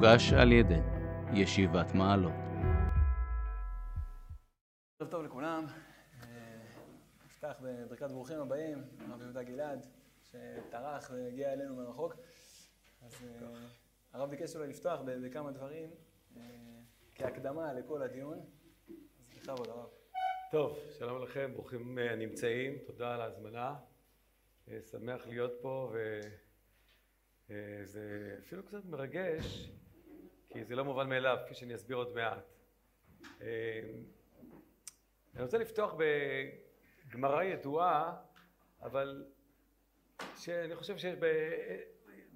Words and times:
מוגש 0.00 0.32
על 0.32 0.52
ידי 0.52 0.80
ישיבת 1.34 1.94
מעלות. 1.94 2.32
ערב 5.00 5.10
טוב 5.10 5.24
לכולם, 5.24 5.66
אה, 6.22 6.28
נפתח 7.26 7.56
בברכת 7.62 8.10
ברוכים 8.10 8.40
הבאים, 8.40 8.84
הרב 9.08 9.22
יהודה 9.22 9.42
גלעד, 9.42 9.86
שטרח 10.22 11.10
והגיע 11.10 11.52
אלינו 11.52 11.76
מרחוק. 11.76 12.16
אז 13.02 13.12
אה, 13.22 13.48
הרב 14.12 14.30
ביקש 14.30 14.56
אולי 14.56 14.68
לפתוח 14.68 15.00
בכמה 15.04 15.50
דברים 15.50 15.90
אה, 16.36 16.42
כהקדמה 17.14 17.72
לכל 17.72 18.02
הדיון, 18.02 18.38
אז 18.88 19.28
בכבוד 19.36 19.68
הרב. 19.68 19.88
טוב, 20.50 20.78
שלום 20.98 21.22
לכם, 21.22 21.50
ברוכים 21.54 21.98
הנמצאים, 21.98 22.78
תודה 22.86 23.14
על 23.14 23.20
ההזמנה. 23.20 23.76
שמח 24.90 25.26
להיות 25.26 25.52
פה, 25.62 25.92
וזה 27.48 28.36
אפילו 28.38 28.62
קצת 28.62 28.84
מרגש, 28.84 29.70
כי 30.52 30.64
זה 30.64 30.76
לא 30.76 30.84
מובן 30.84 31.08
מאליו, 31.08 31.38
כפי 31.44 31.54
שאני 31.54 31.74
אסביר 31.74 31.96
עוד 31.96 32.14
מעט. 32.14 32.52
אני 35.34 35.42
רוצה 35.42 35.58
לפתוח 35.58 35.94
בגמרא 37.08 37.42
ידועה, 37.42 38.16
אבל 38.82 39.24
שאני 40.36 40.76
חושב 40.76 40.96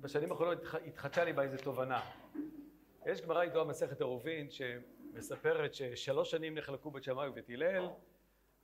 שבשנים 0.01 0.33
האחרונות 0.33 0.59
התחדשה 0.87 1.25
לי 1.25 1.33
בה 1.33 1.43
איזו 1.43 1.57
תובנה. 1.65 2.01
יש 3.07 3.21
גמרא 3.21 3.45
ידועה 3.45 3.65
מסכת 3.65 4.01
עירובין 4.01 4.51
שמספרת 4.51 5.75
ששלוש 5.75 6.31
שנים 6.31 6.55
נחלקו 6.55 6.91
בית 6.91 7.05
שמאי 7.05 7.29
ובית 7.29 7.51
הלל, 7.51 7.89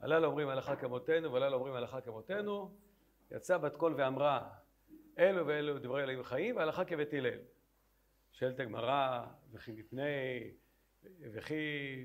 הלילה 0.00 0.26
אומרים 0.26 0.48
הלכה 0.48 0.76
כמותנו 0.76 1.32
והלילה 1.32 1.56
אומרים 1.56 1.74
הלכה 1.74 2.00
כמותנו, 2.00 2.74
יצאה 3.30 3.58
בת 3.58 3.76
קול 3.76 3.94
ואמרה 3.96 4.48
אלו 5.18 5.46
ואלו 5.46 5.78
דברי 5.78 6.02
אלוהים 6.02 6.22
חיים 6.22 6.56
והלכה 6.56 6.84
כבית 6.84 7.12
הלל. 7.12 7.38
שואלת 8.32 8.60
הגמרא 8.60 9.26
וכי 9.52 9.72
מפני 9.72 10.50
וכי 11.20 11.54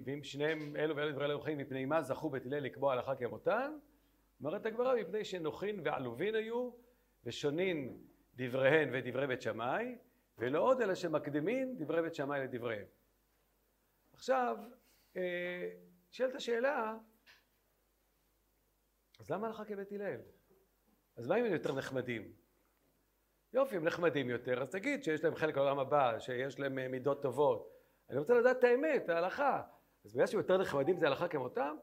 ואם 0.06 0.24
שניהם 0.24 0.76
אלו 0.76 0.96
ואלו 0.96 1.12
דברי 1.12 1.26
אלוהים 1.26 1.42
חיים 1.42 1.58
מפני 1.58 1.86
מה 1.86 2.02
זכו 2.02 2.30
בית 2.30 2.46
הלל 2.46 2.60
לקבוע 2.60 2.94
הלכה 2.94 3.16
כמותן? 3.16 3.78
אומרת 4.40 4.66
הגמרא 4.66 4.96
מפני 4.96 5.26
שנוחין 5.26 5.80
ועלובין 5.84 6.36
היו 6.36 6.72
ושונין 7.24 8.04
דבריהן 8.36 8.90
ודברי 8.94 9.28
בית 9.28 9.42
שמאי 9.42 9.98
ולא 10.38 10.60
עוד 10.60 10.82
אלא 10.82 10.96
שמקדימין 10.96 11.78
דברי 11.78 12.02
בית 12.02 12.16
שמאי 12.16 12.40
לדבריהם. 12.40 12.88
עכשיו 14.14 14.58
נשאלת 16.12 16.36
השאלה 16.36 16.98
אז 19.20 19.32
למה 19.32 19.48
הלכה 19.48 19.66
כבית 19.66 19.92
הלל? 19.92 20.20
אז 21.16 21.28
מה 21.28 21.36
אם 21.40 21.46
הם 21.46 21.54
יותר 21.54 21.76
נחמדים? 21.76 22.34
יופי 23.56 23.76
הם 23.76 23.84
נחמדים 23.84 24.30
יותר 24.30 24.62
אז 24.62 24.70
תגיד 24.70 25.04
שיש 25.04 25.24
להם 25.24 25.36
חלק 25.36 25.58
לעולם 25.58 25.80
הבא 25.80 26.20
שיש 26.20 26.60
להם 26.60 26.92
מידות 26.92 27.22
טובות 27.22 27.76
אני 28.10 28.20
רוצה 28.20 28.34
לדעת 28.34 28.60
את 28.60 28.64
האמת, 28.64 29.10
ההלכה. 29.10 29.62
אז 30.06 30.14
בגלל 30.14 30.28
שהם 30.28 30.40
יותר 30.40 30.58
נחמדים 30.58 30.98
זה 30.98 31.08
הלכה 31.08 31.28
כמותם? 31.28 31.76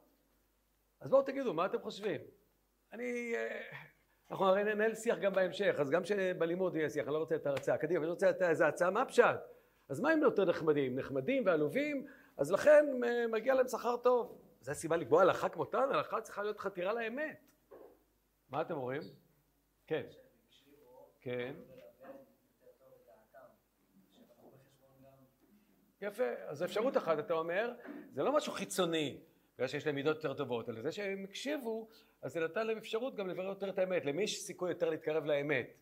אז 1.01 1.11
בואו 1.11 1.23
תגידו, 1.23 1.55
מה 1.55 1.67
אתם 1.67 1.79
חושבים? 1.79 2.21
אני... 2.93 3.35
אנחנו 4.31 4.47
הרי 4.47 4.65
ננהל 4.65 4.95
שיח 4.95 5.19
גם 5.19 5.33
בהמשך, 5.33 5.75
אז 5.79 5.91
גם 5.91 6.05
שבלימוד 6.05 6.77
יהיה 6.77 6.91
שיח, 6.91 7.07
אני 7.07 7.15
לא 7.15 7.19
רוצה 7.19 7.37
את 7.37 7.47
ההרצאה. 7.47 7.79
קדימה, 7.79 8.05
אני 8.05 8.11
רוצה 8.11 8.31
את 8.31 8.43
איזה 8.43 8.67
הצעה, 8.67 8.91
מה 8.91 9.05
פשט? 9.05 9.41
אז 9.89 10.01
מה 10.01 10.15
אם 10.15 10.21
לא 10.21 10.27
יותר 10.27 10.45
נחמדים? 10.45 10.99
נחמדים 10.99 11.47
ועלובים, 11.47 12.07
אז 12.37 12.53
לכן 12.53 12.87
מגיע 13.29 13.55
להם 13.55 13.69
שכר 13.69 13.97
טוב. 13.97 14.39
זו 14.61 14.73
הסיבה 14.73 14.97
לקבוע 14.97 15.23
הלכה 15.23 15.49
כמותן, 15.49 15.89
הלכה 15.91 16.21
צריכה 16.21 16.43
להיות 16.43 16.59
חתירה 16.59 16.93
לאמת. 16.93 17.41
מה 18.51 18.61
אתם 18.61 18.75
אומרים? 18.75 19.03
כן. 19.87 20.03
כן. 21.23 21.55
יפה, 26.01 26.25
אז 26.47 26.65
אפשרות 26.65 26.97
אחת 26.97 27.19
אתה 27.19 27.35
אומר, 27.35 27.73
זה 28.13 28.23
לא 28.23 28.37
משהו 28.37 28.53
חיצוני, 28.53 29.21
בגלל 29.55 29.69
שיש 29.69 29.87
להם 29.87 29.95
מידות 29.95 30.17
יותר 30.17 30.35
טובות, 30.35 30.69
אלא 30.69 30.83
זה 30.83 30.93
שהם 30.93 31.25
הקשיבו, 31.25 31.89
אז 32.23 32.33
זה 32.33 32.41
נתן 32.41 32.67
להם 32.67 32.79
אפשרות 32.79 33.15
גם 33.15 33.29
לברר 33.29 33.49
יותר 33.49 33.71
את 33.71 33.79
האמת, 33.79 34.05
למי 34.05 34.23
יש 34.23 34.41
סיכוי 34.41 34.71
יותר 34.71 34.91
להתקרב 34.91 35.25
לאמת, 35.25 35.77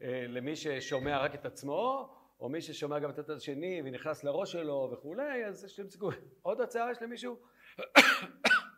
למי 0.00 0.56
ששומע 0.56 1.18
רק 1.18 1.34
את 1.34 1.46
עצמו, 1.46 2.14
או 2.40 2.48
מי 2.48 2.60
ששומע 2.60 2.98
גם 2.98 3.10
את 3.10 3.18
הצד 3.18 3.36
השני 3.36 3.82
ונכנס 3.84 4.24
לראש 4.24 4.52
שלו 4.52 4.90
וכולי, 4.92 5.46
אז 5.46 5.64
יש 5.64 5.78
להם 5.78 5.90
סיכוי. 5.90 6.14
עוד 6.42 6.60
הצעה 6.60 6.90
יש 6.90 7.02
למישהו? 7.02 7.36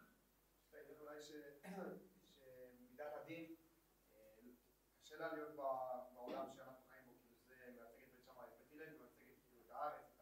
השאלה 5.16 5.32
להיות 5.32 5.56
בעולם 6.14 6.46
שאנחנו 6.56 6.82
חיים 6.88 7.04
בו, 7.06 7.12
כאילו 7.22 7.36
זה 7.48 7.54
מייצג 7.72 8.02
את 8.02 8.14
בית 8.14 8.24
שמאי, 8.26 8.46
בית 8.58 8.72
הלל 8.72 8.90
מייצג 8.98 9.24
כאילו 9.48 9.62
את 9.66 9.70
הארץ, 9.70 10.04
את 10.14 10.20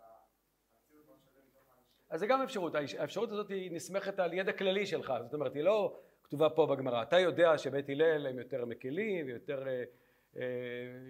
המציאות, 0.75 1.07
מה 1.09 1.17
שווה 1.19 1.43
מתוך 1.43 1.71
האנשים. 1.71 2.04
אז 2.15 2.21
זה 2.21 2.27
גם 2.27 2.43
אפשרות, 2.43 2.75
האפשרות 2.75 3.31
הזאת 3.33 3.49
היא 3.49 3.73
נסמכת 3.73 4.19
על 4.19 4.33
ידע 4.33 4.53
כללי 4.53 4.87
שלך, 4.87 5.15
זאת 5.23 5.35
אומרת 5.35 5.55
היא 5.55 5.63
לא 5.63 6.01
כתובה 6.25 6.51
פה 6.51 6.67
בגמרא, 6.67 7.03
אתה 7.03 7.19
יודע 7.19 7.59
שבית 7.59 7.89
הלל 7.89 8.27
הם 8.27 8.39
יותר 8.39 8.65
מקלים, 8.65 9.29
יותר, 9.29 9.65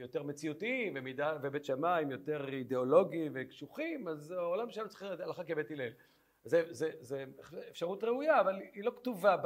יותר 0.01 0.23
מציאותיים, 0.23 0.97
ובית 1.43 1.65
שמאי 1.65 2.05
יותר 2.11 2.49
אידיאולוגיים 2.49 3.33
וקשוחים, 3.35 4.09
אז 4.09 4.31
העולם 4.31 4.71
שלנו 4.71 4.89
צריך 4.89 5.03
הלכה 5.03 5.45
כבית 5.45 5.71
הלל. 5.71 5.93
זה 6.45 7.25
אפשרות 7.71 8.05
ראויה, 8.05 8.41
אבל 8.41 8.61
היא 8.73 8.85
לא 8.85 8.93
כתובה 8.97 9.37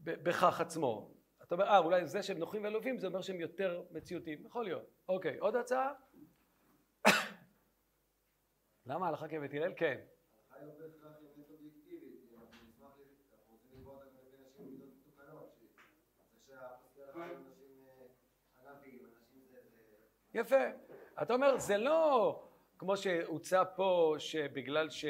בכך 0.00 0.60
עצמו. 0.60 1.10
אתה 1.42 1.54
אומר, 1.54 1.64
אה, 1.64 1.78
אולי 1.78 2.06
זה 2.06 2.22
שהם 2.22 2.38
נוחים 2.38 2.64
ועלובים, 2.64 2.98
זה 2.98 3.06
אומר 3.06 3.20
שהם 3.20 3.40
יותר 3.40 3.82
מציאותיים. 3.90 4.46
יכול 4.46 4.64
להיות. 4.64 4.90
אוקיי, 5.08 5.38
עוד 5.38 5.56
הצעה? 5.56 5.92
למה 8.86 9.08
הלכה 9.08 9.28
כבית 9.28 9.54
הלל? 9.54 9.72
כן. 9.76 10.00
היא 10.60 10.68
לא 10.68 10.72
בהכרח 10.78 11.16
אמת 11.36 11.50
אובייקטיבית, 11.50 12.32
אנחנו 12.34 12.56
נשמח, 12.68 12.90
אנחנו 13.32 13.54
רוצים 13.54 13.70
לקבוע 13.72 13.94
אותה 13.94 14.04
גם 14.06 14.16
לפי 14.24 14.36
נשים 14.46 14.66
מידות 14.66 14.88
מתוקנות. 15.06 15.56
יפה. 20.34 20.64
אתה 21.22 21.34
אומר, 21.34 21.58
זה 21.58 21.78
לא 21.78 22.42
כמו 22.78 22.96
שהוצע 22.96 23.62
פה, 23.76 24.14
שבגלל 24.18 24.90
ש... 24.90 25.04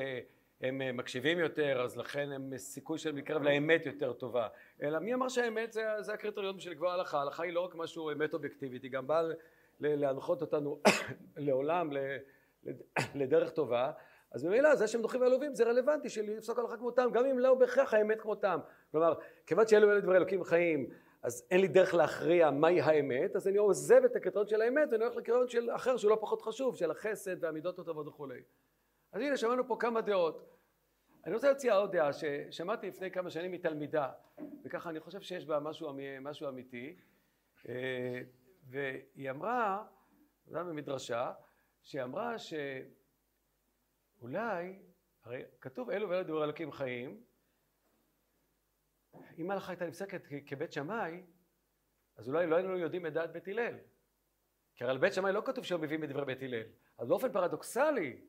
הם 0.61 0.97
מקשיבים 0.97 1.39
יותר, 1.39 1.83
אז 1.83 1.97
לכן 1.97 2.33
הם 2.33 2.59
סיכוי 2.59 2.99
שהם 2.99 3.17
להתקרב 3.17 3.43
לאמת 3.43 3.87
יותר 3.87 4.13
טובה. 4.13 4.49
אלא 4.83 4.99
מי 4.99 5.15
אמר 5.15 5.29
שהאמת 5.29 5.73
זה, 5.73 5.83
זה 6.01 6.13
הקריטריון 6.13 6.57
בשביל 6.57 6.73
לקבוע 6.73 6.93
הלכה? 6.93 7.19
ההלכה 7.19 7.43
היא 7.43 7.53
לא 7.53 7.61
רק 7.61 7.75
משהו 7.75 8.13
אמת 8.13 8.35
אובייקטיבית, 8.35 8.83
היא 8.83 8.91
גם 8.91 9.07
באה 9.07 9.23
להנחות 9.81 10.41
אותנו 10.41 10.81
לעולם, 11.37 11.91
לדרך 13.21 13.51
טובה. 13.51 13.93
אז 14.33 14.45
ממילא 14.45 14.75
זה 14.75 14.87
שהם 14.87 15.03
דוחים 15.03 15.21
ועלובים 15.21 15.55
זה 15.55 15.65
רלוונטי 15.65 16.09
של 16.09 16.23
לפסוק 16.23 16.59
הלכה 16.59 16.77
כמותם, 16.77 17.09
גם 17.13 17.27
אם 17.27 17.39
לא 17.39 17.55
בהכרח 17.55 17.95
האמת 17.95 18.21
כמותם. 18.21 18.59
כלומר, 18.91 19.15
כיוון 19.47 19.67
שאלו 19.67 19.93
אלה 19.93 20.01
דברי 20.01 20.17
אלוקים 20.17 20.45
חיים, 20.45 20.91
אז 21.23 21.47
אין 21.51 21.61
לי 21.61 21.69
דרך 21.69 21.95
להכריע 21.95 22.51
מהי 22.51 22.81
האמת, 22.81 23.37
אז 23.37 23.49
אני 23.49 23.59
עוזב 23.59 24.05
את 24.05 24.17
הקריטריון 24.17 24.49
של 24.49 24.63
האמת 24.63 24.89
ואני 24.93 25.05
הולך 25.05 25.17
לקריטריון 25.17 25.49
של 25.49 25.71
אחר 25.71 25.97
שהוא 25.97 26.11
לא 26.11 26.19
פחות 26.21 26.43
חשוב, 26.43 26.77
של 26.77 26.91
החסד 26.91 27.45
והמידות 27.45 27.79
הטובות 27.79 28.09
וכולי. 28.09 28.43
אז 29.13 29.21
הנה 29.21 29.37
שמענו 29.37 29.67
פה 29.69 29.77
כמה 29.81 30.01
דעות. 30.01 30.47
אני 31.27 31.35
רוצה 31.35 31.49
להציע 31.49 31.75
עוד 31.75 31.93
דעה 31.93 32.11
ששמעתי 32.13 32.89
לפני 32.89 33.11
כמה 33.11 33.31
שנים 33.31 33.53
מתלמידה 33.53 34.11
וככה 34.65 34.91
אני 34.91 35.01
חושב 35.01 35.21
שיש 35.21 35.47
בה 35.47 35.61
משהו, 35.61 35.93
משהו 36.21 36.49
אמיתי 36.49 36.97
והיא 38.69 39.31
אמרה, 39.31 39.85
היה 40.55 40.65
במדרשה, 40.65 41.33
שהיא 41.83 42.03
אמרה 42.03 42.35
שאולי, 44.21 44.79
הרי 45.25 45.43
כתוב 45.61 45.91
אלו 45.91 46.09
ואלו 46.09 46.23
דברי 46.23 46.45
אלוקים 46.45 46.73
חיים 46.73 47.23
אם 49.39 49.51
ההלכה 49.51 49.73
הייתה 49.73 49.87
נפסקת 49.87 50.23
כבית 50.47 50.73
שמאי 50.73 51.23
אז 52.17 52.29
אולי 52.29 52.47
לא 52.47 52.57
היינו 52.57 52.79
יודעים 52.79 53.07
את 53.07 53.13
דעת 53.13 53.33
בית 53.33 53.49
הלל. 53.49 53.75
כי 54.75 54.85
הרי 54.85 54.93
על 54.93 54.99
בית 54.99 55.13
שמאי 55.13 55.33
לא 55.33 55.43
כתוב 55.45 55.65
שהם 55.65 55.81
מביאים 55.81 56.05
את 56.05 56.09
דברי 56.09 56.25
בית 56.25 56.43
הלל. 56.43 56.63
אז 56.99 57.09
באופן 57.09 57.33
פרדוקסלי 57.33 58.21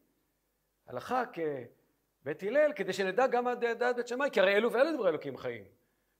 הלכה 0.87 1.23
כבית 1.25 2.43
הלל 2.43 2.73
כדי 2.75 2.93
שנדע 2.93 3.27
גם 3.27 3.51
את 3.51 3.59
דעת 3.59 3.95
בית 3.95 4.07
שמאי 4.07 4.29
כי 4.33 4.39
הרי 4.39 4.55
אלו 4.55 4.73
ואלו 4.73 4.93
דברי 4.93 5.09
אלוקים 5.09 5.37
חיים. 5.37 5.65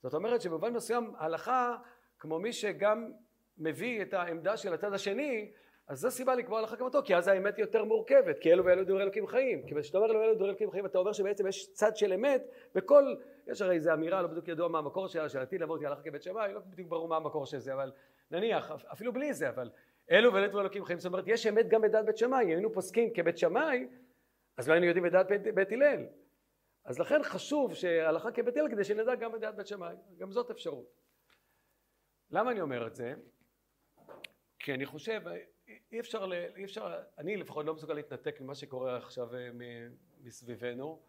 זאת 0.04 0.13
אומרת 0.13 0.42
שבמובן 0.42 0.74
מסוים 0.74 1.16
הלכה 1.18 1.78
כמו 2.19 2.40
מי 2.40 2.54
שגם 2.54 3.12
מביא 3.57 4.01
את 4.01 4.13
העמדה 4.13 4.57
של 4.57 4.74
הצד 4.74 4.94
השני 4.94 5.51
אז 5.92 6.00
זו 6.00 6.12
סיבה 6.12 6.36
לקבוע 6.36 6.60
הלכה 6.60 6.76
כמותו 6.76 7.00
כי 7.04 7.16
אז 7.16 7.28
האמת 7.28 7.58
היא 7.58 7.64
יותר 7.64 7.84
מורכבת 7.84 8.40
כי 8.40 8.54
אלו 8.54 8.66
ואלו 8.66 8.84
דברי 8.84 9.04
אלוקים 9.04 9.28
חיים 9.28 9.68
כי 9.68 9.76
כשאתה 9.76 9.98
אומר 9.98 10.12
אלו 10.12 10.20
ואלו 10.20 10.36
דברי 10.36 10.50
אלוקים 10.50 10.72
חיים 10.72 10.86
אתה 10.86 10.98
אומר 10.98 11.14
שבעצם 11.14 11.48
יש 11.48 11.74
צד 11.74 11.96
של 11.96 12.14
אמת 12.14 12.44
בכל 12.76 13.16
יש 13.48 13.62
הרי 13.62 13.76
איזו 13.76 13.94
אמירה 13.94 14.22
לא 14.22 14.28
בדיוק 14.28 14.48
ידוע 14.48 14.68
מה 14.68 14.78
המקור 14.78 15.08
שלה 15.08 15.30
של 15.30 15.40
עתיד 15.40 15.62
לעבור 15.62 15.78
הלכה 15.86 16.02
כבית 16.02 16.24
שמאי 16.24 16.54
לא 16.54 16.60
בדיוק 16.60 16.90
ברור 16.90 17.08
מה 17.08 17.16
המקור 17.16 17.46
של 17.46 17.58
זה 17.58 17.74
אבל 17.74 17.92
נניח 18.32 18.72
אפילו 18.94 19.14
בלי 19.14 19.34
זה 19.34 19.50
אבל 19.50 19.70
אלו 20.12 20.34
ואלו 20.34 20.48
דברי 20.48 20.62
אלוקים 20.62 20.86
חיים 20.86 21.00
זאת 21.00 21.06
אומרת 21.06 21.24
יש 21.28 21.48
אמת 21.48 21.68
גם 21.68 21.82
בדעת 21.82 22.06
בית 22.06 22.18
שמאי 22.18 22.46
היינו 22.46 22.74
פוסקים 22.74 23.14
כבית 23.14 23.38
שמאי 23.38 23.88
אז 24.58 24.68
לא 24.68 24.74
היינו 24.74 24.86
יודעים 24.86 25.06
את 25.06 25.12
דעת 25.12 25.28
בית 25.56 25.72
הלל. 25.72 26.06
אז 26.86 27.00
לכן 27.00 27.24
חשוב 27.24 27.74
שהלכה 27.74 28.32
כבית 28.32 28.58
הלל 28.58 28.70
כדי 28.70 28.84
שנדע 28.84 29.16
גם 29.16 29.36
את 29.36 29.40
דעת 29.40 29.56
בית 29.56 29.68
שמאי. 29.68 29.96
גם 30.18 30.32
זאת 30.32 30.52
אפשרות. 30.52 31.02
למה 32.32 32.52
אני 32.52 32.62
אומר 32.62 32.88
את 32.88 32.96
זה? 32.96 33.14
כי 34.60 34.74
אני 34.74 34.86
חושב, 34.86 35.22
אי 35.92 36.00
אפשר, 36.00 36.26
ל- 36.26 36.34
אי 36.34 36.64
אפשר, 36.64 37.02
אני 37.18 37.38
לפחות 37.38 37.66
לא 37.66 37.74
מסוגל 37.74 37.94
להתנתק 37.94 38.42
ממה 38.42 38.56
שקורה 38.56 38.98
עכשיו 38.98 39.36
אה, 39.36 39.50
מסביבנו, 40.22 41.02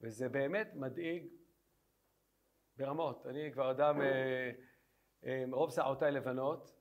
וזה 0.00 0.28
באמת 0.28 0.70
מדאיג 0.74 1.26
ברמות. 2.76 3.26
אני 3.26 3.52
כבר 3.52 3.70
אדם 3.70 4.00
אה, 4.00 4.50
אה, 5.26 5.44
מרוב 5.46 5.70
שערותיי 5.70 6.12
לבנות, 6.12 6.72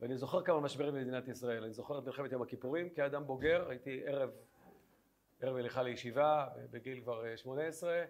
ואני 0.00 0.16
זוכר 0.16 0.42
כמה 0.44 0.60
משברים 0.60 0.94
במדינת 0.94 1.28
ישראל. 1.28 1.64
אני 1.64 1.72
זוכר 1.72 1.98
את 1.98 2.04
מלחמת 2.04 2.32
יום 2.32 2.42
הכיפורים 2.42 2.90
כאדם 2.94 3.26
בוגר, 3.26 3.68
הייתי 3.70 4.06
ערב, 4.06 4.30
ערב 5.40 5.56
הליכה 5.56 5.82
לישיבה, 5.82 6.48
בגיל 6.70 7.00
כבר 7.02 7.26
אה, 7.26 7.36
18, 7.36 8.04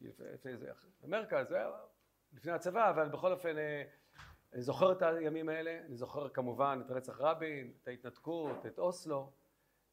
לפני 0.00 0.56
זה, 0.56 0.70
במרכז, 1.02 1.54
לפני 2.32 2.52
הצבא, 2.52 2.90
אבל 2.90 3.08
בכל 3.08 3.32
אופן 3.32 3.58
אה, 3.58 3.82
אני 4.52 4.62
זוכר 4.62 4.92
את 4.92 5.02
הימים 5.02 5.48
האלה, 5.48 5.80
אני 5.86 5.96
זוכר 5.96 6.28
כמובן 6.28 6.80
את 6.86 6.90
רצח 6.90 7.20
רבין, 7.20 7.72
את 7.82 7.88
ההתנתקות, 7.88 8.66
את 8.66 8.78
אוסלו. 8.78 9.32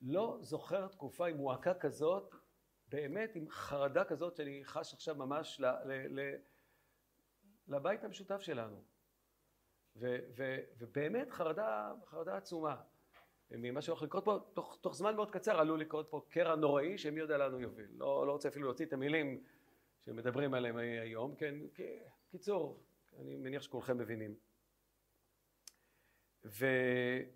לא 0.02 0.38
זוכר 0.42 0.88
תקופה 0.88 1.28
עם 1.28 1.38
מועקה 1.38 1.74
כזאת, 1.74 2.36
באמת 2.90 3.36
עם 3.36 3.50
חרדה 3.50 4.04
כזאת 4.04 4.36
שאני 4.36 4.62
חש 4.66 4.94
עכשיו 4.94 5.16
ממש 5.16 5.60
ל, 5.60 5.66
ל, 5.66 6.20
ל, 6.20 6.36
לבית 7.68 8.04
המשותף 8.04 8.42
שלנו. 8.42 8.84
ו, 9.96 10.18
ו, 10.38 10.58
ובאמת 10.78 11.32
חרדה, 11.32 11.92
חרדה 12.06 12.38
עצומה. 12.38 12.76
ממה 13.52 13.82
שהולך 13.82 14.02
לקרות 14.02 14.26
פה, 14.26 14.40
תוך, 14.54 14.78
תוך 14.82 14.96
זמן 14.96 15.16
מאוד 15.16 15.32
קצר 15.32 15.60
עלול 15.60 15.82
לקרות 15.82 16.08
פה 16.10 16.22
קרע 16.30 16.56
נוראי 16.56 16.98
שמי 16.98 17.20
יודע 17.20 17.38
לאן 17.38 17.52
הוא 17.52 17.62
יוביל. 17.62 17.88
לא, 17.92 18.28
לא 18.28 18.32
רוצה 18.32 18.50
אפילו 18.50 18.66
להוציא 18.66 18.86
את 18.86 18.94
המילים 18.94 19.44
שמדברים 20.00 20.54
עליהם 20.54 20.78
היום, 20.78 21.36
כן, 21.36 21.56
קיצור, 22.32 22.80
אני 23.20 23.36
מניח 23.36 23.62
שכולכם 23.62 23.98
מבינים. 23.98 24.49
ומה 26.44 27.30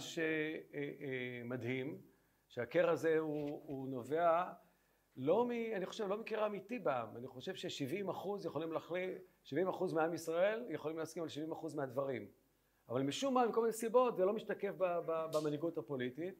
שמדהים, 0.00 2.02
שהקרע 2.48 2.90
הזה 2.90 3.18
הוא, 3.18 3.62
הוא 3.66 3.88
נובע 3.88 4.52
לא 5.16 5.44
מ... 5.44 5.50
אני 5.50 5.86
חושב, 5.86 6.08
לא 6.08 6.18
מקרע 6.18 6.46
אמיתי 6.46 6.78
בעם, 6.78 7.16
אני 7.16 7.26
חושב 7.26 7.54
ש-70 7.54 8.10
אחוז 8.10 8.46
יכולים 8.46 8.72
להחליט, 8.72 9.22
70 9.42 9.68
אחוז 9.68 9.92
מעם 9.92 10.14
ישראל 10.14 10.66
יכולים 10.70 10.98
להסכים 10.98 11.22
על 11.22 11.28
70 11.28 11.52
אחוז 11.52 11.74
מהדברים. 11.74 12.30
אבל 12.88 13.02
משום 13.02 13.34
מה, 13.34 13.46
מכל 13.46 13.60
מיני 13.60 13.72
סיבות, 13.72 14.16
זה 14.16 14.24
לא 14.24 14.32
משתקף 14.32 14.74
במנהיגות 15.06 15.78
הפוליטית. 15.78 16.34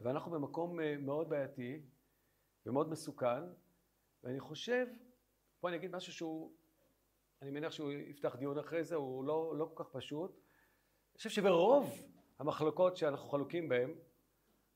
ואנחנו 0.00 0.30
במקום 0.30 0.78
מאוד 0.98 1.28
בעייתי 1.28 1.82
ומאוד 2.66 2.88
מסוכן, 2.88 3.42
ואני 4.22 4.40
חושב, 4.40 4.86
פה 5.60 5.68
אני 5.68 5.76
אגיד 5.76 5.96
משהו 5.96 6.12
שהוא, 6.12 6.52
אני 7.42 7.50
מניח 7.50 7.72
שהוא 7.72 7.92
יפתח 7.92 8.36
דיון 8.36 8.58
אחרי 8.58 8.84
זה, 8.84 8.94
הוא 8.94 9.24
לא, 9.24 9.54
לא 9.56 9.70
כל 9.74 9.84
כך 9.84 9.90
פשוט. 9.90 10.30
אני 10.30 11.16
חושב 11.16 11.30
שברוב 11.30 12.02
המחלוקות 12.38 12.96
שאנחנו 12.96 13.28
חלוקים 13.28 13.68
בהן, 13.68 13.94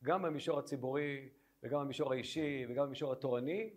גם 0.04 0.22
במישור 0.22 0.58
הציבורי 0.58 1.28
וגם 1.62 1.80
במישור 1.80 2.12
האישי 2.12 2.66
וגם 2.68 2.86
במישור 2.86 3.12
התורני, 3.12 3.70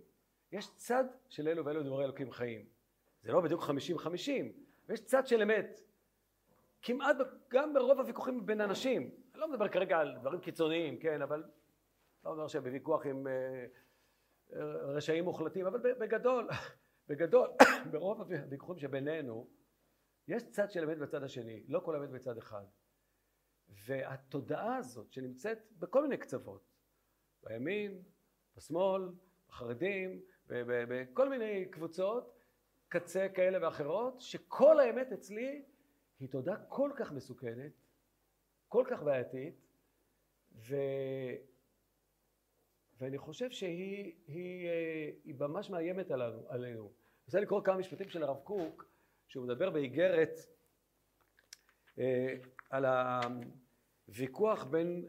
יש 0.52 0.76
צד 0.76 1.04
של 1.30 1.48
אלו 1.48 1.66
ואלו 1.66 1.84
דברי 1.84 2.06
אלוקים 2.06 2.32
חיים. 2.32 2.66
זה 3.24 3.32
לא 3.32 3.42
בדיוק 3.42 3.62
חמישים 3.62 3.98
חמישים, 3.98 4.52
ויש 4.90 5.06
צד 5.06 5.28
של 5.28 5.42
אמת. 5.42 5.82
כמעט 6.82 7.16
גם 7.48 7.74
ברוב 7.74 8.00
הוויכוחים 8.00 8.46
בין 8.46 8.62
אנשים, 8.62 9.02
אני 9.32 9.42
לא 9.42 9.52
מדבר 9.52 9.68
כרגע 9.68 9.98
על 9.98 10.18
דברים 10.22 10.40
קיצוניים, 10.40 11.00
כן, 11.00 11.22
אבל 11.22 11.44
לא 12.24 12.30
אומר 12.30 12.48
שבוויכוח 12.48 13.06
עם 13.06 13.28
uh, 13.28 14.56
רשעים 14.84 15.24
מוחלטים, 15.24 15.66
אבל 15.66 15.80
בגדול, 16.00 16.48
בגדול, 17.08 17.50
ברוב 17.92 18.22
הוויכוחים 18.22 18.80
שבינינו, 18.80 19.48
יש 20.28 20.44
צד 20.50 20.72
של 20.72 20.84
אמת 20.84 20.98
בצד 20.98 21.24
השני, 21.24 21.64
לא 21.68 21.80
כל 21.80 21.96
אמת 21.96 22.10
בצד 22.10 22.38
אחד. 22.38 22.66
והתודעה 23.70 24.76
הזאת 24.78 25.12
שנמצאת 25.12 25.60
בכל 25.80 26.04
מיני 26.04 26.18
קצוות, 26.18 26.72
בימין, 27.44 28.04
בשמאל, 28.56 29.02
בחרדים, 29.48 30.22
בכל 30.48 31.30
מיני 31.30 31.66
קבוצות, 31.72 32.38
קצה 32.88 33.28
כאלה 33.36 33.66
ואחרות, 33.66 34.22
שכל 34.22 34.80
האמת 34.80 35.12
אצלי 35.12 35.66
היא 36.20 36.30
תודעה 36.30 36.66
כל 36.66 36.92
כך 36.96 37.12
מסוכנת, 37.12 37.72
כל 38.68 38.86
כך 38.90 39.04
בעייתית, 39.04 39.68
ו... 40.56 40.76
ואני 43.02 43.18
חושב 43.18 43.52
שהיא 43.52 44.14
היא, 44.28 44.70
היא 45.24 45.36
ממש 45.40 45.70
מאיימת 45.70 46.12
עלינו. 46.12 46.44
עלינו. 46.48 46.84
אני 46.84 47.26
רוצה 47.26 47.40
לקרוא 47.40 47.62
כמה 47.64 47.78
משפטים 47.78 48.10
של 48.10 48.24
הרב 48.24 48.38
קוק, 48.44 48.86
שהוא 49.28 49.46
מדבר 49.46 49.70
באיגרת 49.70 50.40
אה, 52.00 52.36
על 52.70 52.86
הוויכוח 54.08 54.64
בין 54.64 55.06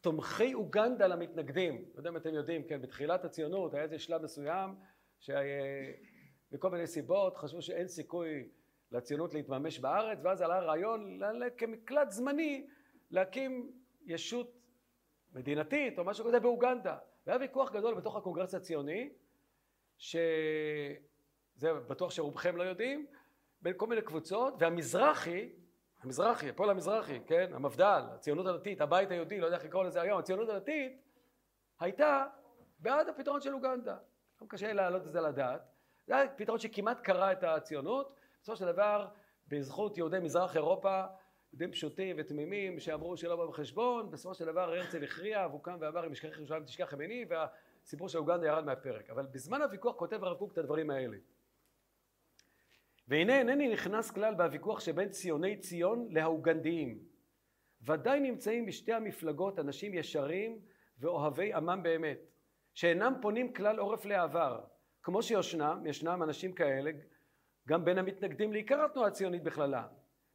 תומכי 0.00 0.54
אוגנדה 0.54 1.06
למתנגדים. 1.06 1.84
לא 1.94 2.00
יודע 2.00 2.10
אם 2.10 2.16
אתם 2.16 2.34
יודעים, 2.34 2.64
כן, 2.64 2.82
בתחילת 2.82 3.24
הציונות 3.24 3.74
היה 3.74 3.82
איזה 3.82 3.98
שלב 3.98 4.22
מסוים 4.22 4.74
שמכל 5.18 6.70
מיני 6.70 6.86
סיבות 6.86 7.36
חשבו 7.36 7.62
שאין 7.62 7.88
סיכוי 7.88 8.48
לציונות 8.92 9.34
להתממש 9.34 9.78
בארץ, 9.78 10.18
ואז 10.22 10.42
עלה 10.42 10.56
הרעיון 10.56 11.20
כמקלט 11.56 12.10
זמני 12.10 12.66
להקים 13.10 13.72
ישות 14.06 14.60
מדינתית 15.32 15.98
או 15.98 16.04
משהו 16.04 16.24
כזה 16.24 16.40
באוגנדה. 16.40 16.98
והיה 17.26 17.40
ויכוח 17.40 17.72
גדול 17.72 17.94
בתוך 17.94 18.16
הקונגרס 18.16 18.54
הציוני, 18.54 19.12
שזה 19.98 20.98
בטוח 21.62 22.10
שרובכם 22.10 22.56
לא 22.56 22.62
יודעים, 22.62 23.06
בין 23.62 23.74
כל 23.76 23.86
מיני 23.86 24.02
קבוצות, 24.02 24.54
והמזרחי, 24.58 25.52
המזרחי, 26.02 26.48
הפועל 26.48 26.70
המזרחי, 26.70 27.20
כן, 27.26 27.50
המפד"ל, 27.54 28.02
הציונות 28.14 28.46
הדתית, 28.46 28.80
הבית 28.80 29.10
היהודי, 29.10 29.40
לא 29.40 29.46
יודע 29.46 29.56
איך 29.56 29.64
לקרוא 29.64 29.84
לזה 29.84 30.00
היום, 30.02 30.18
הציונות 30.18 30.48
הדתית, 30.48 31.02
הייתה 31.80 32.26
בעד 32.78 33.08
הפתרון 33.08 33.40
של 33.40 33.54
אוגנדה. 33.54 33.96
לא 34.40 34.46
קשה 34.46 34.72
להעלות 34.72 35.06
את 35.06 35.12
זה 35.12 35.20
לדעת. 35.20 35.62
זה 36.06 36.16
היה 36.16 36.28
פתרון 36.28 36.58
שכמעט 36.58 37.00
קרע 37.00 37.32
את 37.32 37.44
הציונות. 37.44 38.14
בסופו 38.42 38.56
של 38.56 38.66
דבר, 38.66 39.08
בזכות 39.48 39.98
יהודי 39.98 40.18
מזרח 40.18 40.56
אירופה, 40.56 41.04
יהודים 41.54 41.72
פשוטים 41.72 42.16
ותמימים 42.18 42.80
שאמרו 42.80 43.16
שלא 43.16 43.36
בא 43.36 43.46
בחשבון, 43.46 44.10
בסופו 44.10 44.34
של 44.34 44.44
דבר 44.44 44.60
הרצל 44.60 45.04
הכריע 45.04 45.46
והוא 45.50 45.62
קם 45.62 45.76
ואמר 45.80 46.06
אם 46.06 46.12
אשכח 46.12 46.38
ירושלים 46.38 46.64
תשכח 46.64 46.92
ימיני 46.92 47.24
והסיפור 47.28 48.08
של 48.08 48.18
אוגנדה 48.18 48.46
ירד 48.46 48.64
מהפרק. 48.64 49.10
אבל 49.10 49.26
בזמן 49.26 49.62
הוויכוח 49.62 49.96
כותב 49.96 50.24
הרב 50.24 50.38
קוק 50.38 50.52
את 50.52 50.58
הדברים 50.58 50.90
האלה. 50.90 51.16
והנה 53.08 53.38
אינני 53.38 53.68
נכנס 53.68 54.10
כלל 54.10 54.34
בוויכוח 54.34 54.80
שבין 54.80 55.08
ציוני 55.08 55.56
ציון 55.56 56.08
להאוגנדיים. 56.10 56.98
ודאי 57.82 58.20
נמצאים 58.20 58.66
בשתי 58.66 58.92
המפלגות 58.92 59.58
אנשים 59.58 59.94
ישרים 59.94 60.58
ואוהבי 60.98 61.52
עמם 61.52 61.80
באמת, 61.82 62.18
שאינם 62.74 63.14
פונים 63.22 63.52
כלל 63.52 63.78
עורף 63.78 64.04
לעבר, 64.04 64.60
כמו 65.02 65.22
שישנם, 65.22 65.82
ישנם 65.86 66.22
אנשים 66.22 66.52
כאלה, 66.52 66.90
גם 67.68 67.84
בין 67.84 67.98
המתנגדים 67.98 68.52
לעיקר 68.52 68.84
התנועה 68.84 69.08
הציונית 69.08 69.42
בכללה. 69.42 69.86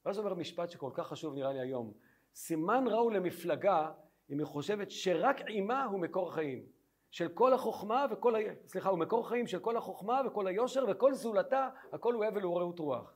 ואז 0.05 0.19
אומר 0.19 0.33
משפט 0.33 0.69
שכל 0.69 0.91
כך 0.93 1.07
חשוב 1.07 1.35
נראה 1.35 1.53
לי 1.53 1.59
היום, 1.59 1.93
סימן 2.33 2.83
רע 2.87 2.97
הוא 2.97 3.11
למפלגה 3.11 3.91
אם 4.29 4.39
היא 4.39 4.45
חושבת 4.45 4.91
שרק 4.91 5.41
עימה 5.41 5.85
הוא 5.85 5.99
מקור 5.99 6.33
חיים. 6.33 6.79
של 7.11 7.27
כל 7.27 7.53
החוכמה 7.53 8.05
וכל 8.11 8.35
ה... 8.35 8.39
סליחה, 8.67 8.89
הוא 8.89 8.99
מקור 8.99 9.29
חיים 9.29 9.47
של 9.47 9.59
כל 9.59 9.77
החוכמה 9.77 10.21
וכל 10.27 10.47
היושר 10.47 10.85
וכל 10.89 11.13
זולתה, 11.13 11.69
הכל 11.91 12.13
הוא 12.13 12.25
הבל 12.25 12.45
ורעות 12.45 12.79
רוח. 12.79 13.13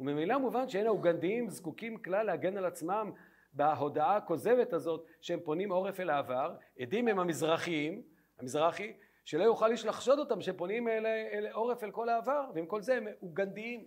וממילא 0.00 0.38
מובן 0.38 0.68
שאין 0.68 0.86
האוגנדיים 0.86 1.48
זקוקים 1.48 1.96
כלל 1.96 2.26
להגן 2.26 2.56
על 2.56 2.64
עצמם 2.64 3.12
בהודעה 3.52 4.16
הכוזבת 4.16 4.72
הזאת 4.72 5.04
שהם 5.20 5.40
פונים 5.44 5.72
עורף 5.72 6.00
אל 6.00 6.10
העבר, 6.10 6.54
עדים 6.80 7.08
הם 7.08 7.18
המזרחיים, 7.18 8.02
המזרחי, 8.38 8.92
שלא 9.24 9.44
יוכל 9.44 9.70
איש 9.70 9.86
לחשוד 9.86 10.18
אותם 10.18 10.40
שהם 10.40 10.56
פונים 10.56 10.88
אל, 10.88 11.06
אל 11.06 11.46
עורף 11.52 11.84
אל 11.84 11.90
כל 11.90 12.08
העבר, 12.08 12.44
ועם 12.54 12.66
כל 12.66 12.82
זה 12.82 12.96
הם 12.96 13.06
אוגנדיים. 13.22 13.86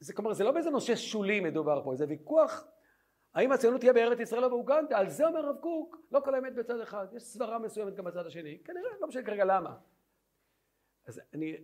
זה 0.00 0.14
כלומר, 0.14 0.32
זה 0.32 0.44
לא 0.44 0.52
באיזה 0.52 0.70
נושא 0.70 0.96
שולי 0.96 1.40
מדובר 1.40 1.84
פה, 1.84 1.94
זה 1.94 2.04
ויכוח 2.08 2.64
האם 3.34 3.52
הציונות 3.52 3.80
תהיה 3.80 3.92
בארץ 3.92 4.20
ישראל 4.20 4.44
או 4.44 4.50
באוגנדה, 4.50 4.98
על 4.98 5.08
זה 5.08 5.26
אומר 5.26 5.48
רב 5.48 5.56
קוק, 5.60 5.96
לא 6.12 6.20
כל 6.20 6.34
האמת 6.34 6.54
בצד 6.54 6.80
אחד, 6.80 7.06
יש 7.12 7.22
סברה 7.22 7.58
מסוימת 7.58 7.94
גם 7.94 8.04
בצד 8.04 8.26
השני, 8.26 8.58
כנראה, 8.64 8.90
לא 9.00 9.08
משנה 9.08 9.22
כרגע 9.22 9.44
למה. 9.44 9.76
אז 11.06 11.20
אני, 11.34 11.56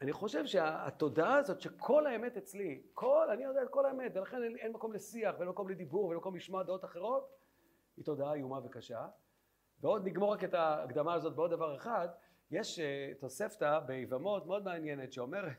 אני 0.00 0.12
חושב 0.12 0.46
שהתודעה 0.46 1.36
הזאת 1.36 1.60
שכל 1.60 2.06
האמת 2.06 2.36
אצלי, 2.36 2.82
כל, 2.94 3.30
אני 3.30 3.44
יודע 3.44 3.62
את 3.62 3.68
כל 3.68 3.86
האמת, 3.86 4.12
ולכן 4.16 4.42
אין, 4.42 4.56
אין 4.56 4.72
מקום 4.72 4.92
לשיח 4.92 5.34
ואין 5.38 5.48
מקום 5.48 5.68
לדיבור 5.68 6.04
ואין 6.04 6.18
מקום 6.18 6.36
לשמוע 6.36 6.62
דעות 6.62 6.84
אחרות, 6.84 7.30
היא 7.96 8.04
תודעה 8.04 8.34
איומה 8.34 8.60
וקשה. 8.64 9.06
ועוד 9.80 10.06
נגמור 10.06 10.32
רק 10.32 10.44
את 10.44 10.54
ההקדמה 10.54 11.14
הזאת 11.14 11.34
בעוד 11.34 11.50
דבר 11.50 11.76
אחד, 11.76 12.08
יש 12.50 12.78
uh, 12.78 13.20
תוספתא 13.20 13.78
ביבמות 13.78 14.46
מאוד 14.46 14.64
מעניינת 14.64 15.12
שאומרת 15.12 15.56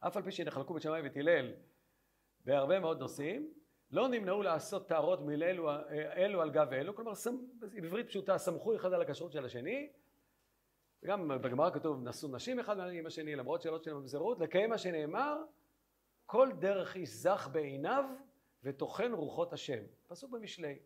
אף 0.00 0.16
על 0.16 0.22
פי 0.22 0.32
שנחלקו 0.32 0.74
בית 0.74 0.82
שמאי 0.82 1.00
ובית 1.00 1.16
הלל 1.16 1.52
בהרבה 2.44 2.80
מאוד 2.80 2.98
נושאים, 2.98 3.54
לא 3.90 4.08
נמנעו 4.08 4.42
לעשות 4.42 4.88
טהרות 4.88 5.20
מלאלו 5.20 5.70
אלו 6.16 6.42
על 6.42 6.50
גב 6.50 6.72
אלו, 6.72 6.96
כלומר 6.96 7.12
בעברית 7.60 8.08
פשוטה 8.08 8.38
סמכו 8.38 8.76
אחד 8.76 8.92
על 8.92 9.02
הכשרות 9.02 9.32
של 9.32 9.44
השני, 9.44 9.90
וגם 11.02 11.28
בגמרא 11.28 11.70
כתוב 11.70 12.02
נשאו 12.02 12.28
נשים 12.28 12.60
אחד 12.60 12.76
עם 12.92 13.06
השני 13.06 13.36
למרות 13.36 13.62
שאלות 13.62 13.84
של 13.84 13.94
ממזרות, 13.94 14.40
לקיים 14.40 14.70
מה 14.70 14.78
שנאמר 14.78 15.44
כל 16.26 16.48
דרך 16.58 16.96
איש 16.96 17.08
זך 17.08 17.48
בעיניו 17.52 18.04
וטוחן 18.64 19.12
רוחות 19.12 19.52
השם. 19.52 19.82
פסוק 20.06 20.30
במשלי. 20.30 20.78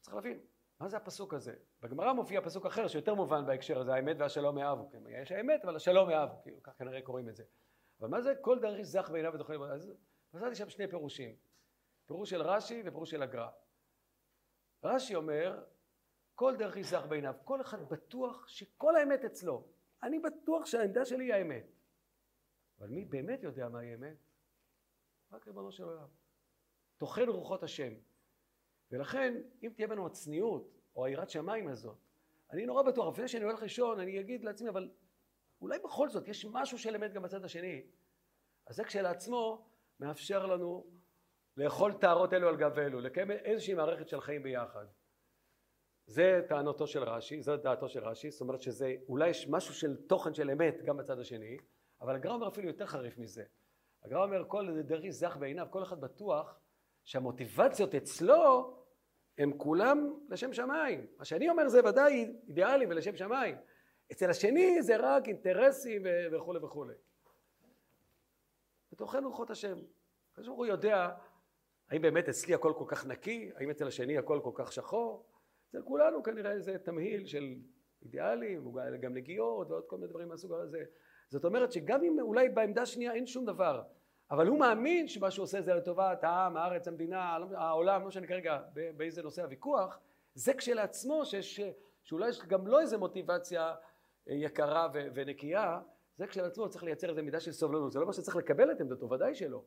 צריך 0.00 0.14
להבין, 0.14 0.40
מה 0.80 0.88
זה 0.88 0.96
הפסוק 0.96 1.34
הזה? 1.34 1.54
בגמרא 1.80 2.12
מופיע 2.12 2.40
פסוק 2.40 2.66
אחר 2.66 2.88
שיותר 2.88 3.14
מובן 3.14 3.46
בהקשר 3.46 3.78
הזה, 3.78 3.94
האמת 3.94 4.16
והשלום 4.18 4.58
יאהבו. 4.58 4.90
כן, 4.90 5.02
יש 5.08 5.32
האמת, 5.32 5.64
אבל 5.64 5.76
השלום 5.76 6.10
יאהבו, 6.10 6.42
כאילו, 6.42 6.62
כך 6.62 6.72
כנראה 6.78 7.02
קוראים 7.02 7.28
את 7.28 7.36
זה. 7.36 7.44
אבל 8.00 8.08
מה 8.08 8.20
זה 8.20 8.34
כל 8.40 8.58
דרך 8.58 8.78
איש 8.78 8.86
זך 8.86 9.10
בעיניו 9.12 9.32
וטוחן 9.34 9.54
רוחות? 9.54 9.70
אז 9.70 9.92
מצאתי 10.34 10.54
שם 10.54 10.68
שני 10.68 10.88
פירושים. 10.88 11.36
פירוש 12.06 12.30
של 12.30 12.42
רש"י 12.42 12.82
ופירוש 12.86 13.10
של 13.10 13.22
הגר"א. 13.22 13.48
רש"י 14.84 15.14
אומר, 15.14 15.64
כל 16.34 16.56
דרך 16.56 16.76
איש 16.76 16.86
זך 16.86 17.06
בעיניו, 17.08 17.34
כל 17.44 17.60
אחד 17.60 17.88
בטוח 17.88 18.48
שכל 18.48 18.96
האמת 18.96 19.24
אצלו. 19.24 19.68
אני 20.02 20.18
בטוח 20.18 20.66
שהעמדה 20.66 21.04
שלי 21.04 21.24
היא 21.24 21.34
האמת. 21.34 21.66
אבל 22.78 22.88
מי 22.88 23.04
באמת 23.04 23.42
יודע 23.42 23.68
מהי 23.68 23.94
אמת? 23.94 24.16
רק 25.32 25.46
ריבונו 25.46 25.72
של 25.72 25.84
עולם. 25.84 26.08
טוחן 26.96 27.28
רוחות 27.28 27.62
השם. 27.62 27.92
ולכן, 28.90 29.34
אם 29.62 29.70
תהיה 29.74 29.88
בנו 29.88 30.06
הצניעות, 30.06 30.78
או 30.96 31.04
היראת 31.04 31.30
שמיים 31.30 31.68
הזאת, 31.68 31.98
אני 32.50 32.66
נורא 32.66 32.82
בטוח, 32.82 33.14
לפני 33.14 33.28
שאני 33.28 33.44
הולך 33.44 33.62
לישון, 33.62 34.00
אני 34.00 34.20
אגיד 34.20 34.44
לעצמי, 34.44 34.68
אבל 34.68 34.90
אולי 35.60 35.78
בכל 35.78 36.08
זאת 36.08 36.28
יש 36.28 36.44
משהו 36.44 36.78
של 36.78 36.94
אמת 36.94 37.12
גם 37.12 37.22
בצד 37.22 37.44
השני. 37.44 37.82
אז 38.66 38.76
זה 38.76 38.84
כשלעצמו 38.84 39.66
מאפשר 40.00 40.46
לנו 40.46 40.86
לאכול 41.56 41.92
טהרות 41.92 42.32
אלו 42.32 42.48
על 42.48 42.56
גב 42.56 42.78
אלו, 42.78 43.00
לקיים 43.00 43.30
איזושהי 43.30 43.74
מערכת 43.74 44.08
של 44.08 44.20
חיים 44.20 44.42
ביחד. 44.42 44.86
זה 46.06 46.40
טענותו 46.48 46.86
של 46.86 47.02
רש"י, 47.02 47.42
זו 47.42 47.56
דעתו 47.56 47.88
של 47.88 48.04
רש"י, 48.04 48.30
זאת 48.30 48.40
אומרת 48.40 48.62
שזה 48.62 48.94
אולי 49.08 49.28
יש 49.28 49.48
משהו 49.48 49.74
של 49.74 49.96
תוכן 50.06 50.34
של 50.34 50.50
אמת 50.50 50.82
גם 50.84 50.96
בצד 50.96 51.18
השני, 51.18 51.56
אבל 52.00 52.14
הגר"א 52.14 52.32
אומר 52.32 52.48
אפילו 52.48 52.68
יותר 52.68 52.86
חריף 52.86 53.18
מזה. 53.18 53.44
הגר"א 54.02 54.24
אומר 54.24 54.44
כל 54.48 54.82
דרי 54.82 55.12
זך 55.12 55.36
בעיניו, 55.36 55.66
כל 55.70 55.82
אחד 55.82 56.00
בטוח 56.00 56.60
שהמוטיבציות 57.06 57.94
אצלו 57.94 58.74
הם 59.38 59.58
כולם 59.58 60.18
לשם 60.28 60.52
שמיים. 60.52 61.06
מה 61.18 61.24
שאני 61.24 61.48
אומר 61.48 61.68
זה 61.68 61.80
ודאי 61.84 62.34
אידיאלי 62.48 62.86
ולשם 62.86 63.16
שמיים. 63.16 63.56
אצל 64.12 64.30
השני 64.30 64.82
זה 64.82 64.96
רק 64.98 65.28
אינטרסים 65.28 66.02
וכולי 66.32 66.58
וכולי. 66.58 66.94
בתוכן 68.92 69.24
רוחות 69.24 69.50
השם. 69.50 69.78
הקדוש 70.32 70.46
ברוך 70.46 70.58
הוא 70.58 70.66
יודע 70.66 71.08
האם 71.90 72.02
באמת 72.02 72.28
אצלי 72.28 72.54
הכל 72.54 72.72
כל 72.78 72.84
כך 72.88 73.06
נקי, 73.06 73.50
האם 73.54 73.70
אצל 73.70 73.86
השני 73.86 74.18
הכל 74.18 74.40
כל 74.44 74.52
כך 74.54 74.72
שחור. 74.72 75.26
אצל 75.68 75.82
כולנו 75.82 76.22
כנראה 76.22 76.60
זה 76.60 76.78
תמהיל 76.78 77.26
של 77.26 77.54
אידיאלים, 78.02 78.72
גם 79.00 79.14
נגיעות 79.14 79.70
ועוד 79.70 79.84
כל 79.86 79.96
מיני 79.96 80.08
דברים 80.08 80.28
מהסוג 80.28 80.52
הזה. 80.52 80.84
זאת 81.28 81.44
אומרת 81.44 81.72
שגם 81.72 82.04
אם 82.04 82.20
אולי 82.20 82.48
בעמדה 82.48 82.82
השנייה 82.82 83.14
אין 83.14 83.26
שום 83.26 83.44
דבר, 83.44 83.82
אבל 84.30 84.46
הוא 84.46 84.58
מאמין 84.58 85.08
שמה 85.08 85.30
שהוא 85.30 85.44
עושה 85.44 85.62
זה 85.62 85.74
לטובת 85.74 86.24
העם, 86.24 86.56
הארץ, 86.56 86.88
המדינה, 86.88 87.38
העולם, 87.54 88.02
לא 88.02 88.08
משנה 88.08 88.26
כרגע 88.26 88.62
באיזה 88.96 89.22
נושא 89.22 89.42
הוויכוח, 89.42 89.98
זה 90.34 90.54
כשלעצמו 90.54 91.24
שיש, 91.26 91.60
שאולי 92.02 92.28
יש 92.28 92.38
גם 92.42 92.66
לא 92.66 92.80
איזה 92.80 92.98
מוטיבציה 92.98 93.74
יקרה 94.26 94.88
ו- 94.94 95.06
ונקייה, 95.14 95.80
זה 96.16 96.26
כשלעצמו 96.26 96.68
צריך 96.68 96.84
לייצר 96.84 97.10
איזה 97.10 97.22
מידה 97.22 97.40
של 97.40 97.52
סובלנות. 97.52 97.92
זה 97.92 97.98
לא 97.98 98.04
אומר 98.04 98.12
שצריך 98.12 98.36
לקבל 98.36 98.72
את 98.72 98.80
עמדתו, 98.80 99.10
ודאי 99.10 99.34
שלא. 99.34 99.62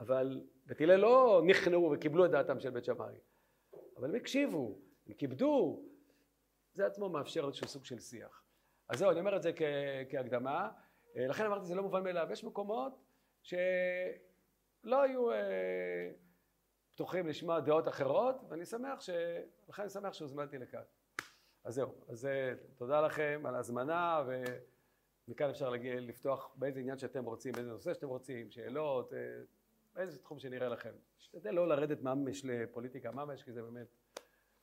אבל 0.00 0.40
בית 0.66 0.80
הלל 0.80 0.96
לא 0.96 1.42
נכנעו 1.46 1.90
וקיבלו 1.90 2.24
את 2.24 2.30
דעתם 2.30 2.60
של 2.60 2.70
בית 2.70 2.84
שמאי. 2.84 3.14
אבל 3.96 4.08
הם 4.08 4.14
הקשיבו, 4.14 4.78
הם 5.06 5.12
כיבדו, 5.14 5.82
זה 6.74 6.86
עצמו 6.86 7.08
מאפשר 7.08 7.46
איזשהו 7.46 7.68
סוג 7.68 7.84
של 7.84 7.98
שיח. 7.98 8.42
אז 8.88 8.98
זהו, 8.98 9.10
אני 9.10 9.20
אומר 9.20 9.36
את 9.36 9.42
זה 9.42 9.52
כ- 9.52 10.10
כהקדמה, 10.10 10.68
לכן 11.16 11.44
אמרתי 11.46 11.66
זה 11.66 11.74
לא 11.74 11.82
מובן 11.82 12.04
מאליו, 12.04 12.28
יש 12.30 12.44
מקומות 12.44 13.05
שלא 13.46 15.02
היו 15.02 15.32
אה, 15.32 16.10
פתוחים 16.92 17.26
לשמוע 17.26 17.60
דעות 17.60 17.88
אחרות, 17.88 18.36
ואני 18.48 18.64
שמח 18.64 19.00
ש... 19.00 19.10
לכן 19.68 19.82
אני 19.82 19.90
שמח 19.90 20.12
שהוזמנתי 20.12 20.58
לכאן. 20.58 20.82
אז 21.64 21.74
זהו, 21.74 21.94
אז 22.08 22.26
אה, 22.26 22.52
תודה 22.76 23.00
לכם 23.00 23.42
על 23.44 23.54
ההזמנה, 23.54 24.22
ומכאן 25.28 25.50
אפשר 25.50 25.70
להגיע, 25.70 26.00
לפתוח 26.00 26.54
באיזה 26.56 26.80
עניין 26.80 26.98
שאתם 26.98 27.24
רוצים, 27.24 27.52
באיזה 27.52 27.70
נושא 27.70 27.94
שאתם 27.94 28.08
רוצים, 28.08 28.50
שאלות, 28.50 29.12
אה, 29.12 29.18
באיזה 29.94 30.18
תחום 30.18 30.38
שנראה 30.38 30.68
לכם. 30.68 30.92
שתדע 31.18 31.52
לא 31.52 31.68
לרדת 31.68 32.02
ממש 32.02 32.44
לפוליטיקה 32.44 33.10
ממש, 33.10 33.42
כי 33.42 33.52
זה 33.52 33.62
באמת 33.62 33.86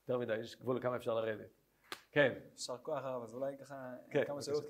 יותר 0.01 0.19
מדי, 0.19 0.37
יש 0.37 0.55
גבול 0.55 0.77
לכמה 0.77 0.95
אפשר 0.95 1.13
לרדת. 1.13 1.49
כן. 2.11 2.33
יישר 2.51 2.77
כוח 2.77 3.03
הרב, 3.03 3.23
אז 3.23 3.33
אולי 3.35 3.57
ככה 3.57 3.93
כן, 4.09 4.25
כמה. 4.25 4.41
שאלות 4.41 4.63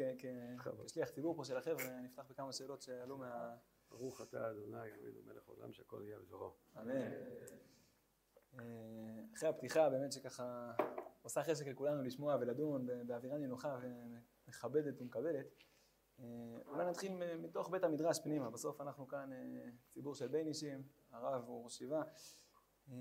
כשליח 0.86 1.10
ציבור 1.10 1.36
פה 1.36 1.44
של 1.46 1.58
החבר'ה, 1.58 2.02
נפתח 2.04 2.24
בכמה 2.30 2.54
שאלות 2.54 2.82
שעלו 2.82 3.18
מה... 3.18 3.56
ברוך 3.94 4.22
אתה 4.22 4.52
אדוני 4.52 4.78
אלוהינו 4.78 5.22
מלך 5.26 5.48
העולם 5.48 5.74
שהכל 5.74 6.02
יהיה 6.06 6.20
בדברו. 6.20 6.54
אמן. 6.78 7.12
אה, 8.60 9.24
אחרי 9.34 9.50
הפתיחה 9.50 9.90
באמת 9.90 10.12
שככה 10.12 10.74
עושה 11.22 11.44
חשק 11.44 11.68
לכולנו 11.68 12.04
לשמוע 12.04 12.38
ולדון 12.40 12.88
באווירה 13.08 13.38
נינוחה 13.38 13.80
ומכבדת 13.82 15.02
ומקבלת. 15.02 15.46
אה, 16.20 16.26
אולי 16.66 16.86
נתחיל 16.86 17.38
מתוך 17.38 17.70
בית 17.70 17.84
המדרש 17.84 18.20
פנימה, 18.20 18.50
בסוף 18.50 18.82
אנחנו 18.82 19.08
כאן 19.08 19.34
אה, 19.34 19.70
ציבור 19.90 20.16
של 20.16 20.28
בין 20.28 20.48
אישים, 20.48 20.84
הרב 21.12 21.44
הוא 21.48 21.64
ראש 21.64 21.74
ישיבה. 21.76 22.02
אה, 22.92 22.96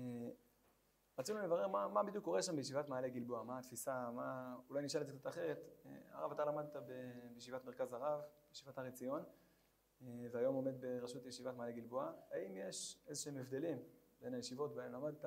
רצינו 1.19 1.39
לברר 1.39 1.67
מה, 1.67 1.87
מה 1.87 2.03
בדיוק 2.03 2.25
קורה 2.25 2.41
שם 2.41 2.55
בישיבת 2.55 2.89
מעלה 2.89 3.09
גלבוע, 3.09 3.43
מה 3.43 3.59
התפיסה, 3.59 4.11
מה... 4.11 4.55
אולי 4.69 4.81
נשאל 4.81 5.01
את 5.01 5.07
זה 5.07 5.13
קצת 5.13 5.27
אחרת. 5.27 5.85
הרב, 6.11 6.31
אתה 6.31 6.45
למדת 6.45 6.75
בישיבת 7.33 7.65
מרכז 7.65 7.93
הרב, 7.93 8.21
בישיבת 8.49 8.77
הר 8.77 8.85
עציון, 8.85 9.23
והיום 10.31 10.55
עומד 10.55 10.81
בראשות 10.81 11.25
ישיבת 11.25 11.55
מעלה 11.55 11.71
גלבוע. 11.71 12.11
האם 12.31 12.57
יש 12.57 12.99
איזה 13.07 13.21
שהם 13.21 13.37
הבדלים 13.37 13.77
בין 14.21 14.33
הישיבות 14.33 14.75
בהן 14.75 14.91
למדת, 14.91 15.25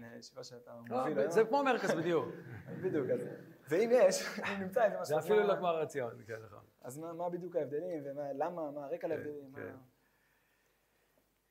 לישיבה 0.00 0.44
שאתה 0.44 0.74
מוביל 0.74 1.18
היום? 1.18 1.30
זה 1.30 1.44
כמו 1.44 1.62
מרכז 1.64 1.90
בדיוק. 1.90 2.26
בדיוק, 2.84 3.10
אז... 3.10 3.20
ואם 3.68 3.90
יש, 3.92 4.22
אם 4.48 4.62
נמצא 4.62 4.84
איזה 4.84 5.00
משהו... 5.00 5.04
זה 5.04 5.18
אפילו 5.18 5.46
לא 5.46 5.56
כמו 5.56 5.66
הר 5.66 5.80
עציון, 5.82 6.24
כן 6.26 6.42
נכון. 6.44 6.64
אז 6.80 6.98
מה, 6.98 7.30
בדיוק 7.30 7.56
ההבדלים, 7.56 8.02
ולמה, 8.04 8.70
מה 8.70 8.84
הרקע 8.84 9.08
להבדלים? 9.08 9.52
כן. 9.54 9.76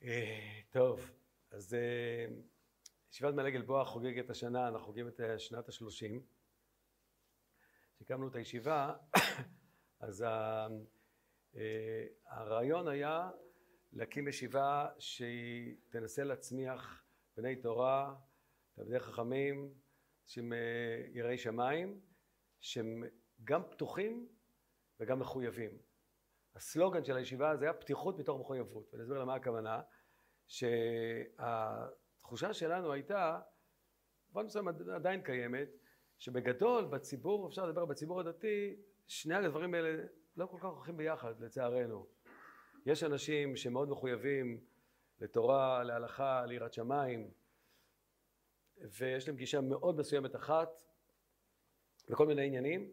אה, 0.04 0.60
טוב, 0.70 1.12
אז 1.52 1.74
אה, 1.74 2.26
ישיבת 3.12 3.34
מעלה 3.34 3.50
גלבוע 3.50 3.86
חוגגת 3.86 4.30
השנה, 4.30 4.68
אנחנו 4.68 4.86
חוגגים 4.86 5.08
את 5.08 5.20
אה, 5.20 5.40
שנת 5.40 5.70
השלושים. 5.70 6.22
כשהקמנו 7.96 8.28
את 8.28 8.36
הישיבה, 8.36 8.96
אז 10.00 10.24
אה, 10.24 10.68
הרעיון 12.26 12.88
היה 12.88 13.30
להקים 13.94 14.28
ישיבה 14.28 14.88
שהיא 15.00 15.76
תנסה 15.90 16.24
להצמיח 16.24 17.04
בני 17.38 17.56
תורה, 17.56 18.16
תלמידי 18.76 19.00
חכמים, 19.00 19.74
שהם 20.26 20.54
אה, 20.54 20.58
יראי 21.14 21.38
שמיים, 21.38 22.00
שהם 22.60 23.04
גם 23.44 23.62
פתוחים 23.70 24.28
וגם 25.00 25.20
מחויבים. 25.20 25.78
הסלוגן 26.56 27.04
של 27.04 27.18
הישיבה 27.18 27.58
זה 27.58 27.66
היה 27.66 27.74
פתיחות 27.74 28.20
מתוך 28.20 28.40
מחויבות, 28.40 28.94
ואני 28.94 29.04
אסביר 29.04 29.20
למה 29.20 29.36
הכוונה, 29.36 29.82
שהתחושה 30.48 32.54
שלנו 32.54 32.92
הייתה, 32.92 33.40
במובן 34.32 34.46
מסוים 34.46 34.68
עדיין 34.68 35.22
קיימת, 35.22 35.68
שבגדול 36.18 36.86
בציבור, 36.86 37.48
אפשר 37.48 37.66
לדבר 37.66 37.86
בציבור 37.86 38.20
הדתי, 38.20 38.76
שני 39.08 39.36
הדברים 39.36 39.74
האלה 39.74 40.04
לא 40.40 40.46
כל 40.46 40.58
כך 40.58 40.66
הולכים 40.66 40.98
ביחד 40.98 41.42
לצערנו. 41.42 42.06
יש 42.86 43.04
אנשים 43.04 43.56
שמאוד 43.56 43.90
מחויבים 43.90 44.60
לתורה, 45.22 45.84
להלכה, 45.84 46.46
ליראת 46.46 46.74
שמיים, 46.74 47.32
ויש 48.78 49.28
להם 49.28 49.38
גישה 49.38 49.62
מאוד 49.62 49.98
מסוימת 49.98 50.36
אחת 50.36 50.82
לכל 52.08 52.28
מיני 52.28 52.46
עניינים. 52.46 52.92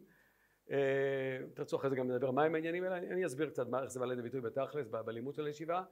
אה, 0.71 1.39
תרצו 1.53 1.77
אחרי 1.77 1.89
זה 1.89 1.95
גם 1.95 2.11
לדבר 2.11 2.31
מהם 2.31 2.55
העניינים 2.55 2.83
האלה, 2.83 2.97
אני 2.97 3.25
אסביר 3.25 3.49
קצת 3.49 3.67
מה, 3.67 3.83
איך 3.83 3.89
זה 3.89 3.99
בא 3.99 4.05
לידי 4.05 4.21
ביטוי 4.21 4.41
בתכלס, 4.41 4.87
בלימוד 4.87 5.35
של 5.35 5.45
הישיבה. 5.45 5.83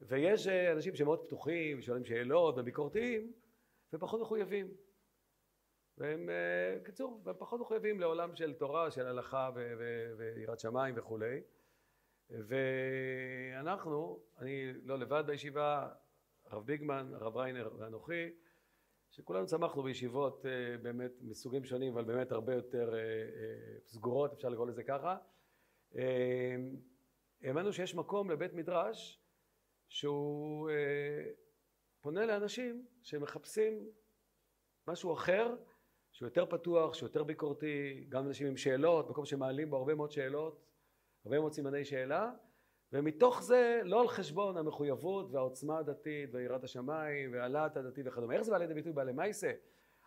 ויש 0.00 0.46
אה, 0.46 0.72
אנשים 0.72 0.94
שמאוד 0.94 1.24
פתוחים, 1.26 1.82
שואלים 1.82 2.04
שאלות 2.04 2.54
וביקורתיים, 2.58 3.32
ופחות 3.92 4.20
מחויבים. 4.20 4.68
והם, 5.98 6.30
אה, 6.30 6.84
קיצור, 6.84 7.22
הם 7.26 7.34
פחות 7.38 7.60
מחויבים 7.60 8.00
לעולם 8.00 8.36
של 8.36 8.54
תורה, 8.54 8.90
של 8.90 9.06
הלכה 9.06 9.50
ויראת 10.16 10.60
שמיים 10.60 10.94
וכולי. 10.98 11.40
ואנחנו, 12.30 14.22
אני 14.38 14.72
לא 14.82 14.98
לבד 14.98 15.24
בישיבה, 15.26 15.88
הרב 16.44 16.66
ביגמן, 16.66 17.14
הרב 17.14 17.36
ריינר 17.36 17.70
ואנוכי, 17.78 18.30
שכולנו 19.10 19.46
צמחנו 19.46 19.82
בישיבות 19.82 20.46
אה, 20.46 20.78
באמת 20.82 21.12
מסוגים 21.20 21.64
שונים, 21.64 21.92
אבל 21.92 22.04
באמת 22.04 22.32
הרבה 22.32 22.54
יותר 22.54 22.94
אה, 22.94 23.00
סגורות, 23.86 24.32
אפשר 24.32 24.48
לקרוא 24.48 24.66
לזה 24.66 24.82
ככה. 24.82 25.16
האמנו 27.42 27.72
שיש 27.72 27.94
מקום 27.94 28.30
לבית 28.30 28.52
מדרש 28.52 29.20
שהוא 29.88 30.70
פונה 32.00 32.26
לאנשים 32.26 32.86
שמחפשים 33.02 33.88
משהו 34.86 35.12
אחר, 35.12 35.54
שהוא 36.20 36.26
יותר 36.26 36.46
פתוח, 36.46 36.94
שהוא 36.94 37.06
יותר 37.06 37.22
ביקורתי, 37.22 38.06
גם 38.08 38.26
אנשים 38.26 38.46
עם 38.46 38.56
שאלות, 38.56 39.10
מקום 39.10 39.24
שמעלים 39.24 39.70
בו 39.70 39.76
הרבה 39.76 39.94
מאוד 39.94 40.10
שאלות, 40.10 40.60
הרבה 41.24 41.40
מאוד 41.40 41.52
סימני 41.52 41.84
שאלה, 41.84 42.30
ומתוך 42.92 43.42
זה 43.42 43.80
לא 43.84 44.00
על 44.00 44.08
חשבון 44.08 44.56
המחויבות 44.56 45.30
והעוצמה 45.30 45.78
הדתית 45.78 46.30
ויראת 46.32 46.64
השמיים 46.64 47.32
והלהט 47.32 47.76
הדתי 47.76 48.02
וכדומה. 48.04 48.34
איך 48.34 48.42
זה 48.42 48.50
בא 48.50 48.58
לידי 48.58 48.74
ביטוי 48.74 48.92
בעלי 48.92 49.12
מייסה? 49.12 49.52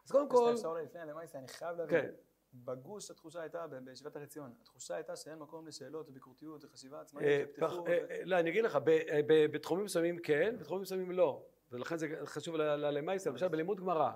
אז 0.06 0.12
קודם 0.12 0.30
כל... 0.30 0.52
אפשר 0.54 0.74
לפני 0.74 1.02
הלמייסה, 1.02 1.40
אני 1.40 1.48
חייב 1.48 1.78
להבין. 1.78 2.02
כן. 2.02 2.12
בגוש 2.54 3.12
התחושה 3.12 3.42
הייתה, 3.42 3.66
בישיבת 3.68 4.16
הר 4.16 4.22
עציון, 4.22 4.54
התחושה 4.62 4.96
הייתה 4.96 5.16
שאין 5.16 5.40
מקום 5.40 5.68
לשאלות 5.68 6.10
וביקורתיות 6.10 6.66
וחשיבה 6.66 7.02
עצמאית, 7.02 7.28
אה, 7.28 7.44
שפתחו 7.54 7.68
פח- 7.68 7.80
ו- 7.82 7.88
אה, 7.88 8.06
אה, 8.10 8.22
לא, 8.26 8.40
אני 8.40 8.50
אגיד 8.50 8.66
לך, 8.66 8.76
אה, 8.76 9.20
בתחומים 9.28 9.86
מסוימים 9.86 10.18
כן, 10.20 10.56
בתחומים 10.60 10.82
מסוימים 10.82 11.12
לא. 11.12 11.46
ולכן 11.72 11.98
זה 11.98 12.08
חשוב 12.26 12.56
ל- 12.56 12.62
ל- 12.76 12.90
למייסה, 12.98 13.30
למשל 13.30 13.48
בלימוד 13.48 13.80
גמרא. 13.80 14.12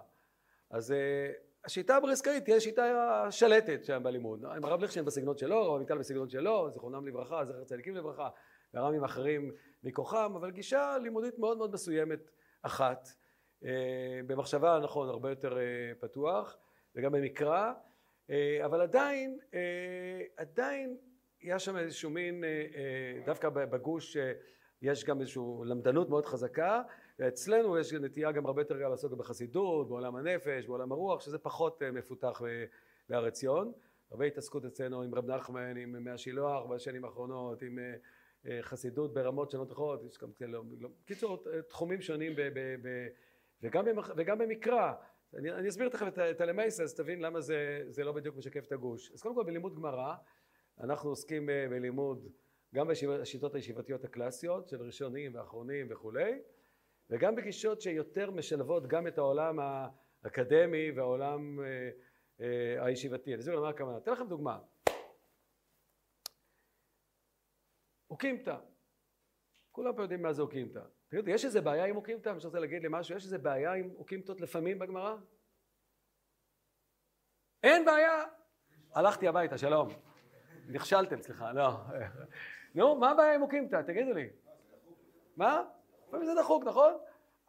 אז 0.69 0.91
אה, 0.91 1.31
השיטה 1.67 1.95
הברסקאית 1.95 2.43
תהיה 2.43 2.59
שיטה 2.59 3.27
שלטת 3.29 3.85
שם 3.85 4.03
בלימוד. 4.03 4.45
עם 4.45 4.65
הרב 4.65 4.81
ליכשטיין 4.81 5.05
בסגנון 5.05 5.37
שלו, 5.37 5.57
הרב 5.57 5.75
עמיטל 5.75 5.97
בסגנון 5.97 6.29
שלו, 6.29 6.69
זיכרונם 6.71 7.07
לברכה, 7.07 7.45
זכר 7.45 7.63
צדיקים 7.63 7.95
לברכה, 7.95 8.29
והרמים 8.73 9.03
אחרים 9.03 9.51
מכוחם, 9.83 10.33
אבל 10.35 10.51
גישה 10.51 10.97
לימודית 11.01 11.39
מאוד 11.39 11.57
מאוד 11.57 11.73
מסוימת 11.73 12.19
אחת. 12.61 13.07
אה, 13.65 14.19
במחשבה, 14.27 14.79
נכון, 14.83 15.09
הרבה 15.09 15.29
יותר 15.29 15.57
אה, 15.57 15.63
פתוח, 15.99 16.57
וגם 16.95 17.11
במקרא, 17.11 17.73
אה, 18.29 18.65
אבל 18.65 18.81
עדיין, 18.81 19.39
עדיין 20.37 20.97
יש 21.41 21.65
שם 21.65 21.77
איזשהו 21.77 22.09
מין, 22.09 22.43
דווקא 23.25 23.49
בגוש 23.49 24.17
יש 24.81 25.05
גם 25.05 25.21
איזושהי 25.21 25.41
למדנות 25.65 26.09
מאוד 26.09 26.25
חזקה, 26.25 26.81
ואצלנו 27.19 27.77
יש 27.77 27.93
נטייה 27.93 28.31
גם 28.31 28.45
הרבה 28.45 28.61
יותר 28.61 28.89
לעסוק 28.89 29.13
בחסידות, 29.13 29.87
בעולם 29.89 30.15
הנפש, 30.15 30.65
בעולם 30.65 30.91
הרוח, 30.91 31.21
שזה 31.21 31.37
פחות 31.37 31.83
אה, 31.83 31.91
מפותח 31.91 32.41
ב- 32.45 32.65
בהר 33.09 33.25
עציון. 33.25 33.71
הרבה 34.11 34.25
התעסקות 34.25 34.65
אצלנו 34.65 35.01
עם 35.01 35.15
רב 35.15 35.31
נחמן, 35.31 35.77
עם 35.77 36.03
מי 36.03 36.11
השילוח 36.11 36.65
בשנים 36.65 37.05
האחרונות, 37.05 37.61
עם 37.61 37.79
אה, 37.79 37.93
אה, 38.47 38.61
חסידות 38.61 39.13
ברמות 39.13 39.51
שונות 39.51 39.71
אחרות, 39.71 40.03
יש 40.03 40.17
גם 40.17 40.31
כאלה, 40.31 40.57
לא- 40.79 40.89
קיצור, 41.05 41.43
אה, 41.53 41.61
תחומים 41.61 42.01
שונים 42.01 42.35
ב, 42.35 42.41
ב, 42.41 42.59
ב, 42.87 43.07
וגם, 43.63 43.85
במח, 43.85 44.11
וגם 44.17 44.37
במקרא. 44.37 44.93
אני, 45.35 45.51
אני 45.51 45.69
אסביר 45.69 45.89
תכף 45.89 46.07
את, 46.07 46.19
את 46.19 46.41
הלמייסה, 46.41 46.83
אז 46.83 46.93
תבין 46.95 47.21
למה 47.21 47.41
זה, 47.41 47.83
זה 47.89 48.03
לא 48.03 48.11
בדיוק 48.11 48.35
משקף 48.35 48.65
את 48.67 48.71
הגוש. 48.71 49.11
אז 49.11 49.21
קודם 49.21 49.35
כל 49.35 49.43
בלימוד 49.43 49.75
גמרא, 49.75 50.13
אנחנו 50.79 51.09
עוסקים 51.09 51.49
אה, 51.49 51.67
בלימוד 51.69 52.27
גם 52.75 52.87
בשיטות 52.87 53.55
הישיבתיות 53.55 54.03
הקלאסיות 54.03 54.67
של 54.67 54.81
ראשונים 54.81 55.35
ואחרונים 55.35 55.87
וכולי, 55.89 56.39
וגם 57.09 57.35
בגישות 57.35 57.81
שיותר 57.81 58.31
משלבות 58.31 58.87
גם 58.87 59.07
את 59.07 59.17
העולם 59.17 59.59
האקדמי 60.23 60.91
והעולם 60.91 61.59
אה, 61.59 61.89
אה, 62.41 62.85
הישיבתי. 62.85 63.33
אני 63.33 63.41
אסביר 63.41 63.55
למה 63.55 63.69
הכוונה. 63.69 63.97
אתן 63.97 64.11
לכם 64.11 64.27
דוגמה. 64.27 64.59
אוקימתא. 68.09 68.57
כולם 69.71 69.95
פה 69.95 70.01
יודעים 70.01 70.21
מה 70.21 70.33
זה 70.33 70.41
אוקימתא. 70.41 70.81
תגידו, 71.07 71.31
יש 71.31 71.45
איזה 71.45 71.61
בעיה 71.61 71.85
עם 71.85 71.95
אוקימתא? 71.95 72.29
מי 72.29 72.39
שרוצה 72.39 72.59
להגיד 72.59 72.81
לי 72.81 72.87
משהו, 72.91 73.15
יש 73.15 73.23
איזה 73.23 73.37
בעיה 73.37 73.73
עם 73.73 73.89
אוקימתות 73.95 74.41
לפעמים 74.41 74.79
בגמרא? 74.79 75.15
אין 77.63 77.85
בעיה! 77.85 78.23
הלכתי 78.93 79.27
הביתה, 79.27 79.57
שלום. 79.57 79.89
נכשלתם, 80.67 81.21
סליחה, 81.21 81.51
לא. 81.51 81.69
נו, 82.75 82.95
מה 82.95 83.11
הבעיה 83.11 83.35
עם 83.35 83.41
אוקימתא? 83.41 83.81
תגידו 83.81 84.13
לי. 84.13 84.29
מה? 85.37 85.63
לפעמים 86.07 86.25
זה 86.25 86.35
דחוק, 86.35 86.63
נכון? 86.63 86.93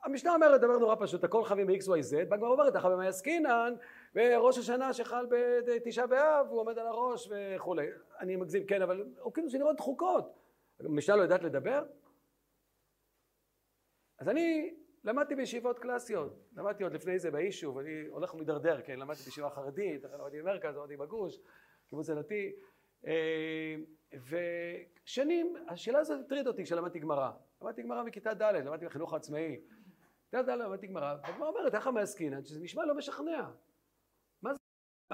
המשנה 0.04 0.34
אומרת 0.34 0.60
דבר 0.60 0.78
נורא 0.78 0.94
פשוט, 1.00 1.24
הכל 1.24 1.44
חייבים 1.44 1.66
ב-XYZ, 1.66 2.24
בגמרא 2.28 2.48
אומרת, 2.48 2.76
אחר 2.76 2.90
במאי 2.90 3.06
עסקינן, 3.06 3.74
וראש 4.14 4.58
השנה 4.58 4.92
שחל 4.92 5.26
בתשעה 5.66 6.06
באב, 6.06 6.46
הוא 6.50 6.60
עומד 6.60 6.78
על 6.78 6.86
הראש 6.86 7.28
וכולי. 7.30 7.86
אני 8.20 8.36
מגזים, 8.36 8.66
כן, 8.66 8.82
אבל 8.82 9.04
הוא 9.20 9.32
כאילו 9.32 9.50
שנראות 9.50 9.76
דחוקות. 9.76 10.34
המשנה 10.80 11.16
לא 11.16 11.22
יודעת 11.22 11.42
לדבר? 11.42 11.84
אז 14.18 14.28
אני 14.28 14.75
למדתי 15.04 15.34
בישיבות 15.34 15.78
קלאסיות, 15.78 16.38
למדתי 16.56 16.82
עוד 16.82 16.92
לפני 16.92 17.18
זה 17.18 17.30
ביישוב, 17.30 17.78
אני 17.78 18.06
הולך 18.10 18.34
ומידרדר, 18.34 18.80
כן, 18.82 18.99
למדתי 18.99 19.23
בישיבה 19.23 19.50
חרדית, 19.50 20.04
למדתי 20.04 20.42
במרכז, 20.42 20.76
למדתי 20.76 20.97
בגוש, 20.97 21.38
קיבוץ 21.88 22.10
הדתי, 22.10 22.52
אה, 23.06 23.75
ושנים, 24.12 25.56
השאלה 25.68 25.99
הזאת 25.99 26.25
הטרידה 26.25 26.50
אותי 26.50 26.64
כשלמדתי 26.64 26.99
גמרא. 26.99 27.30
למדתי 27.62 27.82
גמרא 27.82 28.02
מכיתה 28.02 28.34
ד', 28.34 28.42
למדתי 28.42 28.86
בחינוך 28.86 29.12
העצמאי. 29.12 29.60
בכיתה 30.23 30.42
ד' 30.42 30.49
למדתי 30.49 30.86
גמרא, 30.86 31.16
והגמרא 31.23 31.49
אומרת, 31.49 31.75
איך 31.75 31.86
המעסקינן, 31.86 32.44
שזה 32.44 32.60
נשמע 32.60 32.86
לא 32.86 32.94
משכנע. 32.94 33.50
מה 34.42 34.54
זה? 34.54 34.60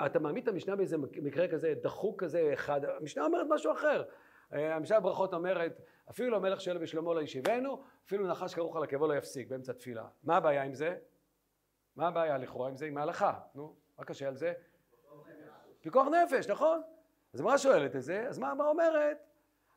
אתה 0.07 0.19
מעמיד 0.19 0.43
את 0.43 0.49
המשנה 0.49 0.77
באיזה 0.77 0.97
מקרה 0.99 1.49
כזה, 1.49 1.75
דחוק 1.83 2.25
כזה 2.25 2.51
אחד, 2.55 2.85
המשנה 2.85 3.25
אומרת 3.25 3.47
משהו 3.51 3.73
אחר. 3.73 4.05
אה, 4.53 4.77
המשנה 4.77 5.01
בברכות 5.01 5.35
אומרת, 5.35 5.81
אפילו 6.11 6.37
המלך 6.37 6.61
שואל 6.61 6.79
בשלמה 6.79 7.15
לא 7.15 7.23
ישיבנו, 7.23 7.83
אפילו 8.07 8.27
נחש 8.29 8.55
כרוך 8.55 8.77
על 8.77 8.83
עקבו 8.83 9.07
לא 9.07 9.15
יפסיק 9.15 9.49
באמצע 9.49 9.73
תפילה. 9.73 10.07
מה 10.23 10.37
הבעיה 10.37 10.63
עם 10.63 10.75
זה? 10.75 10.99
מה 11.97 12.09
הבעיה 12.09 12.39
לכאורה 12.39 12.69
עם 12.69 12.77
זה? 12.77 12.87
עם 12.87 12.99
ההלכה. 12.99 13.41
נו, 13.55 13.77
מה 13.99 14.05
קשה 14.05 14.29
על 14.29 14.37
זה? 14.37 14.53
פיקוח 15.81 16.07
נפש, 16.07 16.49
נכון? 16.49 16.83
אז 17.35 17.41
מה 17.41 17.59
שואלת 17.59 17.97
את 17.97 18.03
זה? 18.03 18.29
אז 18.29 18.39
מה 18.39 18.51
הגמרא 18.51 18.69
אומרת? 18.69 19.19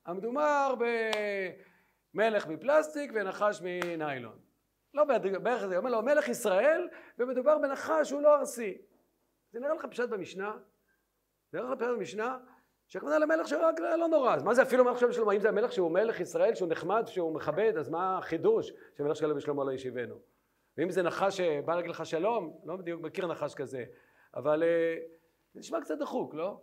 המדובר 0.06 0.73
במלך 2.17 2.47
מפלסטיק 2.47 3.12
ונחש 3.15 3.62
מניילון. 3.63 4.39
לא 4.93 5.03
בערך 5.43 5.65
זה, 5.65 5.77
אומר 5.77 5.89
לו 5.89 6.01
מלך 6.01 6.27
ישראל 6.27 6.89
ומדובר 7.19 7.58
בנחש 7.58 8.10
שהוא 8.10 8.21
לא 8.21 8.36
ארסי. 8.36 8.77
זה 9.51 9.60
נראה 9.60 9.73
לך 9.73 9.86
פשט 9.86 10.10
במשנה? 10.10 10.58
זה 11.51 11.58
נראה 11.58 11.71
לך 11.71 11.80
פשט 11.80 11.89
במשנה? 11.89 12.38
שהכוונה 12.88 13.19
למלך 13.19 13.47
שרק 13.47 13.80
לא 13.80 14.08
נורא, 14.08 14.36
אז 14.36 14.43
מה 14.43 14.53
זה 14.53 14.62
אפילו 14.62 14.84
מלך 14.84 14.99
שלמה 14.99 15.13
שלמה? 15.13 15.34
אם 15.34 15.39
זה 15.39 15.49
המלך 15.49 15.71
שהוא 15.73 15.91
מלך 15.91 16.19
ישראל, 16.19 16.56
שהוא 16.56 16.69
נחמד, 16.69 17.03
שהוא 17.08 17.36
מכבד, 17.36 17.73
אז 17.77 17.89
מה 17.89 18.17
החידוש 18.17 18.71
שמלך 18.97 19.15
שלום 19.15 19.38
ושלמה 19.38 19.63
לא 19.63 19.71
ישיבנו? 19.71 20.19
ואם 20.77 20.89
זה 20.89 21.01
נחש 21.01 21.38
שבא 21.38 21.75
להגיד 21.75 21.91
לך 21.91 22.06
שלום, 22.06 22.60
לא 22.65 22.75
בדיוק 22.75 23.01
מכיר 23.01 23.27
נחש 23.27 23.56
כזה, 23.56 23.84
אבל 24.36 24.63
אה, 24.63 24.97
זה 25.53 25.60
נשמע 25.60 25.82
קצת 25.82 25.97
דחוק, 25.97 26.34
לא? 26.34 26.62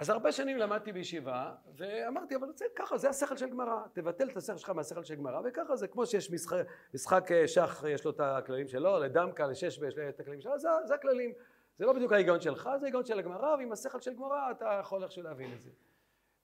אז 0.00 0.10
הרבה 0.10 0.32
שנים 0.32 0.58
למדתי 0.58 0.92
בישיבה, 0.92 1.54
ואמרתי, 1.76 2.36
אבל 2.36 2.48
זה 2.54 2.64
ככה, 2.76 2.98
זה 2.98 3.08
השכל 3.08 3.36
של 3.36 3.50
גמרא, 3.50 3.86
תבטל 3.92 4.28
את 4.28 4.36
השכל 4.36 4.56
שלך 4.56 4.70
מהשכל 4.70 5.04
של 5.04 5.14
גמרא, 5.14 5.40
וככה 5.44 5.76
זה 5.76 5.88
כמו 5.88 6.06
שיש 6.06 6.30
משחק, 6.30 6.56
משחק 6.94 7.32
אה, 7.32 7.48
שח, 7.48 7.84
יש 7.88 8.04
לו 8.04 8.10
את 8.10 8.20
הכללים 8.20 8.68
שלו, 8.68 8.98
לדמקה, 8.98 9.46
לשש 9.46 9.78
יש 9.88 9.98
לו 9.98 10.08
את 10.08 10.20
הכללים 10.20 10.40
שלו, 10.40 10.58
זה, 10.58 10.68
זה 10.86 10.94
הכללים. 10.94 11.32
זה 11.78 11.86
לא 11.86 11.92
בדיוק 11.92 12.12
ההיגיון 12.12 12.40
שלך, 12.40 12.70
זה 12.78 12.84
ההיגיון 12.84 13.04
של 13.04 13.18
הגמרא, 13.18 13.56
ועם 13.56 13.72
השכל 13.72 14.00
של 14.00 14.14
גמרא 14.14 14.50
אתה 14.50 14.78
יכול 14.80 15.02
איכשהו 15.02 15.22
להבין 15.22 15.52
את 15.52 15.60
זה. 15.60 15.70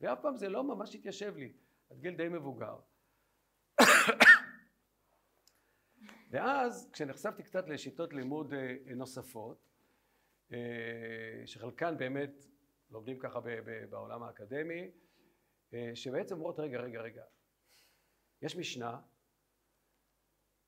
ואף 0.01 0.21
פעם 0.21 0.37
זה 0.37 0.49
לא 0.49 0.64
ממש 0.64 0.95
התיישב 0.95 1.37
לי, 1.37 1.53
עד 1.90 2.01
גיל 2.01 2.16
די 2.16 2.29
מבוגר. 2.29 2.77
ואז 6.31 6.90
כשנחשפתי 6.92 7.42
קצת 7.42 7.69
לשיטות 7.69 8.12
לימוד 8.12 8.55
אה, 8.55 8.77
נוספות, 8.97 9.69
אה, 10.53 10.59
שחלקן 11.47 11.99
באמת 11.99 12.47
לומדים 12.90 13.18
ככה 13.18 13.40
ב- 13.40 13.61
ב- 13.64 13.85
בעולם 13.90 14.22
האקדמי, 14.22 14.90
אה, 15.75 15.90
שבעצם 15.94 16.35
אומרות 16.35 16.59
רגע 16.59 16.81
רגע 16.81 17.01
רגע, 17.01 17.25
יש 18.42 18.57
משנה 18.57 19.01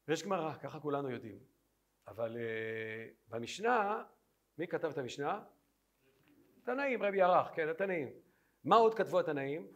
ויש 0.09 0.23
גמרא, 0.23 0.55
ככה 0.55 0.81
כולנו 0.81 1.11
יודעים, 1.11 1.39
אבל 2.07 2.37
אה, 2.37 3.09
במשנה, 3.29 4.05
מי 4.59 4.69
כתב 4.69 4.89
את 4.89 4.99
המשנה? 4.99 5.45
תנאים, 6.65 7.03
רבי 7.03 7.19
ירח, 7.19 7.51
כן, 7.55 7.69
התנאים. 7.69 8.13
מה 8.65 8.77
עוד 8.77 8.95
כתבו 8.95 9.21
התנאים? 9.21 9.73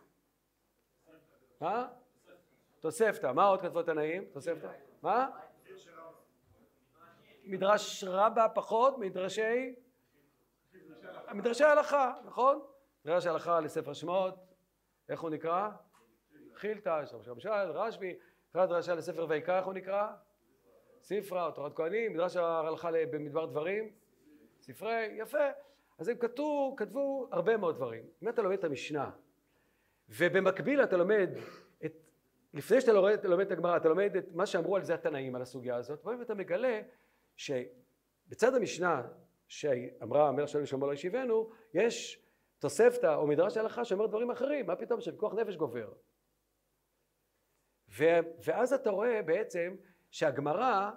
מה? 1.60 1.88
תוספתא, 2.80 3.32
מה 3.32 3.44
עוד 3.44 3.60
כתבו 3.60 3.80
התנאים? 3.80 4.24
תוספתא? 4.32 4.72
מה? 5.02 5.40
מדרש 7.44 8.04
רבה 8.04 8.46
פחות, 8.54 8.98
מדרשי 8.98 9.74
מדרשי 11.34 11.64
הלכה, 11.64 12.12
נכון? 12.24 12.60
מדרש 13.04 13.26
הלכה 13.26 13.60
לספר 13.60 13.92
שמות, 13.92 14.34
איך 15.08 15.20
הוא 15.20 15.30
נקרא? 15.30 15.68
חילתא, 16.54 17.04
שמשל, 17.06 17.50
רשב"י, 17.50 18.14
מבחינת 18.48 18.68
דרשה 18.68 18.94
לספר 18.94 19.26
ויקרא, 19.28 19.58
איך 19.58 19.66
הוא 19.66 19.74
נקרא? 19.74 20.12
ספרא, 21.02 21.46
או 21.46 21.50
תורת 21.50 21.76
כהנים, 21.76 22.12
מדרש 22.12 22.36
ההלכה 22.36 22.90
במדבר 23.10 23.46
דברים, 23.46 23.90
ספרי, 24.60 25.04
יפה. 25.16 25.48
אז 25.98 26.08
הם 26.08 26.16
כתבו, 26.16 26.74
כתבו 26.76 27.28
הרבה 27.32 27.56
מאוד 27.56 27.74
דברים. 27.74 28.04
אם 28.22 28.28
אתה 28.28 28.42
לומד 28.42 28.58
את 28.58 28.64
המשנה, 28.64 29.10
ובמקביל 30.08 30.82
אתה 30.82 30.96
לומד 30.96 31.30
את, 31.84 31.92
לפני 32.54 32.80
שאתה 32.80 32.92
לומד, 32.92 33.26
לומד 33.26 33.46
את 33.46 33.52
הגמרא, 33.52 33.76
אתה 33.76 33.88
לומד 33.88 34.16
את 34.16 34.24
מה 34.34 34.46
שאמרו 34.46 34.76
על 34.76 34.84
זה 34.84 34.94
התנאים, 34.94 35.34
על 35.36 35.42
הסוגיה 35.42 35.76
הזאת, 35.76 36.06
ואתה 36.06 36.34
מגלה 36.34 36.80
שבצד 37.36 38.54
המשנה 38.54 39.02
שאמרה 39.52 40.28
המלך 40.28 40.48
שלנו 40.48 40.66
שלמה 40.66 40.86
לא 40.86 40.92
ישיבנו, 40.92 41.50
יש 41.74 42.26
תוספתא 42.58 43.14
או 43.14 43.26
מדרש 43.26 43.56
הלכה 43.56 43.84
שאומר 43.84 44.06
דברים 44.06 44.30
אחרים, 44.30 44.66
מה 44.66 44.76
פתאום 44.76 45.00
שפיקוח 45.00 45.34
נפש 45.34 45.56
גובר. 45.56 45.92
ו, 47.98 48.04
ואז 48.44 48.72
אתה 48.72 48.90
רואה 48.90 49.22
בעצם 49.22 49.76
שהגמרא 50.10 50.90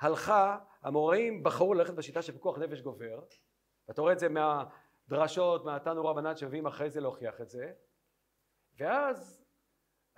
הלכה, 0.00 0.58
המוראים 0.82 1.42
בחרו 1.42 1.74
ללכת 1.74 1.94
בשיטה 1.94 2.22
של 2.22 2.32
פיקוח 2.32 2.58
נפש 2.58 2.80
גובר, 2.80 3.20
ואתה 3.88 4.00
רואה 4.00 4.12
את 4.12 4.18
זה 4.18 4.28
מהדרשות, 4.28 5.64
מהתנו 5.64 6.04
רבנן 6.04 6.36
שמביאים 6.36 6.66
אחרי 6.66 6.90
זה 6.90 7.00
להוכיח 7.00 7.40
את 7.40 7.48
זה, 7.48 7.72
ואז 8.78 9.44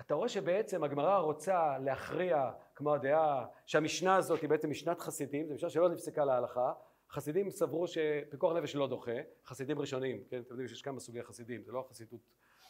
אתה 0.01 0.15
רואה 0.15 0.29
שבעצם 0.29 0.85
הגמרא 0.85 1.19
רוצה 1.19 1.79
להכריע 1.79 2.51
כמו 2.75 2.95
הדעה 2.95 3.47
שהמשנה 3.67 4.17
הזאת 4.17 4.41
היא 4.41 4.51
בעצם 4.51 4.71
משנת 4.71 5.01
חסידים, 5.01 5.49
זו 5.49 5.55
משנה 5.55 5.71
שלא 5.71 5.89
נפסקה 5.89 6.25
להלכה, 6.25 6.73
חסידים 7.11 7.51
סברו 7.51 7.87
שפיקוח 7.89 8.57
נפש 8.57 8.75
לא 8.75 8.89
דוחה, 8.89 9.13
חסידים 9.45 9.79
ראשונים, 9.79 10.25
כן, 10.29 10.41
אתם 10.41 10.51
יודעים 10.51 10.69
שיש 10.69 10.83
כמה 10.83 11.01
סוגי 11.01 11.23
חסידים, 11.23 11.63
זה 11.63 11.73
לא 11.73 11.87
חסידות, 11.91 12.21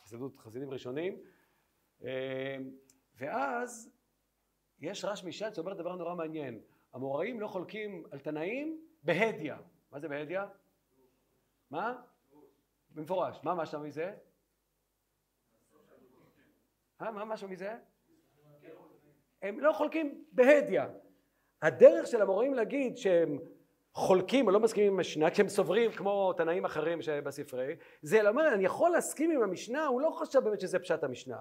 חסידות 0.05 0.39
חסידים 0.39 0.71
ראשונים, 0.71 1.19
אה, 2.05 2.57
ואז 3.15 3.91
יש 4.81 5.05
רש 5.05 5.25
משנה 5.25 5.55
שאומר 5.55 5.75
דבר 5.75 5.97
נורא 5.97 6.15
מעניין, 6.15 6.61
המוראים 6.93 7.41
לא 7.41 7.47
חולקים 7.47 8.05
על 8.11 8.19
תנאים 8.19 8.85
בהדיא, 9.03 9.55
מה 9.91 10.01
זה 10.01 10.09
בהדיא? 10.09 10.41
מה? 11.71 12.03
במפורש, 12.91 13.41
מה 13.43 13.55
משהו 13.55 13.81
מזה? 13.81 14.15
מה 17.01 17.25
משהו 17.25 17.49
מזה? 17.49 17.77
הם 19.43 19.61
לא 19.61 19.73
חולקים 19.73 20.25
בהדיא. 20.33 20.83
הדרך 21.63 22.07
של 22.07 22.23
המוראים 22.23 22.55
להגיד 22.55 22.97
שהם 22.97 23.39
חולקים 23.99 24.47
או 24.47 24.53
לא 24.53 24.61
מסכימים 24.61 24.93
עם 24.93 24.99
המשנה, 24.99 25.31
כשהם 25.31 25.49
סוברים 25.49 25.93
כמו 25.93 26.33
תנאים 26.33 26.65
אחרים 26.65 27.03
שבספרי, 27.03 27.77
זה 28.03 28.23
לומר, 28.23 28.55
אני 28.55 28.65
יכול 28.65 28.91
להסכים 28.91 29.31
עם 29.31 29.43
המשנה, 29.43 29.87
הוא 29.87 30.01
לא 30.01 30.11
חשב 30.11 30.39
באמת 30.39 30.61
שזה 30.61 30.79
פשט 30.79 31.05
המשנה. 31.05 31.37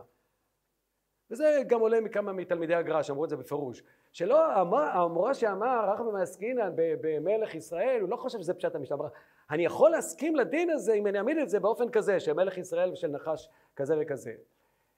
וזה 1.31 1.61
גם 1.67 1.79
עולה 1.79 2.01
מכמה 2.01 2.33
מתלמידי 2.33 2.75
הגר"א 2.75 3.03
שאמרו 3.03 3.25
את 3.25 3.29
זה 3.29 3.35
בפירוש. 3.37 3.83
שלא, 4.11 4.53
המורה 4.93 5.33
שאמר 5.33 5.89
רחמי 5.93 6.11
מעסקינן 6.11 6.71
במלך 6.75 7.55
ישראל, 7.55 7.97
הוא 8.01 8.09
לא 8.09 8.15
חושב 8.15 8.39
שזה 8.39 8.53
פשט 8.53 8.75
המשנה. 8.75 8.97
אמר, 8.97 9.07
אני 9.51 9.65
יכול 9.65 9.91
להסכים 9.91 10.35
לדין 10.35 10.69
הזה 10.69 10.93
אם 10.93 11.07
אני 11.07 11.17
אעמיד 11.17 11.37
את 11.37 11.49
זה 11.49 11.59
באופן 11.59 11.89
כזה, 11.89 12.19
של 12.19 12.33
מלך 12.33 12.57
ישראל 12.57 12.91
ושל 12.91 13.07
נחש 13.07 13.49
כזה 13.75 13.95
וכזה. 14.01 14.33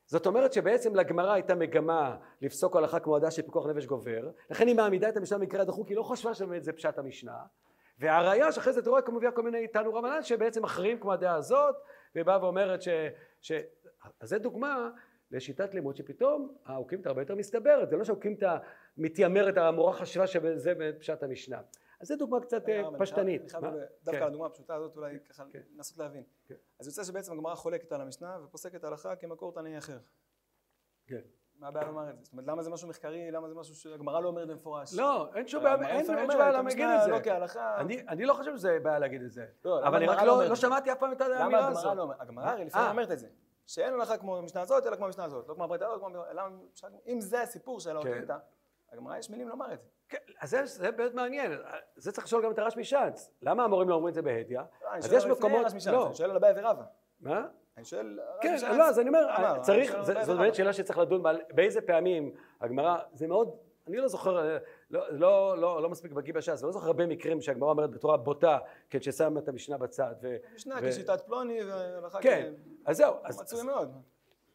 זאת 0.10 0.26
אומרת 0.26 0.54
שבעצם 0.54 0.96
לגמרא 0.96 1.34
הייתה 1.34 1.56
מגמה 1.56 2.18
לפסוק 2.42 2.76
הלכה 2.76 3.00
כמו 3.00 3.16
הדעה 3.16 3.32
של 3.32 3.42
פיקוח 3.42 3.68
נפש 3.68 3.86
גובר, 3.86 4.30
לכן 4.50 4.68
היא 4.68 4.76
מעמידה 4.76 5.10
את 5.10 5.18
המשנה 5.18 5.38
במקרה 5.38 5.62
הדחוק, 5.62 5.88
היא 5.88 5.98
לא 5.98 6.04
חשבה 6.04 6.34
שבאמת 6.34 6.64
זה 6.64 6.74
פשט 6.74 6.98
המשנה, 6.98 7.38
והראיה 8.00 8.52
שאחרי 8.52 8.74
זה 8.74 8.80
אתה 8.80 8.90
רואה 8.90 9.02
כמו 9.02 9.18
מביאה 9.18 9.32
כל 9.32 9.44
מיני 9.44 9.68
תנו 9.68 9.94
רבנן 9.94 10.24
שבעצם 10.24 10.64
מכריעים 10.64 11.00
כמו 11.00 11.14
הדעה 11.14 11.36
הזאת, 11.36 11.76
ובאה 12.16 12.44
ואומרת 12.44 12.82
ש... 12.82 12.90
ש... 13.42 13.52
אז 14.20 14.30
זה 14.30 14.40
דוגמה 14.40 14.90
לשיטת 15.32 15.74
לימוד 15.74 15.96
שפתאום 15.96 16.56
האוקימתא 16.66 17.08
הרבה 17.08 17.22
יותר 17.22 17.36
מסתברת, 17.36 17.90
זה 17.90 17.98
לא 17.98 18.04
שהאוקימתא 18.04 18.58
מתיימרת, 18.98 19.58
המורה 19.58 19.94
חשבה 19.94 20.28
שזה 20.28 20.74
פשט 21.00 21.24
המשנה. 21.24 21.60
אז 22.00 22.08
זו 22.08 22.16
דוגמה 22.16 22.40
קצת 22.40 22.70
אה, 22.70 22.84
פשטנית. 23.00 23.54
דווקא 24.04 24.24
הדוגמה 24.24 24.46
הפשוטה 24.46 24.76
הזאת 24.76 24.96
אולי 24.96 25.20
ככה 25.30 25.44
לנסות 25.76 25.98
להבין. 25.98 26.24
אז 26.80 26.88
יוצא 26.88 27.04
שבעצם 27.04 27.34
הגמרא 27.34 27.56
חולקת 27.56 27.92
על 27.92 28.02
המשנה 28.02 28.38
ופוסקת 28.44 28.84
הלכה 28.84 29.16
כמקור 29.16 29.54
תנאי 29.54 29.78
אחר. 29.78 30.00
כן. 31.08 31.22
מה 31.60 31.68
הבעיה 31.68 31.88
לומר 31.88 32.10
את 32.10 32.18
זה? 32.18 32.24
זאת 32.24 32.32
אומרת, 32.32 32.48
למה 32.48 32.64
זה 32.64 32.70
משהו 32.70 32.88
מחקרי? 32.88 33.32
למה 33.32 33.50
זה 33.50 33.56
משהו 33.56 33.76
שהגמרא 33.76 34.20
לא 34.20 34.28
אומרת 34.28 34.48
במפורש? 34.48 34.94
לא, 34.94 35.30
אין 35.36 35.48
שום 35.48 35.64
בעיה, 35.64 36.06
שום 36.06 36.16
בעיה 36.16 36.52
להגיד 36.52 36.86
את 36.86 37.04
זה. 37.04 37.12
לא 37.12 37.20
כהלכה. 37.24 37.82
אני 38.08 38.26
לא 38.26 38.34
חושב 38.34 38.58
שזה 38.58 38.80
בעיה 38.84 39.00
להגיד 39.00 39.22
את 39.22 39.32
זה. 39.32 39.46
לא, 39.66 39.88
אבל 39.88 39.98
אני 39.98 40.08
רק 40.08 40.22
לא 40.24 40.56
שמעתי 40.56 40.92
אף 40.92 41.00
פעם 41.00 41.12
את 41.12 41.22
האמירה 41.22 41.68
הזאת. 41.68 41.98
למה 41.98 42.14
הגמרא 42.20 42.46
לא 42.46 42.50
הרי 42.52 42.66
לפעמים 42.66 42.92
אומרת 42.92 43.12
את 43.12 43.20
זה. 43.20 43.28
שאין 43.68 43.94
הלכה 43.94 44.18
כמו 44.18 44.38
המשנה 44.38 44.62
הזאת, 44.62 44.88
אלא 44.88 44.96
כמו 44.96 45.06
המשנה 45.06 45.24
הזאת. 45.24 45.48
לא 45.48 45.54
כמו 45.54 45.64
הברית 45.64 45.82
הזאת, 45.82 46.02
אם 47.08 47.22
זה 47.22 47.42
הסיפור 47.42 47.80
של 47.80 47.96
האוקימתא, 47.96 48.38
הגמרא 48.92 49.18
יש 49.18 49.30
מילים 49.30 49.50
לומר 49.50 49.74
את 49.74 49.82
זה. 49.82 49.88
כן, 50.10 50.18
אז 50.40 50.50
זה, 50.50 50.66
זה 50.66 50.92
באמת 50.92 51.14
מעניין, 51.14 51.52
זה 51.96 52.12
צריך 52.12 52.28
לשאול 52.28 52.44
גם 52.44 52.52
את 52.52 52.60
הרש 52.60 52.78
משאנץ, 52.78 53.32
למה 53.42 53.64
המורים 53.64 53.90
לא 53.90 53.96
אומרים 53.96 54.10
את 54.10 54.14
זה 54.14 54.22
בהדיא? 54.22 54.60
אז 54.92 55.14
יש 55.14 55.26
מקומות, 55.26 55.66
אני 55.72 55.80
שואל 56.14 56.30
על 56.30 56.36
אביי 56.36 56.54
ורבא. 56.56 56.84
מה? 57.20 57.46
אני 57.78 57.86
שואל, 57.86 58.20
כן, 58.42 58.56
לא, 58.78 58.90
אז 58.90 59.00
אני 59.00 59.10
אומר, 59.10 59.60
צריך, 59.62 59.96
זו 60.02 60.38
באמת 60.38 60.56
שאלה 60.56 60.74
שצריך 60.74 60.98
לדון 61.00 61.24
בה, 61.24 61.32
באיזה 61.54 61.82
פעמים 61.82 62.32
הגמרא, 62.62 62.98
זה 63.14 63.28
מאוד, 63.28 63.58
אני 63.88 63.98
לא 63.98 64.08
זוכר, 64.08 64.58
לא, 64.90 65.12
לא, 65.12 65.58
לא, 65.58 65.82
לא 65.82 65.90
מספיק 65.90 66.12
בקיא 66.12 66.34
בש"ס, 66.34 66.64
לא 66.64 66.72
זוכר 66.72 66.88
הרבה 66.88 67.06
מקרים 67.06 67.42
שהגמרא 67.42 67.70
אומרת 67.70 67.90
בצורה 67.90 68.18
בוטה, 68.18 68.58
כן, 68.90 69.02
ששמה 69.02 69.40
את 69.40 69.48
המשנה 69.48 69.78
בצד. 69.78 70.16
המשנה 70.52 70.82
כשיטת 70.82 71.22
פלוני, 71.22 71.64
והלכה 71.64 72.22
כן, 72.22 72.54
אז 72.86 72.98
זהו, 72.98 73.16
מצוי 73.42 73.64
מאוד. 73.64 74.02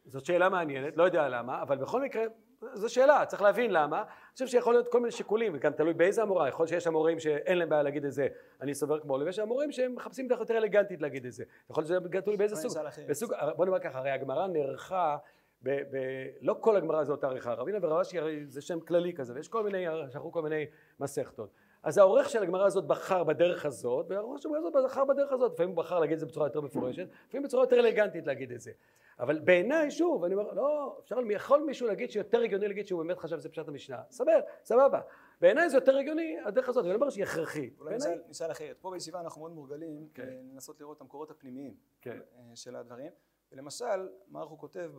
זאת 0.06 0.24
שאלה 0.24 0.48
מעניינת, 0.48 0.96
לא 0.96 1.04
יודע 1.04 1.28
למה, 1.28 1.62
אבל 1.62 1.76
בכל 1.76 2.02
מקרה, 2.02 2.22
זו 2.72 2.88
שאלה, 2.88 3.26
צריך 3.26 3.42
להבין 3.42 3.70
למה. 3.70 3.98
אני 3.98 4.32
חושב 4.32 4.46
שיכול 4.46 4.74
להיות 4.74 4.88
כל 4.88 5.00
מיני 5.00 5.12
שיקולים, 5.12 5.52
וגם 5.54 5.72
תלוי 5.72 5.94
באיזה 5.94 6.22
המורה. 6.22 6.48
יכול 6.48 6.62
להיות 6.62 6.68
שיש 6.68 6.86
המורים 6.86 7.18
שאין 7.18 7.58
להם 7.58 7.68
בעיה 7.68 7.82
להגיד 7.82 8.04
את 8.04 8.12
זה, 8.12 8.28
אני 8.60 8.74
סובר 8.74 9.00
כמו 9.00 9.18
ויש 9.24 9.38
המורים 9.38 9.72
שהם 9.72 9.94
מחפשים 9.94 10.28
דרך 10.28 10.40
יותר 10.40 10.56
אלגנטית 10.56 11.02
להגיד 11.02 11.26
את 11.26 11.32
זה. 11.32 11.44
יכול 11.70 11.84
להיות 11.84 12.02
שזה 12.02 12.20
תלוי 12.20 12.36
באיזה 12.36 12.56
סוג. 12.56 12.72
בסוג, 13.08 13.32
בוא 13.56 13.64
נאמר 13.64 13.78
ככה, 13.78 13.98
הרי 13.98 14.10
הגמרא 14.10 14.46
נערכה, 14.46 15.16
ב, 15.62 15.70
ב, 15.70 15.98
לא 16.40 16.56
כל 16.60 16.76
הגמרא 16.76 17.04
אותה 17.08 17.26
עריכה, 17.26 17.54
רבינה 17.54 17.78
ורש"י 17.82 18.18
הרי 18.18 18.46
זה 18.46 18.60
שם 18.60 18.80
כללי 18.80 19.12
כזה, 19.12 19.34
ויש 19.34 19.48
כל 19.48 19.64
מיני, 19.64 19.86
שלחו 20.12 20.32
כל 20.32 20.42
מיני 20.42 20.66
מסכתות. 21.00 21.50
אז 21.84 21.98
העורך 21.98 22.30
של 22.30 22.42
הגמרא 22.42 22.66
הזאת 22.66 22.86
בחר 22.86 23.24
בדרך 23.24 23.66
הזאת, 23.66 24.06
והעורך 24.08 24.42
של 24.42 24.48
הגמרא 24.48 24.68
הזאת 24.68 24.84
בחר 24.84 25.04
בדרך 25.04 25.32
הזאת, 25.32 25.52
לפעמים 25.52 25.70
הוא 25.70 25.76
בחר 25.76 25.98
להגיד 25.98 26.12
את 26.12 26.20
זה 26.20 26.26
בצורה 26.26 26.46
יותר 26.46 26.60
מפורשת, 26.60 27.08
לפעמים 27.28 27.42
בצורה 27.46 27.62
יותר 27.62 27.80
אלגנטית 27.80 28.26
להגיד 28.26 28.52
את 28.52 28.60
זה. 28.60 28.72
אבל 29.18 29.38
בעיניי, 29.38 29.90
שוב, 29.90 30.24
אני 30.24 30.34
אומר, 30.34 30.52
לא, 30.52 30.98
אפשר, 31.02 31.16
יכול 31.30 31.62
מישהו 31.66 31.86
להגיד 31.86 32.10
שיותר 32.10 32.40
הגיוני 32.40 32.68
להגיד 32.68 32.86
שהוא 32.86 33.02
באמת 33.02 33.18
חשב 33.18 33.38
שזה 33.38 33.48
פשט 33.48 33.68
המשנה. 33.68 34.02
סבבה, 34.10 34.32
סבבה. 34.64 35.00
בעיניי 35.40 35.70
זה 35.70 35.76
יותר 35.76 35.96
הגיוני, 35.96 36.36
הדרך 36.44 36.68
הזאת, 36.68 36.84
אני 36.84 36.90
לא 36.90 36.96
אומר 36.96 37.10
שהיא 37.10 37.24
הכרחית. 37.24 37.80
אולי 37.80 37.96
נשאל 38.28 38.50
אחרת. 38.50 38.76
פה 38.80 38.90
בישיבה 38.90 39.20
אנחנו 39.20 39.40
מאוד 39.40 39.52
מורגלים 39.52 40.08
כן. 40.14 40.28
לנסות 40.52 40.80
לראות 40.80 40.96
את 40.96 41.00
המקורות 41.02 41.30
הפנימיים 41.30 41.74
כן. 42.00 42.18
של 42.54 42.76
הדברים. 42.76 43.12
ולמשל, 43.52 44.08
מה 44.28 44.40
הוא 44.42 44.58
כותב, 44.58 44.92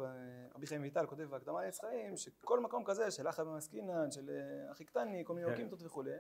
רבי 0.55 0.67
חיים 0.67 0.81
ויטל 0.81 1.05
כותב 1.05 1.23
בהקדמה 1.23 1.61
לעץ 1.61 1.79
חיים, 1.79 2.17
שכל 2.17 2.59
מקום 2.59 2.83
כזה 2.83 3.11
של 3.11 3.29
אחא 3.29 3.43
במסקינן, 3.43 4.11
של 4.11 4.29
אחי 4.71 4.85
קטני, 4.85 5.23
כל 5.25 5.33
מיני 5.33 5.51
אוקימתות 5.51 5.83
וכולי, 5.83 6.11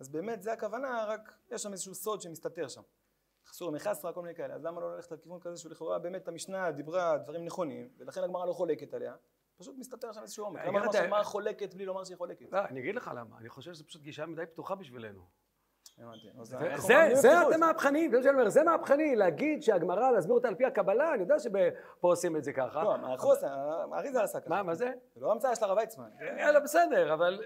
אז 0.00 0.08
באמת 0.08 0.42
זה 0.42 0.52
הכוונה, 0.52 1.04
רק 1.08 1.34
יש 1.50 1.62
שם 1.62 1.72
איזשהו 1.72 1.94
סוד 1.94 2.20
שמסתתר 2.20 2.68
שם. 2.68 2.82
חסור 3.46 3.72
מחסרה, 3.72 4.12
כל 4.12 4.22
מיני 4.22 4.34
כאלה, 4.34 4.54
אז 4.54 4.64
למה 4.64 4.80
לא 4.80 4.96
ללכת 4.96 5.12
לכיוון 5.12 5.40
כזה 5.40 5.56
שלכאורה 5.56 5.98
באמת 5.98 6.28
המשנה 6.28 6.70
דיברה 6.70 7.18
דברים 7.18 7.44
נכונים, 7.44 7.88
ולכן 7.98 8.24
הגמרא 8.24 8.46
לא 8.46 8.52
חולקת 8.52 8.94
עליה, 8.94 9.14
פשוט 9.58 9.78
מסתתר 9.78 10.12
שם 10.12 10.22
איזשהו 10.22 10.44
עומק. 10.44 10.60
למה 10.66 10.78
לומר 10.78 10.92
שהגמרא 10.92 11.22
חולקת 11.22 11.74
בלי 11.74 11.84
לומר 11.84 12.04
שהיא 12.04 12.16
חולקת? 12.16 12.52
לא, 12.52 12.58
אני 12.58 12.80
אגיד 12.80 12.94
לך 12.94 13.10
למה, 13.16 13.38
אני 13.38 13.48
חושב 13.48 13.72
שזו 13.72 13.86
פשוט 13.86 14.02
גישה 14.02 14.26
מדי 14.26 14.46
פתוחה 14.46 14.74
בשבילנו. 14.74 15.22
זה 17.12 17.42
אתם 17.48 17.60
מהפכני, 17.60 18.08
זה 18.10 18.16
מה 18.16 18.22
שאני 18.22 18.34
אומר, 18.34 18.48
זה 18.48 18.62
מהפכני, 18.62 19.16
להגיד 19.16 19.62
שהגמרא, 19.62 20.10
להסביר 20.10 20.34
אותה 20.34 20.48
על 20.48 20.54
פי 20.54 20.64
הקבלה, 20.64 21.14
אני 21.14 21.22
יודע 21.22 21.38
שפה 21.38 21.58
עושים 22.00 22.36
את 22.36 22.44
זה 22.44 22.52
ככה. 22.52 22.82
לא, 22.82 22.96
האריזה 23.92 24.22
עשה 24.22 24.40
ככה. 24.40 24.50
מה, 24.50 24.62
מה 24.62 24.74
זה? 24.74 24.92
זה 25.14 25.20
לא 25.20 25.32
המצאה 25.32 25.56
של 25.56 25.64
הרב 25.64 25.78
ויצמן. 25.78 26.10
יאללה, 26.38 26.60
בסדר, 26.60 27.14
אבל 27.14 27.42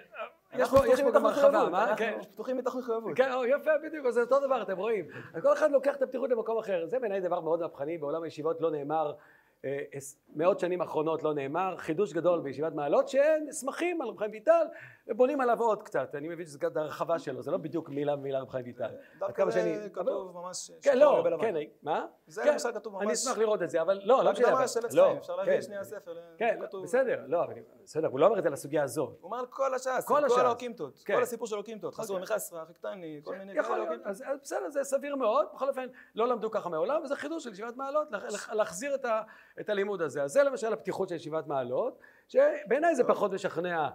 יש 0.58 1.00
פה 1.02 1.10
גם 1.10 1.26
הרחבה, 1.26 1.68
מה? 1.70 1.90
אנחנו 1.90 2.22
פתוחים 2.32 2.56
מתוך 2.56 2.76
מחויבות. 2.76 3.16
כן, 3.16 3.30
יפה, 3.48 3.70
בדיוק, 3.84 4.10
זה 4.10 4.20
אותו 4.20 4.40
דבר, 4.40 4.62
אתם 4.62 4.76
רואים. 4.76 5.04
כל 5.42 5.52
אחד 5.52 5.70
לוקח 5.70 5.96
את 5.96 6.02
הפתיחות 6.02 6.30
למקום 6.30 6.58
אחר. 6.58 6.86
זה 6.86 6.98
בעיניי 6.98 7.20
דבר 7.20 7.40
מאוד 7.40 7.60
מהפכני, 7.60 7.98
בעולם 7.98 8.22
הישיבות 8.22 8.60
לא 8.60 8.70
נאמר 8.70 9.12
אה, 9.64 9.78
מאות 10.36 10.60
שנים 10.60 10.80
אחרונות 10.80 11.22
לא 11.22 11.34
נאמר, 11.34 11.74
חידוש 11.78 12.12
גדול 12.12 12.40
בישיבת 12.40 12.72
מעלות 12.72 13.08
שנסמכים 13.08 14.02
על 14.02 14.08
רב 14.08 14.18
חיים 14.18 14.30
ויטל 14.30 14.66
ובונים 15.08 15.40
עליו 15.40 15.60
עוד 15.60 15.82
קצת, 15.82 16.14
אני 16.14 16.28
מבין 16.28 16.46
שזו 16.46 16.58
הרחבה 16.76 17.18
שלו, 17.18 17.42
זה 17.42 17.50
לא 17.50 17.56
בדיוק 17.56 17.88
מילה 17.88 18.16
במילה 18.16 18.40
רב 18.40 18.48
חיים 18.48 18.64
ויטל. 18.64 18.90
דווקא 19.18 19.50
זה 19.50 19.88
כתוב 19.92 20.34
ממש 20.34 20.70
כן, 20.82 20.98
לא, 20.98 21.24
כן, 21.40 21.54
מה? 21.82 22.06
זה 22.26 22.44
למשל 22.44 22.72
כתוב 22.72 22.92
ממש... 22.92 23.02
אני 23.02 23.12
אשמח 23.12 23.38
לראות 23.38 23.62
את 23.62 23.70
זה, 23.70 23.82
אבל 23.82 24.00
לא, 24.04 24.24
לא 24.24 24.32
משנה. 24.32 24.68
של 24.68 24.80
לא, 24.92 25.16
אפשר 25.18 25.36
להביא 25.36 25.60
שני 25.60 25.76
הספר. 25.76 26.16
כן, 26.38 26.60
בסדר, 26.82 27.24
לא, 27.26 27.46
בסדר, 27.82 28.08
הוא 28.08 28.20
לא 28.20 28.26
אומר 28.26 28.38
את 28.38 28.42
זה 28.42 28.50
לסוגיה 28.50 28.82
הזאת. 28.82 29.08
הוא 29.08 29.24
אומר 29.24 29.38
על 29.38 29.46
כל 29.46 29.74
הש"ס, 29.74 30.04
כל 30.06 30.46
האוקימטות, 30.46 31.02
כל 31.06 31.22
הסיפור 31.22 31.46
של 31.46 31.56
אוקימטות, 31.56 31.94
חסור 31.94 32.18
מחסרה, 32.18 32.62
אחי 32.62 32.74
קטני, 32.74 33.20
כל 33.24 33.36
מיני 33.36 33.54
כאלה 33.54 33.84
אז 34.04 34.24
בסדר, 34.42 34.70
זה 34.70 34.84
סביר 34.84 35.16
מאוד, 35.16 35.46
בכל 35.54 35.68
אופן 35.68 35.86
לא 36.14 36.28
למדו 36.28 36.50
ככה 36.50 36.68
מעולם, 36.68 37.02
וזה 37.02 37.16
חידוש 37.16 37.44
של 37.44 37.52
ישיבת 37.52 37.76
מעלות, 37.76 38.08
להחזיר 38.52 38.96
את 39.60 39.68
הלימוד 39.68 40.02
הזה. 40.02 40.22
אז 40.22 40.32
זה 40.32 40.42
למשל 40.42 40.72
הפתיחות 40.72 41.08
של 41.08 41.14
ישיבת 41.14 41.46
מעלות, 41.46 41.98
שבעיניי 42.28 42.94
זה 42.94 43.04
פחות 43.04 43.32
משכנע, 43.32 43.78
אה, 43.78 43.88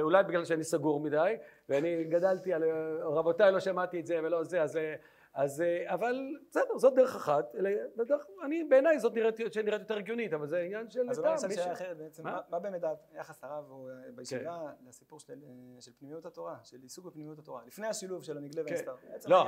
אולי 0.00 0.24
בגלל 0.24 0.44
שאני 0.44 0.64
סגור 0.64 1.00
מדי, 1.00 1.36
ואני 1.68 2.04
גדלתי 2.04 2.52
על 2.52 2.62
רבותיי 3.00 3.52
לא 3.52 3.60
שמעתי 3.60 4.00
את 4.00 4.06
זה 4.06 4.18
ולא 4.22 4.44
זה, 4.44 4.62
אז, 4.62 4.76
אה, 4.76 4.94
אז 5.34 5.60
אה, 5.60 5.94
אבל 5.94 6.36
בסדר, 6.50 6.78
זאת 6.78 6.94
דרך 6.94 7.16
אחת, 7.16 7.54
בדרך, 7.96 8.26
אני 8.44 8.64
בעיניי 8.64 8.98
זאת 8.98 9.14
נראית, 9.14 9.36
שנראית 9.52 9.80
יותר 9.80 9.96
הגיונית, 9.96 10.32
אבל 10.32 10.46
זה 10.46 10.58
עניין 10.58 10.90
של... 10.90 11.10
אז 11.10 11.18
אולי 11.18 11.34
נשאל 11.34 11.50
שאלה 11.50 11.72
אחרת 11.72 11.96
בעצם, 11.96 12.24
מה, 12.24 12.40
מה 12.50 12.58
באמת 12.58 12.82
יחס 13.14 13.44
הרב 13.44 13.72
בישיבה 14.14 14.72
כן. 14.78 14.88
לסיפור 14.88 15.20
של, 15.20 15.38
של 15.80 15.92
פנימיות 15.98 16.26
התורה, 16.26 16.56
של 16.64 16.76
עיסוק 16.82 17.04
בפנימיות 17.04 17.38
התורה, 17.38 17.62
לפני 17.66 17.86
השילוב 17.86 18.24
של 18.24 18.36
הנגלה 18.36 18.64
כן. 18.64 18.70
והנסתר? 18.70 18.94
לא, 19.30 19.44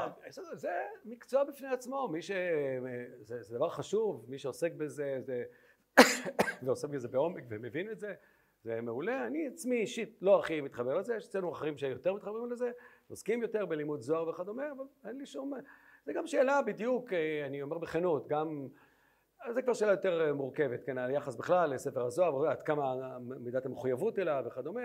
זה 0.55 0.73
מקצוע 1.05 1.45
בפני 1.45 1.69
עצמו, 1.69 2.09
מי 2.09 2.23
ש... 2.23 2.31
זה, 3.21 3.43
זה 3.43 3.55
דבר 3.55 3.69
חשוב, 3.69 4.25
מי 4.29 4.39
שעוסק 4.39 4.73
בזה, 4.73 5.21
זה... 5.21 5.45
ועושה 6.63 6.87
בזה 6.89 7.09
בעומק 7.09 7.45
ומבין 7.49 7.91
את 7.91 8.01
זה, 8.01 8.15
זה 8.65 8.81
מעולה. 8.81 9.27
אני 9.27 9.47
עצמי 9.47 9.77
אישית 9.77 10.19
לא 10.23 10.41
הכי 10.41 10.61
מתחבר 10.61 10.99
לזה, 10.99 11.15
יש 11.17 11.27
אצלנו 11.27 11.53
אחרים 11.53 11.79
שיותר 11.79 12.13
מתחברים 12.13 12.53
לזה, 12.53 12.71
עוסקים 13.09 13.43
יותר 13.43 13.67
בלימוד 13.67 14.01
זוהר 14.01 14.29
וכדומה, 14.29 14.73
אבל 14.73 14.85
אין 15.05 15.19
לי 15.19 15.27
שום... 15.27 15.53
זה 16.05 16.13
גם 16.13 16.27
שאלה 16.27 16.63
בדיוק, 16.63 17.13
אה, 17.13 17.47
אני 17.47 17.63
אומר 17.63 17.79
בכנות, 17.79 18.29
גם 18.29 18.69
זה 19.55 19.63
כבר 19.63 19.73
שאלה 19.73 19.91
יותר 19.91 20.27
אה, 20.27 20.33
מורכבת, 20.33 20.85
כן, 20.85 20.99
היחס 20.99 21.37
בכלל 21.37 21.75
לספר 21.75 22.07
הזוהר, 22.07 22.51
עד 22.51 22.63
כמה 22.63 23.19
מידת 23.19 23.67
המחויבות 23.67 24.19
אליו 24.19 24.45
וכדומה. 24.47 24.81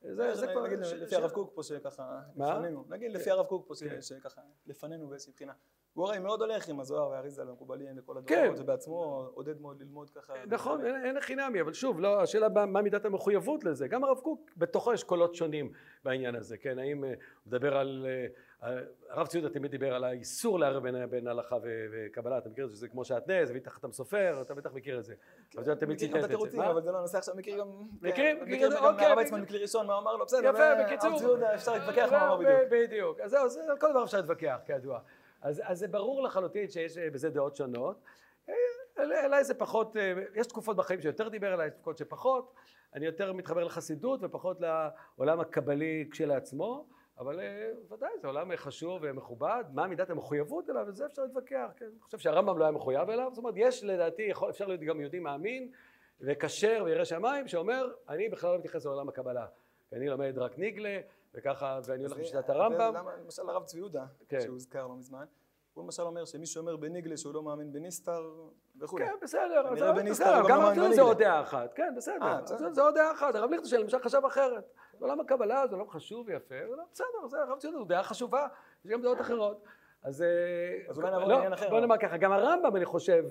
זה, 0.00 0.34
זה 0.34 0.46
כבר... 0.46 0.66
נגיד 0.66 0.78
לפי 0.78 1.10
ש- 1.10 1.12
הרב 1.12 1.30
קוק 1.30 1.52
פה 1.54 1.62
שככה 1.62 2.20
מה? 2.36 2.54
לפנינו, 2.54 2.84
נגיד 2.88 3.12
לפי 3.12 3.30
הרב 3.30 3.46
קוק 3.46 3.68
פה 3.68 3.74
כן. 3.80 4.02
שככה 4.02 4.40
לפנינו 4.66 5.08
באיזושהי 5.08 5.32
בחינה. 5.32 5.52
הוא 5.94 6.06
הרי 6.08 6.18
מאוד 6.18 6.40
הולך 6.40 6.68
עם 6.68 6.80
הזוהר 6.80 7.10
והאריזה 7.10 7.46
והמקובלים 7.46 7.98
וכל 7.98 8.14
כן. 8.26 8.38
הדורות, 8.42 8.60
ובעצמו 8.60 9.28
עודד 9.34 9.60
מאוד 9.60 9.80
ללמוד 9.80 10.10
ככה. 10.10 10.32
נכון, 10.46 10.86
אין, 10.86 11.04
אין 11.04 11.16
הכי 11.16 11.34
נמי, 11.34 11.60
אבל 11.60 11.72
שוב, 11.72 12.00
לא, 12.00 12.22
השאלה 12.22 12.48
מה, 12.48 12.66
מה 12.66 12.82
מידת 12.82 13.04
המחויבות 13.04 13.64
לזה. 13.64 13.88
גם 13.88 14.04
הרב 14.04 14.18
קוק, 14.18 14.50
בתוכו 14.56 14.92
יש 14.92 15.04
קולות 15.04 15.34
שונים 15.34 15.72
בעניין 16.04 16.34
הזה, 16.34 16.56
כן? 16.56 16.78
האם 16.78 17.04
אה, 17.04 17.08
הוא 17.08 17.16
מדבר 17.46 17.76
על... 17.76 18.06
אה, 18.08 18.26
אה, 18.70 18.78
הרב 19.10 19.26
ציודה 19.26 19.48
תמיד 19.48 19.70
דיבר 19.70 19.94
על 19.94 20.04
האיסור 20.04 20.58
לערב 20.58 20.82
בין, 20.82 21.06
בין 21.10 21.26
הלכה 21.28 21.56
ו- 21.62 21.86
וקבלה, 21.92 22.38
אתה 22.38 22.48
מכיר 22.48 22.64
את 22.64 22.70
זה, 22.70 22.76
שזה 22.76 22.88
כמו 22.88 23.04
שעטנז, 23.04 23.50
הביא 23.50 23.60
תחת 23.60 23.84
הסופר, 23.84 24.38
אתה 24.42 24.54
בטח 24.54 24.72
מכיר 24.72 24.98
את 24.98 25.04
זה. 25.04 25.14
הרב 25.54 25.64
ציודה 25.64 25.80
תמיד 25.80 25.96
מכיר 25.96 26.08
ציטט 26.22 26.30
גם 26.30 26.44
את 26.46 26.50
זה. 26.50 26.70
אבל 26.70 26.82
זה 26.82 26.92
לא 26.92 26.98
הנושא 26.98 27.18
עכשיו, 27.18 27.34
מכיר 27.36 27.58
גם... 27.58 27.68
מכיר? 28.02 28.12
כן, 28.16 28.38
מכיר, 28.42 28.54
מכיר 28.56 28.68
גם 28.76 28.84
אוקיי, 28.84 29.06
מכיר. 29.06 29.18
ויצמן 29.18 29.40
מכלי 29.40 29.58
ראשון, 29.58 29.86
מה 29.86 29.98
אמר 29.98 30.16
לו, 30.16 30.24
בסדר, 30.24 30.48
יפה, 30.48 30.58
זה- 30.58 30.84
בקיצור. 30.84 31.10
הרב 31.10 31.18
ציודה, 31.18 31.54
אפשר 31.54 31.72
להתווכח 31.72 32.08
מה 32.12 32.26
אמר 32.26 32.36
בדיוק. 32.36 32.60
בדיוק. 32.70 33.20
אז 33.20 33.30
זהו, 33.30 33.48
זה- 33.48 33.70
על 33.70 33.78
כל 33.78 33.90
דבר 33.90 34.04
אפשר 34.04 34.16
להתווכח, 34.20 34.58
כידוע. 34.66 34.98
אז, 35.42 35.62
אז 35.64 35.78
זה 35.78 35.88
ברור 35.88 36.22
לחלוטין 36.22 36.68
שיש 36.70 36.98
אה, 36.98 37.10
בזה 37.10 37.30
דעות 37.30 37.56
שונות. 37.56 38.00
אה, 38.48 38.54
אל- 38.98 39.12
אליי 39.12 39.44
זה 39.44 39.54
פחות, 39.54 39.96
אה, 39.96 40.12
יש 40.34 40.46
תקופות 40.46 40.76
בחיים 40.76 41.00
שיותר 41.00 41.28
דיבר 41.28 41.54
אליי, 41.54 41.68
יש 41.68 41.74
תקופות 41.74 41.98
שפחות. 41.98 42.54
אני 42.94 43.06
יותר 43.06 43.32
מתחבר 43.32 43.64
לחסידות 43.64 44.20
ופחות 44.22 44.58
לעולם 44.60 45.40
הקבלי 45.40 46.08
כשלעצמו. 46.10 46.86
אבל 47.18 47.40
ודאי, 47.90 48.10
זה 48.20 48.26
עולם 48.26 48.56
חשוב 48.56 49.00
ומכובד, 49.02 49.64
מה 49.72 49.86
מידת 49.86 50.10
המחויבות 50.10 50.70
אליו, 50.70 50.84
וזה 50.88 51.06
אפשר 51.06 51.22
להתווכח, 51.22 51.70
כן? 51.76 51.84
אני 51.84 52.00
חושב 52.00 52.18
שהרמב"ם 52.18 52.58
לא 52.58 52.64
היה 52.64 52.72
מחויב 52.72 53.10
אליו, 53.10 53.28
זאת 53.32 53.38
אומרת, 53.38 53.54
יש 53.56 53.84
לדעתי, 53.84 54.22
יכול, 54.22 54.50
אפשר 54.50 54.66
להיות 54.66 54.80
גם 54.80 55.00
יהודי 55.00 55.18
מאמין 55.18 55.70
וכשר 56.20 56.82
וירא 56.84 57.04
שמיים, 57.04 57.48
שאומר, 57.48 57.92
אני 58.08 58.28
בכלל 58.28 58.52
לא 58.52 58.58
מתייחס 58.58 58.84
לעולם 58.84 59.08
הקבלה, 59.08 59.46
אני 59.92 60.08
לומד 60.08 60.38
רק 60.38 60.58
ניגלה, 60.58 61.00
וככה, 61.34 61.78
ואני 61.86 62.04
הולך 62.04 62.18
זה 62.32 62.40
הרמב"ם, 62.48 62.94
למשל 63.24 63.48
הרב 63.48 63.64
צבי 63.64 63.78
יהודה, 63.78 64.04
כן. 64.28 64.40
שהוזכר 64.40 64.86
לא 64.86 64.94
מזמן, 64.96 65.24
הוא 65.74 65.84
למשל 65.84 66.02
אומר 66.02 66.24
שמי 66.24 66.46
שאומר 66.46 66.76
בניגלה 66.76 67.16
שהוא 67.16 67.34
לא 67.34 67.42
מאמין 67.42 67.72
בניסתר 67.72 68.30
וכולי. 68.80 69.04
כן, 69.06 69.12
בסדר, 69.22 69.64
כנראה 69.70 69.76
זה- 69.94 70.00
בניסטר 70.00 70.24
בסדר, 70.24 70.40
הוא 70.40 70.48
גם 70.48 70.54
גם 70.56 70.62
לא 70.62 70.74
מאמין 70.74 70.92
זה 70.94 71.02
עוד 71.02 71.16
בניגלה. 71.16 71.30
דעה 71.34 71.42
אחת, 71.42 71.74
כן, 71.74 71.94
בסדר, 71.96 72.22
אה. 72.22 72.40
זה- 72.72 72.82
עוד 72.82 72.94
דעה 72.94 73.12
אחת, 73.12 73.34
הרב 73.34 73.50
ליכטנשטיין 73.50 73.82
למשל 73.82 73.98
חשב 73.98 74.20
אחרת, 74.26 74.64
עולם 75.00 75.20
הקבלה 75.20 75.66
זה 75.66 75.76
עולם 75.76 75.88
חשוב 75.90 76.26
ויפה, 76.28 76.54
ולא, 76.72 76.82
בסדר, 76.92 77.26
זה 77.30 77.36
הרב 77.42 77.58
ציודה, 77.58 77.78
זו 77.78 77.84
דעה 77.84 78.02
חשובה, 78.02 78.46
יש 78.84 78.90
גם 78.90 79.02
דעות 79.02 79.20
אחרות, 79.20 79.62
אז... 80.02 80.22
אה, 80.22 80.28
אז 80.90 80.98
אולי 80.98 81.10
נעבור 81.10 81.28
לא, 81.28 81.34
לעניין 81.34 81.52
אחר. 81.52 81.70
בוא 81.70 81.80
נאמר 81.80 81.98
ככה, 81.98 82.16
גם 82.16 82.32
הרמב"ם 82.32 82.76
אני 82.76 82.84
חושב, 82.84 83.24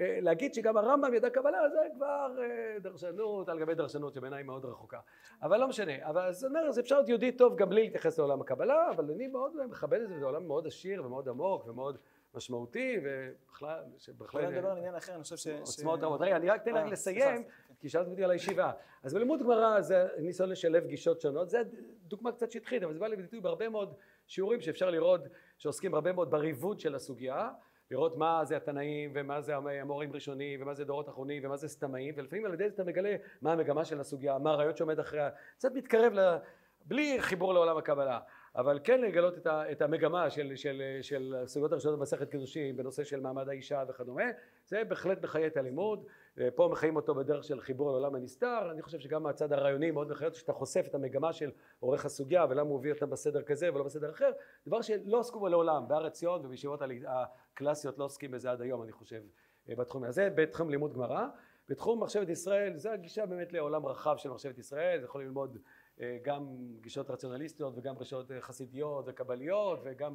להגיד 0.00 0.54
שגם 0.54 0.76
הרמב"ם 0.76 1.14
ידע 1.14 1.30
קבלה 1.30 1.68
זה 1.68 1.78
כבר 1.94 2.36
אה, 2.42 2.78
דרשנות 2.78 3.48
על 3.48 3.60
גבי 3.60 3.74
דרשנות 3.74 4.14
שבעיניי 4.14 4.42
מאוד 4.42 4.64
רחוקה, 4.64 4.98
אבל 5.42 5.60
לא 5.60 5.68
משנה, 5.68 5.92
אבל 6.02 6.20
אז 6.20 6.44
אני 6.44 6.54
אומר, 6.54 6.68
אז 6.68 6.78
אפשר 6.78 6.94
להיות 6.94 7.08
יהודי 7.08 7.32
טוב 7.32 7.56
גם 7.56 7.68
בלי 7.68 7.82
להתייחס 7.82 8.18
לעולם 8.18 8.40
הקבלה, 8.40 8.90
אבל 8.90 9.10
אני 9.10 9.26
מאוד 9.26 9.66
מכבד 9.66 10.00
את 10.00 10.08
זה, 10.08 10.18
זה 10.18 10.24
עולם 10.24 10.46
מאוד 10.46 10.66
עשיר 10.66 11.04
ומאוד 11.04 11.28
עמוק 11.28 11.66
ומאוד 11.66 11.98
משמעותי, 12.34 12.96
ובכלל, 13.04 13.84
שבכלל... 13.98 14.44
אולי 14.44 14.56
נדבר 14.56 14.70
על 14.70 14.78
עניין 14.78 14.94
אחר, 14.94 15.14
אני 15.14 15.22
חושב 15.22 15.36
ש... 15.36 15.46
עוצמות 15.46 16.02
רבות. 16.02 16.20
רגע, 16.20 16.36
אני 16.36 16.50
רק 16.50 16.62
אתן 16.62 16.70
רק 16.70 16.84
אה, 16.84 16.90
לסיים, 16.90 17.36
סליחה, 17.36 17.74
כי 17.80 17.88
שאלת 17.88 18.06
אותי 18.06 18.24
על 18.24 18.30
הישיבה. 18.30 18.72
אז 19.02 19.14
בלימוד 19.14 19.42
גמרא 19.42 19.80
זה 19.80 20.08
ניסיון 20.18 20.48
לשלב 20.48 20.86
גישות 20.86 21.20
שונות, 21.20 21.50
זה 21.50 21.62
דוגמה 22.02 22.32
קצת 22.32 22.50
שטחית, 22.50 22.82
אבל 22.82 22.92
זה 22.92 23.00
בא 23.00 23.06
לידי 23.06 23.22
ביטוי 23.22 23.40
בהרבה 23.40 23.68
מאוד 23.68 23.94
שיעורים 24.26 24.60
שאפשר 24.60 24.90
לראות, 24.90 25.20
שעוסקים 25.58 25.94
הרבה 25.94 26.12
מאוד 26.12 26.30
בריבוד 26.30 26.80
של 26.80 26.94
הסוגיה, 26.94 27.50
לראות 27.90 28.16
מה 28.16 28.44
זה 28.44 28.56
התנאים, 28.56 29.10
ומה 29.14 29.40
זה 29.40 29.56
המורים 29.56 30.12
ראשונים, 30.12 30.62
ומה 30.62 30.74
זה 30.74 30.84
דורות 30.84 31.08
אחרונים, 31.08 31.44
ומה 31.44 31.56
זה 31.56 31.68
סתמאים, 31.68 32.14
ולפעמים 32.16 32.44
על 32.44 32.54
ידי 32.54 32.68
זה 32.68 32.74
אתה 32.74 32.84
מגלה 32.84 33.16
מה 33.42 33.52
המגמה 33.52 33.84
של 33.84 34.00
הסוגיה, 34.00 34.38
מה 34.38 34.50
הרעיון 34.50 34.76
שעומד 34.76 34.98
אחריה, 34.98 35.30
קצת 35.56 35.72
מתקרב 35.74 36.12
ל... 36.12 36.36
בלי 36.84 37.16
חיבור 37.20 37.54
לעולם 37.54 37.76
הקבלה, 37.76 38.18
אבל 38.56 38.80
כן 38.84 39.00
לגלות 39.00 39.38
את, 39.38 39.46
ה, 39.46 39.72
את 39.72 39.82
המגמה 39.82 40.30
של, 40.30 40.56
של, 40.56 40.82
של 41.02 41.34
הסוגיות 41.42 41.72
הראשונות 41.72 41.98
במסכת 41.98 42.30
קידושים 42.30 42.76
בנושא 42.76 43.04
של 43.04 43.20
מעמד 43.20 43.48
האישה 43.48 43.82
וכדומה, 43.88 44.24
זה 44.66 44.84
בהחלט 44.84 45.24
מחיה 45.24 45.46
את 45.46 45.56
הלימוד, 45.56 46.06
פה 46.54 46.68
מחיים 46.72 46.96
אותו 46.96 47.14
בדרך 47.14 47.44
של 47.44 47.60
חיבור 47.60 47.90
לעולם 47.90 48.14
הנסתר, 48.14 48.70
אני 48.70 48.82
חושב 48.82 48.98
שגם 48.98 49.22
מהצד 49.22 49.52
הרעיוני 49.52 49.90
מאוד 49.90 50.10
מחיה 50.10 50.28
אותו 50.28 50.38
שאתה 50.38 50.52
חושף 50.52 50.84
את 50.88 50.94
המגמה 50.94 51.32
של 51.32 51.50
עורך 51.80 52.04
הסוגיה 52.04 52.46
ולמה 52.50 52.70
הוא 52.70 52.78
הביא 52.78 52.92
אותה 52.92 53.06
בסדר 53.06 53.42
כזה 53.42 53.74
ולא 53.74 53.84
בסדר 53.84 54.10
אחר, 54.10 54.30
דבר 54.66 54.82
שלא 54.82 55.20
עסקו 55.20 55.40
בו 55.40 55.48
לעולם, 55.48 55.88
בהר 55.88 56.06
עציון 56.06 56.46
ובישיבות 56.46 56.80
הקלאסיות 57.06 57.98
לא 57.98 58.04
עוסקים 58.04 58.30
בזה 58.30 58.50
עד 58.50 58.60
היום 58.60 58.82
אני 58.82 58.92
חושב 58.92 59.22
בתחום 59.68 60.04
הזה, 60.04 60.30
בתחום 60.34 60.70
לימוד 60.70 60.94
גמרא, 60.94 61.26
בתחום 61.68 62.02
מחשבת 62.02 62.28
ישראל 62.28 62.76
זה 62.76 62.92
הגישה 62.92 63.26
באמת 63.26 63.52
לעולם 63.52 63.86
רחב 63.86 64.14
של 64.16 64.30
מחשבת 64.30 64.58
ישראל, 64.58 64.98
זה 65.00 65.04
יכול 65.04 65.22
ללמוד 65.22 65.58
אה, 66.00 66.18
גם 66.22 66.46
גישות 66.80 67.10
רציונליסטיות 67.10 67.74
וגם 67.76 67.94
גישות 67.98 68.30
אה, 68.30 68.40
חסידיות 68.40 69.04
וקבליות 69.08 69.80
וגם 69.84 70.14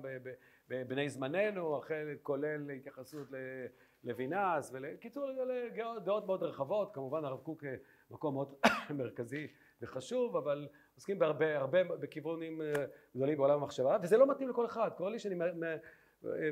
בבני 0.67 1.09
זמננו, 1.09 1.77
החל 1.77 2.15
כולל 2.21 2.71
התייחסות 2.71 3.31
ל- 3.31 3.65
לוינס 4.05 4.69
ולקיצור 4.73 5.29
אלה 5.29 5.69
דעות- 5.75 6.03
דעות 6.03 6.25
מאוד 6.25 6.43
רחבות, 6.43 6.93
כמובן 6.93 7.25
הרב 7.25 7.39
קוק 7.39 7.63
אה, 7.63 7.75
מקום 8.11 8.33
מאוד 8.33 8.53
מרכזי 8.97 9.47
וחשוב, 9.81 10.37
אבל 10.37 10.67
עוסקים 10.95 11.19
בהרבה 11.19 11.57
הרבה 11.57 11.83
בכיוונים 11.83 12.61
אה, 12.61 12.73
גדולים 13.15 13.37
בעולם 13.37 13.61
המחשבה, 13.61 13.97
וזה 14.03 14.17
לא 14.17 14.27
מתאים 14.27 14.49
לכל 14.49 14.65
אחד, 14.65 14.89
קורה 14.97 15.09
לי 15.09 15.19
שאני 15.19 15.35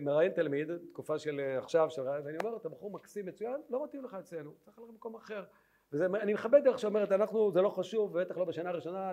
מראיין 0.02 0.32
תלמיד, 0.32 0.70
תקופה 0.92 1.20
של 1.20 1.40
אה, 1.40 1.58
עכשיו, 1.58 1.90
של- 1.90 2.02
ואני 2.02 2.38
אומר, 2.44 2.58
אתה 2.58 2.70
בחור 2.70 2.92
מקסים 2.92 3.26
מצוין, 3.26 3.62
לא 3.70 3.84
מתאים 3.84 4.04
לך 4.04 4.14
אצלנו, 4.14 4.54
צריך 4.60 4.78
ללכת 4.80 4.90
למקום 4.92 5.16
אחר. 5.16 5.44
ואני 5.94 6.34
מכבד 6.34 6.62
דרך 6.64 6.80
שאומרת, 6.80 7.12
אנחנו, 7.12 7.52
זה 7.52 7.62
לא 7.62 7.70
חשוב, 7.70 8.12
ובטח 8.16 8.38
לא 8.38 8.46
בשנה 8.46 8.70
הראשונה, 8.70 9.12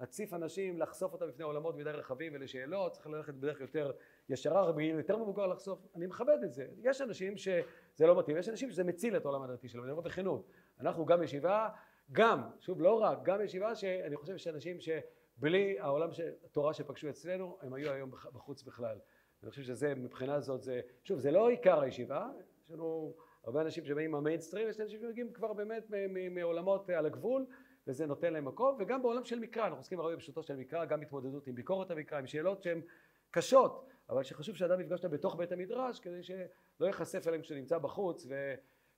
להציף 0.00 0.34
אנשים, 0.34 0.78
לחשוף 0.78 1.12
אותם 1.12 1.28
בפני 1.28 1.44
עולמות 1.44 1.76
מדי 1.76 1.90
רחבים 1.90 2.32
ולשאלות, 2.34 2.92
צריך 2.92 3.06
ללכת 3.06 3.34
בדרך 3.34 3.60
יותר 3.60 3.92
ישרה, 4.28 4.72
בגיל 4.72 4.96
יותר 4.96 5.16
מבוגר 5.16 5.46
לחשוף, 5.46 5.78
אני 5.96 6.06
מכבד 6.06 6.38
את 6.44 6.52
זה. 6.52 6.66
יש 6.82 7.00
אנשים 7.00 7.36
שזה 7.36 8.06
לא 8.06 8.18
מתאים, 8.18 8.36
יש 8.36 8.48
אנשים 8.48 8.70
שזה 8.70 8.84
מציל 8.84 9.16
את 9.16 9.24
העולם 9.24 9.42
הדתי 9.42 9.68
שלהם, 9.68 9.84
אני 9.84 9.92
אומר 9.92 10.02
בכנות. 10.02 10.46
אנחנו 10.80 11.06
גם 11.06 11.22
ישיבה, 11.22 11.68
גם, 12.12 12.42
שוב, 12.60 12.80
לא 12.82 13.00
רק, 13.00 13.18
גם 13.22 13.40
ישיבה 13.40 13.74
שאני 13.74 14.16
חושב 14.16 14.36
שאנשים 14.36 14.76
שבלי 14.80 15.80
העולם, 15.80 16.08
התורה 16.44 16.72
שפגשו 16.74 17.08
אצלנו, 17.08 17.58
הם 17.62 17.74
היו 17.74 17.90
היום 17.92 18.10
בח- 18.10 18.26
בחוץ 18.26 18.62
בכלל. 18.62 18.98
אני 19.42 19.50
חושב 19.50 19.62
שזה, 19.62 19.94
מבחינה 19.94 20.40
זאת, 20.40 20.62
זה, 20.62 20.80
שוב, 21.04 21.18
זה 21.18 21.30
לא 21.30 21.48
עיקר 21.48 21.80
הישיבה, 21.80 22.28
יש 22.64 22.70
לנו 22.70 23.14
הרבה 23.44 23.60
אנשים 23.60 23.84
שבאים 23.84 24.10
מהמיינסטרים, 24.10 24.68
יש 24.68 24.80
אנשים 24.80 25.00
שמגיעים 25.00 25.32
כבר 25.32 25.52
באמת 25.52 25.84
מעולמות 26.30 26.90
על 26.90 27.06
הגבול, 27.06 27.46
וזה 27.86 28.06
נותן 28.06 28.32
להם 28.32 28.44
מקום, 28.44 28.76
וגם 28.80 29.02
בעולם 29.02 29.24
של 29.24 29.38
מקרא, 29.38 29.64
אנחנו 29.64 29.78
עוסקים 29.78 30.00
הרבה 30.00 30.16
בפשוטו 30.16 30.42
של 30.42 30.56
מקרא, 30.56 30.84
גם 30.84 31.02
התמודדות 31.02 31.46
עם 31.46 31.54
ביקורת 31.54 31.90
המקרא, 31.90 32.18
עם 32.18 32.26
שאלות 32.26 32.62
שהן 32.62 32.82
קשות, 33.30 33.88
אבל 34.08 34.22
שחשוב 34.22 34.56
שאדם 34.56 34.80
יפגש 34.80 35.04
אותן 35.04 35.16
בתוך 35.16 35.36
בית 35.36 35.52
המדרש, 35.52 36.00
כדי 36.00 36.22
שלא 36.22 36.86
ייחשף 36.86 37.28
אליהם 37.28 37.42
כשהוא 37.42 37.58
נמצא 37.58 37.78
בחוץ, 37.78 38.26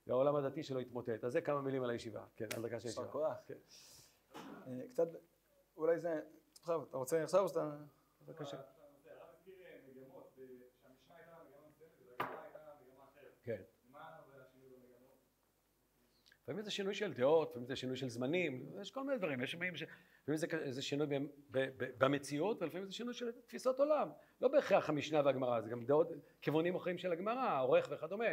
והעולם 0.07 0.35
הדתי 0.35 0.63
שלו 0.63 0.79
יתמוטט. 0.79 1.23
אז 1.23 1.31
זה 1.31 1.41
כמה 1.41 1.61
מילים 1.61 1.83
על 1.83 1.89
הישיבה, 1.89 2.23
כן, 2.35 2.45
על 2.55 2.63
דקה 2.63 2.79
של 2.79 2.87
הישיבה. 2.87 3.35
כן. 3.47 3.53
אה, 4.67 4.81
קצת, 4.91 5.07
אולי 5.77 5.99
זה, 5.99 6.19
אתה 6.63 6.73
רוצה 6.91 7.23
עכשיו 7.23 7.43
או 7.43 7.49
שאתה... 7.49 7.75
בבקשה. 8.21 8.57
כן. 13.43 13.61
לפעמים 16.45 16.61
זה 16.63 16.71
שינוי 16.71 16.93
של 16.93 17.13
דעות, 17.13 17.49
לפעמים 17.49 17.67
זה 17.67 17.75
שינוי 17.75 17.95
של 17.95 18.09
זמנים, 18.09 18.65
יש 18.81 18.91
כל 18.91 19.03
מיני 19.03 19.17
דברים, 19.17 19.41
יש 19.41 19.55
לפעמים 19.55 19.75
ש- 19.75 19.83
לפעמים 20.23 20.37
זה, 20.37 20.47
זה 20.69 20.81
שינוי 20.81 21.07
ב- 21.07 21.13
ב- 21.51 21.69
ב- 21.77 21.89
במציאות, 21.97 22.61
ולפעמים 22.61 22.85
זה 22.85 22.91
שינוי 22.93 23.13
של 23.13 23.31
תפיסות 23.31 23.79
עולם. 23.79 24.09
לא 24.41 24.47
בהכרח 24.47 24.89
המשנה 24.89 25.21
והגמרא, 25.25 25.61
זה 25.61 25.69
גם 25.69 25.85
דעות, 25.85 26.07
כיוונים 26.41 26.75
אחרים 26.75 26.97
של 26.97 27.11
הגמרא, 27.11 27.39
העורך 27.39 27.87
וכדומה. 27.91 28.25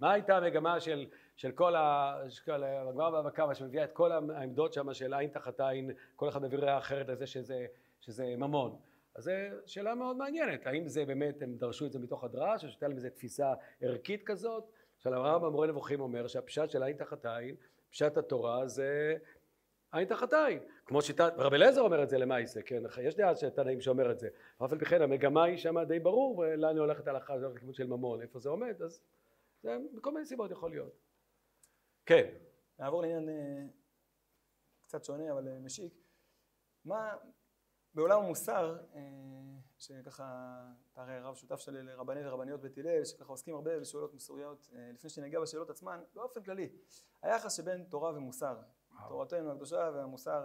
מה 0.00 0.12
הייתה 0.12 0.36
המגמה 0.36 0.80
של, 0.80 1.06
של 1.36 1.52
כל 1.52 1.74
הגמרא 1.76 3.30
קמא 3.30 3.54
שמביאה 3.54 3.84
את 3.84 3.92
כל 3.92 4.12
העמדות 4.12 4.72
שם 4.72 4.94
של 4.94 5.14
עין 5.14 5.30
תחת 5.30 5.60
עין, 5.60 5.90
כל 6.16 6.28
אחד 6.28 6.42
מביא 6.42 6.58
ראייה 6.58 6.78
אחרת 6.78 7.08
לזה 7.08 7.26
שזה, 7.26 7.66
שזה 8.00 8.34
ממון. 8.36 8.76
אז 9.14 9.24
זו 9.24 9.30
שאלה 9.66 9.94
מאוד 9.94 10.16
מעניינת, 10.16 10.66
האם 10.66 10.88
זה 10.88 11.04
באמת, 11.04 11.42
הם 11.42 11.56
דרשו 11.56 11.86
את 11.86 11.92
זה 11.92 11.98
מתוך 11.98 12.24
הדרש, 12.24 12.64
או 12.64 12.68
שהייתה 12.68 12.88
להם 12.88 12.96
איזו 12.96 13.08
תפיסה 13.14 13.54
ערכית 13.80 14.22
כזאת? 14.26 14.64
עכשיו 15.00 15.14
הרמב"ם 15.14 15.46
במורה 15.46 15.66
נבוכים 15.66 16.00
אומר 16.00 16.26
שהפשט 16.26 16.70
של 16.70 16.82
עין 16.82 16.96
תחת 16.96 17.26
עין, 17.26 17.56
פשט 17.90 18.16
התורה 18.16 18.68
זה 18.68 19.16
עין 19.92 20.08
תחת 20.08 20.32
עין. 20.32 20.58
כמו 20.86 21.02
שיטת, 21.02 21.32
רבי 21.36 21.56
אליעזר 21.56 21.80
אומר 21.80 22.02
את 22.02 22.08
זה 22.08 22.18
למעשה, 22.18 22.62
כן, 22.62 22.82
יש 23.02 23.14
דעה 23.14 23.36
של 23.36 23.50
תנאים 23.50 23.80
שאומר 23.80 24.10
את 24.10 24.18
זה. 24.18 24.28
אף 24.64 24.72
על 24.72 24.78
פי 24.78 24.84
כן 24.84 25.02
המגמה 25.02 25.44
היא 25.44 25.56
שמה 25.56 25.84
די 25.84 25.98
ברור, 25.98 26.38
ולאן 26.38 26.70
היא 26.70 26.80
הולכת 26.80 27.06
הלכה, 27.06 27.38
זה 27.38 27.46
הולך 27.46 27.56
לכיוון 27.56 27.74
של 27.74 27.86
ממון, 27.86 28.22
איפה 28.22 28.38
זה 28.38 28.48
עומד, 28.48 28.82
אז 28.82 29.02
זה 29.62 29.76
מכל 29.92 30.12
מיני 30.12 30.26
סיבות 30.26 30.50
יכול 30.50 30.70
להיות. 30.70 30.92
כן, 32.06 32.34
נעבור 32.78 33.02
לעניין 33.02 33.28
אה, 33.28 33.66
קצת 34.82 35.04
שונה, 35.04 35.32
אבל 35.32 35.48
אה, 35.48 35.58
משיק. 35.58 35.94
מה, 36.84 37.14
בעולם 37.94 38.22
המוסר, 38.24 38.78
אה, 38.94 39.00
שככה, 39.78 40.60
אתה 40.92 41.02
הרי 41.02 41.20
רב 41.20 41.34
שותף 41.34 41.60
שלי 41.60 41.82
לרבני 41.82 42.28
ורבניות 42.28 42.60
בית 42.60 42.78
הלל, 42.78 43.04
שככה 43.04 43.32
עוסקים 43.32 43.54
הרבה 43.54 43.80
בשאלות 43.80 44.14
מוסריות, 44.14 44.70
אה, 44.74 44.90
לפני 44.94 45.10
שנגיע 45.10 45.40
בשאלות 45.40 45.70
עצמן, 45.70 46.00
באופן 46.14 46.42
כללי, 46.42 46.68
היחס 47.22 47.56
שבין 47.56 47.84
תורה 47.84 48.12
ומוסר, 48.14 48.56
תורתנו 49.08 49.52
הקדושה 49.52 49.90
והמוסר 49.94 50.42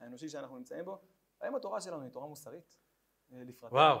האנושי 0.00 0.28
שאנחנו 0.28 0.58
נמצאים 0.58 0.84
בו, 0.84 0.98
האם 1.40 1.54
התורה 1.54 1.80
שלנו 1.80 2.02
היא 2.02 2.10
תורה 2.10 2.26
מוסרית? 2.26 2.76
אה? 3.32 3.38
וואו, 3.72 3.98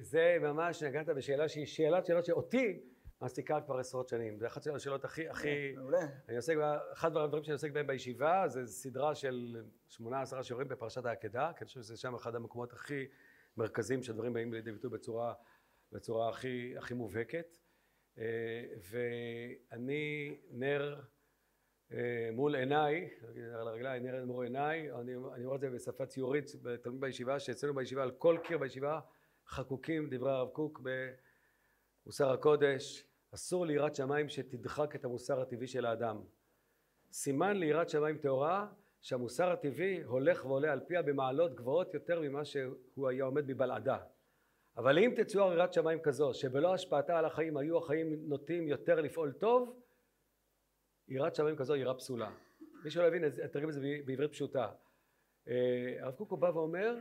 זה 0.00 0.36
ממש 0.40 0.82
נגעת 0.82 1.08
בשאלה 1.08 1.48
שהיא 1.48 1.66
שאלת 1.66 2.06
שאלות 2.06 2.24
שאותי 2.24 2.93
מעסיקה 3.20 3.60
כבר 3.60 3.78
עשרות 3.78 4.08
שנים. 4.08 4.38
זה 4.38 4.46
אחת 4.46 4.66
השאלות 4.66 5.04
הכי, 5.04 5.28
הכי... 5.28 5.72
מעולה. 5.76 6.06
אני 6.28 6.36
עוסק, 6.36 6.54
אחד 6.92 7.16
הדברים 7.16 7.44
שאני 7.44 7.52
עוסק 7.52 7.72
בהם 7.72 7.86
בישיבה 7.86 8.48
זה 8.48 8.66
סדרה 8.66 9.14
של 9.14 9.62
שמונה 9.88 10.22
עשרה 10.22 10.42
שיעורים 10.42 10.68
בפרשת 10.68 11.06
העקדה, 11.06 11.50
כי 11.52 11.58
אני 11.58 11.66
חושב 11.66 11.82
שזה 11.82 11.96
שם 11.96 12.14
אחד 12.14 12.34
המקומות 12.34 12.72
הכי 12.72 13.06
מרכזיים 13.56 14.02
שהדברים 14.02 14.32
באים 14.32 14.52
לידי 14.52 14.72
ביטוי 14.72 14.90
בצורה, 14.90 15.34
בצורה 15.92 16.28
הכי, 16.28 16.74
הכי 16.78 16.94
מובהקת. 16.94 17.56
אה, 18.18 18.24
ואני 18.90 20.36
נר 20.50 21.00
אה, 21.92 22.30
מול 22.32 22.54
עיניי, 22.56 23.10
נר 23.34 23.60
על 23.60 23.68
הרגליים, 23.68 24.06
נר 24.06 24.24
מול 24.24 24.44
עיניי, 24.44 24.92
אני, 24.92 25.12
אני 25.34 25.44
אומר 25.44 25.56
את 25.56 25.60
זה 25.60 25.70
בשפה 25.70 26.06
ציורית 26.06 26.50
תלמיד 26.82 27.00
בישיבה, 27.00 27.40
שאצלנו 27.40 27.74
בישיבה 27.74 28.02
על 28.02 28.10
כל 28.10 28.38
קיר 28.44 28.58
בישיבה 28.58 29.00
חקוקים 29.48 30.08
דברי 30.10 30.32
הרב 30.32 30.48
קוק 30.48 30.80
במוסר 32.04 32.30
הקודש, 32.30 33.04
אסור 33.34 33.66
ליראת 33.66 33.94
שמיים 33.94 34.28
שתדחק 34.28 34.96
את 34.96 35.04
המוסר 35.04 35.40
הטבעי 35.40 35.66
של 35.66 35.86
האדם. 35.86 36.20
סימן 37.12 37.56
ליראת 37.56 37.88
שמיים 37.88 38.18
טהורה 38.18 38.66
שהמוסר 39.00 39.50
הטבעי 39.50 40.02
הולך 40.02 40.44
ועולה 40.44 40.72
על 40.72 40.80
פיה 40.80 41.02
במעלות 41.02 41.54
גבוהות 41.54 41.94
יותר 41.94 42.20
ממה 42.20 42.44
שהוא 42.44 43.08
היה 43.08 43.24
עומד 43.24 43.46
מבלעדה. 43.46 43.98
אבל 44.76 44.98
אם 44.98 45.12
תצואר 45.16 45.52
יראת 45.52 45.72
שמיים 45.72 45.98
כזו 46.00 46.34
שבלא 46.34 46.74
השפעתה 46.74 47.18
על 47.18 47.24
החיים 47.24 47.56
היו 47.56 47.78
החיים 47.78 48.28
נוטים 48.28 48.68
יותר 48.68 49.00
לפעול 49.00 49.32
טוב 49.32 49.80
יראת 51.08 51.34
שמיים 51.34 51.56
כזו 51.56 51.76
יראה 51.76 51.94
פסולה. 51.94 52.32
מי 52.84 52.90
שלא 52.90 53.06
הבין, 53.06 53.30
תרגם 53.52 53.68
את 53.68 53.74
זה 53.74 53.80
בעברית 54.04 54.30
פשוטה. 54.30 54.72
אה, 55.48 55.96
הרב 56.00 56.14
קוקו 56.14 56.36
בא 56.36 56.46
ואומר 56.46 56.96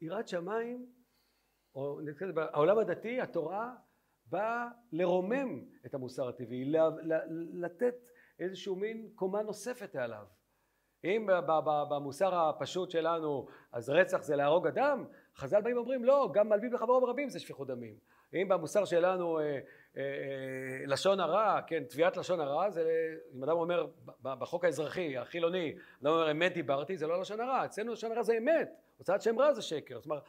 יראת 0.00 0.28
שמיים 0.28 0.92
או 1.74 2.00
העולם 2.36 2.78
הדתי, 2.78 3.20
התורה, 3.20 3.74
באה 4.26 4.68
לרומם 4.92 5.64
את 5.86 5.94
המוסר 5.94 6.28
הטבעי, 6.28 6.72
לתת 7.52 8.10
איזשהו 8.38 8.76
מין 8.76 9.08
קומה 9.14 9.42
נוספת 9.42 9.96
עליו. 9.96 10.24
אם 11.04 11.26
במוסר 11.90 12.34
הפשוט 12.34 12.90
שלנו 12.90 13.46
אז 13.72 13.90
רצח 13.90 14.22
זה 14.22 14.36
להרוג 14.36 14.66
אדם, 14.66 15.04
חז"ל 15.36 15.60
באים 15.60 15.76
ואומרים 15.76 16.04
לא, 16.04 16.30
גם 16.34 16.48
מלביב 16.48 16.72
לחברו 16.72 17.00
ברבים 17.00 17.28
זה 17.28 17.40
שפיכות 17.40 17.68
דמים. 17.68 17.94
אם 18.34 18.48
במוסר 18.48 18.84
שלנו 18.84 19.38
אה, 19.38 19.44
אה, 19.44 19.58
אה, 19.96 20.86
לשון 20.86 21.20
הרע, 21.20 21.60
כן, 21.66 21.84
תביעת 21.84 22.16
לשון 22.16 22.40
הרע, 22.40 22.70
זה, 22.70 22.82
אם 23.34 23.44
אדם 23.44 23.56
אומר 23.56 23.86
בחוק 24.22 24.64
האזרחי, 24.64 25.18
החילוני, 25.18 25.74
אדם 26.02 26.10
אומר 26.10 26.30
אמת 26.30 26.54
דיברתי, 26.54 26.96
זה 26.96 27.06
לא 27.06 27.20
לשון 27.20 27.40
הרע, 27.40 27.64
אצלנו 27.64 27.92
לשון 27.92 28.12
הרע 28.12 28.22
זה 28.22 28.38
אמת, 28.38 28.68
הוצאת 28.98 29.22
שם 29.22 29.38
רע 29.38 29.52
זה 29.52 29.62
שקר, 29.62 29.96
זאת 29.96 30.06
אומרת, 30.06 30.22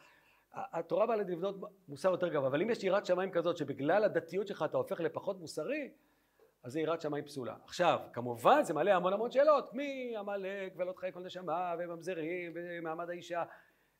התורה 0.52 1.06
באה 1.06 1.16
לבנות 1.16 1.56
מוסר 1.88 2.10
יותר 2.10 2.28
גבוה, 2.28 2.48
אבל 2.48 2.62
אם 2.62 2.70
יש 2.70 2.84
יראת 2.84 3.06
שמיים 3.06 3.30
כזאת 3.30 3.56
שבגלל 3.56 4.04
הדתיות 4.04 4.46
שלך 4.46 4.64
אתה 4.68 4.76
הופך 4.76 5.00
לפחות 5.00 5.40
מוסרי, 5.40 5.90
אז 6.64 6.72
זה 6.72 6.80
יראת 6.80 7.00
שמיים 7.00 7.24
פסולה. 7.24 7.56
עכשיו, 7.64 8.00
כמובן 8.12 8.64
זה 8.64 8.74
מעלה 8.74 8.96
המון 8.96 9.12
המון 9.12 9.30
שאלות, 9.30 9.74
מי 9.74 10.16
עמלק 10.16 10.72
ולא 10.76 10.92
תחיי 10.92 11.12
כל 11.12 11.20
נשמה 11.20 11.74
וממזרים 11.78 12.52
ומעמד 12.54 13.10
האישה 13.10 13.42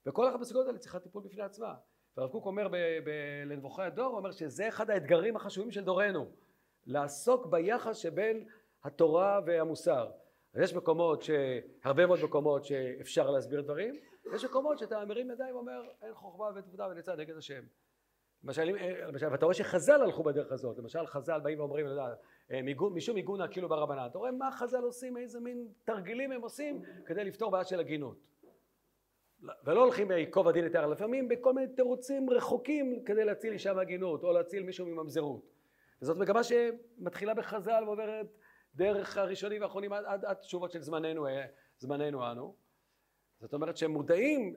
וכל 0.06 0.28
אחת 0.28 0.40
בסוגיות 0.40 0.66
האלה 0.66 0.78
צריכה 0.78 0.98
טיפול 0.98 1.22
בפני 1.22 1.42
עצמה. 1.42 1.74
והרב 2.16 2.30
קוק 2.30 2.46
אומר 2.46 2.68
לנבוכי 3.46 3.82
הדור, 3.82 4.06
הוא 4.06 4.16
אומר 4.16 4.30
שזה 4.30 4.68
אחד 4.68 4.90
האתגרים 4.90 5.37
החשובים 5.37 5.70
של 5.70 5.84
דורנו, 5.84 6.30
לעסוק 6.87 7.46
ביחס 7.46 7.96
שבין 7.96 8.48
התורה 8.84 9.40
והמוסר. 9.46 10.11
אז 10.54 10.61
יש 10.62 10.74
מקומות, 10.74 11.22
ש... 11.22 11.30
הרבה 11.84 12.06
מאוד 12.06 12.18
מקומות 12.24 12.64
שאפשר 12.64 13.30
להסביר 13.30 13.61
דברים, 13.61 13.94
יש 14.34 14.44
מקומות 14.44 14.78
שאתה 14.78 15.04
מרים 15.04 15.30
ידיים 15.30 15.54
ואומר 15.54 15.82
אין 16.02 16.14
חוכמה 16.14 16.46
ותבודה 16.54 16.88
ונצא 16.88 17.16
נגד 17.16 17.36
השם. 17.36 17.62
למשל, 18.44 18.76
אה, 18.76 19.06
למשל, 19.06 19.26
ואתה 19.32 19.44
רואה 19.44 19.54
שחז"ל 19.54 20.02
הלכו 20.02 20.22
בדרך 20.22 20.52
הזאת, 20.52 20.78
למשל 20.78 21.06
חז"ל 21.06 21.40
באים 21.40 21.60
ואומרים, 21.60 21.86
אתה 21.86 21.92
יודע, 21.92 22.14
אה, 22.50 22.60
משום 22.90 23.14
מיגונה 23.14 23.48
כאילו 23.48 23.68
ברבנן, 23.68 24.06
אתה 24.06 24.18
רואה 24.18 24.30
מה 24.30 24.50
חז"ל 24.50 24.82
עושים, 24.82 25.16
איזה 25.16 25.40
מין 25.40 25.68
תרגילים 25.84 26.32
הם 26.32 26.40
עושים 26.40 26.82
כדי 27.06 27.24
לפתור 27.24 27.50
בעיה 27.50 27.64
של 27.64 27.80
הגינות. 27.80 28.16
ולא 29.64 29.82
הולכים 29.82 30.08
בייקוב 30.08 30.48
הדין 30.48 30.64
לתאר, 30.64 30.86
לפעמים 30.86 31.28
בכל 31.28 31.52
מיני 31.52 31.74
תירוצים 31.74 32.30
רחוקים 32.30 33.04
כדי 33.04 33.24
להציל 33.24 33.52
אישה 33.52 33.72
מהגינות, 33.72 34.24
או 34.24 34.32
להציל 34.32 34.62
מישהו 34.62 34.86
מממזרות. 34.86 35.42
וזאת 36.02 36.16
מגמה 36.16 36.40
שמתחילה 36.44 37.34
בחז"ל 37.34 37.84
ועוברת 37.86 38.26
דרך 38.74 39.16
הראשונים 39.16 39.60
והאחרונים 39.60 39.92
עד, 39.92 40.04
עד, 40.06 40.24
עד 40.24 40.36
תשובות 40.36 40.70
של 40.70 40.80
זמננו, 40.80 41.26
אה, 41.26 41.46
זמננו 41.78 42.30
אנו. 42.30 42.54
זאת 43.40 43.55
אומרת 43.55 43.77
שהם 43.77 43.90
מודעים 43.90 44.57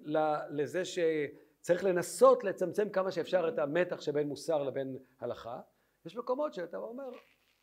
לזה 0.49 0.81
שצריך 0.85 1.83
לנסות 1.83 2.43
לצמצם 2.43 2.89
כמה 2.89 3.11
שאפשר 3.11 3.47
את 3.47 3.59
המתח 3.59 4.01
שבין 4.01 4.27
מוסר 4.27 4.63
לבין 4.63 4.97
הלכה. 5.19 5.59
יש 6.05 6.17
מקומות 6.17 6.53
שאתה 6.53 6.77
אומר 6.77 7.09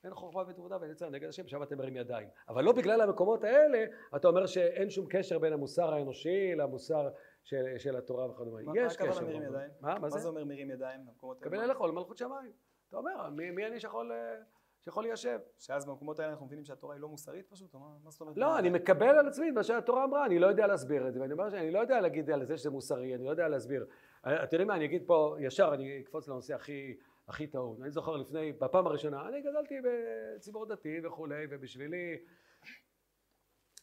אין 0.05 0.15
חוכמה 0.15 0.43
ותעודה 0.49 0.77
ואין 0.81 0.91
יצר 0.93 1.09
נגד 1.11 1.29
השם, 1.29 1.49
שם 1.49 1.63
אתם 1.63 1.79
מרים 1.79 1.97
ידיים. 1.97 2.29
אבל 2.49 2.65
לא 2.65 2.73
בגלל 2.73 3.01
המקומות 3.01 3.45
האלה 3.45 3.85
אתה 4.17 4.29
אומר 4.29 4.47
שאין 4.47 4.91
שום 4.91 5.07
קשר 5.11 5.39
בין 5.39 5.53
המוסר 5.53 5.95
האנושי 5.95 6.55
למוסר 6.55 7.09
של, 7.45 7.65
של 7.79 7.97
התורה 7.97 8.31
וכדומה. 8.31 8.63
מה- 8.63 8.73
יש 8.77 8.83
מה 8.83 8.93
הכוונה 8.93 9.13
קשר. 9.13 9.25
מרים 9.25 9.37
אבל- 9.43 9.47
ידיים? 9.55 9.71
מה? 9.81 9.95
מה 9.95 9.99
מה 10.01 10.11
זה? 10.11 10.19
זה 10.19 10.29
אומר 10.29 10.45
מרים 10.45 10.71
ידיים 10.71 11.07
במקומות 11.07 11.41
קבל? 11.41 11.61
אליך 11.61 11.77
עול 11.79 11.91
מלכות 11.91 12.19
שמיים. 12.19 12.53
אתה 12.89 12.97
אומר, 12.97 13.31
מי, 13.31 13.51
מי 13.51 13.67
אני 13.67 13.81
שיכול, 13.81 14.13
אה, 14.13 14.35
שיכול 14.85 15.05
ליישב? 15.05 15.39
שאז 15.59 15.87
במקומות 15.87 16.19
האלה 16.19 16.33
אנחנו 16.33 16.47
מבינים 16.47 16.65
שהתורה 16.65 16.95
היא 16.95 17.03
לא 17.03 17.09
מוסרית 17.09 17.47
פשוט? 17.49 17.75
או 17.75 17.79
מה 17.79 17.87
מה 18.05 18.11
זאת 18.11 18.21
אומרת? 18.21 18.37
לא, 18.37 18.59
אני 18.59 18.71
מקבל 18.71 19.19
על 19.19 19.29
עצמי 19.29 19.49
את 19.49 19.55
מה 19.55 19.63
שהתורה 19.63 20.05
אמרה, 20.05 20.27
אני 20.27 20.39
לא 20.39 20.47
יודע 20.47 20.67
להסביר 20.67 21.09
את 21.09 21.15
זה, 21.15 21.21
ואני 21.21 21.33
אומר 21.33 21.51
שאני 21.51 21.71
לא 21.71 21.79
יודע 21.79 22.01
להגיד 22.01 22.31
על 22.31 22.45
זה 22.45 22.57
שזה 22.57 22.71
מוסרי, 22.71 23.15
אני 23.15 23.25
לא 23.25 23.31
יודע 23.31 23.49
להסביר. 23.49 23.87
אה, 24.27 24.45
אתם 24.45 24.55
יודעים 24.55 24.69
מה, 24.69 24.77
אני 24.77 24.85
אגיד 24.85 25.03
פה 25.07 25.37
ישר, 25.41 25.71
אני 25.75 26.01
אקפוץ 26.01 26.29
לנושא 26.29 26.55
הכי, 26.55 26.97
הכי 27.29 27.47
טעון. 27.47 27.83
אני 27.83 27.91
זוכר 27.91 28.17
לפני, 28.17 28.53
בפעם 28.53 28.87
הראשונה, 28.87 29.29
אני 29.29 29.43
גדלתי 29.43 29.75
בציבור 29.85 30.67
דתי 30.67 31.01
וכולי, 31.07 31.47
ובשבילי 31.51 32.19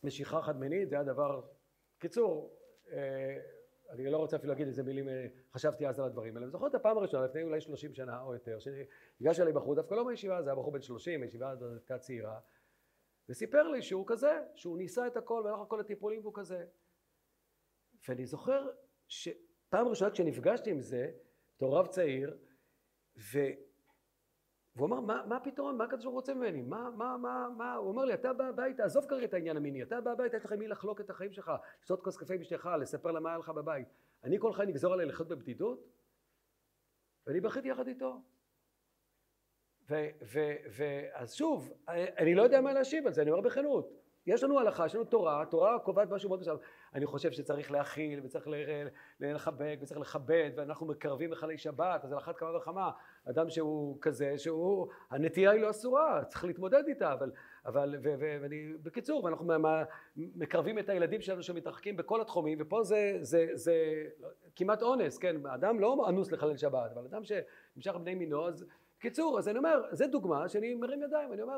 משיכה 0.04 0.42
חד 0.42 0.60
מינית 0.60 0.90
זה 0.90 0.96
היה 0.96 1.04
דבר... 1.04 1.42
קיצור, 2.00 2.58
אה, 2.92 3.38
אני 3.90 4.10
לא 4.10 4.18
רוצה 4.18 4.38
אפילו 4.38 4.54
להגיד 4.54 4.68
איזה 4.68 4.84
מילים 4.84 5.10
אה, 5.10 5.28
חשבתי 5.54 5.88
אז 5.88 6.00
על 6.00 6.06
הדברים 6.06 6.36
האלה. 6.36 6.46
אני 6.46 6.52
זוכר 6.52 6.68
את 6.68 6.76
הפעם 6.76 6.98
הראשונה, 6.98 7.26
לפני 7.26 7.44
אולי 7.44 7.62
30 7.62 7.94
שנה 7.94 8.22
או 8.22 8.34
יותר, 8.34 8.60
שניגש 8.60 9.40
אליי 9.40 9.54
בחור, 9.54 9.76
דווקא 9.76 9.94
לא 9.94 10.06
מישיבה, 10.06 10.44
זה 10.44 10.50
היה 10.50 10.56
בחור 10.56 10.72
בן 10.72 10.82
30, 10.82 11.22
מישיבה 11.22 11.56
דתית 11.56 11.98
צעירה, 12.00 12.40
וסיפר 13.30 13.68
לי 13.68 13.82
שהוא 13.82 14.06
כזה, 14.08 14.40
שהוא 14.56 14.78
ניסה 14.78 15.08
את 15.08 15.18
הכל 15.18 15.42
והלך 15.46 15.60
על 15.60 15.66
כל 15.66 15.80
הטיפולים 15.80 16.22
והוא 16.22 16.34
כזה. 16.36 16.66
ואני 18.08 18.26
זוכר 18.26 18.68
שפעם 19.08 19.88
ראשונה 19.88 20.12
כשנפגשתי 20.12 20.72
עם 20.72 20.82
זה, 20.82 21.12
בתור 21.56 21.80
רב 21.80 21.88
צעיר. 21.88 22.38
והוא 24.76 24.88
אמר, 24.88 25.00
מה, 25.00 25.26
מה 25.26 25.38
הפתרון? 25.38 25.78
מה 25.78 25.84
הקדוש 25.84 26.04
ברוך 26.04 26.16
רוצה 26.16 26.34
ממני? 26.34 26.62
מה, 26.62 26.90
מה, 26.90 27.18
מה, 27.18 27.48
מה? 27.58 27.74
הוא 27.74 27.88
אומר 27.88 28.06
לי, 28.06 28.14
אתה 28.14 28.34
בא 28.34 28.46
הביתה, 28.46 28.84
עזוב 28.84 29.06
כרגע 29.06 29.26
את 29.26 29.34
העניין 29.34 29.58
המיני, 29.58 29.84
אתה 29.84 30.02
בא 30.02 30.12
הביתה, 30.12 30.38
יש 30.38 30.46
לך 30.46 30.52
עם 30.52 30.60
מי 30.60 30.68
לחלוק 30.68 31.02
את 31.02 31.10
החיים 31.10 31.34
שלך, 31.34 31.52
לשתות 31.82 32.02
כוס 32.02 32.18
קפה 32.18 32.34
עם 32.34 32.42
אשתך, 32.42 32.70
לספר 32.80 33.12
לה 33.12 33.20
מה 33.20 33.30
היה 33.30 33.38
לך 33.38 33.50
בבית. 33.50 33.88
אני 34.24 34.40
כל 34.40 34.54
חיי 34.54 34.66
נגזור 34.66 34.94
עליי 34.94 35.06
לחיות 35.06 35.28
בבדידות? 35.28 35.88
ואני 37.28 37.42
בכיתי 37.42 37.68
יחד 37.68 37.88
איתו. 37.88 38.22
ו- 39.90 40.10
ו- 40.22 40.56
ואז 40.78 41.34
שוב, 41.34 41.74
אני 41.88 42.36
לא 42.36 42.42
יודע 42.42 42.62
מה 42.62 42.74
להשיב 42.74 43.08
על 43.08 43.14
זה, 43.14 43.22
אני 43.22 43.32
אומר 43.32 43.42
בכנות. 43.42 43.90
יש 44.26 44.44
לנו 44.44 44.60
הלכה, 44.60 44.86
יש 44.86 44.96
לנו 44.96 45.04
תורה, 45.04 45.42
התורה 45.42 45.80
קובעת 45.80 46.10
משהו 46.10 46.30
מאוד 46.30 46.40
מסוים. 46.40 46.58
אני 46.96 47.06
חושב 47.06 47.32
שצריך 47.32 47.72
להכיל 47.72 48.22
וצריך 48.24 48.48
לחבק 49.20 49.78
וצריך 49.82 50.00
לכבד 50.00 50.52
ואנחנו 50.56 50.86
מקרבים 50.86 51.32
לחלי 51.32 51.58
שבת, 51.58 52.04
אז 52.04 52.12
על 52.12 52.18
אחת 52.18 52.38
כמה 52.38 52.58
וכמה 52.58 52.92
אדם 53.30 53.50
שהוא 53.50 53.98
כזה, 54.02 54.38
שהוא, 54.38 54.88
הנטייה 55.10 55.52
היא 55.52 55.62
לא 55.62 55.70
אסורה, 55.70 56.24
צריך 56.28 56.46
להתמודד 56.46 56.84
איתה, 56.88 57.14
אבל, 57.14 57.32
אבל 57.66 57.96
ו- 58.04 58.14
ו- 58.20 58.38
ואני, 58.42 58.74
בקיצור, 58.84 59.24
ואנחנו 59.24 59.54
מקרבים 60.16 60.80
את 60.80 60.90
הילדים 60.90 61.22
שלנו 61.22 61.44
שמתרחקים 61.44 61.98
בכל 61.98 62.22
התחומים, 62.22 62.58
ופה 62.62 62.84
זה, 62.84 63.18
זה, 63.22 63.48
זה 63.54 63.76
כמעט 64.56 64.82
אונס, 64.82 65.18
כן, 65.18 65.46
אדם 65.46 65.80
לא 65.80 66.06
אנוס 66.10 66.32
לחלל 66.32 66.58
שבת, 66.58 66.92
אבל 66.92 67.06
אדם 67.06 67.22
שנמשך 67.24 67.96
בני 67.96 68.16
מינו, 68.16 68.48
אז 68.48 68.66
בקיצור, 69.00 69.40
אז 69.40 69.48
אני 69.48 69.58
אומר, 69.58 69.82
זה 69.92 70.08
דוגמה 70.08 70.50
שאני 70.50 70.76
מרים 70.76 71.04
ידיים, 71.04 71.34
אני 71.34 71.42
אומר, 71.42 71.58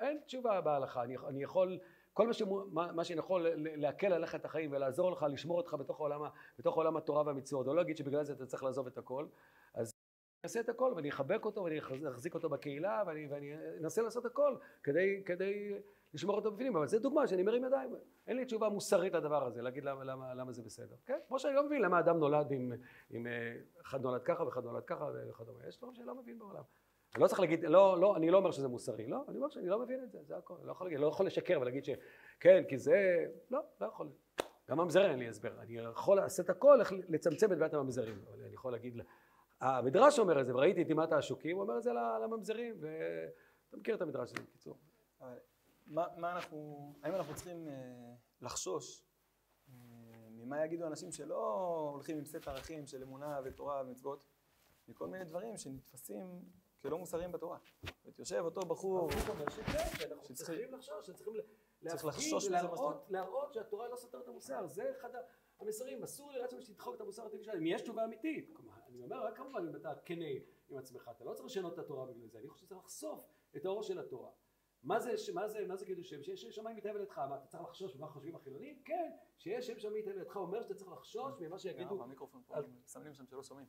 אין 0.00 0.18
תשובה 0.26 0.60
בהלכה, 0.60 1.02
אני, 1.02 1.16
אני 1.28 1.42
יכול, 1.42 1.78
כל 2.18 2.26
מה, 2.26 2.32
שמו, 2.32 2.64
מה, 2.70 2.92
מה 2.92 3.04
שאני 3.04 3.18
יכול 3.18 3.48
ל- 3.48 3.80
להקל 3.80 4.12
עליך 4.12 4.34
את 4.34 4.44
החיים 4.44 4.72
ולעזור 4.72 5.10
לך, 5.10 5.26
לשמור 5.30 5.58
אותך 5.58 5.74
בתוך 5.74 5.98
עולם, 5.98 6.20
בתוך 6.58 6.76
עולם 6.76 6.96
התורה 6.96 7.22
והמצוות, 7.26 7.66
או 7.66 7.74
לא 7.74 7.76
להגיד 7.76 7.96
שבגלל 7.96 8.24
זה 8.24 8.32
אתה 8.32 8.46
צריך 8.46 8.62
לעזוב 8.62 8.86
את 8.86 8.98
הכל, 8.98 9.26
אז 9.74 9.90
אני 9.90 10.44
אעשה 10.44 10.60
את 10.60 10.68
הכל 10.68 10.92
ואני 10.96 11.08
אחבק 11.08 11.44
אותו 11.44 11.62
ואני 11.64 11.78
אחזיק 12.08 12.34
אותו 12.34 12.48
בקהילה 12.48 13.02
ואני, 13.06 13.26
ואני 13.30 13.54
אנסה 13.82 14.02
לעשות 14.02 14.24
הכל 14.24 14.56
כדי, 14.82 15.22
כדי 15.26 15.74
לשמור 16.14 16.36
אותו 16.36 16.52
בפנים, 16.52 16.76
אבל 16.76 16.86
זו 16.86 16.98
דוגמה 16.98 17.26
שאני 17.26 17.42
מרים 17.42 17.64
ידיים. 17.64 17.94
אין 18.26 18.36
לי 18.36 18.44
תשובה 18.44 18.68
מוסרית 18.68 19.14
לדבר 19.14 19.46
הזה, 19.46 19.62
להגיד 19.62 19.84
למה, 19.84 20.04
למה, 20.04 20.34
למה 20.34 20.52
זה 20.52 20.62
בסדר. 20.62 20.96
כן? 21.06 21.18
כמו 21.28 21.38
שאני 21.38 21.54
לא 21.54 21.66
מבין 21.66 21.82
למה 21.82 21.98
אדם 22.00 22.18
נולד 22.18 22.52
עם, 22.52 22.72
עם 23.10 23.26
אה, 23.26 23.56
אחד 23.82 24.02
נולד 24.02 24.22
ככה 24.22 24.44
ואחד 24.44 24.64
נולד 24.64 24.84
ככה 24.84 25.10
וכדומה. 25.30 25.66
יש 25.68 25.78
דברים 25.78 25.94
שאני 25.94 26.06
לא 26.06 26.14
מבין 26.14 26.38
בעולם. 26.38 26.62
אני 27.14 27.22
לא 27.22 27.28
צריך 27.28 27.40
להגיד, 27.40 27.64
לא, 27.64 28.00
לא, 28.00 28.16
אני 28.16 28.30
לא 28.30 28.38
אומר 28.38 28.50
שזה 28.50 28.68
מוסרי, 28.68 29.06
לא, 29.06 29.24
אני 29.28 29.36
אומר 29.36 29.48
שאני 29.48 29.68
לא 29.68 29.78
מבין 29.78 30.02
את 30.02 30.10
זה, 30.10 30.18
זה 30.22 30.36
הכל. 30.36 30.54
לא 30.62 30.72
יכול 30.72 30.86
להגיד, 30.86 31.00
לא 31.00 31.06
יכול 31.06 31.26
לשקר 31.26 31.58
ולהגיד 31.60 31.84
שכן, 31.84 32.62
כי 32.68 32.78
זה, 32.78 33.26
לא, 33.50 33.60
לא 33.80 33.86
יכול. 33.86 34.08
גם 34.68 34.80
הממזר 34.80 35.10
אין 35.10 35.18
לי 35.18 35.28
הסבר. 35.28 35.60
אני 35.60 35.78
יכול 35.78 36.16
לעשות 36.16 36.50
הכל 36.50 36.80
לצמצם 37.08 37.52
את 37.52 37.58
בעיית 37.58 37.74
הממזרים. 37.74 38.24
אבל 38.28 38.44
אני 38.44 38.54
יכול 38.54 38.72
להגיד, 38.72 39.00
המדרש 39.60 40.18
אומר 40.18 40.40
את 40.40 40.46
זה, 40.46 40.54
וראיתי 40.54 40.82
את 40.82 40.88
אימת 40.88 41.12
העשוקים, 41.12 41.56
הוא 41.56 41.62
אומר 41.62 41.78
את 41.78 41.82
זה 41.82 41.90
לממזרים, 42.24 42.76
ואתה 42.80 43.76
מכיר 43.76 43.94
את 43.94 44.02
המדרש 44.02 44.30
הזה 44.30 44.42
בקיצור. 44.42 44.78
מה, 45.86 46.06
מה 46.16 46.32
אנחנו, 46.32 46.92
האם 47.02 47.14
אנחנו 47.14 47.34
צריכים 47.34 47.68
אה, 47.68 47.74
לחשוש 48.40 49.04
אה, 49.68 49.74
ממה 50.30 50.64
יגידו 50.64 50.86
אנשים 50.86 51.12
שלא 51.12 51.54
הולכים 51.92 52.18
עם 52.18 52.24
סט 52.24 52.48
ערכים 52.48 52.86
של 52.86 53.02
אמונה 53.02 53.40
ותורה 53.44 53.82
ומצוות, 53.86 54.24
מכל 54.88 55.06
מיני 55.06 55.24
דברים 55.24 55.56
שנתפסים 55.56 56.42
כלא 56.82 56.98
מוסריים 56.98 57.32
בתורה. 57.32 57.58
יושב 58.18 58.42
אותו 58.44 58.60
בחור... 58.60 59.10
שצריכים 60.22 60.72
לחשוש, 60.74 61.06
שצריכים 61.06 61.34
להפגין 61.82 62.34
ולהראות 63.08 63.54
שהתורה 63.54 63.88
לא 63.88 63.96
סותרת 63.96 64.22
את 64.22 64.28
המוסר. 64.28 64.66
זה 64.66 64.92
אחד 64.98 65.10
המסרים. 65.60 66.02
אסור 66.02 66.32
לי 66.32 66.38
רצון 66.38 66.60
שתדחוק 66.62 66.94
את 66.94 67.00
המוסר 67.00 67.26
הטבעי 67.26 67.44
שלהם, 67.44 67.56
אם 67.56 67.66
יש 67.66 67.82
תשובה 67.82 68.04
אמיתית. 68.04 68.54
אני 68.88 69.02
אומר, 69.02 69.26
רק 69.26 69.36
כמובן 69.36 69.68
אם 69.68 69.76
אתה 69.76 69.92
כנה 70.04 70.24
עם 70.68 70.78
עצמך, 70.78 71.10
אתה 71.16 71.24
לא 71.24 71.34
צריך 71.34 71.46
לשנות 71.46 71.74
את 71.74 71.78
התורה 71.78 72.06
בגלל 72.06 72.28
זה. 72.28 72.38
אני 72.38 72.48
חושב 72.48 72.66
שצריך 72.66 72.80
לחשוף 72.80 73.26
את 73.56 73.64
האור 73.64 73.82
של 73.82 73.98
התורה. 73.98 74.30
מה 74.82 75.00
זה, 75.00 75.14
מה 75.34 75.48
זה, 75.48 75.66
מה 75.66 75.76
זה 75.76 75.86
קידוש 75.86 76.10
שם? 76.10 76.22
שיש 76.22 76.44
שמיים 76.44 76.76
מתאהב 76.76 76.96
לידך, 76.96 77.18
מה, 77.18 77.36
אתה 77.36 77.46
צריך 77.46 77.62
לחשוש 77.62 77.96
ממה 77.96 78.08
חושבים 78.08 78.36
החילונים? 78.36 78.82
כן, 78.84 79.10
שיש 79.38 79.66
שם 79.66 79.78
שמיים 79.78 80.02
מתאהב 80.02 80.16
לידך 80.16 80.36
אומר 80.36 80.62
שאתה 80.62 80.74
צריך 80.74 80.90
לחשוש 80.90 81.32
ממה 81.40 81.58
שיגידו... 81.58 82.02
המיקרופון 82.02 82.42
פה, 82.46 82.54
מסמנים 82.84 83.14
שם 83.14 83.26
שלא 83.26 83.42
שומעים. 83.42 83.66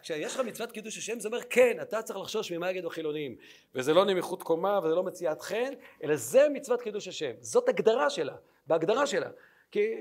כשיש 0.00 0.34
לך 0.34 0.40
מצוות 0.40 0.72
קידוש 0.72 0.98
השם 0.98 1.20
זה 1.20 1.28
אומר 1.28 1.42
כן 1.50 1.76
אתה 1.82 2.02
צריך 2.02 2.18
לחשוש 2.18 2.52
ממה 2.52 2.70
יגידו 2.70 2.88
החילונים 2.88 3.36
וזה 3.74 3.94
לא 3.94 4.04
נמיכות 4.04 4.42
קומה 4.42 4.80
וזה 4.82 4.94
לא 4.94 5.02
מציאת 5.02 5.42
חן 5.42 5.72
אלא 6.02 6.16
זה 6.16 6.46
מצוות 6.52 6.82
קידוש 6.82 7.08
השם. 7.08 7.32
זאת 7.40 7.68
הגדרה 7.68 8.10
שלה 8.10 8.34
בהגדרה 8.66 9.06
שלה. 9.06 9.28
כי 9.70 9.94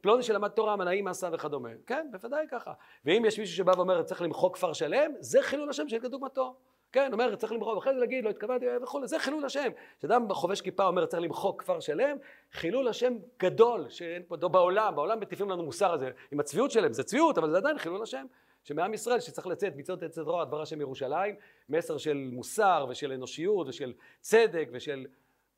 פלוני 0.00 0.22
שלמד 0.22 0.48
תורה 0.48 0.76
מנעים 0.76 1.04
מעשה 1.04 1.28
וכדומה. 1.32 1.68
כן 1.86 2.08
בוודאי 2.12 2.46
ככה. 2.50 2.72
ואם 3.04 3.24
יש 3.26 3.38
מישהו 3.38 3.56
שבא 3.56 3.72
ואומר 3.76 4.02
צריך 4.02 4.22
למחוק 4.22 4.56
כפר 4.56 4.72
שלם 4.72 5.12
זה 5.18 5.42
חילול 5.42 5.70
השם 5.70 5.88
שאין 5.88 6.00
כדוגמתו. 6.00 6.54
כן, 6.92 7.12
אומר 7.12 7.36
צריך 7.36 7.52
למחוק, 7.52 7.78
אחרי 7.78 7.94
זה 7.94 8.00
להגיד 8.00 8.24
לא 8.24 8.30
התכוונתי 8.30 8.66
וכולי, 8.82 9.08
זה 9.08 9.18
חילול 9.18 9.44
השם. 9.44 9.68
כשאדם 9.98 10.32
חובש 10.32 10.60
כיפה 10.60 10.86
אומר 10.86 11.06
צריך 11.06 11.22
למחוק 11.22 11.62
כפר 11.62 11.80
שלם, 11.80 12.16
חילול 12.52 12.88
השם 12.88 13.12
גדול 13.38 13.88
שאין 13.88 14.22
פה 14.28 14.36
בעולם, 14.36 14.96
בעולם 14.96 15.20
מטיפים 15.20 15.50
לנו 15.50 15.62
מוסר 15.62 15.92
הזה, 15.92 16.10
עם 16.32 16.40
הצביעות 16.40 16.70
שלהם, 16.70 16.92
זה 16.92 17.02
צביעות, 17.02 17.38
אבל 17.38 17.50
זה 17.50 17.56
עדיין 17.56 17.78
חילול 17.78 18.02
השם. 18.02 18.26
שמעם 18.64 18.94
ישראל 18.94 19.20
שצריך 19.20 19.46
לצאת 19.46 19.76
מצוות 19.76 20.02
עץ 20.02 20.18
הדרור 20.18 20.44
דבר 20.44 20.62
השם 20.62 20.80
ירושלים, 20.80 21.34
מסר 21.68 21.98
של 21.98 22.28
מוסר 22.32 22.86
ושל 22.90 23.12
אנושיות 23.12 23.68
ושל 23.68 23.94
צדק 24.20 24.68
ושל... 24.72 25.06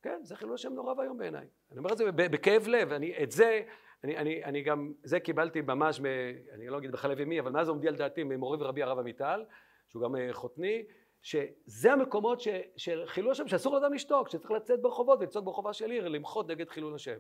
כן, 0.02 0.20
זה 0.22 0.36
חילול 0.36 0.54
השם 0.54 0.72
נורא 0.72 0.94
ואיום 0.98 1.18
בעיניי. 1.18 1.46
אני 1.70 1.78
אומר 1.78 1.92
את 1.92 1.98
זה 1.98 2.12
בכאב 2.12 2.66
לב, 2.66 2.92
אני 2.92 3.22
את 3.22 3.30
זה, 3.30 3.62
אני, 4.04 4.16
אני, 4.16 4.44
אני 4.44 4.62
גם, 4.62 4.92
זה 5.02 5.20
קיבלתי 5.20 5.60
ממש, 5.60 6.00
מ, 6.00 6.04
אני 6.52 6.68
לא 6.68 6.78
אגיד 6.78 6.92
בחלב 6.92 7.20
אמי, 7.20 7.40
אבל 7.40 7.50
מאז 7.50 7.68
עומדי 7.68 7.88
על 7.88 7.96
דעתי 7.96 8.22
ממורי 8.24 8.58
ורבי 8.60 8.82
הרב 8.82 8.98
עמיטל, 8.98 9.44
שהוא 9.88 10.02
גם 10.02 10.16
אה, 10.16 10.28
חותני, 10.32 10.84
שזה 11.22 11.92
המקומות 11.92 12.40
ש, 12.40 12.48
של 12.76 13.02
חילול 13.06 13.30
השם, 13.32 13.48
שאסור 13.48 13.74
לאדם 13.74 13.92
לשתוק, 13.94 14.28
שצריך 14.28 14.50
לצאת 14.50 14.82
ברחובות 14.82 15.18
ולצעוק 15.20 15.44
ברחובה 15.44 15.72
של 15.72 15.90
עיר, 15.90 16.08
למחות 16.08 16.48
נגד 16.48 16.68
חילול 16.68 16.94
השם. 16.94 17.18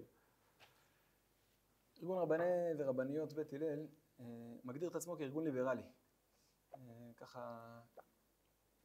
רבני 2.02 2.44
ורבניות 2.78 3.32
בית 3.32 3.52
הלל 3.52 3.86
מגדיר 4.64 4.88
את 4.88 4.96
עצמו 4.96 5.16
כארגון 5.16 5.44
ליברלי. 5.44 5.82
אה, 6.74 6.80
ככה, 7.16 7.60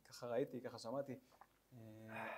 ככה 0.10 0.28
ראיתי, 0.28 0.62
ככה 0.62 0.78
שמעתי. 0.78 1.20
אה, 1.78 1.80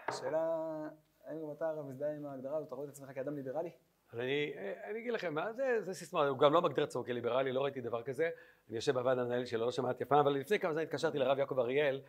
השאלה, 0.07 0.87
האם 1.25 1.41
גם 1.41 1.51
אתה 1.51 1.81
מזדהה 1.81 2.15
עם 2.15 2.25
ההגדרה 2.25 2.57
הזאת, 2.57 2.67
אתה 2.67 2.75
רואה 2.75 2.87
את 2.87 2.93
עצמך 2.93 3.11
כאדם 3.15 3.35
ליברלי? 3.35 3.71
אז 4.13 4.19
אני, 4.19 4.53
אני 4.83 4.99
אגיד 4.99 5.13
לכם, 5.13 5.35
זה, 5.55 5.81
זה 5.81 5.93
סיסמה, 5.93 6.27
הוא 6.27 6.37
גם 6.37 6.53
לא 6.53 6.61
מגדיר 6.61 6.83
את 6.83 6.89
עצמו 6.89 7.03
כליברלי, 7.03 7.51
לא 7.51 7.63
ראיתי 7.63 7.81
דבר 7.81 8.03
כזה. 8.03 8.29
אני 8.67 8.75
יושב 8.75 8.93
בוועד 8.93 9.17
המנהל 9.17 9.45
שלו, 9.45 9.65
לא 9.65 9.71
שמעתי 9.71 10.03
אף 10.03 10.09
פעם, 10.09 10.19
אבל 10.19 10.31
לפני 10.31 10.59
כמה 10.59 10.73
זמן 10.73 10.81
התקשרתי 10.81 11.19
לרב 11.19 11.39
יעקב 11.39 11.59
אריאל, 11.59 12.01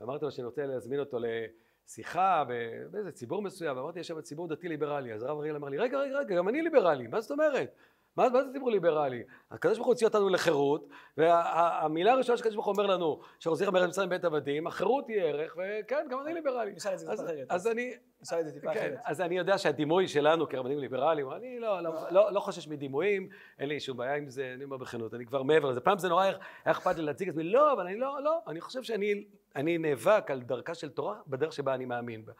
ואמרתי 0.00 0.24
לו 0.24 0.30
שאני 0.30 0.46
רוצה 0.46 0.66
להזמין 0.66 1.00
אותו 1.00 1.18
לשיחה 1.20 2.44
באיזה 2.90 3.12
ציבור 3.12 3.42
מסוים, 3.42 3.76
ואמרתי, 3.76 4.00
יש 4.00 4.08
שם 4.08 4.20
ציבור 4.20 4.48
דתי 4.48 4.68
ליברלי. 4.68 5.12
אז 5.12 5.22
הרב 5.22 5.38
אריאל 5.38 5.56
אמר 5.56 5.68
לי, 5.68 5.78
רגע, 5.78 5.98
רגע, 5.98 6.18
רגע, 6.18 6.36
גם 6.36 6.48
אני 6.48 6.62
ליברלי, 6.62 7.06
מה 7.06 7.20
זאת 7.20 7.30
אומרת? 7.30 7.74
מה, 8.16 8.28
מה 8.28 8.44
זה 8.44 8.52
דיבור 8.52 8.70
ליברלי? 8.70 9.22
הקדוש 9.50 9.76
ברוך 9.76 9.86
הוא 9.86 9.92
הוציא 9.92 10.06
אותנו 10.06 10.28
לחירות, 10.28 10.88
והמילה 11.16 12.12
הראשונה 12.12 12.36
שהקדוש 12.36 12.54
ברוך 12.54 12.66
הוא 12.66 12.72
אומר 12.72 12.86
לנו, 12.86 13.20
שחוזר 13.38 13.70
מרד 13.70 13.88
מצרים 13.88 14.08
בית 14.08 14.24
עבדים, 14.24 14.66
החירות 14.66 15.08
היא 15.08 15.20
ערך, 15.20 15.56
וכן, 15.56 16.06
גם 16.10 16.18
אני 16.20 16.34
ליברלי. 16.34 16.72
נשאל 16.72 16.92
את 16.92 16.98
זה 16.98 17.06
קצת 17.06 17.24
אחרת. 17.24 17.46
אז 17.48 17.66
אני... 17.66 17.94
נשאל 18.22 18.40
את 18.40 18.46
זה 18.46 18.52
טיפה 18.52 18.74
כן, 18.74 18.78
אחרת. 18.78 18.98
אז 19.04 19.20
אני 19.20 19.38
יודע 19.38 19.58
שהדימוי 19.58 20.08
שלנו 20.08 20.48
כרבנים 20.48 20.78
ליברליים, 20.78 21.30
אני 21.32 21.58
לא, 21.60 21.82
לא, 21.82 21.92
לא, 22.10 22.32
לא 22.32 22.40
חושש 22.40 22.68
מדימויים, 22.68 23.28
אין 23.58 23.68
לי 23.68 23.80
שום 23.80 23.96
בעיה 23.96 24.16
עם 24.16 24.28
זה, 24.28 24.52
אני 24.54 24.64
אומר 24.64 24.76
בכנות, 24.76 25.14
אני 25.14 25.26
כבר 25.26 25.42
מעבר 25.42 25.70
לזה. 25.70 25.80
פעם 25.80 25.98
זה 25.98 26.08
נורא 26.08 26.22
היה 26.22 26.36
אכפת 26.64 26.96
לי 26.96 27.02
להציג 27.02 27.28
את 27.28 27.34
עצמי, 27.34 27.44
לא, 27.44 27.72
אבל 27.72 27.86
אני 27.86 27.96
לא, 27.96 28.22
לא, 28.22 28.40
אני 28.46 28.60
חושב 28.60 28.82
שאני 28.82 29.24
אני 29.56 29.78
נאבק 29.78 30.30
על 30.30 30.42
דרכה 30.42 30.74
של 30.74 30.88
תורה 30.88 31.16
בדרך 31.26 31.52
שבה 31.52 31.74
אני 31.74 31.84
מאמין 31.84 32.24
בה. 32.24 32.32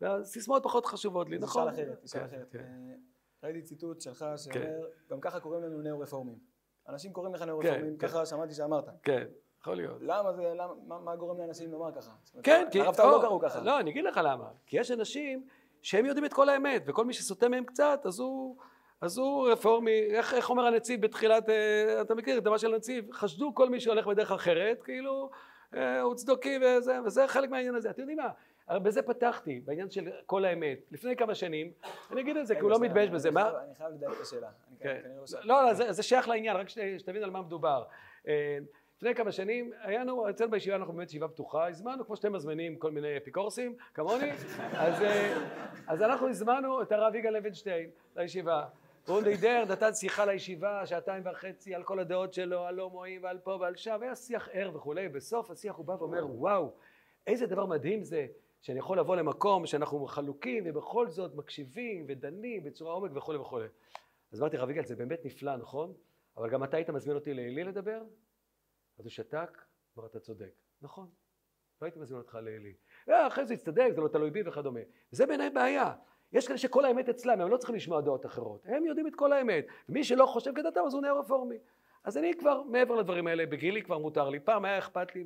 והסיסמאות 0.00 0.62
פחות 0.62 0.86
חשובות 0.86 1.28
לי, 1.28 1.38
נכון? 1.38 1.68
נשאל 1.68 1.74
אחרת, 1.74 2.04
נשאל 2.04 2.20
כן, 2.20 2.26
אחרת. 2.26 2.56
כן. 3.40 3.46
ראיתי 3.46 3.62
ציטוט 3.62 4.00
שלך 4.00 4.18
כן. 4.18 4.36
שאומר, 4.36 4.86
גם 5.10 5.20
ככה 5.20 5.40
קוראים 5.40 5.62
לנו 5.62 5.82
נאו-רפורמים. 5.82 6.38
אנשים 6.88 7.12
קוראים 7.12 7.34
לך 7.34 7.42
נאו-רפורמים, 7.42 7.96
כן. 7.96 8.08
ככה 8.08 8.26
שמעתי 8.26 8.54
שאמרת. 8.54 8.84
כן, 9.02 9.24
יכול 9.60 9.76
להיות. 9.76 9.96
למה 10.00 10.32
זה, 10.32 10.42
למה, 10.54 10.72
מה- 10.86 10.98
מה 10.98 11.16
גורם 11.16 11.38
לאנשים 11.38 11.70
לומר 11.72 11.92
ככה? 11.92 12.10
כן, 12.42 12.68
כי... 12.70 12.80
הרב 12.80 12.94
טאו 12.94 13.06
לא 13.06 13.16
או, 13.16 13.20
קראו 13.20 13.40
ככה. 13.40 13.60
לא, 13.60 13.80
אני 13.80 13.90
אגיד 13.90 14.04
לך 14.04 14.20
למה. 14.24 14.48
כי 14.66 14.80
יש 14.80 14.90
אנשים 14.90 15.46
שהם 15.82 16.06
יודעים 16.06 16.24
את 16.24 16.32
כל 16.32 16.48
האמת, 16.48 16.82
וכל 16.86 17.04
מי 17.04 17.12
שסוטה 17.12 17.48
מהם 17.48 17.64
קצת, 17.64 18.00
אז 18.04 18.20
הוא... 18.20 18.56
אז 19.00 19.18
הוא 19.18 19.48
רפורמי, 19.48 20.00
איך, 20.10 20.34
איך 20.34 20.50
אומר 20.50 20.66
הנציב 20.66 21.02
בתחילת, 21.02 21.48
אה, 21.48 22.00
אתה 22.00 22.14
מכיר 22.14 22.38
את 22.38 22.42
דבר 22.44 22.56
של 22.56 22.74
הנציב, 22.74 23.12
חשדו 23.12 23.54
כל 23.54 23.68
מי 23.68 23.80
שהולך 23.80 24.06
בדרך 24.06 24.32
אחרת, 24.32 24.82
כאילו 24.82 25.30
אה, 25.74 26.00
הוא 26.00 26.14
צדוקי 26.14 26.58
וזה, 26.62 26.98
וזה 27.04 27.28
חלק 27.28 27.50
מהעניין 27.50 27.74
הזה. 27.74 27.90
אתם 27.90 28.00
יודעים 28.00 28.18
מה, 28.18 28.28
הרי 28.68 28.80
בזה 28.80 29.02
פתחתי, 29.02 29.60
בעניין 29.64 29.90
של 29.90 30.08
כל 30.26 30.44
האמת. 30.44 30.78
לפני 30.90 31.16
כמה 31.16 31.34
שנים, 31.34 31.72
אני 32.12 32.20
אגיד 32.20 32.36
את 32.36 32.46
זה, 32.46 32.54
כי 32.54 32.60
הוא 32.60 32.70
לא 32.70 32.80
מתבייש 32.80 33.10
בזה, 33.10 33.30
מה? 33.30 33.50
אני 33.64 33.74
חייב 33.78 33.90
לדייק 33.94 34.12
את 34.16 34.20
השאלה. 34.20 34.48
כן. 34.80 35.00
לא. 35.04 35.40
לא, 35.42 35.66
לא, 35.66 35.92
זה, 35.92 36.02
שייך 36.02 36.28
לעניין, 36.28 36.56
רק 36.56 36.68
שת- 36.68 36.80
שתבין 36.98 37.22
על 37.22 37.30
מה 37.30 37.42
מדובר. 37.42 37.84
אה, 38.28 38.58
לפני 38.96 39.14
כמה 39.14 39.32
שנים, 39.32 39.72
היה 39.80 40.00
לנו, 40.00 40.30
אצלנו 40.30 40.50
בישיבה 40.50 40.76
אנחנו 40.76 40.92
באמת 40.92 41.08
ישיבה 41.08 41.28
פתוחה, 41.28 41.68
הזמנו, 41.68 42.06
כמו 42.06 42.16
שאתם 42.16 42.32
מזמינים 42.32 42.76
כל 42.76 42.90
מיני 42.90 43.16
אפיקורסים, 43.16 43.76
כמוני, 43.94 44.30
אז, 44.72 45.02
אה, 45.02 45.34
אז 45.86 46.02
אנחנו 46.02 46.28
הזמנו 46.28 46.82
את 46.82 46.92
הרב 46.92 47.14
יגאל 47.14 47.32
לוינשטיין 47.38 47.90
לישיבה. 48.16 48.64
הוא 49.06 49.22
דידר, 49.22 49.64
נתן 49.68 49.94
שיחה 49.94 50.24
לישיבה, 50.24 50.86
שעתיים 50.86 51.22
וחצי, 51.26 51.74
על 51.74 51.82
כל 51.82 51.98
הדעות 51.98 52.32
שלו, 52.34 52.64
על 52.66 52.78
הומואים 52.78 53.22
ועל 53.22 53.38
פה 53.38 53.56
ועל 53.60 53.76
שם, 53.76 53.98
היה 54.02 54.14
שיח 54.16 54.48
ער 54.52 54.70
וכולי, 54.76 55.08
בסוף 55.08 55.50
השיח 55.50 55.76
הוא 55.76 55.84
בא 55.86 55.92
ואומר, 55.92 56.26
וואו, 56.30 56.70
איזה 57.26 57.46
דבר 57.46 57.66
מדהים 57.66 58.04
זה, 58.04 58.26
שאני 58.60 58.78
יכול 58.78 58.98
לבוא 58.98 59.16
למקום 59.16 59.66
שאנחנו 59.66 60.06
חלוקים 60.06 60.64
ובכל 60.66 61.08
זאת 61.08 61.34
מקשיבים 61.34 62.04
ודנים 62.08 62.64
בצורה 62.64 62.92
עומק 62.92 63.10
וכולי 63.14 63.38
וכולי. 63.38 63.66
אז 64.32 64.40
אמרתי, 64.40 64.56
רב 64.56 64.70
יגאל, 64.70 64.84
זה 64.84 64.96
באמת 64.96 65.24
נפלא, 65.24 65.56
נכון? 65.56 65.94
אבל 66.36 66.50
גם 66.50 66.64
אתה 66.64 66.76
היית 66.76 66.90
מזמין 66.90 67.16
אותי 67.16 67.34
לעלי 67.34 67.64
לדבר? 67.64 68.02
אז 68.98 69.04
הוא 69.04 69.10
שתק, 69.10 69.58
אמר, 69.98 70.06
אתה 70.06 70.20
צודק. 70.20 70.52
נכון, 70.82 71.10
לא 71.82 71.86
הייתי 71.86 71.98
מזמין 71.98 72.20
אותך 72.20 72.34
לעלי. 72.34 72.74
"אה, 73.08 73.26
אחרי 73.26 73.46
זה 73.46 73.54
יצטדק, 73.54 73.90
זה 73.94 74.00
לא 74.00 74.08
תלוי 74.08 74.30
בי 74.30 74.42
וכדומה. 74.46 74.80
וזה 75.12 75.26
בעיניי 75.26 75.50
בעיה. 75.50 75.94
יש 76.32 76.46
כאלה 76.46 76.58
שכל 76.58 76.84
האמת 76.84 77.08
אצלם, 77.08 77.40
הם 77.40 77.48
לא 77.48 77.56
צריכים 77.56 77.76
לשמוע 77.76 78.00
דעות 78.00 78.26
אחרות. 78.26 78.60
הם 78.64 78.86
יודעים 78.86 79.06
את 79.06 79.14
כל 79.14 79.32
האמת. 79.32 79.66
ומי 79.88 80.04
שלא 80.04 80.26
חושב 80.26 80.54
כדעתם, 80.54 80.80
אז 80.86 80.94
הוא 80.94 81.02
נהיה 81.02 81.12
רפורמי. 81.14 81.58
אז 82.04 82.16
אני 82.18 82.34
כבר, 82.34 82.62
מעבר 82.62 82.94
לדברים 82.94 83.26
האלה, 83.26 83.46
בגילי 83.46 83.82
כבר 83.82 83.98
מותר 83.98 84.28
לי. 84.28 84.40
פעם 84.40 84.64
היה 84.64 84.78
אכפת 84.78 85.14
לי 85.14 85.24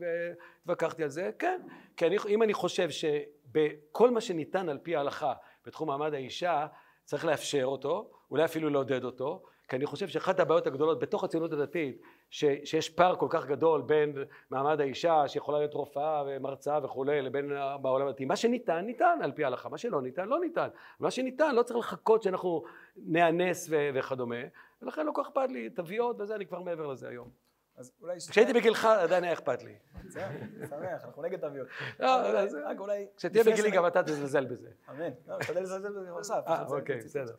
והתווכחתי 0.67 1.03
על 1.03 1.09
זה, 1.09 1.31
כן. 1.39 1.61
כי 1.97 2.07
אני, 2.07 2.17
אם 2.29 2.43
אני 2.43 2.55
חושב 2.55 2.89
שבכל 2.91 4.11
מה 4.11 4.21
שניתן 4.21 4.69
על 4.69 4.79
פי 4.79 4.97
ההלכה 4.97 5.33
בתחום 5.67 5.89
מעמד 5.89 6.15
האישה, 6.15 6.67
צריך 7.05 7.25
לאפשר 7.25 7.65
אותו, 7.65 8.11
אולי 8.31 8.45
אפילו 8.45 8.71
לעודד 8.71 9.05
אותו, 9.05 9.43
כי 9.69 9.77
אני 9.77 9.87
חושב 9.87 10.09
שאחת 10.09 10.41
הבעיות 10.41 10.67
הגדולות 10.67 10.99
בתוך 10.99 11.25
הציונות 11.25 11.53
הדתית, 11.53 12.03
ש, 12.31 12.45
שיש 12.65 12.91
פער 12.91 13.17
כל 13.17 13.27
כך 13.31 13.47
גדול 13.47 13.83
בין 13.83 14.13
מעמד 14.51 14.81
האישה, 14.81 15.29
שיכולה 15.29 15.59
להיות 15.59 15.75
רופאה 15.75 16.25
ומרצה 16.27 16.79
וכולי, 16.83 17.23
לבין 17.23 17.53
בעולם 17.83 18.07
הדתי. 18.07 18.25
מה 18.25 18.37
שניתן, 18.37 18.79
ניתן 18.79 19.19
על 19.23 19.33
פי 19.33 19.45
ההלכה, 19.45 19.69
מה 19.69 19.79
שלא 19.79 20.03
ניתן, 20.03 20.29
לא 20.29 20.41
ניתן. 20.41 20.69
מה 21.01 21.11
שניתן, 21.11 21.55
לא 21.55 21.63
צריך 21.63 21.79
לחכות 21.79 22.23
שאנחנו 22.23 22.65
נאנס 22.97 23.69
וכדומה, 23.95 24.37
ולכן 24.83 25.07
לא 25.07 25.13
כל 25.13 25.23
כך 25.23 25.29
אכפת 25.29 25.51
לי, 25.51 25.71
תוויות 25.71 26.21
וזה, 26.21 26.35
אני 26.35 26.47
כבר 26.47 26.61
מעבר 26.61 26.87
לזה 26.87 27.09
היום. 27.09 27.31
אז 27.77 27.93
אולי... 28.01 28.19
כשהייתי 28.31 28.53
בגילך 28.53 28.85
עדיין 28.85 29.25
היה 29.25 29.33
אכפת 29.33 29.63
לי. 29.63 29.79
בסדר, 30.05 30.29
שמח, 30.69 31.05
אנחנו 31.05 31.23
נגד 31.23 31.41
תוויות. 31.41 31.69
לא, 32.01 32.07
רק- 32.65 32.79
אולי... 32.79 33.07
כשתהיה 33.17 33.45
בגילי 33.45 33.71
גם 33.71 33.87
אתה 33.87 34.03
תזלזל 34.03 34.45
בזה. 34.45 34.71
אמן. 34.91 35.11
לא, 35.27 35.39
משתדל 35.39 35.61
לזלזל 35.63 35.89
בזה 35.89 36.19
עכשיו. 36.19 36.43
אה, 36.47 36.67
אוקיי. 36.67 36.99
בסדר. 36.99 37.37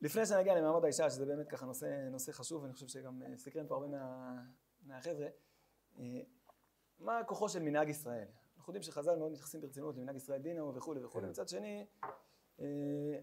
לפני 0.00 0.26
שנגיע 0.26 0.54
למעמד 0.54 0.84
האישה, 0.84 1.10
שזה 1.10 1.26
באמת 1.26 1.48
ככה 1.48 1.66
נושא, 2.10 2.32
חשוב, 2.32 2.62
ואני 2.62 2.72
חושב 2.72 2.86
שגם 2.86 3.22
אה, 3.22 3.36
סקרן 3.36 3.66
פה 3.66 3.74
הרבה 3.74 3.86
מה, 3.86 4.34
מהחבר'ה, 4.86 5.26
אה, 5.98 6.04
מה 6.98 7.24
כוחו 7.24 7.48
של 7.48 7.62
מנהג 7.62 7.88
ישראל? 7.88 8.26
אנחנו 8.56 8.70
יודעים 8.70 8.82
שחז"ל 8.82 9.16
מאוד 9.16 9.32
מתייחסים 9.32 9.60
ברצינות 9.60 9.96
למנהג 9.96 10.16
ישראל 10.16 10.38
דינו 10.42 10.74
וכולי 10.74 11.04
וכולי. 11.04 11.24
כן. 11.24 11.30
מצד 11.30 11.48
שני, 11.48 11.86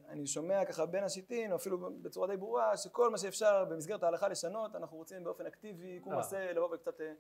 אני 0.08 0.28
שומע 0.28 0.66
ככה 0.66 0.86
בין 0.86 1.04
השיטין, 1.04 1.52
או 1.52 1.56
אפילו 1.56 1.78
בצורה 2.02 2.28
די 2.28 2.38
ברורה, 2.38 2.78
שכל 2.78 3.10
מה 3.10 3.18
שאפשר 3.18 3.66
במסגרת 3.66 4.04
ההלכה 4.04 4.28
לשנות, 4.28 4.76
אנחנו 4.76 4.98
רוצים 4.98 5.24
באופן 5.24 5.46
אקטיבי, 5.46 6.00
קום 6.00 6.14
אה. 6.14 6.20
עשה, 6.20 6.54
לבוא 6.54 6.76
וקצת 6.76 7.02
אה, 7.02 7.14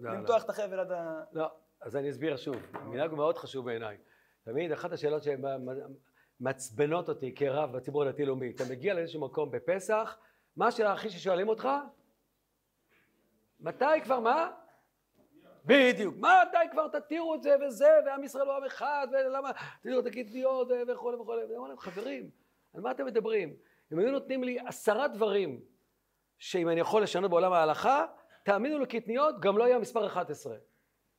לא, 0.00 0.14
למתוח 0.14 0.44
את 0.44 0.50
החבל 0.50 0.80
עד 0.80 0.92
ה... 0.92 1.24
לא, 1.32 1.50
אז 1.80 1.96
אני 1.96 2.10
אסביר 2.10 2.36
שוב. 2.36 2.56
מנהג 2.84 3.10
הוא 3.10 3.16
מאוד 3.16 3.38
חשוב 3.38 3.64
בעיניי. 3.64 3.96
תמיד 4.42 4.72
אחת 4.72 4.92
השאלות 4.92 5.22
שמעצבנות 6.40 7.08
אותי 7.08 7.34
כרב 7.34 7.76
בציבור 7.76 8.02
הדתי-לאומי, 8.02 8.50
אתה 8.50 8.64
מגיע 8.70 8.94
לאיזשהו 8.94 9.20
מקום 9.20 9.50
בפסח, 9.50 10.18
מה 10.56 10.66
השאלה 10.66 10.92
הכי 10.92 11.10
ששואלים 11.10 11.48
אותך? 11.48 11.68
מתי 13.60 14.00
כבר 14.04 14.20
מה? 14.20 14.50
בדיוק, 15.64 16.14
מתי 16.16 16.70
כבר 16.70 16.88
תתירו 16.88 17.34
את 17.34 17.42
זה 17.42 17.56
וזה, 17.66 17.90
ועם 18.06 18.24
ישראל 18.24 18.46
הוא 18.46 18.54
עם 18.54 18.64
אחד, 18.64 19.08
ולמה, 19.12 19.50
תראו 19.82 20.00
את 20.00 20.06
הקטניות 20.06 20.68
וכולי 20.88 21.16
וכולי, 21.16 21.42
ואני 21.42 21.56
אומר 21.56 21.68
להם, 21.68 21.78
חברים, 21.78 22.30
על 22.74 22.80
מה 22.80 22.90
אתם 22.90 23.06
מדברים? 23.06 23.54
אם 23.92 23.98
היו 23.98 24.10
נותנים 24.10 24.44
לי 24.44 24.58
עשרה 24.66 25.08
דברים 25.08 25.60
שאם 26.38 26.68
אני 26.68 26.80
יכול 26.80 27.02
לשנות 27.02 27.30
בעולם 27.30 27.52
ההלכה, 27.52 28.06
תאמינו 28.44 28.78
לקטניות, 28.78 29.40
גם 29.40 29.58
לא 29.58 29.64
היה 29.64 29.78
מספר 29.78 30.06
11. 30.06 30.56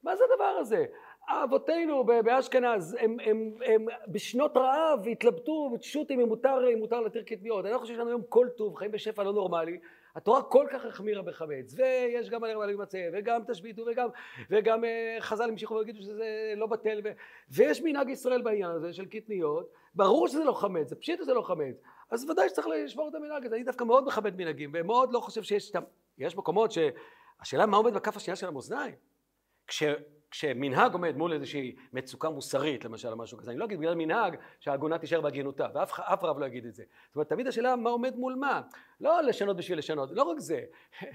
מה 0.04 0.16
זה 0.16 0.24
הדבר 0.32 0.58
הזה? 0.60 0.86
אבותינו 1.28 2.04
באשכנז, 2.04 2.98
הם, 3.00 3.18
הם, 3.20 3.54
הם 3.66 3.86
בשנות 4.08 4.58
רעב 4.58 5.08
התלבטו 5.08 5.72
ותשוטים 5.74 6.20
אם 6.20 6.28
מותר, 6.28 6.74
אם 6.74 6.80
מותר 6.80 7.00
להתיר 7.02 7.24
קטניות. 7.24 7.66
אני 7.66 7.74
לא 7.74 7.80
חושב 7.80 7.94
שיש 7.94 8.00
לנו 8.00 8.10
היום 8.10 8.22
כל 8.30 8.48
טוב, 8.58 8.76
חיים 8.76 8.92
בשפע 8.92 9.24
לא 9.24 9.34
נורמלי. 9.34 9.80
התורה 10.16 10.43
כל 10.43 10.68
כך 10.72 10.86
החמירה 10.86 11.22
בחמץ, 11.22 11.74
ויש 11.74 12.30
גם 12.30 12.43
עליהם 12.43 12.59
על 12.59 12.76
מצה, 12.76 12.97
וגם 13.14 13.41
תשביתו, 13.47 13.84
וגם, 13.91 14.07
וגם 14.49 14.86
אה, 14.86 15.18
חז"ל 15.20 15.49
המשיכו 15.49 15.74
ויגידו 15.74 16.01
שזה 16.01 16.53
לא 16.57 16.68
בטל, 16.68 17.01
ו, 17.03 17.09
ויש 17.49 17.82
מנהג 17.82 18.09
ישראל 18.09 18.41
בעניין 18.41 18.72
הזה 18.72 18.93
של 18.93 19.05
קטניות, 19.05 19.72
ברור 19.95 20.28
שזה 20.28 20.43
לא 20.43 20.53
חמץ, 20.53 20.89
זה 20.89 20.95
פשיט 20.95 21.20
שזה 21.20 21.34
לא 21.34 21.41
חמץ, 21.41 21.76
אז 22.12 22.30
ודאי 22.30 22.49
שצריך 22.49 22.68
לשמור 22.68 23.09
את 23.09 23.16
המנהג 23.16 23.45
הזה, 23.45 23.55
אני 23.55 23.64
דווקא 23.64 23.84
מאוד 23.84 24.07
מכבד 24.07 24.36
מנהגים, 24.36 24.72
ומאוד 24.74 25.14
לא 25.14 25.20
חושב 25.20 25.43
שיש, 25.43 25.72
יש 26.18 26.38
מקומות 26.38 26.72
שהשאלה 26.72 27.66
מה 27.66 27.78
עומד 27.78 27.93
בכף 27.93 28.18
השנייה 28.18 28.36
של 28.36 28.47
המאזניים. 28.47 28.95
כש, 29.68 29.84
כשמנהג 30.32 30.94
עומד 30.94 31.16
מול 31.18 31.34
איזושהי 31.34 31.76
מצוקה 31.94 32.30
מוסרית, 32.30 32.86
למשל, 32.86 33.08
או 33.08 33.18
משהו 33.18 33.38
כזה, 33.38 33.52
אני 33.52 33.60
לא 33.60 33.66
אגיד 33.66 33.80
בגלל 33.80 33.96
מנהג 33.96 34.36
שהעגונה 34.60 34.98
תישאר 34.98 35.22
בהגינותה, 35.22 35.68
ואף 35.74 36.00
אף 36.00 36.24
רב 36.24 36.40
לא 36.40 36.46
יגיד 36.46 36.66
את 36.66 36.74
זה. 36.74 36.84
זאת 37.08 37.16
אומרת, 37.16 37.30
תמיד 37.30 37.48
השאלה 37.48 37.76
מה 37.76 37.90
עומד 37.90 38.16
מול 38.16 38.36
מה. 38.36 38.62
לא 39.02 39.22
לשנות 39.22 39.58
בשביל 39.58 39.78
לשנות, 39.78 40.10
לא 40.12 40.24
רק 40.24 40.40
זה. 40.40 40.64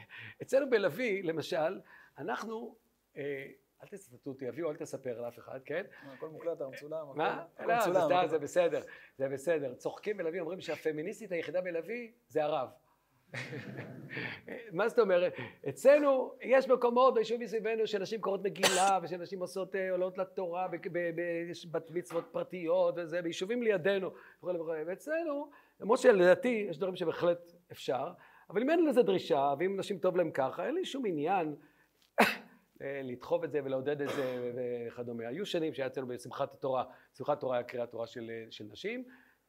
אצלנו 0.43 0.71
בלוי, 0.71 1.23
למשל, 1.23 1.81
אנחנו, 2.19 2.77
אה, 3.17 3.47
אל 3.83 3.89
תצטטו 3.89 4.31
אותי, 4.31 4.49
אביו, 4.49 4.71
אל 4.71 4.77
תספר 4.77 5.21
לאף 5.21 5.39
אחד, 5.39 5.61
כן? 5.65 5.85
הכל 6.17 6.29
מוקלט, 6.29 6.61
הכל 6.61 6.71
מצולם. 6.71 7.07
הכל- 7.11 7.19
מה? 7.19 7.45
לא, 7.67 7.77
מצולם, 7.77 8.27
זה 8.29 8.39
בסדר, 8.39 8.81
זה 9.19 9.29
בסדר. 9.29 9.75
צוחקים 9.75 10.17
בלוי, 10.17 10.41
אומרים 10.41 10.61
שהפמיניסטית 10.61 11.33
היחידה 11.33 11.61
בלוי 11.61 12.13
זה 12.29 12.45
הרב. 12.45 12.69
מה 14.73 14.89
זאת 14.89 14.99
אומרת? 14.99 15.33
אצלנו 15.69 16.33
יש 16.41 16.69
מקומות 16.69 17.15
ביישובים 17.15 17.41
מסביבנו 17.41 17.87
שנשים 17.87 18.21
קוראות 18.21 18.43
מגילה 18.43 18.99
ושנשים 19.03 19.41
עושות 19.41 19.77
אה, 19.77 19.91
עולות 19.91 20.19
לתורה 20.19 20.69
יש 21.51 21.67
בת 21.67 21.91
מצוות 21.91 22.25
פרטיות 22.33 22.95
וזה, 22.97 23.23
ביישובים 23.23 23.63
לידינו. 23.63 24.11
ואצלנו, 24.87 25.51
למרות 25.81 25.99
שלדעתי 25.99 26.67
יש 26.69 26.79
דברים 26.79 26.97
שבהחלט 26.97 27.53
אפשר, 27.73 28.09
אבל 28.51 28.63
אם 28.63 28.71
אין 28.71 28.87
לזה 28.87 29.03
דרישה 29.03 29.55
ואם 29.59 29.77
נשים 29.77 29.99
טוב 29.99 30.17
להם 30.17 30.31
ככה, 30.31 30.67
אין 30.67 30.75
לי 30.75 30.85
שום 30.85 31.07
עניין 31.07 31.57
אה, 32.83 33.01
לדחוף 33.05 33.45
את 33.45 33.51
זה 33.51 33.61
ולעודד 33.65 34.03
את 34.03 34.09
זה 34.09 34.53
וכדומה. 34.57 35.29
היו 35.29 35.47
שנים 35.47 35.75
שהיה 35.75 35.87
אצלנו 35.87 36.07
בשמחת 36.07 36.55
התורה, 36.55 36.85
שמחת 37.15 37.41
תורה 37.41 37.57
היה 37.57 37.65
קריאת 37.65 37.91
תורה 37.91 38.07
של, 38.07 38.31
של 38.51 38.65
נשים, 38.65 39.05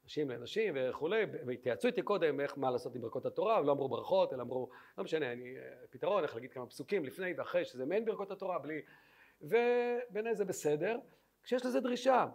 נשים 0.08 0.30
לנשים 0.30 0.74
וכולי, 0.78 1.24
והתייעצו 1.46 1.88
איתי 1.88 2.02
קודם 2.02 2.40
איך, 2.40 2.58
מה 2.58 2.72
לעשות 2.72 2.96
עם 2.96 3.02
ברכות 3.02 3.26
התורה, 3.26 3.62
ולא 3.62 3.72
אמרו 3.72 3.90
ברכות, 3.90 4.34
אלא 4.34 4.42
אמרו, 4.42 4.70
לא 4.98 5.04
משנה, 5.04 5.32
אני, 5.32 5.56
פתרון, 5.90 6.24
איך 6.24 6.36
להגיד 6.36 6.52
כמה 6.52 6.66
פסוקים 6.66 7.06
לפני 7.06 7.34
ואחרי, 7.38 7.66
שזה 7.66 7.86
מעין 7.86 8.06
ברכות 8.06 8.32
התורה, 8.32 8.60
בלי... 8.60 8.82
ובעיניי 9.42 10.36
זה 10.36 10.46
בסדר, 10.46 11.00
כשיש 11.44 11.66
לזה 11.66 11.80
דרישה. 11.80 12.26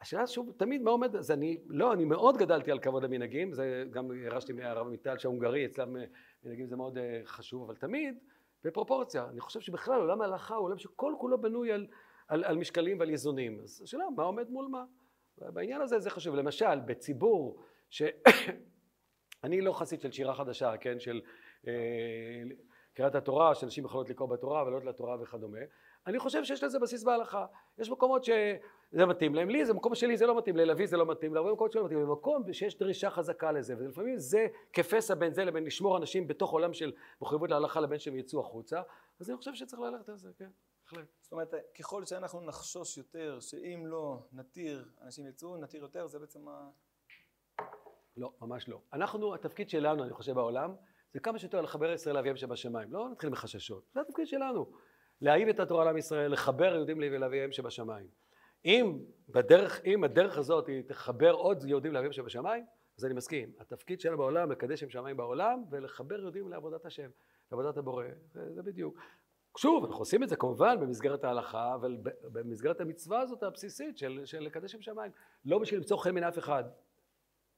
השאלה 0.00 0.26
שוב, 0.26 0.52
תמיד 0.56 0.82
מה 0.82 0.90
עומד, 0.90 1.16
אז 1.16 1.30
אני, 1.30 1.58
לא, 1.66 1.92
אני 1.92 2.04
מאוד 2.04 2.36
גדלתי 2.36 2.70
על 2.70 2.78
כבוד 2.78 3.04
המנהגים, 3.04 3.52
זה 3.52 3.84
גם 3.90 4.12
ירשתי 4.12 4.52
מהרב 4.52 4.86
עמיטל 4.86 5.18
שההונגרי, 5.18 5.66
אצלם 5.66 5.96
אה, 5.96 6.04
מנהגים 6.44 6.66
זה 6.66 6.76
מאוד 6.76 6.98
אה, 6.98 7.20
חשוב, 7.24 7.62
אבל 7.62 7.76
תמיד 7.76 8.18
בפרופורציה. 8.64 9.26
אני 9.30 9.40
חושב 9.40 9.60
שבכלל 9.60 10.00
עולם 10.00 10.20
ההלכה 10.20 10.54
הוא 10.54 10.64
עולם 10.64 10.78
שכל 10.78 11.14
כולו 11.18 11.40
בנוי 11.40 11.72
על, 11.72 11.86
על, 12.28 12.44
על 12.44 12.56
משקלים 12.56 12.98
ועל 12.98 13.10
איזונים. 13.10 13.60
אז 13.62 13.82
השאלה, 13.84 14.04
מה 14.16 14.22
עומד 14.22 14.50
מול 14.50 14.66
מה? 14.66 14.84
בעניין 15.38 15.80
הזה 15.80 15.98
זה 15.98 16.10
חשוב. 16.10 16.34
למשל, 16.34 16.80
בציבור 16.80 17.62
ש... 17.90 18.02
אני 19.44 19.60
לא 19.60 19.72
חסיד 19.72 20.00
של 20.00 20.12
שירה 20.12 20.34
חדשה, 20.34 20.76
כן? 20.76 21.00
של 21.00 21.20
אה, 21.66 21.72
קריאת 22.94 23.14
התורה, 23.14 23.54
שאנשים 23.54 23.84
יכולות 23.84 24.10
לקרוא 24.10 24.28
בתורה 24.28 24.62
ולעלות 24.62 24.84
לתורה 24.84 25.16
וכדומה. 25.22 25.58
אני 26.06 26.18
חושב 26.18 26.44
שיש 26.44 26.64
לזה 26.64 26.78
בסיס 26.78 27.04
בהלכה. 27.04 27.46
יש 27.78 27.90
מקומות 27.90 28.24
שזה 28.24 29.06
מתאים 29.06 29.34
להם, 29.34 29.50
לי 29.50 29.64
זה 29.64 29.74
מקום 29.74 29.94
שלי 29.94 30.16
זה 30.16 30.26
לא 30.26 30.38
מתאים, 30.38 30.56
ללוי 30.56 30.86
זה 30.86 30.96
לא 30.96 31.06
מתאים, 31.06 31.34
להרבה 31.34 31.52
מקומות 31.52 31.72
שלא 31.72 31.84
מתאים, 31.84 32.02
במקום 32.02 32.52
שיש 32.52 32.78
דרישה 32.78 33.10
חזקה 33.10 33.52
לזה, 33.52 33.74
ולפעמים 33.78 34.18
זה 34.18 34.46
כפסע 34.72 35.14
בין 35.14 35.32
זה 35.32 35.44
לבין 35.44 35.64
לשמור 35.64 35.96
אנשים 35.96 36.26
בתוך 36.26 36.50
עולם 36.50 36.72
של 36.72 36.92
מחויבות 37.20 37.50
להלכה 37.50 37.80
לבין 37.80 37.98
שהם 37.98 38.16
יצאו 38.16 38.40
החוצה, 38.40 38.82
אז 39.20 39.30
אני 39.30 39.36
חושב 39.36 39.54
שצריך 39.54 39.82
ללכת 39.82 40.08
על 40.08 40.16
זה, 40.16 40.30
כן, 40.38 40.50
בהחלט. 40.92 41.08
זאת 41.20 41.32
אומרת, 41.32 41.54
ככל 41.78 42.04
שאנחנו 42.04 42.40
נחשוש 42.40 42.98
יותר, 42.98 43.40
שאם 43.40 43.86
לא 43.86 44.22
נתיר, 44.32 44.88
אנשים 45.02 45.26
יצאו, 45.26 45.56
נתיר 45.56 45.82
יותר, 45.82 46.06
זה 46.06 46.18
בעצם 46.18 46.48
ה... 46.48 46.70
לא, 48.16 48.32
ממש 48.40 48.68
לא. 48.68 48.80
אנחנו, 48.92 49.34
התפקיד 49.34 49.70
שלנו, 49.70 50.04
אני 50.04 50.12
חושב, 50.12 50.32
בעולם, 50.32 50.74
זה 51.12 51.20
כמה 51.20 51.38
שיותר 51.38 51.60
לחבר 51.60 51.92
ישראל 51.92 52.14
לאביהם 52.16 52.36
שבשמיים. 52.36 52.92
לא 52.92 53.08
נתחיל 53.08 53.30
מחששות. 53.30 53.84
זה 53.94 54.00
התפקיד 54.00 54.26
שלנו. 54.26 54.72
להאהיב 55.20 55.48
את 55.48 55.60
התורה 55.60 55.84
לעם 55.84 55.96
ישראל, 55.96 56.32
לחבר 56.32 56.74
יהודים 56.74 57.00
לאביהם 57.00 57.52
שבשמיים. 57.52 58.08
אם 58.64 58.98
בדרך, 59.28 59.84
אם 59.84 60.04
הדרך 60.04 60.38
הזאת 60.38 60.66
היא 60.66 60.82
תחבר 60.82 61.32
עוד 61.32 61.64
יהודים 61.64 61.92
לאביהם 61.92 62.12
שבשמיים, 62.12 62.64
אז 62.98 63.04
אני 63.04 63.14
מסכים. 63.14 63.52
התפקיד 63.58 64.00
שלנו 64.00 64.16
בעולם, 64.18 64.50
לקדש 64.50 64.80
שם 64.80 64.90
שמיים 64.90 65.16
בעולם, 65.16 65.64
ולחבר 65.70 66.20
יהודים 66.20 66.48
לעבודת 66.48 66.86
השם, 66.86 67.10
לעבודת 67.52 67.76
הבורא. 67.76 68.04
זה, 68.32 68.54
זה 68.54 68.62
בדיוק. 68.62 68.98
שוב, 69.58 69.84
אנחנו 69.84 70.00
עושים 70.00 70.22
את 70.22 70.28
זה 70.28 70.36
כמובן 70.36 70.80
במסגרת 70.80 71.24
ההלכה, 71.24 71.74
אבל 71.74 71.96
במסגרת 72.22 72.80
המצווה 72.80 73.20
הזאת 73.20 73.42
הבסיסית 73.42 73.98
של, 73.98 74.20
של 74.24 74.38
לקדש 74.40 74.72
שם 74.72 74.82
שמיים. 74.82 75.12
לא 75.44 75.58
בשביל 75.58 75.80
למצוא 75.80 75.96
חן 75.96 76.14
מן 76.14 76.24
אף 76.24 76.38
אחד. 76.38 76.64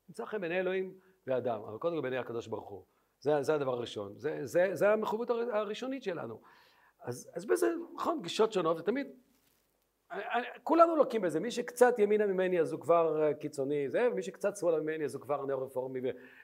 נמצא 0.09 0.25
חן 0.25 0.41
בעיני 0.41 0.61
אלוהים 0.61 0.95
ואדם, 1.27 1.61
אבל 1.61 1.79
קודם 1.79 1.95
כל 1.97 2.03
בעיני 2.03 2.19
הקדוש 2.19 2.47
ברוך 2.47 2.69
הוא. 2.69 2.85
זה, 3.21 3.43
זה 3.43 3.55
הדבר 3.55 3.73
הראשון. 3.73 4.13
זה, 4.19 4.39
זה, 4.43 4.69
זה 4.73 4.93
המחויבות 4.93 5.31
הר- 5.31 5.57
הראשונית 5.57 6.03
שלנו. 6.03 6.41
אז, 7.03 7.31
אז 7.35 7.47
בזה, 7.47 7.67
נכון, 7.95 8.23
גישות 8.23 8.53
שונות, 8.53 8.81
ותמיד, 8.81 9.07
כולנו 10.63 10.97
לוקים 10.97 11.21
בזה, 11.23 11.41
מי 11.41 11.51
שקצת 11.51 11.99
ימינה 11.99 12.27
ממני 12.27 12.61
אז 12.61 12.73
הוא 12.73 12.81
כבר 12.81 13.23
אה, 13.23 13.35
קיצוני, 13.35 13.91
זה, 13.91 14.09
ומי 14.13 14.23
שקצת 14.23 14.57
שמאלה 14.57 14.81
ממני 14.81 15.05
אז 15.05 15.15
הוא 15.15 15.23
כבר 15.23 15.47
נאו-רפורמי, 15.47 16.01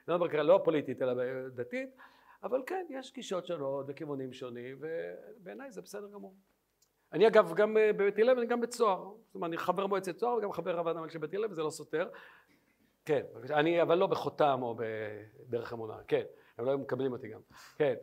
ולא 0.08 0.42
לא 0.42 0.60
פוליטית 0.64 1.02
אלא 1.02 1.14
דתית, 1.48 1.96
אבל 2.42 2.62
כן, 2.66 2.86
יש 2.90 3.12
גישות 3.12 3.46
שונות 3.46 3.86
וכיוונים 3.88 4.32
שונים, 4.32 4.78
ובעיניי 4.80 5.70
זה 5.70 5.82
בסדר 5.82 6.08
גמור. 6.08 6.34
אני 7.12 7.28
אגב 7.28 7.54
גם 7.54 7.76
אה, 7.76 7.92
בבית 7.92 8.18
הלל 8.18 8.36
ואני 8.36 8.46
גם 8.46 8.60
בצוהר, 8.60 9.14
זאת 9.26 9.34
אומרת, 9.34 9.48
אני 9.48 9.58
חבר 9.58 9.86
מועצת 9.86 10.16
צוהר 10.16 10.36
וגם 10.36 10.52
חבר 10.52 10.76
רב 10.76 10.88
אדם 10.88 11.08
של 11.08 11.18
בית 11.18 11.34
הלל 11.34 11.50
וזה 11.50 11.62
לא 11.62 11.70
סותר. 11.70 12.08
כן. 13.04 13.22
אני 13.50 13.82
אבל 13.82 13.98
לא 13.98 14.06
בחותם 14.06 14.58
או 14.62 14.76
בדרך 14.78 15.72
אמונה, 15.72 16.04
כן, 16.08 16.22
הם 16.58 16.64
לא 16.64 16.70
היו 16.70 16.78
מקבלים 16.78 17.12
אותי 17.12 17.28
גם, 17.28 17.40
כן. 17.76 17.94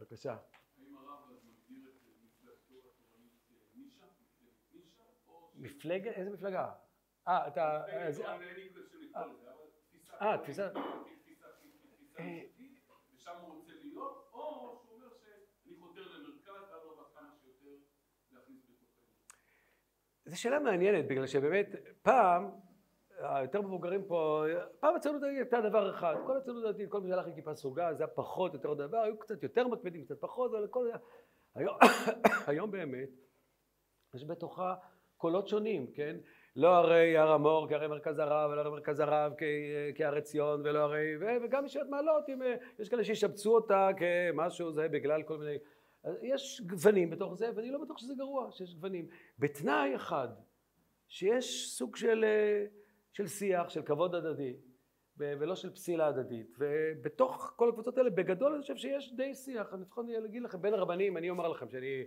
בבקשה. 0.00 0.36
מפלגת, 5.58 6.12
איזה 6.12 6.30
מפלגה? 6.30 6.72
אה, 7.28 7.48
אתה... 7.48 7.82
אה, 10.20 10.38
תפיסה... 10.42 10.68
אה, 12.18 12.42
ושם 13.14 13.32
הוא 13.40 13.54
רוצה 13.54 13.72
להיות, 13.82 14.28
או 14.32 14.78
שהוא 14.82 14.94
אומר 14.94 15.08
שאני 15.20 15.74
חותר 15.80 16.00
למרכז, 16.00 16.72
ואדרבה 16.72 17.02
כמה 17.14 17.28
שיותר 17.42 17.76
להכניס 18.32 18.62
בתוכנו. 18.64 18.96
זו 20.24 20.40
שאלה 20.40 20.58
מעניינת, 20.58 21.08
בגלל 21.08 21.26
שבאמת 21.26 21.66
פעם, 22.02 22.50
היותר 23.18 23.62
מבוגרים 23.62 24.04
פה, 24.04 24.44
פעם 24.80 24.96
הציונות 24.96 25.22
הדתית 25.22 25.38
הייתה 25.38 25.68
דבר 25.68 25.90
אחד, 25.90 26.14
כל 26.26 26.36
הציונות 26.36 26.64
הדתית, 26.64 26.90
כל 26.90 27.00
מי 27.00 27.08
שהלך 27.08 27.26
עם 27.26 27.34
כיפה 27.34 27.54
סרוגה, 27.54 27.94
זה 27.94 28.04
היה 28.04 28.12
פחות 28.14 28.54
יותר 28.54 28.74
דבר, 28.74 28.98
היו 28.98 29.18
קצת 29.18 29.42
יותר 29.42 29.68
מקפידים, 29.68 30.04
קצת 30.04 30.20
פחות, 30.20 30.54
אבל 30.54 30.64
הכל 30.64 30.86
היה... 30.86 30.96
היום, 31.54 31.76
היום 32.48 32.70
באמת 32.70 33.08
יש 34.14 34.24
בתוכה 34.24 34.74
קולות 35.16 35.48
שונים, 35.48 35.92
כן? 35.92 36.16
לא 36.56 36.68
הרי 36.76 37.16
הר 37.16 37.30
המור 37.30 37.68
כהרי 37.68 37.86
מרכז 37.88 38.18
הרב, 38.18 38.50
ולא 38.50 38.60
הרי 38.60 38.70
מרכז 38.70 39.00
הרב 39.00 39.32
כ- 39.38 39.42
כהרי 39.94 40.22
ציון, 40.22 40.60
ולא 40.64 40.78
הרי... 40.78 41.16
ו- 41.20 41.44
וגם 41.44 41.66
ישיבת 41.66 41.86
מעלות, 41.88 42.28
אם, 42.28 42.42
אה, 42.42 42.54
יש 42.78 42.88
כאלה 42.88 43.04
שישבצו 43.04 43.54
אותה 43.54 43.88
כמשהו, 43.96 44.72
זה 44.72 44.88
בגלל 44.88 45.22
כל 45.22 45.38
מיני... 45.38 45.56
יש 46.22 46.62
גוונים 46.66 47.10
בתוך 47.10 47.34
זה, 47.34 47.50
ואני 47.54 47.70
לא 47.70 47.78
בטוח 47.78 47.98
שזה 47.98 48.14
גרוע 48.14 48.52
שיש 48.52 48.74
גוונים. 48.74 49.08
בתנאי 49.38 49.96
אחד, 49.96 50.28
שיש 51.08 51.70
סוג 51.70 51.96
של, 51.96 52.24
אה, 52.24 52.66
של 53.12 53.26
שיח, 53.26 53.68
של 53.68 53.82
כבוד 53.82 54.14
הדדי, 54.14 54.56
ולא 55.18 55.54
של 55.54 55.70
פסילה 55.70 56.06
הדדית. 56.06 56.56
ובתוך 56.58 57.52
כל 57.56 57.68
הקבוצות 57.68 57.98
האלה, 57.98 58.10
בגדול 58.10 58.52
אני 58.52 58.62
חושב 58.62 58.76
שיש 58.76 59.12
די 59.12 59.34
שיח. 59.34 59.74
אני 59.74 59.82
לפחות 59.82 60.06
אגיד 60.24 60.42
לכם, 60.42 60.62
בין 60.62 60.74
הרבנים, 60.74 61.16
אני 61.16 61.30
אומר 61.30 61.48
לכם 61.48 61.68
שאני, 61.68 62.04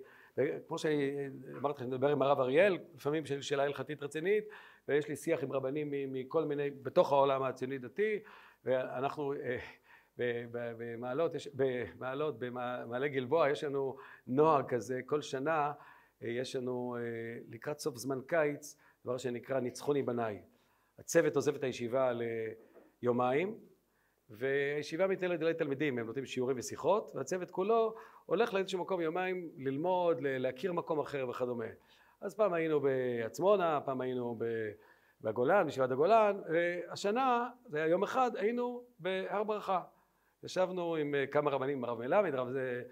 כמו 0.68 0.78
שאמרתי 0.78 1.76
לכם, 1.76 1.84
אני 1.84 1.88
מדבר 1.88 2.10
עם 2.10 2.22
הרב 2.22 2.40
אריאל, 2.40 2.78
לפעמים 2.96 3.26
של 3.26 3.42
שאלה 3.42 3.64
הלכתית 3.64 4.04
רצינית, 4.04 4.44
ויש 4.88 5.08
לי 5.08 5.16
שיח 5.16 5.44
עם 5.44 5.52
רבנים 5.52 5.88
מכל 5.92 6.46
מיני, 6.46 6.70
בתוך 6.70 7.12
העולם 7.12 7.44
הציוני 7.44 7.78
דתי, 7.78 8.20
ואנחנו... 8.66 9.34
אה, 9.34 9.58
במעלות, 10.52 11.36
יש- 11.36 11.48
במעלות, 11.54 12.40
במעלה 12.40 13.08
גלבוע, 13.08 13.50
יש 13.50 13.64
לנו 13.64 13.98
נוהג 14.28 14.66
כזה, 14.68 15.00
כל 15.06 15.22
שנה 15.22 15.72
אה, 16.24 16.30
יש 16.30 16.56
לנו 16.56 16.96
אה, 17.00 17.02
לקראת 17.50 17.80
סוף 17.80 17.98
זמן 17.98 18.20
קיץ, 18.28 18.78
דבר 19.06 19.18
שנקרא 19.18 19.60
ניצחוני 19.60 20.04
בניי. 20.04 20.42
הצוות 21.00 21.36
עוזב 21.36 21.56
את 21.56 21.64
הישיבה 21.64 22.12
ליומיים, 23.02 23.58
והישיבה 24.30 25.08
מתנהלת 25.08 25.42
על 25.42 25.54
תלמידים, 25.54 25.98
הם 26.00 26.06
נותנים 26.06 26.26
שיעורים 26.26 26.58
ושיחות, 26.60 27.12
והצוות 27.16 27.52
כולו 27.52 27.96
הולך 28.30 28.54
לאיזשהו 28.54 28.80
מקום 28.80 29.02
יומיים 29.02 29.50
ללמוד, 29.58 30.18
להכיר 30.22 30.74
מקום 30.74 31.00
אחר 31.00 31.30
וכדומה. 31.30 31.66
אז 32.22 32.36
פעם 32.36 32.54
היינו 32.54 32.80
בעצמונה, 32.80 33.80
פעם 33.86 34.02
היינו 34.02 34.40
בגולן, 35.22 35.66
בישיבת 35.66 35.92
הגולן, 35.92 36.38
והשנה, 36.50 37.50
זה 37.66 37.78
היה 37.78 37.88
יום 37.88 38.04
אחד, 38.04 38.32
היינו 38.36 38.84
בהר 39.00 39.44
ברכה. 39.44 39.82
ישבנו 40.44 40.96
עם 40.96 41.16
כמה 41.32 41.52
רבנים, 41.52 41.78
עם 41.78 41.84
הרב 41.84 42.00
מלמד, 42.00 42.34
הרב 42.34 42.50
זה, 42.50 42.84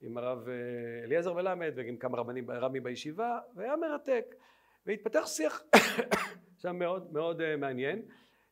עם 0.00 0.18
הרב 0.18 0.48
אליעזר 1.04 1.32
מלמד, 1.32 1.72
ועם 1.76 1.96
כמה 1.96 2.18
רבנים, 2.18 2.50
רבים 2.50 2.82
בישיבה, 2.82 3.38
והיה 3.54 3.76
מרתק. 3.76 4.34
והתפתח 4.86 5.26
שיח 5.26 5.62
שם 6.62 6.76
מאוד 6.76 7.12
מאוד 7.12 7.40
אה, 7.40 7.56
מעניין, 7.56 8.02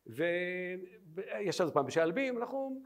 וישבנו 0.07 1.71
פעם 1.71 1.85
בשעלבים, 1.85 2.37
אנחנו... 2.37 2.81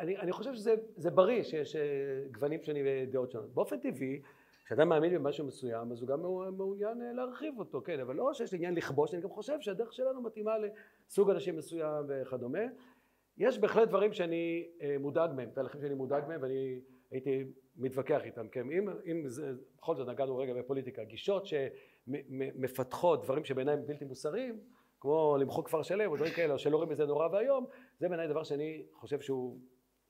אני, 0.00 0.18
אני 0.18 0.32
חושב 0.32 0.54
שזה 0.54 0.74
זה 0.96 1.10
בריא 1.10 1.42
שיש 1.42 1.76
אה, 1.76 1.82
גוונים 2.32 2.62
שונים 2.62 2.86
ודעות 2.88 3.30
שונות. 3.30 3.54
באופן 3.54 3.78
טבעי, 3.80 4.20
כשאדם 4.64 4.88
מאמין 4.88 5.14
במשהו 5.14 5.46
מסוים, 5.46 5.92
אז 5.92 6.00
הוא 6.00 6.08
גם 6.08 6.22
מעוניין 6.56 7.02
אה, 7.02 7.12
להרחיב 7.12 7.58
אותו, 7.58 7.82
כן, 7.82 8.00
אבל 8.00 8.16
לא 8.16 8.34
שיש 8.34 8.54
עניין 8.54 8.74
לכבוש, 8.74 9.14
אני 9.14 9.22
גם 9.22 9.30
חושב 9.30 9.60
שהדרך 9.60 9.92
שלנו 9.92 10.22
מתאימה 10.22 10.52
לסוג 10.58 11.30
אנשים 11.30 11.56
מסוים 11.56 12.04
וכדומה. 12.08 12.58
יש 13.38 13.58
בהחלט 13.58 13.88
דברים 13.88 14.12
שאני 14.12 14.68
אה, 14.82 14.96
מודאג 15.00 15.30
מהם, 15.36 15.50
תהליכים 15.50 15.80
שאני 15.80 15.94
מודאג 15.94 16.24
מהם 16.28 16.42
ואני 16.42 16.80
הייתי 17.10 17.44
מתווכח 17.76 18.20
איתם, 18.24 18.48
כן, 18.48 18.70
אם, 18.72 18.88
אם 19.06 19.28
זה, 19.28 19.52
בכל 19.78 19.96
זאת 19.96 20.08
נגענו 20.08 20.36
רגע 20.36 20.54
בפוליטיקה, 20.54 21.04
גישות 21.04 21.46
שמפתחות 21.46 23.22
דברים 23.22 23.44
שבעיניי 23.44 23.76
בלתי 23.76 24.04
מוסריים, 24.04 24.60
כמו 25.00 25.36
למחוק 25.40 25.66
כפר 25.66 25.82
שלם 25.82 26.10
או 26.10 26.16
דברים 26.16 26.32
כאלה, 26.32 26.52
או 26.52 26.58
שלא 26.58 26.76
רואים 26.76 26.90
בזה 26.90 27.06
נורא 27.06 27.28
ואיום, 27.32 27.66
זה 27.98 28.08
בעיניי 28.08 28.28
דבר 28.28 28.44
שאני 28.44 28.82
חושב 28.92 29.20
שהוא, 29.20 29.58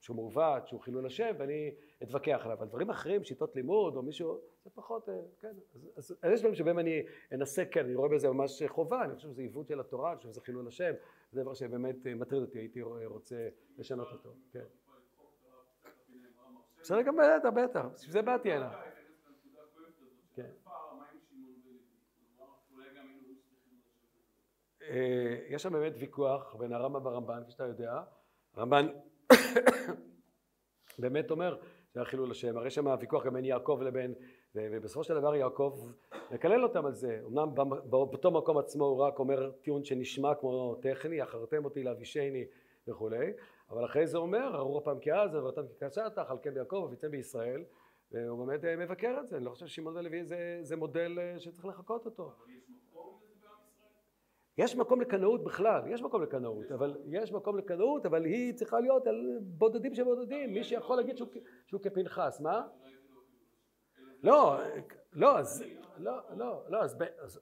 שהוא 0.07 0.17
מעוות, 0.17 0.69
שהוא 0.69 0.81
חילול 0.81 1.07
השם, 1.07 1.35
ואני 1.39 1.75
אתווכח 2.03 2.41
עליו. 2.45 2.63
על 2.63 2.69
דברים 2.69 2.91
אחרים, 2.91 3.25
שיטות 3.25 3.57
לימוד 3.57 3.97
או 3.97 4.03
מישהו, 4.03 4.41
זה 4.65 4.71
פחות, 4.75 5.09
אה, 5.09 5.15
כן, 5.41 5.53
אז, 5.75 5.89
אז, 5.97 6.17
אז 6.23 6.33
יש 6.33 6.41
דברים 6.41 6.55
שבהם 6.55 6.79
אני 6.79 7.03
אנסה, 7.33 7.65
כן, 7.65 7.85
אני 7.85 7.95
רואה 7.95 8.09
בזה 8.09 8.29
ממש 8.29 8.63
חובה, 8.67 9.05
אני 9.05 9.15
חושב 9.15 9.29
שזה 9.29 9.43
עיוות 9.43 9.69
של 9.69 9.81
התורה, 9.81 10.11
אני 10.11 10.17
חושב 10.17 10.29
שזה 10.29 10.41
חילול 10.41 10.69
השם, 10.69 10.93
זה 11.33 11.43
דבר 11.43 11.55
שבאמת 11.55 12.07
אה, 12.07 12.15
מטריד 12.15 12.43
אותי, 12.43 12.59
הייתי 12.59 12.83
רוצה 12.83 13.49
לשנות 13.79 14.13
אותו, 14.13 14.35
כן. 14.53 14.65
בסדר 16.81 17.03
גם 17.03 17.17
בטח, 17.17 17.49
בטח, 17.49 17.85
בשביל 17.95 18.13
זה 18.13 18.23
באתי 18.23 18.53
הנה. 18.53 18.83
כן. 20.35 20.51
אה, 24.83 25.39
יש 25.49 25.63
שם 25.63 25.73
באמת 25.73 25.93
ויכוח 25.99 26.55
בין 26.55 26.73
הרמב"ם 26.73 27.07
והרמב"ן, 27.07 27.43
כפי 27.43 27.53
שאתה 27.53 27.65
יודע. 27.65 28.03
הרמב"ן 28.55 28.87
באמת 30.99 31.31
אומר 31.31 31.57
זה 31.93 32.01
היה 32.01 32.05
חילול 32.05 32.31
השם, 32.31 32.57
הרי 32.57 32.71
שם 32.71 32.89
הוויכוח 32.89 33.27
גם 33.27 33.35
בין 33.35 33.45
יעקב 33.45 33.81
לבין, 33.83 34.15
ובסופו 34.55 35.05
של 35.05 35.15
דבר 35.21 35.35
יעקב 35.35 35.79
מקלל 36.31 36.63
אותם 36.63 36.87
על 36.87 36.95
זה, 36.95 37.21
אמנם 37.27 37.49
באותו 37.85 38.31
מקום 38.31 38.59
עצמו 38.59 38.85
הוא 38.85 38.97
רק 38.97 39.19
אומר 39.19 39.51
טיעון 39.51 39.85
שנשמע 39.85 40.35
כמו 40.35 40.75
טכני, 40.83 41.23
אחרתם 41.23 41.65
אותי 41.65 41.83
לאבישני 41.83 42.45
וכולי, 42.89 43.33
אבל 43.71 43.85
אחרי 43.85 44.07
זה 44.07 44.19
אומר, 44.19 44.57
ארור 44.57 44.79
הפעם 44.79 44.99
כעזה 45.01 45.43
ואותם 45.43 45.63
כקשתך, 45.81 46.31
על 46.31 46.39
כן 46.43 46.55
ביעקב 46.55 46.83
וביצם 46.87 47.11
בישראל, 47.11 47.65
והוא 48.13 48.47
באמת 48.47 48.65
מבקר 48.65 49.17
את 49.21 49.29
זה, 49.29 49.37
אני 49.37 49.45
לא 49.45 49.51
חושב 49.51 49.67
ששמעון 49.67 49.97
ולוי 49.97 50.25
זה, 50.25 50.59
זה 50.63 50.77
מודל 50.77 51.19
שצריך 51.39 51.67
לחקות 51.67 52.07
אותו. 52.07 52.33
יש 54.59 54.77
מקום 54.77 55.01
לקנאות 55.01 55.45
בכלל, 55.45 55.83
יש 55.87 56.03
מקום 56.03 56.23
לקנאות, 56.23 56.73
אבל 56.73 56.97
יש 57.07 57.33
מקום 57.33 57.59
לקנאות, 57.59 58.07
אבל 58.07 58.25
היא 58.25 58.55
צריכה 58.55 58.81
להיות 58.81 59.07
על 59.07 59.39
בודדים 59.41 59.95
שבודדים, 59.95 60.55
מי 60.55 60.65
שיכול 60.65 60.97
להגיד 60.97 61.17
שהוא, 61.67 61.81
כפנחס, 61.83 62.41
מה? 62.41 62.67
לא, 64.23 64.59
לא, 65.13 65.39
אז, 65.39 65.65
לא, 65.99 66.13
לא, 66.37 66.63
לא, 66.69 66.83
אז, 66.83 66.99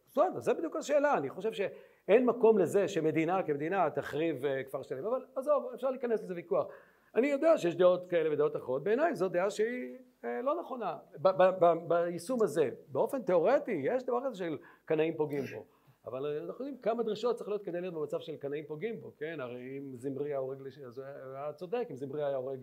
בסדר, 0.06 0.40
זה 0.40 0.54
בדיוק 0.54 0.76
השאלה, 0.76 1.16
אני 1.16 1.30
חושב 1.30 1.52
שאין 1.52 2.26
מקום 2.26 2.58
לזה 2.58 2.88
שמדינה 2.88 3.42
כמדינה 3.42 3.90
תחריב 3.90 4.44
כפר 4.68 4.82
שלם, 4.82 5.06
אבל 5.06 5.24
עזוב, 5.36 5.70
אפשר 5.74 5.90
להיכנס 5.90 6.22
לזה 6.22 6.34
ויכוח. 6.34 6.66
אני 7.14 7.26
יודע 7.26 7.58
שיש 7.58 7.76
דעות 7.76 8.06
כאלה 8.10 8.32
ודעות 8.32 8.56
אחרות, 8.56 8.84
בעיניי 8.84 9.14
זו 9.14 9.28
דעה 9.28 9.50
שהיא 9.50 9.98
לא 10.24 10.60
נכונה, 10.60 10.96
ביישום 11.88 12.42
הזה, 12.42 12.70
באופן 12.88 13.22
תיאורטי 13.22 13.80
יש 13.84 14.02
דבר 14.02 14.18
כזה 14.26 14.36
של 14.36 14.58
קנאים 14.84 15.16
פוגעים 15.16 15.44
בו. 15.54 15.64
אבל 16.06 16.26
אנחנו 16.26 16.64
יודעים 16.64 16.82
כמה 16.82 17.02
דרישות 17.02 17.36
צריך 17.36 17.48
להיות 17.48 17.62
כדי 17.62 17.80
להיות 17.80 17.94
במצב 17.94 18.20
של 18.20 18.36
קנאים 18.36 18.66
פוגעים 18.66 19.00
בו, 19.00 19.12
כן? 19.16 19.40
הרי 19.40 19.78
אם 19.78 19.96
זמרי 19.96 20.28
היה 20.30 20.38
הורג, 20.38 20.58
אז 20.86 20.98
הוא 20.98 21.06
היה 21.34 21.52
צודק, 21.52 21.86
אם 21.90 21.96
זמרי 21.96 22.24
היה 22.24 22.36
הורג 22.36 22.60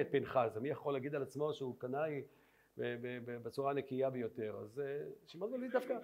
את 0.00 0.06
פנחס, 0.10 0.56
מי 0.60 0.68
יכול 0.68 0.92
להגיד 0.92 1.14
על 1.14 1.22
עצמו 1.22 1.54
שהוא 1.54 1.78
קנאי 1.78 2.22
בצורה 3.26 3.70
הנקייה 3.70 4.10
ביותר? 4.10 4.56
אז 4.62 4.82
שמעון 5.26 5.52
ולוי 5.52 5.68
דווקא... 5.68 5.98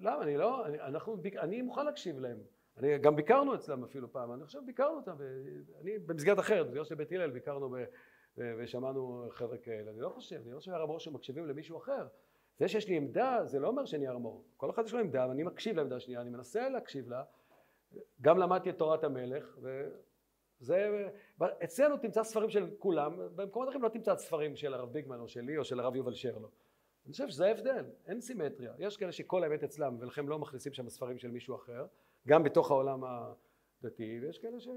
למה? 0.00 0.22
אני 0.22 0.36
לא... 0.36 0.66
אנחנו... 0.66 1.16
אני 1.38 1.62
מוכן 1.62 1.84
להקשיב 1.84 2.18
להם. 2.18 2.38
אני 2.76 2.98
גם 2.98 3.16
ביקרנו 3.16 3.54
אצלם 3.54 3.84
אפילו 3.84 4.12
פעם, 4.12 4.32
אני 4.32 4.44
חושב 4.44 4.60
ביקרנו 4.66 4.96
אותם, 4.96 5.16
אני 5.80 5.98
במסגרת 5.98 6.38
אחרת, 6.38 6.66
במסגרת 6.66 6.86
של 6.86 6.94
בית 6.94 7.12
הלל 7.12 7.30
ביקרנו. 7.30 7.76
ושמענו 8.38 9.26
חבר'ה 9.30 9.58
כאלה, 9.58 9.90
אני 9.90 10.00
לא 10.00 10.08
חושב, 10.08 10.40
אני 10.44 10.52
לא 10.52 10.58
חושב 10.58 10.70
שהר 10.70 10.82
המור 10.82 11.00
שמקשיבים 11.00 11.46
למישהו 11.46 11.78
אחר. 11.78 12.06
זה 12.58 12.68
שיש 12.68 12.88
לי 12.88 12.96
עמדה, 12.96 13.38
זה 13.44 13.58
לא 13.58 13.68
אומר 13.68 13.84
שאני 13.84 14.08
הר 14.08 14.14
המור. 14.14 14.44
כל 14.56 14.70
אחד 14.70 14.84
יש 14.84 14.92
לו 14.92 15.00
עמדה, 15.00 15.26
ואני 15.28 15.42
מקשיב 15.42 15.76
לעמדה 15.76 15.96
השנייה, 15.96 16.20
אני 16.20 16.30
מנסה 16.30 16.68
להקשיב 16.68 17.08
לה. 17.08 17.22
גם 18.20 18.38
למדתי 18.38 18.70
את 18.70 18.78
תורת 18.78 19.04
המלך, 19.04 19.58
וזה... 20.60 21.08
אצלנו 21.64 21.96
תמצא 21.96 22.22
ספרים 22.22 22.50
של 22.50 22.70
כולם, 22.78 23.16
במקומות 23.36 23.68
אחרים 23.68 23.82
לא 23.82 23.88
תמצא 23.88 24.16
ספרים 24.16 24.56
של 24.56 24.74
הרב 24.74 24.92
ביגמן 24.92 25.20
או 25.20 25.28
שלי 25.28 25.58
או 25.58 25.64
של 25.64 25.80
הרב 25.80 25.96
יובל 25.96 26.14
שרלו. 26.14 26.48
אני 27.04 27.12
חושב 27.12 27.28
שזה 27.28 27.46
ההבדל, 27.46 27.84
אין 28.06 28.20
סימטריה. 28.20 28.72
יש 28.78 28.96
כאלה 28.96 29.12
שכל 29.12 29.44
האמת 29.44 29.64
אצלם, 29.64 29.96
ולכן 30.00 30.26
לא 30.26 30.38
מכניסים 30.38 30.72
שם 30.72 30.88
ספרים 30.88 31.18
של 31.18 31.30
מישהו 31.30 31.56
אחר, 31.56 31.86
גם 32.28 32.42
בתוך 32.42 32.70
העולם 32.70 33.04
ה... 33.04 33.32
דתי, 33.82 34.18
ויש 34.22 34.38
כאלה 34.38 34.60
שלא, 34.60 34.74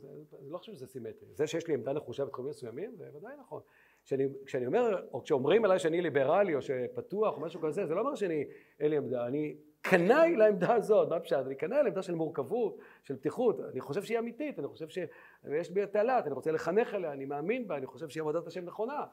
זה, 0.00 0.08
אני 0.42 0.50
לא 0.50 0.58
חושב 0.58 0.72
שזה 0.72 0.86
סימטרי. 0.86 1.28
זה 1.32 1.46
שיש 1.46 1.68
לי 1.68 1.74
עמדה 1.74 1.92
נחושה 1.92 2.24
בתחומים 2.24 2.50
מסוימים, 2.50 2.96
זה 2.96 3.10
ודאי 3.14 3.36
נכון. 3.40 3.62
כשאני, 4.04 4.28
כשאני 4.46 4.66
אומר, 4.66 5.06
או 5.12 5.22
כשאומרים 5.22 5.64
עליי 5.64 5.78
שאני 5.78 6.00
ליברלי 6.00 6.54
או 6.54 6.62
שפתוח 6.62 7.36
או 7.36 7.40
משהו 7.40 7.60
כזה, 7.60 7.86
זה 7.86 7.94
לא 7.94 8.00
אומר 8.00 8.14
שאני, 8.14 8.44
אין 8.80 8.90
לי 8.90 8.96
עמדה, 8.96 9.26
אני 9.26 9.56
קנאי 9.80 10.36
לעמדה 10.36 10.74
הזאת, 10.74 11.08
מה 11.08 11.20
פשוט? 11.20 11.38
אני 11.46 11.54
קנאי 11.54 11.82
לעמדה 11.82 12.02
של 12.02 12.14
מורכבות, 12.14 12.78
של 13.02 13.16
פתיחות, 13.16 13.60
אני 13.60 13.80
חושב 13.80 14.02
שהיא 14.02 14.18
אמיתית, 14.18 14.58
אני 14.58 14.68
חושב 14.68 14.88
שיש 14.88 15.70
בי 15.70 15.86
תעלת, 15.86 16.26
אני 16.26 16.34
רוצה 16.34 16.52
לחנך 16.52 16.94
עליה, 16.94 17.12
אני 17.12 17.24
מאמין 17.24 17.68
בה, 17.68 17.76
אני 17.76 17.86
חושב 17.86 18.08
שהיא 18.08 18.20
עבודת 18.20 18.46
השם 18.46 18.64
נכונה. 18.64 19.04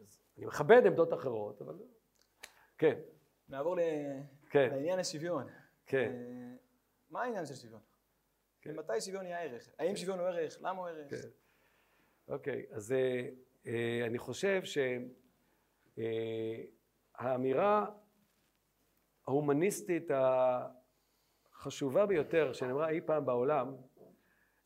אז 0.00 0.22
אני 0.38 0.46
מכבד 0.46 0.86
עמדות 0.86 1.12
אחרות, 1.12 1.62
אבל... 1.62 1.74
כן. 2.78 2.98
נעבור 3.48 3.76
ל... 3.76 3.80
כן. 4.50 4.68
לעניין 4.72 4.98
השוויון. 4.98 5.46
כן. 5.86 6.12
מה 7.10 7.22
העניין 7.22 7.46
של 7.46 7.54
שוויון? 7.54 7.80
כן. 8.62 8.76
מתי 8.76 9.00
שוויון 9.00 9.26
יהיה 9.26 9.40
ערך? 9.40 9.68
האם 9.78 9.96
שוויון 9.96 10.18
הוא 10.18 10.28
ערך? 10.28 10.56
למה 10.60 10.80
הוא 10.80 10.88
ערך? 10.88 11.10
כן. 11.10 11.28
אוקיי, 12.28 12.66
אז 12.70 12.94
אה, 13.66 14.06
אני 14.06 14.18
חושב 14.18 14.62
שהאמירה 17.18 17.86
ההומניסטית 19.26 20.10
החשובה 21.54 22.06
ביותר 22.06 22.52
שנאמרה 22.52 22.88
אי 22.88 23.00
פעם 23.00 23.26
בעולם 23.26 23.74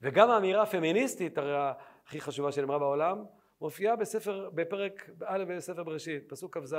וגם 0.02 0.30
האמירה 0.30 0.62
הפמיניסטית 0.62 1.38
הרי 1.38 1.72
הכי 2.06 2.20
חשובה 2.20 2.52
שנאמרה 2.52 2.78
בעולם, 2.78 3.24
מופיעה 3.60 3.96
בספר, 3.96 4.50
בפרק 4.50 5.10
א' 5.24 5.44
בספר 5.48 5.84
בראשית, 5.84 6.30
פסוק 6.30 6.58
כ"ז. 6.58 6.76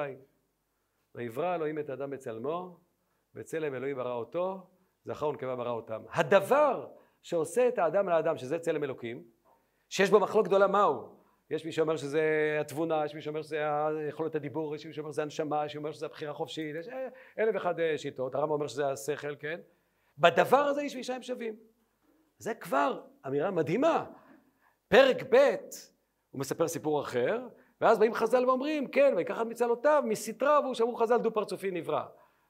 ויברא 1.15 1.55
אלוהים 1.55 1.79
את 1.79 1.89
האדם 1.89 2.09
בצלמו, 2.09 2.79
בצלם 3.33 3.75
אלוהים 3.75 3.95
ברא 3.95 4.13
אותו, 4.13 4.67
זכר 5.05 5.27
ונקבה 5.27 5.55
ברא 5.55 5.71
אותם. 5.71 6.03
הדבר 6.09 6.87
שעושה 7.27 7.67
את 7.67 7.79
האדם 7.79 8.09
לאדם, 8.09 8.37
שזה 8.37 8.59
צלם 8.59 8.83
אלוקים, 8.83 9.23
שיש 9.89 10.09
בו 10.09 10.19
מחלוק 10.19 10.45
גדולה 10.45 10.67
מהו? 10.67 11.09
יש 11.49 11.65
מי 11.65 11.71
שאומר 11.71 11.97
שזה 11.97 12.21
התבונה, 12.61 13.05
יש 13.05 13.15
מי 13.15 13.21
שאומר 13.21 13.41
שזה 13.41 13.63
יכולת 14.09 14.35
הדיבור, 14.35 14.75
יש 14.75 14.85
מי 14.85 14.93
שאומר 14.93 15.11
שזה 15.11 15.21
הנשמה, 15.21 15.57
יש 15.57 15.63
מי 15.63 15.69
שאומר 15.69 15.91
שזה 15.91 16.05
הבחירה 16.05 16.31
החופשית, 16.31 16.75
יש 16.79 16.87
אלף 17.39 17.55
ואחד 17.55 17.79
אה, 17.79 17.97
שיטות, 17.97 18.35
הרמב"ם 18.35 18.51
אומר 18.51 18.67
שזה 18.67 18.87
השכל, 18.87 19.35
כן? 19.35 19.59
בדבר 20.17 20.57
הזה 20.57 20.81
איש 20.81 20.95
ואישה 20.95 21.15
הם 21.15 21.21
שווים. 21.21 21.55
זה 22.37 22.53
כבר 22.53 23.01
אמירה 23.27 23.51
מדהימה. 23.51 24.05
פרק 24.87 25.23
ב' 25.29 25.55
הוא 26.31 26.39
מספר 26.39 26.67
סיפור 26.67 27.01
אחר, 27.01 27.47
ואז 27.81 27.99
באים 27.99 28.13
חז"ל 28.13 28.45
ואומרים, 28.45 28.87
כן, 28.87 29.13
ויקח 29.17 29.41
את 29.41 29.45
מצלותיו, 29.45 30.03
מסתרה, 30.05 30.59
והוא 30.59 30.73
שאמרו 30.73 30.95
חז"ל 30.95 31.17
דו 31.17 31.33
פרצופי 31.33 31.71
נברא. 31.71 32.05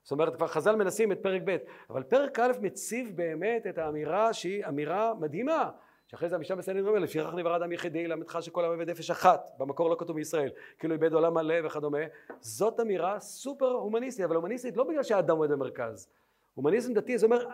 זאת 0.08 0.12
אומרת, 0.12 0.36
כבר 0.36 0.48
חז"ל 0.48 0.76
מנסים 0.76 1.12
את 1.12 1.20
פרק 1.22 1.42
ב', 1.46 1.58
אבל 1.90 2.04
פרק 2.04 2.40
א' 2.40 2.52
מציב 2.62 3.12
באמת 3.16 3.68
את 3.68 3.78
האמירה 3.78 4.34
שהיא 4.34 4.66
אמירה 4.68 5.14
מדהימה. 5.20 5.70
שאחרי 6.08 6.30
זה 6.30 6.36
המשנה 6.36 6.56
בסנדרין 6.56 6.88
אומר, 6.88 7.00
לפיכך 7.00 7.34
נברא 7.34 7.56
אדם 7.56 7.72
יחידי, 7.72 8.08
למדך 8.08 8.38
שכל 8.42 8.64
העם 8.64 8.74
עבד 8.74 8.90
נפש 8.90 9.12
אחת, 9.12 9.50
במקור 9.58 9.90
לא 9.90 9.96
כתוב 10.00 10.16
בישראל, 10.16 10.50
כאילו 10.80 10.94
איבד 10.94 11.14
עולם 11.14 11.34
מלא 11.34 11.56
וכדומה, 11.66 11.98
זאת 12.40 12.80
אמירה 12.80 13.20
סופר 13.20 13.72
הומניסטית, 13.72 14.26
אבל 14.26 14.36
הומניסטית 14.36 14.78
לא 14.78 14.84
בגלל 14.84 15.04
שהאדם 15.04 15.36
עומד 15.38 15.52
במרכז, 15.52 16.10
הומניזם 16.54 16.94
דתי 16.94 17.18
זה 17.18 17.26
אומר, 17.26 17.46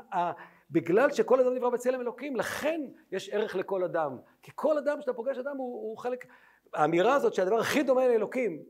בגלל 0.72 1.12
שכל 1.12 1.40
אדם 1.40 1.54
נברא 1.54 1.70
בצלם 1.70 2.02
אלוקים, 2.02 2.36
לכן 2.36 2.82
יש 3.12 3.30
ערך 3.30 3.56
לכל 3.56 3.84
אדם, 3.84 4.18
כי 4.42 4.52
כל 4.56 4.78
אדם 4.78 5.02
שאתה 5.02 5.14
פוגש 5.14 5.38
אדם 5.38 5.58
הוא, 5.58 5.90
הוא 5.90 5.98
חלק, 5.98 6.26
האמירה 6.74 7.16
הזאת 7.16 7.34
שהדבר 7.34 7.60
הכי 7.60 7.84
דומה 7.84 8.08
לאלוקים 8.08 8.64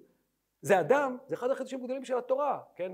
זה 0.63 0.79
אדם, 0.79 1.17
זה 1.27 1.35
אחד 1.35 1.51
החידושים 1.51 1.81
הגדולים 1.81 2.05
של 2.05 2.17
התורה, 2.17 2.59
כן, 2.75 2.91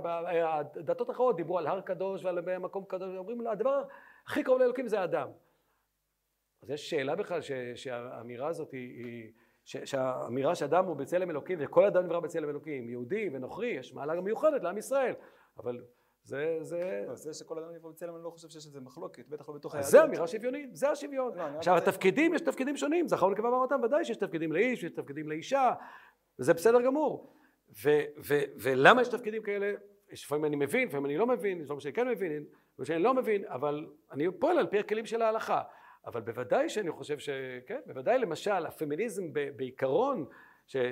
הדתות 0.76 1.10
האחרות 1.10 1.36
דיברו 1.36 1.58
על 1.58 1.68
הר 1.68 1.82
קדוש 1.82 2.26
ועל 2.26 2.58
מקום 2.58 2.86
קדוש, 2.88 3.16
אומרים 3.18 3.48
הדבר 3.48 3.84
הכי 4.28 4.44
קרוב 4.44 4.60
לאלוקים 4.60 4.88
זה 4.88 5.00
האדם. 5.00 5.30
אז 6.64 6.70
יש 6.70 6.90
שאלה 6.90 7.16
בכלל 7.16 7.42
ש, 7.42 7.52
שהאמירה 7.76 8.48
הזאת 8.48 8.72
היא, 8.72 9.32
ש, 9.66 9.78
שהאמירה 9.78 10.56
שאדם 10.56 10.86
הוא 10.86 10.96
בצלם 10.96 11.30
אלוקים 11.30 11.58
וכל 11.62 11.86
אדם 11.86 12.06
נברא 12.06 12.20
בצלם 12.20 12.50
אלוקים, 12.50 12.90
יהודי 12.90 13.30
ונוכרי, 13.34 13.68
יש 13.68 13.94
מעלה 13.94 14.22
מיוחדת 14.22 14.64
לעם 14.64 14.78
ישראל, 14.78 15.14
אבל 15.58 15.84
זה, 16.24 16.58
זה... 16.62 17.04
לא, 17.08 17.16
זה 17.16 17.34
שכל 17.34 17.60
אדם 17.60 17.76
נברא 17.76 17.92
בצלם, 17.92 18.16
אני 18.16 18.24
לא 18.24 18.30
חושב 18.30 18.50
שיש 18.50 18.66
איזה 18.66 18.82
מחלוקת, 18.82 19.28
בטח 19.28 19.50
לא 19.50 19.56
בתוך 19.56 19.76
היהדות. 19.76 19.92
זה 19.92 20.04
אמירה 20.04 20.28
שוויונית, 20.28 20.76
זה 20.76 20.90
השוויון. 20.90 21.38
לא, 21.38 21.44
עכשיו, 21.44 21.78
התפקידים, 21.78 22.34
יש 22.34 22.42
תפקידים 22.42 22.78
שונים, 22.78 23.08
זכר 23.08 23.26
ונקבה 23.26 23.50
אותם, 23.50 23.82
ודאי 23.84 24.06
שיש 24.06 24.18
תפקידים 24.18 24.52
לאיש, 24.52 24.84
יש 24.84 24.92
תפקידים 24.92 25.30
לאישה, 25.30 25.72
וזה 26.40 26.54
בסדר 26.54 26.82
גמור. 26.82 27.39
ולמה 28.62 29.02
יש 29.02 29.08
תפקידים 29.08 29.44
כאלה? 29.44 29.74
לפעמים 30.12 30.46
אני 30.46 30.56
מבין, 30.56 30.88
לפעמים 30.88 31.06
אני 31.06 31.18
לא 31.18 31.28
מבין, 31.28 31.62
לפעמים 31.62 31.80
שאני 31.80 31.94
כן 31.94 32.08
מבין, 32.08 32.32
לפעמים 32.74 32.86
שאני 32.86 33.04
לא 33.04 33.14
מבין, 33.14 33.46
אבל 33.48 33.88
אני 34.12 34.28
פועל 34.40 34.58
על 34.58 34.68
פי 34.68 34.80
הכלים 34.80 35.06
של 35.06 35.22
ההלכה. 35.22 35.62
אבל 36.06 36.22
בוודאי 36.22 36.70
שאני 36.70 36.92
חושב 36.92 37.20
ש... 37.20 37.30
כן, 37.66 37.80
בוודאי 37.86 38.20
למשל 38.20 38.66
הפמיניזם 38.66 39.24
בעיקרון 39.56 40.26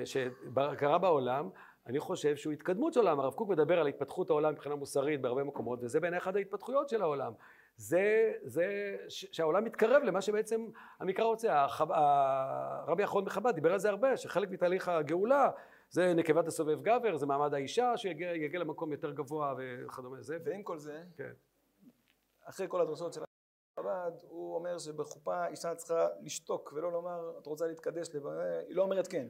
שקרה 0.04 0.98
בעולם, 0.98 1.50
אני 1.86 1.98
חושב 1.98 2.36
שהוא 2.36 2.52
התקדמות 2.52 2.92
של 2.92 3.00
העולם. 3.00 3.20
הרב 3.20 3.34
קוק 3.34 3.48
מדבר 3.48 3.80
על 3.80 3.86
התפתחות 3.86 4.30
העולם 4.30 4.52
מבחינה 4.52 4.74
מוסרית 4.74 5.20
בהרבה 5.20 5.44
מקומות, 5.44 5.78
וזה 5.82 6.00
בעיני 6.00 6.18
אחת 6.18 6.36
ההתפתחויות 6.36 6.88
של 6.88 7.02
העולם. 7.02 7.32
זה, 7.76 8.32
זה 8.42 8.96
שהעולם 9.08 9.64
מתקרב 9.64 10.02
למה 10.02 10.20
שבעצם 10.20 10.66
המקרא 11.00 11.24
רוצה. 11.24 11.66
הרבי 11.78 13.02
האחרון 13.02 13.24
מחב"ד 13.24 13.54
דיבר 13.54 13.72
על 13.72 13.78
זה 13.78 13.88
הרבה, 13.88 14.16
שחלק 14.16 14.50
מתהליך 14.50 14.88
הגאולה 14.88 15.50
זה 15.90 16.14
נקבת 16.14 16.46
הסובב 16.46 16.82
גבר, 16.82 17.16
זה 17.16 17.26
מעמד 17.26 17.54
האישה 17.54 17.96
שיגיע 17.96 18.58
למקום 18.58 18.92
יותר 18.92 19.10
גבוה 19.10 19.54
וכדומה. 19.58 20.22
זה... 20.22 20.38
ועם 20.44 20.62
כל 20.62 20.78
זה, 20.78 21.02
כן. 21.16 21.32
אחרי 22.44 22.66
כל 22.68 22.80
הדרשות 22.80 23.12
של 23.12 23.20
חב"ד, 23.80 24.12
הוא 24.22 24.54
אומר 24.54 24.78
שבחופה 24.78 25.46
אישה 25.46 25.74
צריכה 25.74 26.08
לשתוק 26.20 26.72
ולא 26.76 26.92
לומר 26.92 27.38
את 27.38 27.46
רוצה 27.46 27.66
להתקדש, 27.66 28.08
היא 28.68 28.76
לא 28.76 28.82
אומרת 28.82 29.08
כן. 29.08 29.28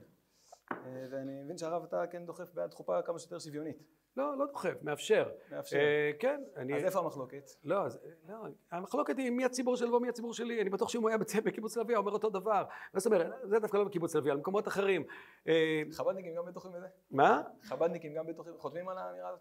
אה, 0.72 1.06
ואני 1.10 1.42
מבין 1.42 1.58
שהרב 1.58 1.84
אתה 1.84 2.06
כן 2.06 2.26
דוחף 2.26 2.54
בעד 2.54 2.74
חופה 2.74 3.02
כמה 3.02 3.18
שיותר 3.18 3.38
שוויונית. 3.38 3.97
לא, 4.18 4.38
לא 4.38 4.46
דוחף, 4.46 4.82
מאפשר. 4.82 5.28
מאפשר. 5.52 5.76
אה, 5.76 6.10
כן. 6.18 6.40
אני... 6.56 6.76
אז 6.76 6.84
איפה 6.84 6.98
המחלוקת? 6.98 7.50
לא, 7.64 7.82
אז, 7.82 7.98
לא, 8.28 8.34
המחלוקת 8.72 9.18
היא 9.18 9.30
מי 9.30 9.44
הציבור 9.44 9.76
שלו 9.76 9.94
ומי 9.94 10.08
הציבור 10.08 10.34
שלי. 10.34 10.60
אני 10.62 10.70
בטוח 10.70 10.88
שאם 10.88 11.02
הוא 11.02 11.08
היה 11.08 11.18
בקיבוץ 11.44 11.76
לביא, 11.76 11.96
הוא 11.96 12.00
אומר 12.00 12.12
אותו 12.12 12.30
דבר. 12.30 12.64
מה 12.94 13.00
זאת 13.00 13.06
אומרת? 13.06 13.32
זה 13.42 13.58
דווקא 13.58 13.76
לא 13.76 13.84
בקיבוץ 13.84 14.14
לביא, 14.14 14.32
על 14.32 14.38
מקומות 14.38 14.68
אחרים. 14.68 15.04
אה, 15.48 15.82
חב"דניקים 15.92 16.34
גם 16.34 16.46
בטוחים 16.46 16.72
בזה? 16.72 16.86
מה? 17.10 17.42
חב"דניקים 17.62 18.14
גם 18.14 18.26
בטוחים, 18.26 18.52
חותמים 18.58 18.88
על 18.88 18.98
האמירה 18.98 19.28
הזאת? 19.28 19.40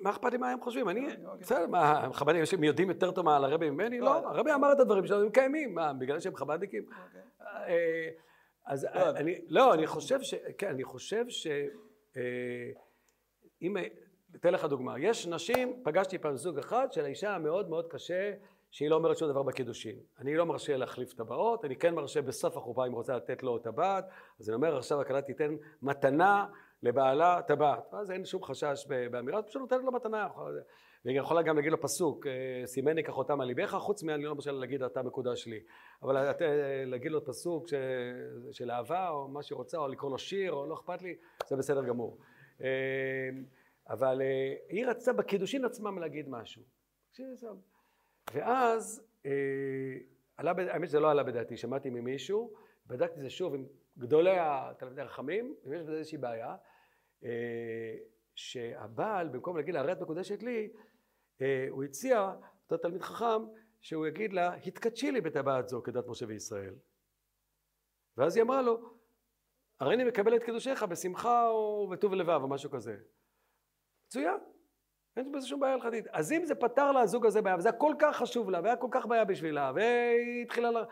מה 0.00 0.10
אכפת 0.10 0.32
לי 0.32 0.38
מה 0.38 0.50
הם 0.50 0.60
חושבים? 0.60 0.88
אני, 0.88 1.06
אוקיי. 1.06 1.40
בסדר, 1.40 1.66
מה, 1.66 2.08
חב"דניקים 2.12 2.64
יודעים 2.64 2.88
יותר 2.88 3.10
טוב 3.10 3.28
על 3.28 3.44
הרבי 3.44 3.70
ממני? 3.70 4.00
לא, 4.00 4.16
הרבי 4.16 4.52
אמר 4.52 4.72
את 4.72 4.80
הדברים 4.80 5.06
שלנו, 5.06 5.24
הם 5.24 5.30
קיימים. 5.30 5.74
מה, 5.74 5.92
בגלל 5.92 6.20
שהם 6.20 6.36
חב"דניקים? 6.36 6.82
אוקיי. 7.06 7.70
אז 8.66 8.86
לא, 8.94 9.10
אני, 9.10 9.40
לא, 9.48 9.74
אני 9.74 9.86
חושב 9.86 10.22
ש... 10.22 10.34
כן, 10.58 10.68
אני 10.68 10.84
חושב 10.84 11.24
ש... 11.28 11.46
אה, 12.16 12.22
אם... 13.62 13.76
אתן 14.40 14.52
לך 14.52 14.64
דוגמה. 14.64 15.00
יש 15.00 15.26
נשים, 15.26 15.80
פגשתי 15.84 16.18
פעם 16.18 16.36
זוג 16.36 16.58
אחד 16.58 16.92
של 16.92 17.04
האישה 17.04 17.38
מאוד 17.38 17.68
מאוד 17.70 17.86
קשה 17.86 18.32
שהיא 18.70 18.90
לא 18.90 18.96
אומרת 18.96 19.18
שום 19.18 19.28
דבר 19.28 19.42
בקידושין. 19.42 19.96
אני 20.18 20.34
לא 20.34 20.46
מרשה 20.46 20.76
להחליף 20.76 21.12
טבעות, 21.12 21.64
אני 21.64 21.76
כן 21.76 21.94
מרשה 21.94 22.22
בסוף 22.22 22.56
החופה 22.56 22.86
אם 22.86 22.92
רוצה 22.92 23.16
לתת 23.16 23.42
לו 23.42 23.58
טבעת, 23.58 24.04
אז 24.40 24.48
אני 24.48 24.54
אומר 24.54 24.76
עכשיו 24.76 25.00
הכלה 25.00 25.22
תיתן 25.22 25.56
מתנה 25.82 26.46
לבעלה 26.82 27.40
טבעת. 27.46 27.94
אז 27.94 28.10
אין 28.10 28.24
שום 28.24 28.44
חשש 28.44 28.86
באמירה, 29.10 29.42
פשוט 29.42 29.62
נותנת 29.62 29.84
לו 29.84 29.92
מתנה. 29.92 30.28
והיא 31.04 31.20
יכולה 31.20 31.42
גם 31.42 31.56
להגיד 31.56 31.72
לו 31.72 31.80
פסוק, 31.80 32.26
אה, 32.26 32.66
סימני 32.66 33.04
כחותם 33.04 33.40
על 33.40 33.46
ליבך, 33.46 33.74
חוץ 33.74 34.02
מאני 34.02 34.24
לא 34.24 34.30
למשל 34.30 34.52
להגיד 34.52 34.82
אתה 34.82 35.02
מקודש 35.02 35.46
לי. 35.46 35.60
אבל 36.02 36.16
אה, 36.16 36.32
להגיד 36.86 37.12
לו 37.12 37.24
פסוק. 37.24 37.68
של 38.52 38.70
אהבה, 38.70 39.08
או 39.08 39.28
מה 39.28 39.42
שהיא 39.42 39.56
רוצה, 39.56 39.78
או 39.78 39.88
לקרוא 39.88 40.10
לו 40.10 40.18
שיר, 40.18 40.52
או 40.52 40.66
לא 40.66 40.74
אכפת 40.74 41.02
לי, 41.02 41.16
זה 41.46 41.56
בסדר 41.56 41.84
גמור. 41.84 42.18
אה, 43.88 43.92
אבל 43.92 44.20
היא 44.68 44.86
רצתה 44.86 45.12
בקידושין 45.12 45.64
עצמם 45.64 45.98
להגיד 45.98 46.28
משהו. 46.28 46.62
ואז, 48.34 49.02
עלה, 50.36 50.52
האמת 50.72 50.88
שזה 50.88 51.00
לא 51.00 51.10
עלה 51.10 51.22
בדעתי, 51.22 51.56
שמעתי 51.56 51.90
ממישהו, 51.90 52.52
בדקתי 52.86 53.16
את 53.16 53.22
זה 53.22 53.30
שוב 53.30 53.54
עם 53.54 53.66
גדולי 53.98 54.36
התלמידי 54.38 55.02
החכמים, 55.02 55.54
אם 55.66 55.72
יש 55.72 55.82
בזה 55.82 55.98
איזושהי 55.98 56.18
בעיה, 56.18 56.56
שהבעל, 58.36 59.28
במקום 59.28 59.56
להגיד 59.56 59.74
לה, 59.74 59.80
הרי 59.80 59.92
את 59.92 60.00
מקודשת 60.00 60.42
לי, 60.42 60.72
אה, 61.40 61.66
הוא 61.70 61.84
הציע, 61.84 62.32
אותו 62.62 62.76
תלמיד 62.76 63.02
חכם, 63.02 63.42
שהוא 63.80 64.06
יגיד 64.06 64.32
לה, 64.32 64.54
התקדשי 64.54 65.10
לי 65.10 65.20
בטבעת 65.20 65.68
זו 65.68 65.82
כדת 65.82 66.06
משה 66.06 66.26
וישראל. 66.28 66.74
ואז 68.16 68.36
היא 68.36 68.42
אמרה 68.42 68.62
לו, 68.62 68.94
הרי 69.80 69.94
אני 69.94 70.04
מקבל 70.04 70.36
את 70.36 70.42
קידושיך 70.42 70.82
בשמחה 70.82 71.48
או 71.48 71.88
בטוב 71.92 72.14
לבב 72.14 72.40
או 72.42 72.48
משהו 72.48 72.70
כזה. 72.70 72.96
מצוין, 74.06 74.38
אין 75.16 75.32
בזה 75.32 75.46
שום 75.46 75.60
בעיה 75.60 75.74
הלכתית. 75.74 76.06
אז 76.12 76.32
אם 76.32 76.44
זה 76.44 76.54
פתר 76.54 76.92
לה 76.92 77.00
הזוג 77.00 77.26
הזה 77.26 77.42
בעיה, 77.42 77.56
וזה 77.56 77.68
היה 77.68 77.78
כל 77.78 77.94
כך 77.98 78.16
חשוב 78.16 78.50
לה, 78.50 78.60
והיה 78.62 78.76
כל 78.76 78.88
כך 78.90 79.06
בעיה 79.06 79.24
בשבילה, 79.24 79.72
והיא 79.74 80.42
התחילה 80.42 80.70
לה... 80.70 80.84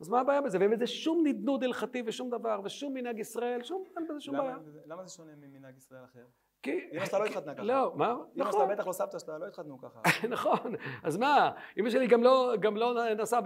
אז 0.00 0.08
מה 0.08 0.20
הבעיה 0.20 0.40
בזה? 0.40 0.58
ואין 0.58 0.70
בזה 0.70 0.86
שום 0.86 1.26
נדנוד 1.26 1.64
הלכתי 1.64 2.02
ושום 2.06 2.30
דבר, 2.30 2.60
ושום 2.64 2.94
מנהג 2.94 3.18
ישראל, 3.18 3.62
שום, 3.62 3.84
אין 3.96 4.08
בזה 4.08 4.20
שום 4.20 4.34
למה, 4.34 4.44
בעיה. 4.44 4.56
למה 4.86 5.04
זה 5.04 5.14
שונה 5.14 5.32
ממנהג 5.36 5.76
ישראל 5.76 6.04
אחר? 6.04 6.24
כי... 6.62 6.88
אמא 6.92 7.04
שלך 7.04 7.14
לא 7.14 7.24
התחתנה 7.24 7.54
ככה. 7.54 7.62
לא, 7.62 7.92
מה? 7.96 8.12
אמא 8.12 8.24
נכון. 8.36 8.52
שלך 8.52 8.70
בטח 8.70 8.86
לא 8.86 8.92
סבתא 8.92 9.18
שלה, 9.18 9.38
לא 9.38 9.46
התחתנו 9.46 9.78
ככה. 9.78 10.00
נכון, 10.34 10.74
אז 11.02 11.16
מה? 11.16 11.50
אמא 11.78 11.90
שלי 11.90 12.06
גם 12.06 12.22
לא, 12.22 12.54
גם 12.60 12.76
לא 12.76 13.14
נסעה 13.14 13.40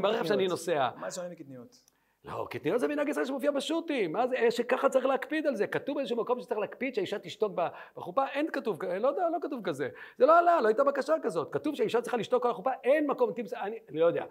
ברכב 0.00 0.24
שאני 0.24 0.46
נוסע. 0.46 0.88
מה 0.96 1.10
זה 1.10 1.16
שונה 1.16 1.28
מקטניות? 1.28 1.97
לא, 2.24 2.46
קטניות 2.50 2.80
זה 2.80 2.88
מנהג 2.88 3.08
ישראל 3.08 3.26
שמופיע 3.26 3.50
בשו"תים, 3.50 4.12
מה 4.12 4.26
זה, 4.26 4.36
שככה 4.50 4.88
צריך 4.88 5.06
להקפיד 5.06 5.46
על 5.46 5.56
זה, 5.56 5.66
כתוב 5.66 5.96
באיזשהו 5.96 6.16
מקום 6.16 6.40
שצריך 6.40 6.60
להקפיד 6.60 6.94
שהאישה 6.94 7.18
תשתוק 7.18 7.52
בחופה, 7.96 8.26
אין 8.26 8.50
כתוב, 8.52 8.82
לא 8.82 9.08
יודע, 9.08 9.28
לא 9.32 9.38
כתוב 9.42 9.60
כזה, 9.64 9.88
זה 10.18 10.26
לא 10.26 10.38
עלה, 10.38 10.60
לא 10.60 10.68
הייתה 10.68 10.84
בקשה 10.84 11.14
כזאת, 11.22 11.52
כתוב 11.52 11.74
שהאישה 11.74 12.00
צריכה 12.00 12.16
לשתוק 12.16 12.42
כל 12.42 12.50
החופה, 12.50 12.70
אין 12.84 13.06
מקום, 13.06 13.30
אני, 13.56 13.78
אני 13.88 14.00
לא 14.00 14.06
יודע, 14.06 14.24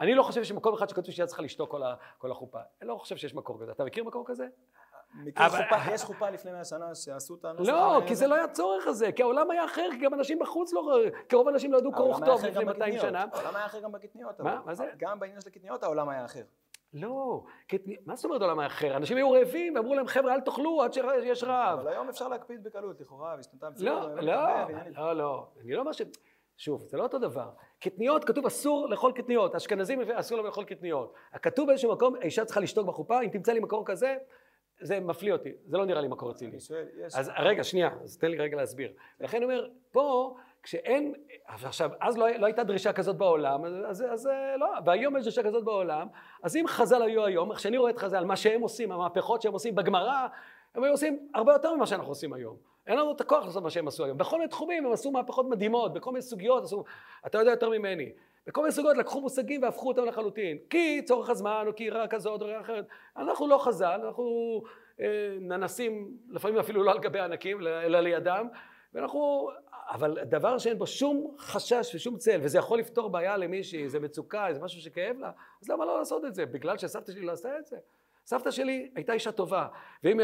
אני 0.00 0.14
לא 0.14 0.22
חושב 0.22 0.42
שיש 0.42 0.52
מקום 0.52 0.74
אחד 0.74 0.88
שכתוב 0.88 1.04
שהאישה 1.04 1.26
צריכה 1.26 1.42
לשתוק 1.42 1.70
כל, 1.70 1.82
כל 2.18 2.30
החופה, 2.30 2.58
אני 2.80 2.88
לא 2.88 2.96
חושב 2.96 3.16
שיש 3.16 3.34
מקום 3.34 3.58
כזה, 3.62 3.72
אתה 3.72 3.84
מכיר 3.84 4.04
מקום 4.04 4.24
כזה? 4.26 4.46
מכיר 5.14 5.48
חופה, 5.48 5.92
יש 5.94 6.02
חופה 6.02 6.30
לפני 6.30 6.52
מאה 6.52 6.64
שנה 6.64 6.94
שעשו 6.94 7.34
את 7.34 7.44
הנוסח? 7.44 7.72
לא, 7.72 8.00
כי 8.06 8.14
זה 8.14 8.26
לא 8.26 8.34
היה 8.34 8.48
צורך 8.48 8.86
הזה, 8.86 9.12
כי 9.12 9.22
העולם 9.22 9.50
היה 9.50 9.64
אחר, 9.64 9.88
כי 9.90 9.98
גם 9.98 10.14
אנשים 10.14 10.38
בחוץ 10.38 10.72
לא, 10.72 10.98
כי 11.28 11.36
רוב 11.36 11.48
האנשים 11.48 11.72
לא 11.72 11.78
ידעו 11.78 11.92
קרוא 11.92 12.16
וכתוב 12.16 12.44
לפני 12.44 12.64
200 12.64 12.98
שנה. 12.98 13.24
העולם 13.32 13.56
היה 13.56 13.66
אחר 13.66 13.80
גם 13.80 13.92
בקטניות. 13.92 14.40
מה? 14.40 14.60
מה 14.64 14.74
זה? 14.74 14.84
גם 14.96 15.20
בעניין 15.20 15.40
של 15.40 15.48
הקטניות 15.48 15.82
העולם 15.82 16.08
היה 16.08 16.24
אחר. 16.24 16.42
לא, 16.94 17.44
מה 18.06 18.16
זאת 18.16 18.24
אומרת 18.24 18.40
העולם 18.40 18.58
היה 18.58 18.66
אחר? 18.66 18.96
אנשים 18.96 19.16
היו 19.16 19.30
רעבים, 19.30 19.74
ואמרו 19.74 19.94
להם, 19.94 20.06
חבר'ה, 20.06 20.34
אל 20.34 20.40
תאכלו 20.40 20.82
עד 20.82 20.92
שיש 20.92 21.44
רעב. 21.44 21.78
אבל 21.78 21.92
היום 21.92 22.08
אפשר 22.08 22.28
להקפיד 22.28 22.64
בקלות, 22.64 23.00
לכאורה, 23.00 23.36
המציאות. 23.62 23.80
לא, 23.80 24.14
לא, 24.14 24.22
לא, 24.96 25.12
לא, 25.16 25.46
אני 25.60 25.72
לא 25.72 25.80
אומר 25.80 25.92
ש... 25.92 26.02
שוב, 26.56 26.86
זה 26.88 26.96
לא 26.96 27.02
אותו 27.02 27.18
דבר. 27.18 27.50
קטניות, 27.80 28.24
כתוב 28.24 28.46
אסור 28.46 28.88
לאכול 28.88 29.12
קטניות. 29.12 29.54
אשכנזים 29.54 30.00
אסור 30.00 30.36
להם 30.36 30.46
לאכול 30.46 30.64
קטניות. 30.64 31.14
הכתוב 31.32 31.66
באיזשהו 31.66 31.92
מקום, 31.92 32.14
האישה 32.20 32.44
צריכה 32.44 32.60
לשתוק 32.60 32.86
בחופה, 32.86 33.22
אם 33.22 33.28
תמצא 33.28 33.52
לי 33.52 33.60
מקור 33.60 33.86
כזה, 33.86 34.16
זה 34.80 35.00
מפליא 35.00 35.32
אותי. 35.32 35.52
זה 35.66 35.78
לא 35.78 35.86
נראה 35.86 36.00
לי 36.00 36.08
מקור 36.08 36.30
רציני. 36.30 36.56
אז 37.14 37.30
רגע, 37.38 37.64
שנייה, 37.64 37.90
אז 38.02 38.18
תן 38.18 38.30
לי 38.30 38.38
רגע 38.38 38.56
להסביר. 38.56 38.92
לכן 39.20 39.36
אני 39.36 39.44
אומר, 39.44 39.68
פה, 39.92 40.36
כשאין, 40.62 41.14
עכשיו, 41.46 41.90
אז 42.00 42.18
לא, 42.18 42.30
לא 42.30 42.46
הייתה 42.46 42.64
דרישה 42.64 42.92
כזאת 42.92 43.16
בעולם, 43.16 43.64
אז, 43.64 43.74
אז, 43.88 44.04
אז 44.12 44.28
לא, 44.58 44.66
והיום 44.84 45.16
יש 45.16 45.22
דרישה 45.22 45.42
כזאת 45.42 45.64
בעולם, 45.64 46.06
אז 46.42 46.56
אם 46.56 46.64
חז"ל 46.66 47.02
היו 47.02 47.24
היום, 47.24 47.50
איך 47.50 47.60
שאני 47.60 47.76
רואה 47.76 47.90
את 47.90 47.98
חז"ל, 47.98 48.24
מה 48.24 48.36
שהם 48.36 48.60
עושים, 48.60 48.92
המהפכות 48.92 49.42
שהם 49.42 49.52
עושים 49.52 49.74
בגמרא, 49.74 50.26
הם 50.74 50.84
היו 50.84 50.92
עושים 50.92 51.28
הרבה 51.34 51.52
יותר 51.52 51.74
ממה 51.74 51.86
שאנחנו 51.86 52.10
עושים 52.10 52.32
היום. 52.32 52.56
אין 52.86 52.98
לנו 52.98 53.12
את 53.12 53.20
הכוח 53.20 53.44
לעשות 53.44 53.62
מה 53.62 53.70
שהם 53.70 53.88
עשו 53.88 54.04
היום. 54.04 54.18
בכל 54.18 54.38
מיני 54.38 54.48
תחומים 54.48 54.86
הם 54.86 54.92
עשו 54.92 55.10
מהפכות 55.10 55.48
מדהימות, 55.48 55.92
בכל 55.92 56.10
מיני 56.10 56.22
סוגיות 56.22 56.64
עשו, 56.64 56.84
אתה 57.26 57.38
יודע 57.38 57.50
יותר 57.50 57.70
ממני. 57.70 58.12
בכל 58.46 58.60
מיני 58.60 58.72
סוגיות 58.72 58.96
לקחו 58.96 59.20
מושגים 59.20 59.62
והפכו 59.62 59.88
אותם 59.88 60.04
לחלוטין. 60.04 60.58
כי 60.70 61.02
צורך 61.04 61.30
הזמן, 61.30 61.64
או 61.66 61.74
כי 61.76 61.90
רע 61.90 62.06
כזאת 62.06 62.42
או 62.42 62.46
רע 62.46 62.60
אחרת. 62.60 62.86
אנחנו 63.16 63.46
לא 63.46 63.58
חז"ל, 63.58 64.00
אנחנו 64.04 64.62
אה, 65.00 65.06
ננסים, 65.40 66.16
לפעמים 66.28 66.58
אפילו 66.58 66.82
לא 66.82 66.90
על 66.90 66.98
גבי 66.98 67.20
ענקים, 67.20 67.60
אלא 67.60 68.00
לידם. 68.00 68.48
ואנחנו, 68.94 69.48
אבל 69.92 70.18
דבר 70.24 70.58
שאין 70.58 70.78
בו 70.78 70.86
שום 70.86 71.34
חשש 71.38 71.94
ושום 71.94 72.16
צל, 72.16 72.40
וזה 72.42 72.58
יכול 72.58 72.78
לפתור 72.78 73.10
בעיה 73.10 73.36
למישהי, 73.36 73.88
זה 73.88 74.00
מצוקה, 74.00 74.46
זה 74.52 74.60
משהו 74.60 74.80
שכאב 74.80 75.16
לה, 75.18 75.30
אז 75.62 75.68
למה 75.68 75.84
לא 75.84 75.98
לעשות 75.98 76.24
את 76.24 76.34
זה? 76.34 76.46
בגלל 76.46 76.78
שסבתא 76.78 77.12
שלי 77.12 77.22
לא 77.22 77.32
עשתה 77.32 77.58
את 77.58 77.66
זה? 77.66 77.76
סבתא 78.26 78.50
שלי 78.50 78.90
הייתה 78.94 79.12
אישה 79.12 79.32
טובה, 79.32 79.66
ואם, 80.04 80.20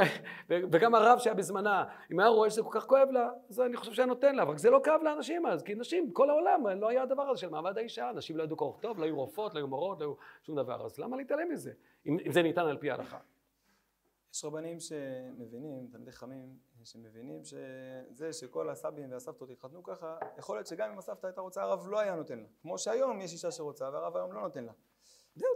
וגם 0.48 0.94
הרב 0.94 1.18
שהיה 1.18 1.34
בזמנה, 1.34 1.84
אם 2.12 2.20
היה 2.20 2.28
רואה 2.28 2.50
שזה 2.50 2.62
כל 2.62 2.80
כך 2.80 2.86
כואב 2.86 3.08
לה, 3.10 3.28
אז 3.50 3.60
אני 3.60 3.76
חושב 3.76 3.92
שהיה 3.92 4.06
נותן 4.06 4.34
לה, 4.34 4.42
אבל 4.42 4.58
זה 4.58 4.70
לא 4.70 4.80
כאב 4.84 5.02
לאנשים 5.02 5.46
אז, 5.46 5.62
כי 5.62 5.74
נשים, 5.74 6.12
כל 6.12 6.30
העולם, 6.30 6.66
לא 6.66 6.88
היה 6.88 7.02
הדבר 7.02 7.22
הזה 7.22 7.40
של 7.40 7.48
מעמד 7.48 7.78
האישה, 7.78 8.10
נשים 8.14 8.36
לא 8.36 8.42
ידעו 8.42 8.56
קרוא 8.56 8.72
טוב, 8.80 8.98
לא 8.98 9.04
היו 9.04 9.16
רופאות, 9.16 9.54
לא 9.54 9.58
היו 9.58 9.68
מורות, 9.68 10.00
לא 10.00 10.04
היו 10.04 10.14
שום 10.42 10.56
דבר, 10.56 10.84
אז 10.86 10.98
למה 10.98 11.16
להתעלם 11.16 11.48
מזה, 11.52 11.72
אם, 12.06 12.16
אם 12.26 12.32
זה 12.32 12.42
ניתן 12.42 12.66
על 12.66 12.76
פי 12.76 12.90
ההלכה? 12.90 13.18
יש 14.38 14.44
רבנים 14.44 14.80
שמבינים, 14.80 15.88
תלמידי 15.90 16.12
חכמים, 16.12 16.56
שמבינים 16.84 17.42
שזה 17.44 18.32
שכל 18.32 18.70
הסבים 18.70 19.12
והסבתות 19.12 19.50
התחתנו 19.50 19.82
ככה, 19.82 20.16
יכול 20.38 20.56
להיות 20.56 20.66
שגם 20.66 20.90
אם 20.90 20.98
הסבתא 20.98 21.26
הייתה 21.26 21.40
רוצה, 21.40 21.62
הרב 21.62 21.86
לא 21.88 21.98
היה 21.98 22.14
נותן 22.14 22.38
לה. 22.38 22.44
כמו 22.62 22.78
שהיום 22.78 23.20
יש 23.20 23.32
אישה 23.32 23.50
שרוצה 23.50 23.90
והרב 23.92 24.16
היום 24.16 24.32
לא 24.32 24.40
נותן 24.40 24.64
לה. 24.64 24.72
זהו, 25.34 25.48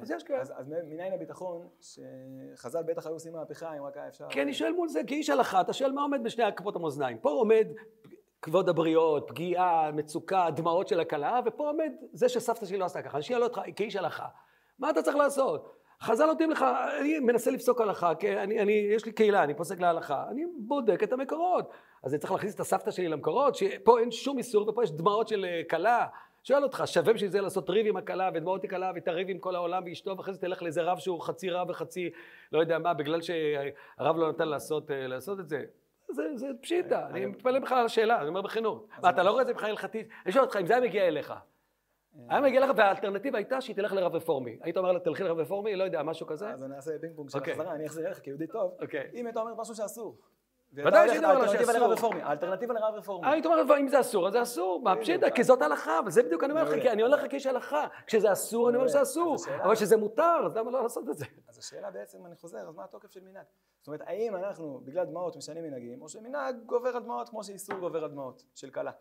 אז 0.00 0.10
יש 0.10 0.22
כאלה. 0.22 0.40
אז, 0.40 0.68
מניין 0.68 1.12
הביטחון 1.12 1.68
שחז"ל 1.80 2.82
בטח 2.82 3.06
היו 3.06 3.14
עושים 3.14 3.32
מהפכה 3.32 3.78
אם 3.78 3.82
רק 3.82 3.96
היה 3.96 4.08
אפשר... 4.08 4.28
כי 4.30 4.42
אני 4.42 4.54
שואל 4.54 4.72
מול 4.72 4.88
זה, 4.88 5.00
כאיש 5.06 5.30
הלכה, 5.30 5.60
אתה 5.60 5.72
שואל 5.72 5.92
מה 5.92 6.02
עומד 6.02 6.20
בשני 6.24 6.44
כפות 6.56 6.76
המאזניים. 6.76 7.18
פה 7.18 7.30
עומד 7.30 7.66
כבוד 8.42 8.68
הבריות, 8.68 9.24
פגיעה, 9.28 9.90
מצוקה, 9.92 10.48
דמעות 10.56 10.88
של 10.88 11.00
הכלה, 11.00 11.40
ופה 11.46 11.68
עומד 11.68 11.92
זה 12.12 12.28
שסבתא 12.28 12.66
שלי 12.66 12.78
לא 12.78 12.84
עשתה 12.84 13.02
ככה. 13.02 13.16
אני 13.16 13.22
שואל 13.22 13.42
אותך, 13.42 13.60
כאיש 13.76 13.96
הלכה, 13.96 14.26
מה 14.78 14.90
אתה 14.90 15.02
צריך 15.02 15.16
לעשות? 15.16 15.83
חז"ל 16.04 16.26
נותנים 16.26 16.50
לך, 16.50 16.64
אני 17.00 17.18
מנסה 17.18 17.50
לפסוק 17.50 17.80
הלכה, 17.80 18.14
כי 18.14 18.36
אני, 18.36 18.60
אני, 18.60 18.72
יש 18.72 19.04
לי 19.06 19.12
קהילה, 19.12 19.44
אני 19.44 19.54
פוסק 19.54 19.80
להלכה, 19.80 20.24
אני 20.30 20.44
בודק 20.58 21.02
את 21.02 21.12
המקורות. 21.12 21.70
אז 22.02 22.14
אני 22.14 22.20
צריך 22.20 22.32
להכניס 22.32 22.54
את 22.54 22.60
הסבתא 22.60 22.90
שלי 22.90 23.08
למקורות, 23.08 23.54
שפה 23.54 24.00
אין 24.00 24.10
שום 24.10 24.38
איסור 24.38 24.68
ופה 24.68 24.84
יש 24.84 24.92
דמעות 24.92 25.28
של 25.28 25.44
אה, 25.44 25.62
כלה. 25.70 26.06
שואל 26.42 26.62
אותך, 26.62 26.82
שווה 26.86 27.12
בשביל 27.12 27.30
זה 27.30 27.40
לעשות 27.40 27.70
ריב 27.70 27.86
עם 27.86 27.96
הכלה 27.96 28.30
ודמעות 28.34 28.64
עם 28.64 28.70
כלה 28.70 28.92
ותריב 28.96 29.28
עם 29.30 29.38
כל 29.38 29.54
העולם 29.54 29.82
ואשתו 29.86 30.16
ואחרי 30.16 30.34
זה 30.34 30.40
תלך 30.40 30.62
לאיזה 30.62 30.82
רב 30.82 30.98
שהוא 30.98 31.20
חצי 31.20 31.50
רב 31.50 31.70
וחצי 31.70 32.10
לא 32.52 32.58
יודע 32.58 32.78
מה 32.78 32.94
בגלל 32.94 33.20
שהרב 33.22 34.16
לא 34.16 34.28
נתן 34.28 34.48
לעשות, 34.48 34.90
אה, 34.90 35.06
לעשות 35.06 35.40
את 35.40 35.48
זה. 35.48 35.64
זה, 36.10 36.22
זה 36.34 36.46
פשיטה, 36.62 37.06
אני 37.06 37.26
מתפלא 37.26 37.58
בכלל 37.58 37.78
על 37.78 37.86
השאלה, 37.86 38.20
אני 38.20 38.28
אומר 38.28 38.42
בכנות. 38.42 38.88
מה, 39.02 39.10
אתה 39.10 39.22
לא 39.22 39.30
רואה 39.30 39.42
את 39.42 39.46
זה 39.46 39.52
מבחינה 39.52 39.70
הלכתית? 39.70 40.08
אני 40.24 40.32
שואל 40.32 40.44
אותך, 40.44 40.56
אם 40.56 40.66
זה 40.66 40.76
היה 40.76 40.82
מגיע 40.82 41.08
אליך, 41.08 41.34
היה 42.28 42.40
מגיע 42.40 42.60
לך, 42.60 42.70
והאלטרנטיבה 42.76 43.38
הייתה 43.38 43.60
שהיא 43.60 43.76
תלך 43.76 43.92
לרב 43.92 44.14
רפורמי. 44.14 44.58
היית 44.62 44.76
אומר 44.76 44.92
לה, 44.92 45.00
תלכי 45.00 45.22
לרב 45.22 45.38
רפורמי, 45.38 45.76
לא 45.76 45.84
יודע, 45.84 46.02
משהו 46.02 46.26
כזה? 46.26 46.50
אז 46.50 46.64
אני 46.64 46.76
אעשה 46.76 46.90
פינג 47.00 47.16
פונג 47.16 47.30
של 47.30 47.38
אוקיי. 47.38 47.52
החזרה, 47.52 47.74
אני 47.74 47.86
אחזיר 47.86 48.06
אליך 48.06 48.18
כיהודי 48.18 48.46
טוב. 48.46 48.76
אוקיי. 48.82 49.10
אם 49.14 49.26
היית 49.26 49.36
אומרת 49.36 49.56
משהו 49.58 49.74
שאסור. 49.74 50.18
ודאי 50.72 51.08
שהייתי 51.08 51.24
אומר 51.24 51.38
לה 51.38 51.40
האלטרנטיבה 51.40 51.72
שאסור. 51.72 51.80
לרב 51.80 51.90
רפורמי, 51.90 52.22
האלטרנטיבה 52.22 52.74
לרב 52.74 52.94
רפורמי. 52.94 53.30
היית 53.30 53.46
אומר, 53.46 53.78
אם 53.80 53.88
זה 53.88 54.00
אסור, 54.00 54.26
אז 54.26 54.32
זה 54.32 54.42
אסור, 54.42 54.80
מה 54.82 54.96
פשיטה, 54.96 55.30
כי 55.30 55.44
זאת 55.44 55.62
הלכה, 55.62 56.00
וזה 56.06 56.22
בדיוק 56.22 56.44
אני 56.44 56.52
אומר 56.52 56.64
לך. 56.64 56.82
כי 56.82 56.90
אני 56.90 57.02
אומר 57.02 57.16
לך 57.16 57.46
הלכה. 57.46 57.86
כשזה 58.06 58.32
אסור, 58.32 58.68
אני 58.68 58.76
אומר 58.76 58.88
שזה. 58.88 59.02
אסור, 59.02 59.36
אבל 59.62 59.74
כשזה 59.74 59.96
מותר, 59.96 60.42
אז 60.46 60.56
למה 60.56 60.70
לא 60.70 60.82
לעשות 60.82 61.08
את 61.08 61.16
זה? 61.16 61.24
אז 61.48 61.58
השאלה 61.58 61.90
בעצם, 61.90 62.26
אני 62.26 62.36
חוזר, 62.36 62.68
אז 62.68 62.74
מה 62.74 62.84
התוקף 62.84 63.10
של 63.10 63.20
מנהג? 63.20 63.44
זאת 63.80 63.86
אומרת, 63.86 64.00
האם 64.06 64.36
אנחנו, 64.36 64.80
בגלל 64.84 65.04
דמעות, 65.04 65.36
משנים 65.36 65.64
מנהגים, 65.64 66.02
או 66.02 66.08
שמנהג 66.08 66.56
גובר 66.66 66.88
על 66.88 67.02
דמעות 67.02 67.28
כמו 67.28 67.44
שאיסור 67.44 67.78
גובר 67.78 68.04
על 68.04 68.10
דמעות, 68.10 68.44
של 68.54 68.70
כלה. 68.70 68.92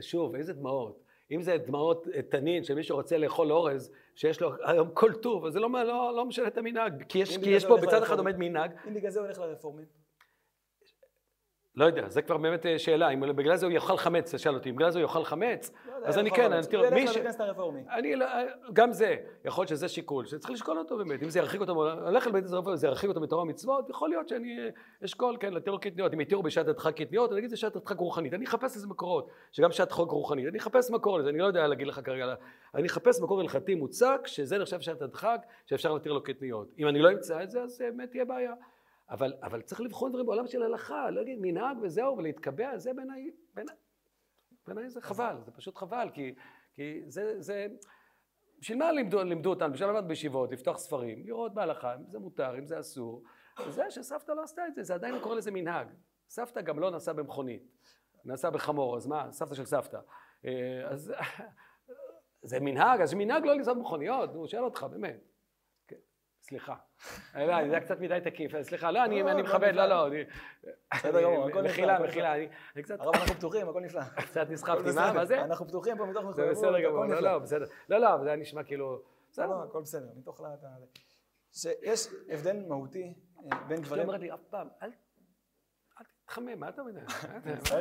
שוב, 0.00 0.34
איזה 0.34 0.52
דמעות. 0.52 1.07
אם 1.30 1.42
זה 1.42 1.56
דמעות 1.66 2.06
אה, 2.14 2.22
תנין 2.22 2.64
של 2.64 2.74
מי 2.74 2.82
שרוצה 2.82 3.18
לאכול 3.18 3.52
אורז, 3.52 3.92
שיש 4.14 4.40
לו 4.40 4.52
היום 4.64 4.90
כל 4.94 5.12
טוב, 5.12 5.46
אז 5.46 5.52
זה 5.52 5.60
לא, 5.60 5.68
לא, 5.70 6.12
לא 6.16 6.24
משנה 6.24 6.46
את 6.46 6.58
המנהג. 6.58 7.04
כי 7.08 7.18
יש, 7.18 7.36
כי 7.38 7.50
יש 7.50 7.64
פה 7.64 7.76
בצד 7.76 8.02
אחד. 8.02 8.18
עומד 8.18 8.36
מנהג, 8.38 8.70
אם 8.88 8.94
בגלל 8.94 9.10
זה 9.10 9.18
הוא 9.18 9.26
הולך 9.26 9.38
לרפורמים, 9.38 9.86
לא 11.78 11.84
יודע, 11.84 12.08
זה 12.08 12.22
כבר 12.22 12.36
באמת 12.36 12.66
אה, 12.66 12.78
שאלה, 12.78 13.08
אם 13.08 13.36
בגלל 13.36 13.56
זה 13.56 13.66
הוא 13.66 13.72
יאכל 13.72 13.96
חמץ, 13.96 14.34
תשאל 14.34 14.54
אותי, 14.54 14.70
אם 14.70 14.76
בגלל 14.76 14.90
זה 14.90 14.98
הוא 14.98 15.02
יאכל 15.02 15.24
חמץ, 15.24 15.72
לא 15.86 16.06
אז 16.06 16.18
אני 16.18 16.30
כן. 16.30 16.52
אני, 16.52 16.66
תראו, 16.66 16.84
הוא 16.84 16.94
מי 16.94 17.00
ילך 17.00 17.12
ש... 17.12 17.16
לבית 17.16 17.26
כנסת 17.26 17.40
הרפורמי. 17.40 17.80
אני, 17.90 18.16
לא- 18.16 18.26
גם 18.72 18.92
זה, 18.92 19.16
יכול 19.44 19.62
להיות 19.62 19.68
שזה 19.68 19.88
שיקול, 19.88 20.26
שצריך 20.26 20.50
לשקול 20.50 20.78
אותו 20.78 20.98
באמת, 20.98 21.22
אם 21.22 21.30
זה 21.30 21.38
ירחיק 21.38 21.60
אותו, 21.60 21.72
הולך 22.06 22.26
לבית 22.26 22.44
הספר, 22.44 22.76
זה 22.76 22.86
ירחיק 22.86 23.08
אותו 23.08 23.20
מתורה 23.20 23.42
ומצוות, 23.42 23.90
יכול 23.90 24.08
להיות 24.08 24.28
שאני 24.28 24.58
אה, 24.58 24.68
אשקול, 25.04 25.36
כן, 25.40 25.54
לתיאור 25.54 25.80
קטניות, 25.80 26.14
אם 26.14 26.20
יתירו 26.20 26.42
בשעת 26.42 26.68
הדחק 26.68 26.96
קטניות, 26.96 27.32
אני 27.32 27.38
אגיד 27.38 27.50
זה 27.50 27.56
שעת 27.56 27.76
הדחק 27.76 27.98
רוחנית, 27.98 28.34
אני 28.34 28.44
אחפש 28.44 28.76
איזה 28.76 28.86
מקורות, 28.86 29.28
שגם 29.52 29.72
שעת 29.72 29.92
חוק 29.92 30.10
רוחנית, 30.10 30.46
אני 30.48 30.58
אחפש 30.58 30.90
מקור 30.90 31.18
לזה, 31.18 31.30
אני 31.30 31.38
לא 31.38 31.46
יודע 31.46 31.66
להגיד 31.66 31.86
לך 31.86 32.00
כרגע, 32.04 32.34
אני 32.74 32.86
אחפש 32.86 33.20
מקור 33.20 33.40
הלכתי 33.40 33.74
מוצק, 33.74 34.20
שזה 34.24 34.58
נחשב 34.58 34.80
שעת 34.80 35.02
הדחק, 35.02 35.40
שאפשר 35.66 35.94
להתיר 35.94 36.12
לו 36.12 36.22
קטניות, 36.22 36.68
אם 36.78 36.88
אני 36.88 36.98
לא 36.98 37.12
אמצא 37.12 37.42
את 37.42 37.50
זה, 37.50 37.62
אז 37.62 37.82
אה, 37.82 37.90
באמת 37.90 38.10
תהיה 38.10 38.24
בעיה. 38.24 38.52
אבל, 39.10 39.32
אבל 39.42 39.62
צריך 39.62 39.80
לבחון 39.80 40.10
דברים 40.10 40.26
בעולם 40.26 40.46
של 40.46 40.62
הלכה, 40.62 41.10
לא 41.10 41.20
להגיד 41.20 41.38
מנהג 41.40 41.76
וזהו, 41.82 42.16
ולהתקבע, 42.16 42.78
זה 42.78 42.92
בעיניי, 42.92 43.30
בעיניי, 44.66 44.90
זה 44.90 45.00
חבל, 45.00 45.36
זה 45.44 45.52
פשוט 45.52 45.76
חבל, 45.76 46.10
כי, 46.14 46.34
כי 46.74 47.02
זה, 47.06 47.40
זה, 47.40 47.66
בשביל 48.58 48.78
מה 48.78 48.92
לימדו, 48.92 49.22
לימדו 49.22 49.50
אותנו? 49.50 49.72
בשביל 49.72 49.88
ללמד 49.88 50.08
בישיבות, 50.08 50.52
לפתוח 50.52 50.78
ספרים, 50.78 51.26
לראות 51.26 51.54
בהלכה, 51.54 51.94
אם 51.94 52.10
זה 52.10 52.18
מותר, 52.18 52.58
אם 52.58 52.66
זה 52.66 52.80
אסור. 52.80 53.22
זה 53.68 53.90
שסבתא 53.90 54.32
לא 54.32 54.42
עשתה 54.42 54.66
את 54.66 54.74
זה, 54.74 54.82
זה 54.82 54.94
עדיין 54.94 55.14
לא 55.14 55.20
קורא 55.20 55.34
לזה 55.34 55.50
מנהג. 55.50 55.88
סבתא 56.28 56.60
גם 56.60 56.78
לא 56.78 56.90
נסעה 56.90 57.14
במכונית, 57.14 57.62
נסעה 58.24 58.50
בחמור, 58.50 58.96
אז 58.96 59.06
מה, 59.06 59.32
סבתא 59.32 59.54
של 59.54 59.64
סבתא. 59.64 59.98
אה, 60.44 60.88
אז 60.88 61.12
זה 62.50 62.60
מנהג, 62.60 63.00
אז 63.00 63.14
מנהג 63.14 63.46
לא 63.46 63.54
לנסוע 63.54 63.74
במכוניות, 63.74 64.34
נו, 64.34 64.48
שואל 64.48 64.64
אותך, 64.64 64.86
באמת. 64.90 65.37
סליחה. 66.48 66.74
אה, 67.36 67.46
לא, 67.46 67.68
זה 67.68 67.72
היה 67.72 67.80
קצת 67.80 68.00
מדי 68.00 68.18
תקיף, 68.24 68.62
סליחה, 68.62 68.90
לא, 68.90 69.04
אני 69.04 69.22
לא, 69.22 69.32
לא, 69.32 69.42
מכבד, 69.42 69.72
לא, 69.74 69.86
לא. 69.86 70.08
בסדר 70.94 71.22
גמור, 71.22 71.48
הכל 71.48 71.62
נפלא, 71.62 71.68
מחילה, 71.68 71.94
הכל 71.94 72.06
מחילה, 72.06 72.34
אני 72.76 72.82
קצת 72.82 73.00
הרב, 73.00 73.14
אנחנו 73.14 73.34
פתוחים, 73.34 73.68
הכל 73.68 73.80
נפלא. 73.80 74.04
קצת 74.04 74.40
הכל 74.40 74.52
נסחפתי, 74.52 74.90
מה, 74.94 75.24
זה? 75.24 75.44
אנחנו 75.44 75.68
פתוחים 75.68 75.96
פה 75.96 76.06
מתוך 76.06 76.24
מחויבות, 76.24 76.50
בסדר 76.50 76.80
גמור, 76.80 77.04
הכל 77.04 77.12
לא, 77.12 77.18
נפלא. 77.18 77.32
לא, 77.32 77.38
בסדר. 77.38 77.64
לא, 77.88 77.98
לא, 77.98 78.18
זה 78.22 78.28
היה 78.28 78.36
נשמע 78.36 78.62
כאילו... 78.62 79.02
בסדר. 79.30 79.62
הכל 79.62 79.80
בסדר, 79.82 80.06
מתוך 80.16 80.40
להט 80.40 80.64
ה... 80.64 80.68
שיש 81.52 82.08
הבדל 82.28 82.64
מהותי 82.68 83.14
אה, 83.52 83.58
בין 83.68 83.80
גברים... 83.80 84.02
אומרת 84.02 84.20
לי 84.20 84.34
אף 84.34 84.44
פעם, 84.50 84.68
אל 84.82 84.90
תתחמם, 86.24 86.60
מה 86.60 86.68
אתה? 86.68 86.82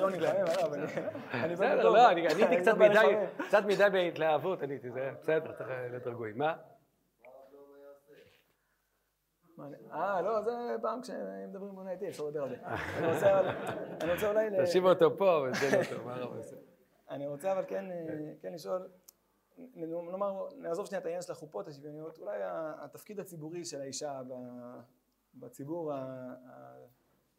אני 0.07 0.19
לא 0.19 0.27
הרב, 0.27 0.73
אני... 0.73 1.53
בסדר. 1.53 1.89
לא, 1.89 2.11
אני 2.11 2.27
הייתי 2.27 2.71
מדי. 2.79 3.15
קצת 3.47 3.63
מדי 3.65 3.87
בהתלהבות, 3.91 4.63
אני 4.63 4.73
הייתי, 4.73 4.91
זה 4.91 5.11
בסדר, 5.19 5.51
צריך 5.51 5.69
להיות 5.69 6.07
רגועים. 6.07 6.37
מה? 6.37 6.55
אה, 9.91 10.21
לא, 10.21 10.41
זה 10.41 10.51
פעם 10.81 11.01
כשמדברים 11.01 11.73
מול 11.73 11.87
איתי, 11.87 12.07
אפשר 12.07 12.23
לדבר 12.23 12.43
על 12.43 12.49
זה. 12.49 12.55
אני 12.65 13.07
רוצה 13.13 13.39
אבל- 13.39 14.27
אולי... 14.29 14.49
תשיב 14.63 14.85
אותו 14.85 15.17
פה 15.17 15.45
ותן 15.49 15.93
אותו, 15.93 16.05
מה 16.05 16.15
הרב 16.15 16.37
עושה? 16.37 16.55
אני 17.09 17.27
רוצה 17.27 17.51
אבל 17.51 17.63
כן, 17.67 17.91
אה, 17.91 18.33
כן 18.41 18.53
לשאול, 18.53 18.87
נ- 19.57 20.09
נאמר, 20.11 20.47
נעזוב 20.57 20.85
שנייה 20.85 20.99
את 20.99 21.05
העניין 21.05 21.21
של 21.21 21.31
החופות 21.31 21.67
השוויוניות, 21.67 22.17
אולי 22.19 22.37
התפקיד 22.43 23.19
הציבורי 23.19 23.65
של 23.65 23.81
האישה 23.81 24.21
בציבור, 25.33 25.93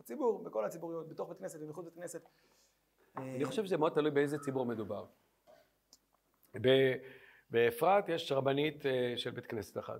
בציבור, 0.00 0.42
בכל 0.42 0.64
הציבוריות, 0.64 1.08
בתוך 1.08 1.28
בית 1.28 1.38
כנסת 1.38 1.58
ומחוץ 1.62 1.84
בית 1.84 1.94
כנסת. 1.94 2.22
אה, 3.18 3.22
אני 3.36 3.44
חושב 3.44 3.64
שזה 3.64 3.76
מאוד 3.76 3.92
תלוי 3.92 4.10
באיזה 4.10 4.38
ציבור 4.38 4.66
מדובר. 4.66 5.04
באפרת 7.50 8.08
יש 8.08 8.32
רבנית 8.32 8.86
אה, 8.86 9.12
של 9.16 9.30
בית 9.30 9.46
כנסת 9.46 9.78
אחד. 9.78 9.98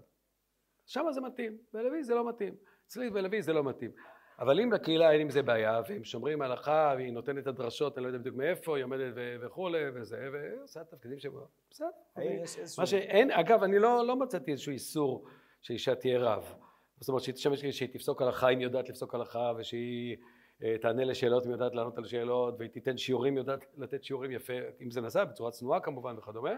שם 0.88 1.06
זה 1.10 1.20
מתאים, 1.20 1.58
בלוי 1.72 2.04
זה 2.04 2.14
לא 2.14 2.28
מתאים. 2.28 2.54
אצלי 2.86 3.10
בלוי 3.10 3.42
זה 3.42 3.52
לא 3.52 3.64
מתאים. 3.64 3.90
אבל 4.38 4.60
אם 4.60 4.70
בקהילה 4.70 5.10
אין 5.10 5.20
עם 5.20 5.30
זה 5.30 5.42
בעיה, 5.42 5.80
והם 5.88 6.04
שומרים 6.04 6.42
הלכה, 6.42 6.94
והיא 6.96 7.12
נותנת 7.12 7.42
את 7.42 7.46
הדרשות, 7.46 7.98
אני 7.98 8.02
לא 8.02 8.08
יודע 8.08 8.18
בדיוק 8.18 8.36
מאיפה, 8.36 8.76
היא 8.76 8.84
עומדת 8.84 9.12
וכולי, 9.40 9.78
וזה, 9.94 10.28
ועושה 10.32 10.80
את 10.80 10.92
התפקידים 10.92 11.18
שבו, 11.18 11.40
בסדר. 11.70 11.88
יש. 12.18 12.78
מה 12.78 12.86
שאין, 12.86 13.30
אגב, 13.30 13.62
אני 13.62 13.78
לא, 13.78 14.06
לא 14.06 14.16
מצאתי 14.16 14.52
איזשהו 14.52 14.72
איסור 14.72 15.24
שאישה 15.62 15.94
תהיה 15.94 16.18
רב. 16.18 16.54
זאת 17.00 17.08
אומרת, 17.08 17.22
שהיא 17.22 17.34
תשמש, 17.34 17.66
שהיא 17.66 17.88
תפסוק 17.92 18.22
הלכה, 18.22 18.48
אם 18.48 18.58
היא 18.58 18.66
יודעת 18.66 18.88
לפסוק 18.88 19.14
הלכה, 19.14 19.52
ושהיא 19.56 20.16
אה, 20.62 20.78
תענה 20.80 21.04
לשאלות 21.04 21.46
אם 21.46 21.50
יודעת 21.50 21.74
לענות 21.74 21.98
על 21.98 22.04
שאלות, 22.04 22.54
והיא 22.58 22.70
תיתן 22.70 22.96
שיעורים, 22.96 23.36
יודעת 23.36 23.64
לתת 23.76 24.04
שיעורים 24.04 24.30
יפה, 24.30 24.52
אם 24.80 24.90
זה 24.90 25.00
נעשה 25.00 25.24
בצורה 25.24 25.50
צנועה 25.50 25.80
כמובן 25.80 26.18
וכדומה. 26.18 26.54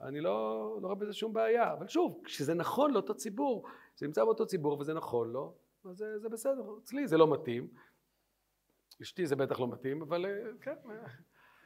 אני 0.00 0.20
לא, 0.20 0.30
לא 0.82 0.86
רואה 0.86 0.94
בזה 0.94 1.12
שום 1.12 1.32
בעיה. 1.32 1.72
אבל 1.72 1.88
שוב, 1.88 2.20
כשזה 2.24 2.54
נכון 2.54 2.92
לאותו 2.92 3.14
ציבור, 3.14 3.66
זה 3.96 4.06
נמצא 4.06 4.24
באותו 4.24 4.46
ציבור 4.46 4.78
וזה 4.78 4.94
נכון 4.94 5.32
לו, 5.32 5.54
אז 5.84 5.96
זה, 5.96 6.18
זה 6.18 6.28
בסדר. 6.28 6.78
אצלי 6.82 7.08
זה 7.08 7.16
לא 7.16 7.32
מתאים. 7.32 7.68
אשתי 9.02 9.26
זה 9.26 9.36
בטח 9.36 9.60
לא 9.60 9.68
מתאים, 9.68 10.02
אבל 10.02 10.26
אה, 10.26 10.50
כן. 10.60 10.74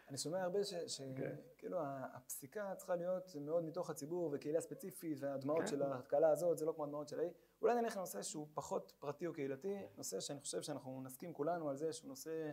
אני 0.09 0.19
שומע 0.19 0.43
הרבה 0.43 0.59
שכאילו 0.87 1.79
הפסיקה 2.15 2.75
צריכה 2.77 2.97
להיות 2.97 3.37
מאוד 3.41 3.65
מתוך 3.65 3.91
הציבור 3.91 4.31
וקהילה 4.33 4.61
ספציפית 4.61 5.19
והדמעות 5.21 5.61
כן. 5.61 5.67
של 5.67 5.83
הכלה 5.83 6.31
הזאת 6.31 6.59
זה 6.59 6.67
לא 6.67 6.73
כמו 6.73 6.85
הדמעות 6.85 7.09
של 7.09 7.19
ההיא. 7.19 7.31
אולי 7.63 7.81
נלך 7.81 7.97
לנושא 7.97 8.23
שהוא 8.23 8.49
פחות 8.55 8.93
פרטי 8.99 9.27
או 9.27 9.33
קהילתי, 9.33 9.77
נושא 9.97 10.21
שאני 10.21 10.41
חושב 10.41 10.63
שאנחנו 10.63 11.03
נסכים 11.03 11.33
כולנו 11.33 11.69
על 11.69 11.77
זה 11.77 11.93
שהוא 11.93 12.09
נושא 12.09 12.51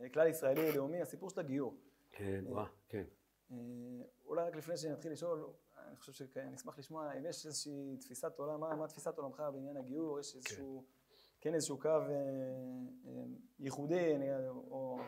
אה, 0.00 0.08
כלל 0.08 0.28
ישראלי 0.28 0.72
לאומי, 0.72 1.00
הסיפור 1.00 1.30
של 1.30 1.40
הגיור. 1.40 1.76
כן, 2.12 2.44
וואה, 2.46 2.66
כן. 2.88 3.04
אה, 3.58 4.04
אולי 4.24 4.42
רק 4.44 4.56
לפני 4.56 4.76
שנתחיל 4.76 5.12
לשאול, 5.12 5.46
אני 5.88 5.96
חושב 5.96 6.12
שאני 6.12 6.54
אשמח 6.56 6.78
לשמוע 6.78 7.12
אם 7.12 7.26
יש 7.26 7.46
איזושהי 7.46 7.96
תפיסת 8.00 8.38
עולם, 8.38 8.60
מה, 8.60 8.74
מה 8.76 8.88
תפיסת 8.88 9.18
עולמך 9.18 9.42
בעניין 9.52 9.76
הגיור, 9.76 10.20
יש 10.20 10.34
איזשהו, 10.36 10.84
כן 11.40 11.54
איזשהו 11.54 11.78
קו 11.78 11.88
אה, 11.88 11.98
אה, 11.98 13.22
ייחודי 13.58 14.14
אני- 14.16 14.48
או 14.48 14.98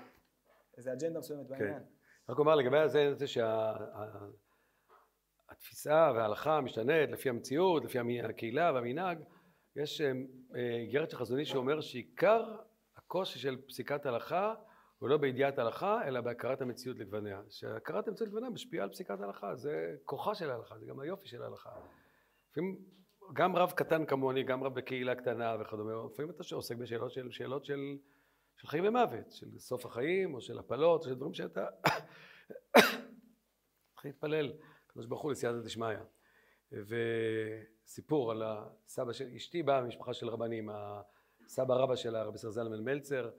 איזה 0.77 0.93
אג'נדה 0.93 1.19
מסוימת 1.19 1.47
בעניין. 1.47 1.83
רק 2.29 2.39
אומר 2.39 2.55
לגבי 2.55 2.89
זה, 2.89 3.15
זה 3.15 3.27
שהתפיסה 5.49 6.13
וההלכה 6.15 6.61
משתנית 6.61 7.11
לפי 7.11 7.29
המציאות, 7.29 7.85
לפי 7.85 7.99
הקהילה 8.25 8.73
והמנהג. 8.75 9.19
יש 9.77 10.01
אה, 10.01 10.13
אה, 10.55 10.77
איגרת 10.77 11.11
של 11.11 11.17
חזון 11.17 11.39
איש 11.39 11.51
שאומר 11.51 11.81
שעיקר 11.81 12.57
הקושי 12.97 13.39
של 13.39 13.57
פסיקת 13.69 14.07
הלכה 14.07 14.55
הוא 14.99 15.09
לא 15.09 15.17
בידיעת 15.17 15.59
ההלכה, 15.59 16.09
אלא 16.09 16.21
בהכרת 16.21 16.61
המציאות 16.61 16.99
לגווניה. 16.99 17.41
שהכרת 17.49 18.09
המציאות 18.09 18.29
לגווניה 18.29 18.51
משפיעה 18.51 18.85
על 18.85 18.91
פסיקת 18.91 19.21
ההלכה, 19.21 19.55
זה 19.55 19.97
כוחה 20.05 20.35
של 20.35 20.51
ההלכה, 20.51 20.79
זה 20.79 20.87
גם 20.87 21.01
היופי 21.01 21.29
של 21.29 21.43
ההלכה. 21.43 21.71
לפעמים 22.51 22.79
גם 23.33 23.57
רב 23.57 23.71
קטן 23.71 24.07
כמוני, 24.07 24.43
גם 24.43 24.65
רב 24.65 24.75
בקהילה 24.75 25.15
קטנה 25.15 25.57
וכדומה, 25.61 25.93
לפעמים 26.13 26.31
אתה 26.31 26.55
עוסק 26.55 26.77
בשאלות 26.77 27.13
של, 27.13 27.31
שאלות 27.31 27.65
של, 27.65 27.97
של 28.57 28.69
חיים 28.69 28.85
ומוות, 28.87 29.31
של 29.31 29.59
סוף 29.59 29.87
החיים, 29.87 30.35
או 30.35 30.41
של 30.41 30.59
הפלות, 30.59 31.05
או 31.05 31.09
של 31.09 31.15
דברים 31.15 31.35
שאתה 31.35 31.67
צריך 33.95 34.05
להתפלל, 34.05 34.53
הקדוש 34.87 35.07
ברוך 35.07 35.23
הוא 35.23 35.33
לסייעתא 35.33 35.59
דשמיא. 35.59 35.97
וסיפור 36.73 38.31
על 38.31 38.43
הסבא 38.47 39.13
של 39.13 39.29
אשתי 39.37 39.63
באה 39.63 39.81
ממשפחה 39.81 40.15
של 40.15 40.29
רבנים, 40.29 40.71
הסבא 41.45 41.75
רבא 41.75 41.97
שלה 41.97 42.23
רבי 42.23 42.39
סר 42.39 42.51
זלמן 42.51 42.85
מלצר, 42.85 43.31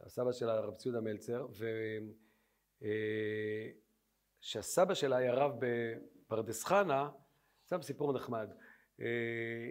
הסבא 0.00 0.32
שלה 0.32 0.60
רב 0.60 0.74
ציודה 0.74 1.00
מלצר, 1.00 1.46
ושהסבא 4.40 4.94
שלה 4.94 5.16
היה 5.16 5.34
רב 5.34 5.52
בפרדס 5.58 6.64
חנה, 6.64 7.10
סתם 7.66 7.82
סיפור 7.82 8.12
נחמד. 8.12 8.50
אה, 9.00 9.06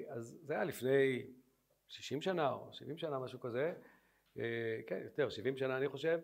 אז 0.09 0.37
זה 0.43 0.53
היה 0.53 0.63
לפני 0.63 1.25
60 1.87 2.21
שנה 2.21 2.51
או 2.51 2.73
70 2.73 2.97
שנה, 2.97 3.19
משהו 3.19 3.39
כזה, 3.39 3.73
אה, 4.39 4.79
כן, 4.87 5.01
יותר, 5.03 5.29
70 5.29 5.57
שנה 5.57 5.77
אני 5.77 5.89
חושב, 5.89 6.19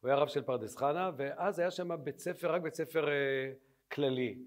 הוא 0.00 0.08
היה 0.08 0.16
רב 0.16 0.28
של 0.28 0.42
פרדס 0.42 0.76
חנה, 0.76 1.10
ואז 1.16 1.58
היה 1.58 1.70
שם 1.70 2.04
בית 2.04 2.18
ספר, 2.18 2.52
רק 2.52 2.62
בית 2.62 2.74
ספר 2.74 3.08
אה, 3.08 3.52
כללי, 3.92 4.38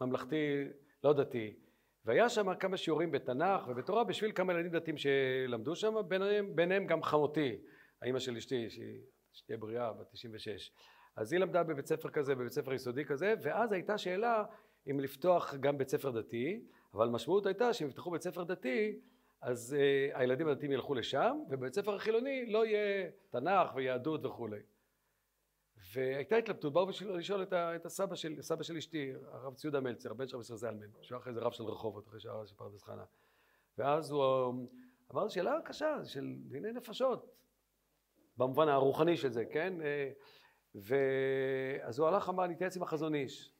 ממלכתי, 0.00 0.64
לא 1.04 1.12
דתי. 1.12 1.56
והיה 2.04 2.28
שם 2.28 2.54
כמה 2.54 2.76
שיעורים 2.76 3.10
בתנ"ך 3.10 3.68
ובתורה 3.68 4.04
בשביל 4.04 4.32
כמה 4.32 4.52
ילדים 4.52 4.72
דתיים 4.72 4.96
שלמדו 4.96 5.76
שם, 5.76 5.94
ביניהם, 6.08 6.56
ביניהם 6.56 6.86
גם 6.86 7.02
חמותי, 7.02 7.56
האימא 8.02 8.18
של 8.18 8.36
אשתי, 8.36 8.70
שהיא 8.70 9.00
שתהיה 9.32 9.58
בריאה, 9.58 9.92
בת 9.92 10.06
96. 10.10 10.72
אז 11.16 11.32
היא 11.32 11.40
למדה 11.40 11.62
בבית 11.62 11.86
ספר 11.86 12.08
כזה, 12.10 12.34
בבית 12.34 12.52
ספר 12.52 12.72
יסודי 12.72 13.04
כזה, 13.04 13.34
ואז 13.42 13.72
הייתה 13.72 13.98
שאלה 13.98 14.44
אם 14.90 15.00
לפתוח 15.00 15.54
גם 15.54 15.78
בית 15.78 15.88
ספר 15.88 16.10
דתי, 16.10 16.64
אבל 16.94 17.06
המשמעות 17.06 17.46
הייתה 17.46 17.72
שאם 17.72 17.86
יפתחו 17.86 18.10
בית 18.10 18.22
ספר 18.22 18.44
דתי, 18.44 19.00
אז 19.40 19.76
uh, 19.78 20.18
הילדים 20.18 20.48
הדתיים 20.48 20.72
ילכו 20.72 20.94
לשם, 20.94 21.38
ובבית 21.50 21.74
ספר 21.74 21.94
החילוני 21.94 22.46
לא 22.46 22.66
יהיה 22.66 23.10
תנ"ך 23.30 23.74
ויהדות 23.74 24.24
וכולי. 24.24 24.60
והייתה 25.92 26.36
התלבטות, 26.36 26.72
באו 26.72 26.88
לשאול 27.08 27.42
את, 27.42 27.52
ה, 27.52 27.76
את 27.76 27.86
הסבא 27.86 28.14
של, 28.14 28.42
סבא 28.42 28.62
של 28.62 28.76
אשתי, 28.76 29.12
הרב 29.32 29.54
ציודה 29.54 29.80
מלצר, 29.80 30.10
הבן 30.10 30.28
של 30.28 30.36
רב 30.36 30.42
ישראל 30.42 30.58
זלמן, 30.58 30.86
שהוא 31.02 31.18
אחרי 31.18 31.32
זה 31.32 31.40
רב 31.40 31.52
של 31.52 31.64
רחובות, 31.64 32.08
אחרי 32.08 32.20
שהיה 32.20 32.34
רב 32.34 32.46
של 32.46 32.54
פרדס 32.54 32.82
חנה. 32.82 33.04
ואז 33.78 34.10
הוא 34.10 34.24
אמר 35.12 35.28
שאלה 35.28 35.58
קשה, 35.64 36.04
של 36.04 36.34
דיני 36.48 36.72
נפשות, 36.72 37.36
במובן 38.36 38.68
הרוחני 38.68 39.16
של 39.16 39.32
זה, 39.32 39.44
כן? 39.44 39.74
ואז 40.74 41.98
הוא 41.98 42.08
הלך, 42.08 42.28
אמר, 42.28 42.46
נתייעץ 42.46 42.76
עם 42.76 42.82
החזון 42.82 43.14
איש. 43.14 43.52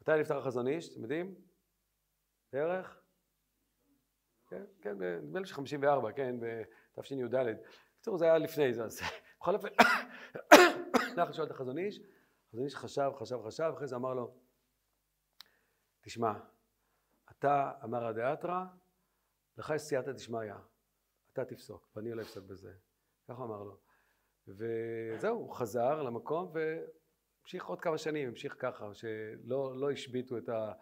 מתי 0.00 0.12
נפתח 0.20 0.34
החזון 0.34 0.68
איש, 0.68 0.92
אתם 0.92 1.02
יודעים? 1.02 1.34
בערך? 2.52 3.00
כן, 4.46 4.64
כן, 4.80 5.02
נדמה 5.02 5.40
לי 5.40 5.46
שחמישים 5.46 5.82
וארבע, 5.82 6.12
כן, 6.12 6.36
בתשי"ד. 6.96 7.34
בקיצור, 7.34 8.18
זה 8.18 8.24
היה 8.24 8.38
לפני 8.38 8.74
זה, 8.74 8.84
אז 8.84 9.00
בכל 9.40 9.54
אופן, 9.54 9.68
הלך 11.16 11.30
לשאול 11.30 11.46
את 11.46 11.50
החזון 11.50 11.78
איש, 11.78 12.00
החזון 12.48 12.64
איש 12.64 12.76
חשב, 12.76 13.10
חשב, 13.18 13.38
חשב, 13.46 13.72
אחרי 13.76 13.86
זה 13.86 13.96
אמר 13.96 14.14
לו, 14.14 14.34
תשמע, 16.00 16.32
אתה 17.30 17.72
אמר 17.84 18.06
הדאתרא, 18.06 18.64
לך 19.56 19.72
יש 19.76 19.82
סייעתא 19.82 20.12
דשמיא, 20.12 20.52
אתה 21.32 21.44
תפסוק, 21.44 21.88
ואני 21.96 22.14
לא 22.14 22.22
אפסוק 22.22 22.44
בזה. 22.44 22.72
ככה 23.28 23.44
אמר 23.44 23.62
לו. 23.62 23.76
וזהו, 24.48 25.36
הוא 25.36 25.54
חזר 25.54 26.02
למקום 26.02 26.52
והמשיך 26.52 27.66
עוד 27.66 27.80
כמה 27.80 27.98
שנים, 27.98 28.28
המשיך 28.28 28.56
ככה, 28.58 28.94
שלא 28.94 29.76
לא 29.76 29.90
השביתו 29.90 30.38
את 30.38 30.48
ה... 30.48 30.72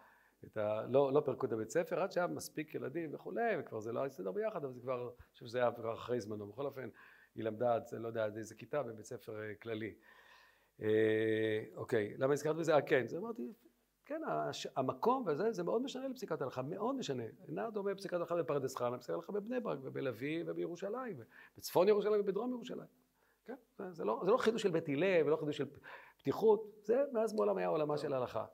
את 0.45 0.57
ה 0.57 0.87
לא, 0.89 1.13
לא 1.13 1.21
פירקו 1.25 1.47
את 1.47 1.53
הבית 1.53 1.71
ספר, 1.71 2.01
עד 2.01 2.13
שהיה 2.13 2.27
מספיק 2.27 2.75
ילדים 2.75 3.15
וכולי, 3.15 3.57
וכבר 3.61 3.81
זה 3.81 3.93
לא 3.93 4.01
היה 4.01 4.11
סדר 4.11 4.33
ביחד, 4.33 4.65
אבל 4.65 4.75
זה 4.75 4.81
כבר, 4.81 5.03
אני 5.03 5.33
חושב 5.33 5.47
שזה 5.47 5.59
היה 5.59 5.73
כבר 5.73 5.95
אחרי 5.95 6.21
זמנו. 6.21 6.47
בכל 6.47 6.67
אופן, 6.67 6.89
היא 7.35 7.45
למדה 7.45 7.75
עד, 7.75 7.83
לא 7.93 8.09
יודע, 8.09 8.25
עד 8.25 8.37
איזה 8.37 8.55
כיתה 8.55 8.83
בבית 8.83 9.05
ספר 9.05 9.43
אה, 9.43 9.55
כללי. 9.55 9.95
אה, 10.83 11.65
אוקיי, 11.77 12.15
למה 12.19 12.33
הזכרת 12.33 12.57
בזה? 12.57 12.75
אה, 12.75 12.83
כן, 12.83 13.09
זה 13.09 13.19
אמרתי, 13.19 13.53
כן, 14.07 14.23
הש, 14.25 14.67
המקום 14.77 15.25
וזה, 15.27 15.53
זה 15.53 15.63
מאוד 15.63 15.83
משנה 15.83 16.09
לפסיקת 16.09 16.43
הלכה, 16.43 16.63
מאוד 16.63 16.95
משנה. 16.95 17.25
אינה 17.49 17.71
דומה 17.71 17.95
פסיקת 17.95 18.13
הלכה 18.13 18.37
בפרדס 18.37 18.77
חנה, 18.77 18.99
פסיקת 18.99 19.15
הלכה 19.15 19.33
בבני 19.33 19.61
ברק 19.61 19.79
ובלוי 19.83 20.43
ובירושלים, 20.47 21.21
בצפון 21.57 21.89
ירושלים 21.89 22.21
ובדרום 22.21 22.51
ירושלים. 22.51 22.89
כן, 23.45 23.55
זה, 23.79 23.93
זה, 23.93 24.05
לא, 24.05 24.23
זה 24.25 24.31
לא 24.31 24.37
חידוש 24.37 24.63
של 24.63 24.71
בית 24.71 24.89
הלל 24.89 25.27
ולא 25.27 25.37
חידוש 25.37 25.57
של 25.57 25.67
פתיחות, 26.19 26.67
זה 26.85 27.05
מאז 27.13 27.35
מעולם 27.35 27.57
היה 27.57 27.69
עולמה 27.69 27.99
של 27.99 28.13
ההלכה. 28.13 28.45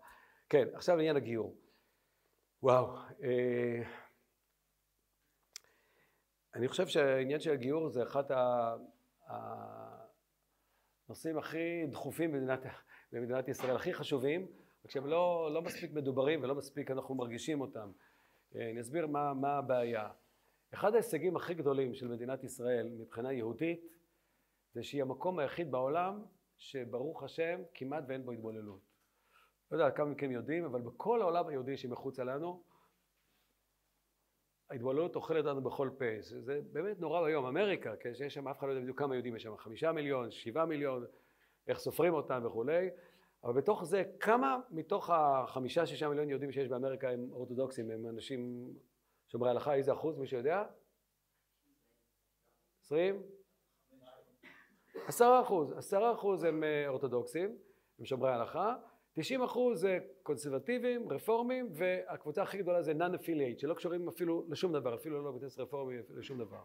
כן, 0.49 0.69
עכשיו 0.75 0.97
לעניין 0.97 1.17
הגיור. 1.17 1.57
וואו, 2.63 2.97
אה, 3.23 3.83
אני 6.55 6.69
חושב 6.69 6.87
שהעניין 6.87 7.41
של 7.41 7.53
הגיור 7.53 7.89
זה 7.89 8.03
אחד 8.03 8.25
הנושאים 11.09 11.39
הכי 11.39 11.87
דחופים 11.91 12.33
במדינת, 12.33 12.61
במדינת 13.13 13.49
ישראל, 13.49 13.77
הכי 13.77 13.95
חשובים, 13.95 14.62
וכשהם 14.85 15.07
לא, 15.07 15.51
לא 15.55 15.63
מספיק 15.63 15.93
מדוברים 15.93 16.43
ולא 16.43 16.55
מספיק 16.55 16.91
אנחנו 16.91 17.15
מרגישים 17.15 17.61
אותם. 17.61 17.91
אה, 18.55 18.71
אני 18.71 18.81
אסביר 18.81 19.07
מה, 19.07 19.35
מה 19.35 19.59
הבעיה. 19.59 20.11
אחד 20.75 20.95
ההישגים 20.95 21.37
הכי 21.37 21.55
גדולים 21.55 21.95
של 21.95 22.09
מדינת 22.09 22.45
ישראל 22.45 22.89
מבחינה 22.99 23.33
יהודית 23.33 23.85
זה 24.75 24.83
שהיא 24.83 25.03
המקום 25.03 25.39
היחיד 25.39 25.71
בעולם 25.71 26.25
שברוך 26.57 27.23
השם 27.23 27.61
כמעט 27.75 28.05
ואין 28.09 28.25
בו 28.25 28.33
התבוללות. 28.33 28.81
לא 29.71 29.77
יודע 29.77 29.91
כמה 29.91 30.07
מכם 30.07 30.31
יודעים, 30.31 30.65
אבל 30.65 30.81
בכל 30.81 31.23
העולם 31.23 31.49
היהודי 31.49 31.77
שמחוצה 31.77 32.25
לנו, 32.25 32.63
ההתבוללות 34.71 35.17
אוכלת 35.17 35.45
לנו 35.45 35.63
בכל 35.63 35.91
פה. 35.99 36.05
זה, 36.21 36.41
זה 36.41 36.61
באמת 36.73 37.01
נורא 37.01 37.21
ואיום. 37.21 37.47
אמריקה, 37.47 37.97
כן, 37.97 38.15
שיש 38.15 38.35
שם, 38.35 38.49
אף 38.49 38.59
אחד 38.59 38.67
לא 38.67 38.73
יודע 38.73 38.83
בדיוק 38.83 38.99
כמה 38.99 39.15
יהודים 39.15 39.37
יש 39.37 39.43
שם, 39.43 39.57
חמישה 39.57 39.93
מיליון, 39.93 40.31
שבעה 40.31 40.67
מיליון, 40.67 41.05
איך 41.69 41.79
סופרים 41.79 42.15
אותם 42.15 42.43
וכולי, 42.47 42.91
אבל 43.45 43.53
בתוך 43.53 43.85
זה, 43.85 44.03
כמה 44.21 44.59
מתוך 44.71 45.11
החמישה, 45.11 45.87
שישה 45.87 46.09
מיליון 46.09 46.29
יהודים 46.31 46.53
שיש 46.53 46.69
באמריקה 46.69 47.11
הם 47.11 47.29
אורתודוקסים, 47.33 47.91
הם 47.91 48.07
אנשים 48.07 48.73
שומרי 49.29 49.51
הלכה, 49.51 49.75
איזה 49.75 49.93
אחוז, 49.93 50.19
מי 50.19 50.27
שיודע? 50.27 50.65
עשרים? 52.83 53.23
עשרה 55.07 55.43
אחוז, 55.43 55.73
עשרה 55.73 56.13
אחוז 56.13 56.45
הם 56.45 56.65
אורתודוקסים, 56.89 57.59
הם 57.99 58.05
שומרי 58.05 58.33
הלכה, 58.33 58.77
90 59.15 59.43
אחוז 59.43 59.81
זה 59.81 59.99
קונסרבטיבים, 60.23 61.13
רפורמים, 61.13 61.69
והקבוצה 61.73 62.43
הכי 62.43 62.59
גדולה 62.59 62.83
זה 62.83 62.93
non-affiliate, 62.93 63.59
שלא 63.59 63.75
קשורים 63.75 64.09
אפילו 64.09 64.47
לשום 64.49 64.73
דבר, 64.73 64.95
אפילו 64.95 65.25
לא 65.25 65.33
בית 65.33 65.59
רפורמי, 65.59 65.95
לשום 66.11 66.39
דבר. 66.39 66.63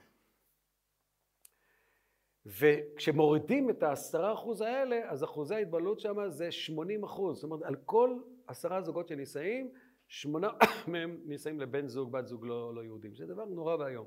וכשמורידים 2.47 3.69
את 3.69 3.83
העשרה 3.83 4.33
אחוז 4.33 4.61
האלה, 4.61 5.09
אז 5.09 5.23
אחוזי 5.23 5.55
ההתבללות 5.55 5.99
שם 5.99 6.29
זה 6.29 6.51
80 6.51 7.03
אחוז. 7.03 7.37
זאת 7.37 7.43
אומרת, 7.43 7.61
על 7.63 7.75
כל 7.85 8.19
עשרה 8.47 8.81
זוגות 8.81 9.07
שנישאים, 9.07 9.71
שמונה 10.07 10.49
מהם 10.87 11.17
נישאים 11.25 11.59
לבן 11.59 11.87
זוג, 11.87 12.11
בת 12.11 12.27
זוג 12.27 12.45
לא, 12.45 12.75
לא 12.75 12.83
יהודים. 12.83 13.15
זה 13.15 13.25
דבר 13.25 13.45
נורא 13.45 13.75
ואיום. 13.75 14.05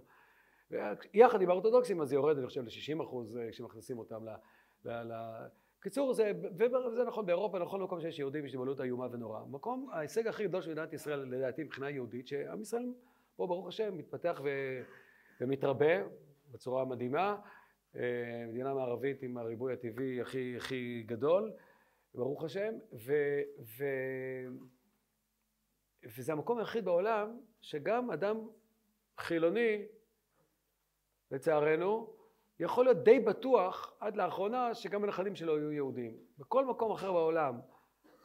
יחד 1.15 1.43
עם 1.43 1.51
האורתודוקסים 1.51 2.01
אז 2.01 2.09
זה 2.09 2.15
יורד 2.15 2.39
אני 2.39 2.47
חושב 2.47 2.63
ל-60 2.63 3.03
אחוז 3.03 3.37
אה, 3.37 3.51
כשמכניסים 3.51 3.99
אותם 3.99 4.25
ל... 4.25 4.31
ל, 4.85 4.91
ל 4.91 5.13
קיצור 5.81 6.13
זה, 6.13 6.33
וזה 6.59 7.05
נכון 7.07 7.27
באירופה, 7.27 7.59
נכון 7.59 7.81
במקום 7.81 8.01
שיש 8.01 8.19
יהודים 8.19 8.47
יש 8.47 8.53
התבוללות 8.53 8.81
איומה 8.81 9.07
ונוראה. 9.13 9.45
מקום, 9.51 9.89
ההישג 9.93 10.27
הכי 10.27 10.45
גדול 10.45 10.63
של 10.63 10.71
מדינת 10.71 10.93
ישראל 10.93 11.19
לדעתי 11.19 11.65
מבחינה 11.65 11.91
יהודית 11.91 12.27
שעם 12.27 12.61
ישראל 12.61 12.93
פה 13.37 13.47
ברוך 13.47 13.69
השם 13.69 13.97
מתפתח 13.97 14.41
ו, 14.45 14.49
ומתרבה 15.41 15.95
בצורה 16.51 16.85
מדהימה 16.85 17.37
מדינה 18.49 18.75
מערבית 18.75 19.23
עם 19.23 19.39
הריבוי 19.39 19.73
הטבעי 19.73 20.21
הכי, 20.21 20.57
הכי 20.57 21.03
גדול 21.07 21.53
ברוך 22.15 22.45
השם 22.45 22.75
ו, 22.93 23.13
ו, 23.79 23.85
וזה 26.17 26.33
המקום 26.33 26.59
היחיד 26.59 26.85
בעולם 26.85 27.41
שגם 27.61 28.11
אדם 28.11 28.49
חילוני 29.19 29.87
לצערנו 31.31 32.17
יכול 32.61 32.85
להיות 32.85 33.05
די 33.05 33.21
בטוח 33.21 33.97
עד 34.01 34.17
לאחרונה 34.17 34.75
שגם 34.75 35.05
הנכדים 35.05 35.37
שלו 35.37 35.59
יהיו 35.59 35.73
יהודים. 35.73 36.17
בכל 36.39 36.67
מקום 36.67 36.93
אחר 36.93 37.13
בעולם, 37.13 37.61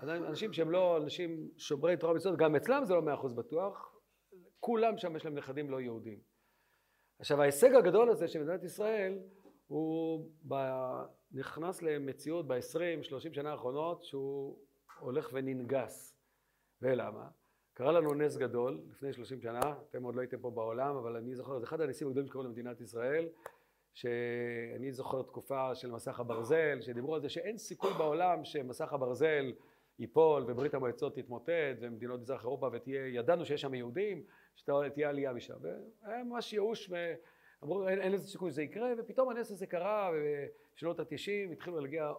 אנשים 0.04 0.54
שהם 0.54 0.72
לא 0.72 0.98
אנשים 0.98 1.50
שומרי 1.58 1.98
תורה 1.98 2.14
ומצוות, 2.14 2.38
גם 2.38 2.56
אצלם 2.56 2.86
זה 2.86 2.94
לא 2.94 3.02
מאה 3.02 3.14
אחוז 3.14 3.34
בטוח, 3.34 4.00
כולם 4.60 4.98
שם 4.98 5.16
יש 5.16 5.26
להם 5.26 5.36
נכדים 5.36 5.70
לא 5.70 5.82
יהודים. 5.82 6.20
עכשיו 7.20 7.42
ההישג 7.42 7.76
הגדול 7.76 8.10
הזה 8.10 8.28
של 8.28 8.44
מדינת 8.44 8.64
ישראל 8.64 9.20
הוא 9.68 10.26
ב... 10.48 10.56
נכנס 11.32 11.82
למציאות 11.82 12.48
ב-20-30 12.48 13.34
שנה 13.34 13.52
האחרונות 13.52 14.04
שהוא 14.04 14.58
הולך 15.00 15.30
וננגס. 15.34 16.16
ולמה? 16.82 17.28
קרה 17.74 17.92
לנו 17.92 18.14
נס 18.14 18.38
גדול 18.38 18.82
לפני 18.92 19.14
30 19.14 19.42
שנה, 19.42 19.60
אתם 19.90 20.04
עוד 20.04 20.16
לא 20.16 20.22
הייתם 20.22 20.38
פה 20.40 20.52
בעולם, 20.52 20.96
אבל 20.96 21.16
אני 21.16 21.36
זוכר, 21.36 21.60
זה 21.60 21.66
אחד 21.66 21.82
הניסים 21.82 22.08
הגדולים 22.08 22.28
שקורים 22.28 22.48
למדינת 22.48 22.82
ישראל, 22.82 23.28
שאני 23.94 24.92
זוכר 24.92 25.22
תקופה 25.22 25.76
של 25.76 25.92
מסך 25.92 26.20
הברזל, 26.20 26.82
שדיברו 26.82 27.16
על 27.16 27.22
זה 27.22 27.30
שאין 27.30 27.58
סיכוי 27.58 27.94
בעולם 27.98 28.46
שמסך 28.46 28.94
הברזל 28.94 29.54
ייפול 30.00 30.44
וברית 30.48 30.74
המועצות 30.74 31.16
תתמוטט 31.16 31.78
ומדינות 31.80 32.20
מזרח 32.20 32.44
אירופה 32.44 32.70
ותהיה, 32.74 33.08
ידענו 33.08 33.46
שיש 33.46 33.62
שם 33.62 33.74
יהודים, 33.74 34.24
שתהיה 34.56 35.10
עלייה 35.10 35.34
משם. 35.34 35.56
והיה 35.62 36.24
ממש 36.24 36.54
ייאוש, 36.54 36.92
אמרו 37.66 37.88
אין, 37.88 38.02
אין 38.02 38.12
לזה 38.12 38.28
סיכוי 38.28 38.52
שזה 38.52 38.64
יקרה, 38.64 38.90
ופתאום 38.98 39.30
הנס 39.30 39.52
הזה 39.52 39.66
קרה, 39.66 40.12
בשנות 40.76 41.00
התשעים 41.00 41.52
התחילו 41.52 41.80
להגיע 41.80 42.12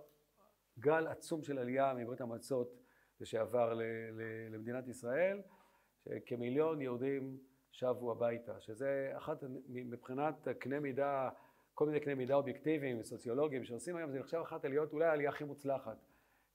גל 0.78 1.06
עצום 1.06 1.42
של 1.42 1.58
עלייה 1.58 1.94
מברית 1.94 2.20
המועצות 2.20 2.74
לשעבר 3.20 3.78
למדינת 4.50 4.88
ישראל, 4.88 5.40
שכמיליון 6.04 6.82
יהודים 6.82 7.38
שבו 7.70 8.12
הביתה, 8.12 8.60
שזה 8.60 9.12
אחת 9.16 9.44
מבחינת 9.68 10.48
קנה 10.58 10.80
מידה 10.80 11.28
כל 11.74 11.86
מיני 11.86 12.00
קנה 12.00 12.14
מידה 12.14 12.34
אובייקטיביים 12.34 13.00
וסוציולוגיים 13.00 13.64
שעושים 13.64 13.96
היום, 13.96 14.10
זה 14.10 14.18
נחשב 14.18 14.38
אחת 14.38 14.64
העליות, 14.64 14.92
אולי 14.92 15.06
העלייה 15.06 15.30
הכי 15.30 15.44
מוצלחת 15.44 15.96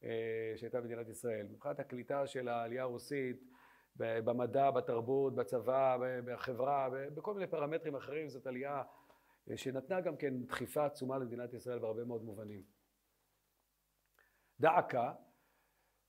אה, 0.03 0.53
שהייתה 0.55 0.81
במדינת 0.81 1.09
ישראל. 1.09 1.47
מבחינת 1.49 1.79
הקליטה 1.79 2.27
של 2.27 2.47
העלייה 2.47 2.83
הרוסית, 2.83 3.43
במדע, 3.95 4.71
בתרבות, 4.71 5.35
בצבא, 5.35 5.97
בחברה, 6.25 6.89
בכל 7.15 7.33
מיני 7.33 7.47
פרמטרים 7.47 7.95
אחרים, 7.95 8.29
זאת 8.29 8.47
עלייה 8.47 8.83
אה, 9.49 9.57
שנתנה 9.57 10.01
גם 10.01 10.17
כן 10.17 10.43
דחיפה 10.43 10.85
עצומה 10.85 11.17
למדינת 11.17 11.53
ישראל 11.53 11.79
בהרבה 11.79 12.03
מאוד 12.03 12.23
מובנים. 12.23 12.63
דא 14.59 14.77
עקא, 14.77 15.11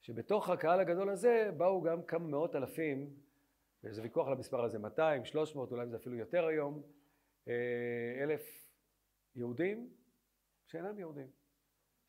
שבתוך 0.01 0.49
הקהל 0.49 0.81
הגדול 0.81 1.11
הזה 1.11 1.51
באו 1.57 1.83
גם 1.83 2.03
כמה 2.03 2.27
מאות 2.27 2.57
אלפים, 2.57 3.11
ויש 3.85 3.99
ויכוח 3.99 4.27
על 4.27 4.33
המספר 4.33 4.65
הזה, 4.65 4.79
200, 4.79 5.25
300, 5.25 5.73
אולי 5.73 5.87
זה 5.87 5.97
אפילו 5.97 6.17
יותר 6.17 6.47
היום, 6.47 6.83
אה, 7.49 8.23
אלף 8.23 8.69
יהודים 9.35 9.91
שאינם 10.67 10.99
יהודים. 10.99 11.31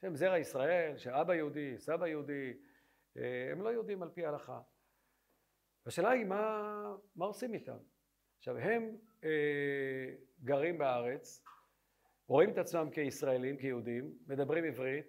שהם 0.02 0.16
זרע 0.16 0.38
ישראל, 0.38 0.98
שאבא 0.98 1.34
יהודי, 1.34 1.78
סבא 1.78 2.08
יהודי, 2.08 2.54
אה, 3.18 3.50
הם 3.52 3.62
לא 3.62 3.70
יהודים 3.70 4.04
על 4.04 4.10
פי 4.10 4.26
ההלכה. 4.26 4.62
והשאלה 5.86 6.10
היא 6.10 6.26
מה, 6.26 6.96
מה 7.16 7.26
עושים 7.26 7.54
איתם? 7.54 7.78
עכשיו 8.38 8.58
הם 8.58 8.98
אה, 9.24 10.10
גרים 10.44 10.78
בארץ, 10.78 11.44
רואים 12.28 12.50
את 12.50 12.58
עצמם 12.58 12.90
כישראלים, 12.92 13.58
כיהודים, 13.58 14.18
מדברים 14.28 14.64
עברית, 14.64 15.06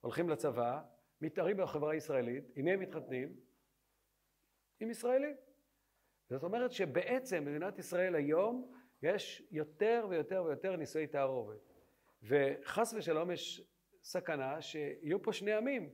הולכים 0.00 0.28
לצבא, 0.28 0.80
מתארים 1.20 1.56
בחברה 1.56 1.92
הישראלית, 1.92 2.44
עם 2.56 2.64
מי 2.64 2.72
הם 2.72 2.80
מתחתנים? 2.80 3.36
עם 4.80 4.90
ישראלים. 4.90 5.36
זאת 6.30 6.42
אומרת 6.42 6.72
שבעצם 6.72 7.44
במדינת 7.44 7.78
ישראל 7.78 8.14
היום 8.14 8.72
יש 9.02 9.42
יותר 9.50 10.06
ויותר 10.10 10.44
ויותר 10.44 10.76
נישואי 10.76 11.06
תערובת. 11.06 11.72
וחס 12.22 12.94
ושלום 12.94 13.30
יש 13.30 13.62
סכנה 14.02 14.62
שיהיו 14.62 15.22
פה 15.22 15.32
שני 15.32 15.52
עמים. 15.52 15.90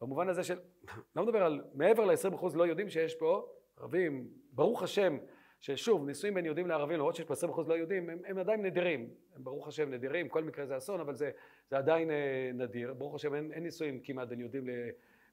במובן 0.00 0.28
הזה 0.28 0.44
של, 0.44 0.58
לא 1.16 1.22
מדבר 1.22 1.42
על 1.42 1.64
מעבר 1.74 2.04
ל-20% 2.04 2.46
לא 2.56 2.66
יודעים 2.66 2.88
שיש 2.88 3.14
פה 3.14 3.57
ערבים, 3.80 4.28
ברוך 4.52 4.82
השם, 4.82 5.16
ששוב, 5.60 6.06
נישואים 6.06 6.34
בין 6.34 6.44
יהודים 6.44 6.66
לערבים, 6.66 6.96
למרות 6.96 7.14
שיש 7.14 7.24
פה 7.24 7.34
20% 7.34 7.68
לא 7.68 7.74
יהודים, 7.74 8.10
הם, 8.10 8.18
הם 8.24 8.38
עדיין 8.38 8.62
נדירים. 8.62 9.08
הם 9.36 9.44
ברוך 9.44 9.68
השם 9.68 9.90
נדירים, 9.90 10.28
כל 10.28 10.44
מקרה 10.44 10.66
זה 10.66 10.76
אסון, 10.76 11.00
אבל 11.00 11.14
זה, 11.14 11.30
זה 11.70 11.78
עדיין 11.78 12.10
אה, 12.10 12.50
נדיר. 12.54 12.94
ברוך 12.94 13.14
השם 13.14 13.34
אין, 13.34 13.52
אין 13.52 13.62
נישואים 13.62 14.00
כמעט 14.00 14.28
בין 14.28 14.40
יהודים 14.40 14.64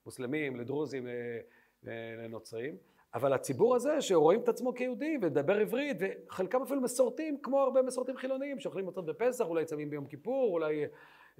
למוסלמים, 0.03 0.55
לדרוזים, 0.55 1.07
לנוצרים. 1.83 2.77
אבל 3.15 3.33
הציבור 3.33 3.75
הזה 3.75 4.01
שרואים 4.01 4.41
את 4.41 4.49
עצמו 4.49 4.73
כיהודי 4.73 5.17
ומדבר 5.21 5.59
עברית 5.59 5.97
וחלקם 5.99 6.61
אפילו 6.61 6.81
מסורתיים 6.81 7.37
כמו 7.41 7.59
הרבה 7.59 7.81
מסורתיים 7.81 8.17
חילוניים 8.17 8.59
שאוכלים 8.59 8.85
מצות 8.85 9.05
בפסח 9.05 9.45
אולי 9.45 9.65
צמים 9.65 9.89
ביום 9.89 10.05
כיפור 10.05 10.53
אולי 10.53 10.85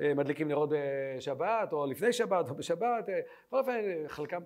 אה, 0.01 0.13
מדליקים 0.13 0.47
נרות 0.47 0.69
בשבת 0.71 1.73
או 1.73 1.85
לפני 1.85 2.13
שבת 2.13 2.49
או 2.49 2.55
בשבת 2.55 3.09
אה, 3.09 3.19
בכל 3.47 3.57
אופן 3.57 3.81
חלקם 4.07 4.41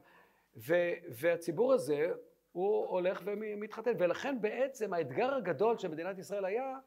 ו, 0.57 0.73
והציבור 1.09 1.73
הזה 1.73 2.11
הוא 2.51 2.85
הולך 2.85 3.21
ומתחתן 3.25 3.91
ולכן 3.99 4.41
בעצם 4.41 4.93
האתגר 4.93 5.33
הגדול 5.33 5.77
של 5.77 5.87
מדינת 5.87 6.17
ישראל 6.17 6.45
היה 6.45 6.79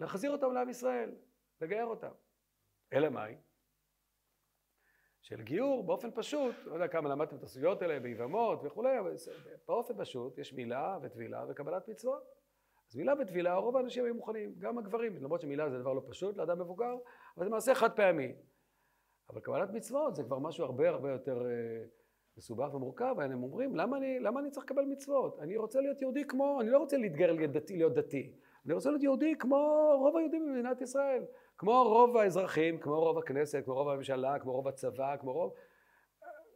להחזיר 0.00 0.32
אותם 0.32 0.52
לעם 0.52 0.68
ישראל 0.68 1.14
לגייר 1.60 1.86
אותם 1.86 2.12
אלא 2.92 3.08
מאי 3.08 3.36
של 5.22 5.42
גיור 5.42 5.82
באופן 5.86 6.10
פשוט, 6.14 6.54
לא 6.64 6.74
יודע 6.74 6.88
כמה 6.88 7.08
למדתם 7.08 7.36
את 7.36 7.42
הסוגיות 7.42 7.82
האלה 7.82 8.00
ביבמות 8.00 8.60
וכולי, 8.64 8.98
אבל 8.98 9.14
באופן 9.68 9.94
פשוט 9.98 10.38
יש 10.38 10.52
מילה 10.52 10.98
וטבילה 11.02 11.44
וקבלת 11.48 11.88
מצוות. 11.88 12.22
אז 12.88 12.96
מילה 12.96 13.12
וטבילה, 13.20 13.54
רוב 13.54 13.76
האנשים 13.76 14.04
היו 14.04 14.14
מוכנים, 14.14 14.54
גם 14.58 14.78
הגברים, 14.78 15.16
למרות 15.16 15.40
שמילה 15.40 15.70
זה 15.70 15.78
דבר 15.78 15.92
לא 15.92 16.02
פשוט 16.08 16.36
לאדם 16.36 16.58
מבוגר, 16.58 16.94
אבל 17.36 17.44
זה 17.44 17.50
מעשה 17.50 17.74
חד 17.74 17.96
פעמי. 17.96 18.34
אבל 19.30 19.40
קבלת 19.40 19.70
מצוות 19.70 20.14
זה 20.14 20.22
כבר 20.22 20.38
משהו 20.38 20.64
הרבה 20.64 20.88
הרבה 20.88 21.10
יותר 21.10 21.46
אה, 21.46 21.84
מסובך 22.36 22.74
ומורכב, 22.74 23.14
והם 23.18 23.42
אומרים, 23.42 23.76
למה 23.76 23.96
אני, 23.96 24.20
למה 24.20 24.40
אני 24.40 24.50
צריך 24.50 24.66
לקבל 24.66 24.84
מצוות? 24.84 25.38
אני 25.40 25.56
רוצה 25.56 25.80
להיות 25.80 26.02
יהודי 26.02 26.24
כמו, 26.24 26.60
אני 26.60 26.70
לא 26.70 26.78
רוצה 26.78 26.96
להתגר 26.96 27.32
להיות 27.32 27.52
דתי, 27.52 27.76
להיות 27.76 27.94
דתי, 27.94 28.32
אני 28.66 28.74
רוצה 28.74 28.90
להיות 28.90 29.02
יהודי 29.02 29.34
כמו 29.38 29.90
רוב 29.98 30.16
היהודים 30.16 30.46
במדינת 30.46 30.80
ישראל. 30.80 31.24
כמו 31.58 31.82
רוב 31.84 32.16
האזרחים, 32.16 32.78
כמו 32.78 33.00
רוב 33.00 33.18
הכנסת, 33.18 33.62
כמו 33.64 33.74
רוב 33.74 33.88
הממשלה, 33.88 34.38
כמו 34.38 34.52
רוב 34.52 34.68
הצבא, 34.68 35.16
כמו 35.16 35.32
רוב... 35.32 35.54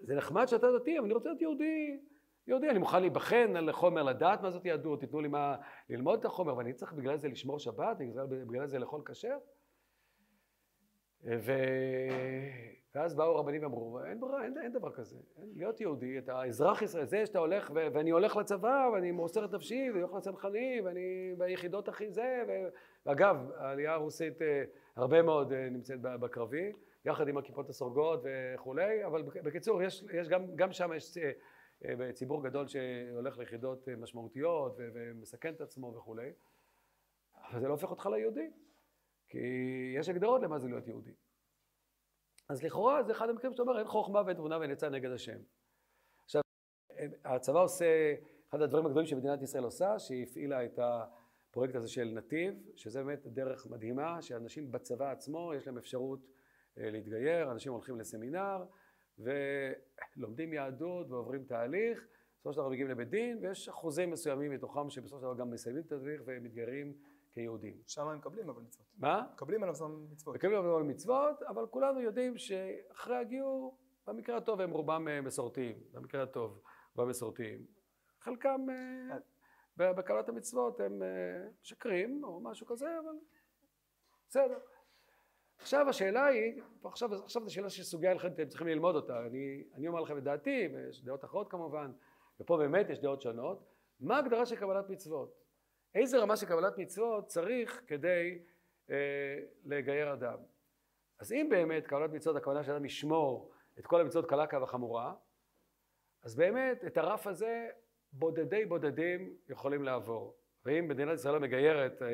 זה 0.00 0.14
נחמד 0.14 0.46
שאתה 0.46 0.66
דתי, 0.78 0.98
אבל 0.98 1.04
אני 1.04 1.14
רוצה 1.14 1.28
להיות 1.28 1.42
יהודי. 1.42 2.00
יהודי, 2.46 2.70
אני 2.70 2.78
מוכן 2.78 3.00
להיבחן 3.00 3.56
על 3.56 3.72
חומר, 3.72 4.02
לדעת 4.02 4.42
מה 4.42 4.50
זאת 4.50 4.64
יהדות, 4.64 5.00
תיתנו 5.00 5.20
לי 5.20 5.28
מה 5.28 5.56
ללמוד 5.88 6.18
את 6.18 6.24
החומר, 6.24 6.56
ואני 6.56 6.72
צריך 6.72 6.92
בגלל 6.92 7.16
זה 7.16 7.28
לשמור 7.28 7.58
שבת, 7.58 7.96
בגלל, 7.96 8.26
בגלל 8.26 8.66
זה 8.66 8.78
לאכול 8.78 9.02
כשר? 9.04 9.38
ו... 11.24 11.52
ואז 12.94 13.14
באו 13.14 13.36
רבנים 13.36 13.62
ואמרו, 13.62 14.04
אין 14.04 14.20
ברירה, 14.20 14.44
אין, 14.44 14.58
אין 14.58 14.72
דבר 14.72 14.92
כזה. 14.92 15.16
אין, 15.38 15.52
להיות 15.56 15.80
יהודי, 15.80 16.18
אתה 16.18 16.44
אזרח 16.44 16.82
ישראל, 16.82 17.06
זה 17.06 17.26
שאתה 17.26 17.38
הולך, 17.38 17.70
ו- 17.74 17.86
ואני 17.92 18.10
הולך 18.10 18.36
לצבא, 18.36 18.90
ואני 18.92 19.10
מוסר 19.10 19.44
את 19.44 19.52
נפשי, 19.52 19.90
ואני 19.90 20.02
הולך 20.02 20.14
לצנחנים, 20.14 20.84
ואני 20.84 21.34
ביחידות 21.38 21.88
הכי 21.88 22.10
זה, 22.10 22.42
ו... 22.48 22.50
ואגב, 23.06 23.50
העלייה 23.56 23.92
הרוסית 23.92 24.42
אה, 24.42 24.64
הרבה 24.96 25.22
מאוד 25.22 25.52
אה, 25.52 25.68
נמצאת 25.70 26.00
בקרבי, 26.00 26.72
יחד 27.04 27.28
עם 27.28 27.38
הכיפות 27.38 27.68
הסורגות 27.68 28.20
וכולי, 28.24 29.04
אבל 29.04 29.22
בקיצור, 29.22 29.82
יש, 29.82 30.04
יש 30.12 30.28
גם, 30.28 30.56
גם 30.56 30.72
שם 30.72 30.90
יש 30.96 31.18
אה, 31.84 32.12
ציבור 32.12 32.44
גדול 32.44 32.66
שהולך 32.66 33.38
ליחידות 33.38 33.88
משמעותיות 33.88 34.76
ומסכן 34.78 35.54
את 35.54 35.60
עצמו 35.60 35.94
וכולי, 35.96 36.30
אבל 37.50 37.60
זה 37.60 37.68
לא 37.68 37.72
הופך 37.72 37.90
אותך 37.90 38.06
ליהודי, 38.06 38.50
כי 39.28 39.38
יש 39.98 40.08
הגדרות 40.08 40.42
למה 40.42 40.58
זה 40.58 40.68
להיות 40.68 40.88
יהודי. 40.88 41.12
אז 42.48 42.62
לכאורה 42.62 43.02
זה 43.02 43.12
אחד 43.12 43.28
המקרים 43.28 43.52
שאתה 43.52 43.62
אומר 43.62 43.78
אין 43.78 43.86
חוכמה 43.86 44.22
ואין 44.26 44.36
תבונה 44.36 44.58
ואין 44.58 44.70
עצה 44.70 44.88
נגד 44.88 45.10
השם. 45.10 45.38
עכשיו, 46.24 46.42
הצבא 47.24 47.62
עושה, 47.62 48.14
אחד 48.50 48.62
הדברים 48.62 48.86
הגדולים 48.86 49.06
שמדינת 49.06 49.42
ישראל 49.42 49.64
עושה, 49.64 49.98
שהיא 49.98 50.26
הפעילה 50.30 50.64
את 50.64 50.78
הפרויקט 50.78 51.74
הזה 51.74 51.88
של 51.88 52.12
נתיב, 52.14 52.54
שזה 52.76 53.02
באמת 53.02 53.26
דרך 53.26 53.66
מדהימה, 53.66 54.22
שאנשים 54.22 54.72
בצבא 54.72 55.10
עצמו 55.10 55.52
יש 55.54 55.66
להם 55.66 55.78
אפשרות 55.78 56.20
אה, 56.78 56.90
להתגייר, 56.90 57.50
אנשים 57.50 57.72
הולכים 57.72 58.00
לסמינר 58.00 58.64
ולומדים 59.18 60.52
יהדות 60.52 61.10
ועוברים 61.10 61.44
תהליך, 61.44 62.06
בסופו 62.34 62.52
של 62.52 62.60
דבר 62.60 62.68
מגיעים 62.68 62.90
לבית 62.90 63.10
דין 63.10 63.38
ויש 63.42 63.68
אחוזים 63.68 64.10
מסוימים 64.10 64.50
מתוכם 64.50 64.90
שבסופו 64.90 65.18
של 65.18 65.22
דבר 65.22 65.34
גם 65.34 65.50
מסיימים 65.50 65.82
את 65.82 65.92
התהליך 65.92 66.22
ומתגיירים 66.26 66.94
כיהודים. 67.34 67.82
שם 67.86 68.08
הם 68.08 68.18
מקבלים 68.18 68.50
אבל 68.50 68.62
מצוות. 68.62 68.86
מה? 68.98 69.26
מקבלים 69.32 69.62
על 69.62 69.68
עצמם 69.68 70.06
מצוות. 70.12 70.34
מקבלים 70.36 70.58
עליהם 70.58 70.88
מצוות, 70.88 71.42
אבל 71.42 71.66
כולנו 71.66 72.00
יודעים 72.00 72.38
שאחרי 72.38 73.16
הגיור, 73.16 73.78
במקרה 74.06 74.36
הטוב 74.36 74.60
הם 74.60 74.70
רובם 74.70 75.08
אה, 75.08 75.20
מסורתיים, 75.20 75.76
במקרה 75.92 76.22
הטוב, 76.22 76.62
רובם 76.94 77.10
מסורתיים. 77.10 77.66
חלקם 78.20 78.66
אה, 78.70 79.16
ב- 79.76 79.92
בקבלת 79.92 80.28
המצוות 80.28 80.80
הם 80.80 81.02
אה, 81.02 81.48
משקרים 81.62 82.24
או 82.24 82.40
משהו 82.40 82.66
כזה, 82.66 82.98
אבל 82.98 83.16
בסדר. 84.28 84.58
עכשיו 85.58 85.88
השאלה 85.88 86.26
היא, 86.26 86.62
עכשיו, 86.84 87.14
עכשיו 87.24 87.42
זו 87.44 87.54
שאלה 87.54 87.70
של 87.70 87.82
סוגיה 87.82 88.10
הלכתית, 88.10 88.32
אתם 88.40 88.48
צריכים 88.48 88.66
ללמוד 88.66 88.94
אותה, 88.94 89.26
אני, 89.26 89.64
אני 89.74 89.88
אומר 89.88 90.00
לכם 90.00 90.18
את 90.18 90.22
דעתי, 90.22 90.68
ויש 90.74 91.04
דעות 91.04 91.24
אחרות 91.24 91.50
כמובן, 91.50 91.92
ופה 92.40 92.56
באמת 92.56 92.90
יש 92.90 92.98
דעות 93.00 93.22
שונות, 93.22 93.64
מה 94.00 94.16
ההגדרה 94.16 94.46
של 94.46 94.56
קבלת 94.56 94.90
מצוות? 94.90 95.43
איזה 95.94 96.18
רמה 96.18 96.36
של 96.36 96.46
קבלת 96.46 96.78
מצוות 96.78 97.26
צריך 97.26 97.82
כדי 97.86 98.38
אה, 98.90 99.38
לגייר 99.64 100.12
אדם? 100.12 100.38
אז 101.20 101.32
אם 101.32 101.46
באמת 101.50 101.86
קבלת 101.86 102.10
מצוות 102.10 102.36
הכוונה 102.36 102.64
שאדם 102.64 102.84
ישמור 102.84 103.52
את 103.78 103.86
כל 103.86 104.00
המצוות 104.00 104.28
קלה 104.28 104.46
כבחמורה, 104.46 105.14
אז 106.22 106.36
באמת 106.36 106.84
את 106.84 106.96
הרף 106.96 107.26
הזה 107.26 107.68
בודדי 108.12 108.64
בודדים 108.64 109.36
יכולים 109.48 109.82
לעבור. 109.82 110.36
ואם 110.64 110.88
מדינת 110.88 111.14
ישראל 111.14 111.38
מגיירת 111.38 112.02
אה, 112.02 112.08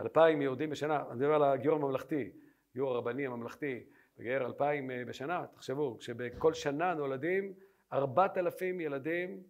אלפיים 0.00 0.42
יהודים 0.42 0.70
בשנה, 0.70 1.04
אני 1.10 1.14
מדבר 1.14 1.34
על 1.34 1.42
הגיור 1.42 1.76
הממלכתי, 1.76 2.32
גיור 2.74 2.94
הרבני 2.94 3.26
הממלכתי, 3.26 3.86
מגייר 4.18 4.46
אלפיים 4.46 4.90
אה, 4.90 5.04
בשנה, 5.04 5.46
תחשבו, 5.52 5.98
כשבכל 5.98 6.52
שנה 6.52 6.94
נולדים 6.94 7.54
ארבעת 7.92 8.38
אלפים 8.38 8.80
ילדים 8.80 9.42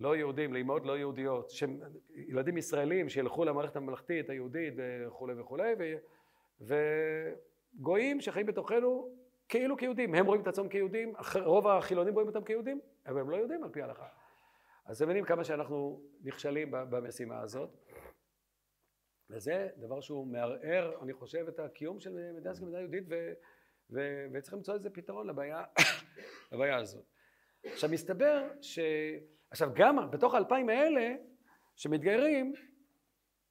לא 0.00 0.16
יהודים, 0.16 0.54
לאמהות 0.54 0.86
לא 0.86 0.98
יהודיות, 0.98 1.52
ילדים 2.14 2.56
ישראלים 2.56 3.08
שילכו 3.08 3.44
למערכת 3.44 3.76
הממלכתית 3.76 4.30
היהודית 4.30 4.74
וכולי 4.76 5.40
וכולי, 5.40 5.74
ו, 5.78 5.94
וגויים 7.76 8.20
שחיים 8.20 8.46
בתוכנו 8.46 9.14
כאילו 9.48 9.76
כיהודים, 9.76 10.14
הם 10.14 10.26
רואים 10.26 10.42
את 10.42 10.46
עצמם 10.46 10.68
כיהודים, 10.68 11.14
רוב 11.44 11.68
החילונים 11.68 12.14
רואים 12.14 12.28
אותם 12.28 12.44
כיהודים, 12.44 12.80
אבל 13.06 13.20
הם 13.20 13.30
לא 13.30 13.36
יהודים 13.36 13.64
על 13.64 13.70
פי 13.70 13.82
ההלכה. 13.82 14.06
אז 14.84 14.96
אתם 14.96 15.04
מבינים 15.04 15.24
כמה 15.24 15.44
שאנחנו 15.44 16.02
נכשלים 16.22 16.70
במשימה 16.70 17.40
הזאת. 17.40 17.70
וזה 19.30 19.68
דבר 19.76 20.00
שהוא 20.00 20.26
מערער, 20.26 21.02
אני 21.02 21.12
חושב, 21.12 21.44
את 21.48 21.58
הקיום 21.58 22.00
של 22.00 22.32
מדינת 22.34 22.58
כמדינה 22.58 22.78
יהודית, 22.78 23.04
ו, 23.08 23.32
ו, 23.90 24.26
וצריך 24.32 24.54
למצוא 24.54 24.74
איזה 24.74 24.90
פתרון 24.90 25.26
לבעיה, 25.26 25.64
לבעיה 26.52 26.76
הזאת. 26.76 27.04
עכשיו 27.64 27.90
מסתבר 27.90 28.48
ש... 28.60 28.78
עכשיו 29.50 29.70
גם 29.74 30.10
בתוך 30.10 30.34
האלפיים 30.34 30.68
האלה 30.68 31.14
שמתגיירים, 31.76 32.52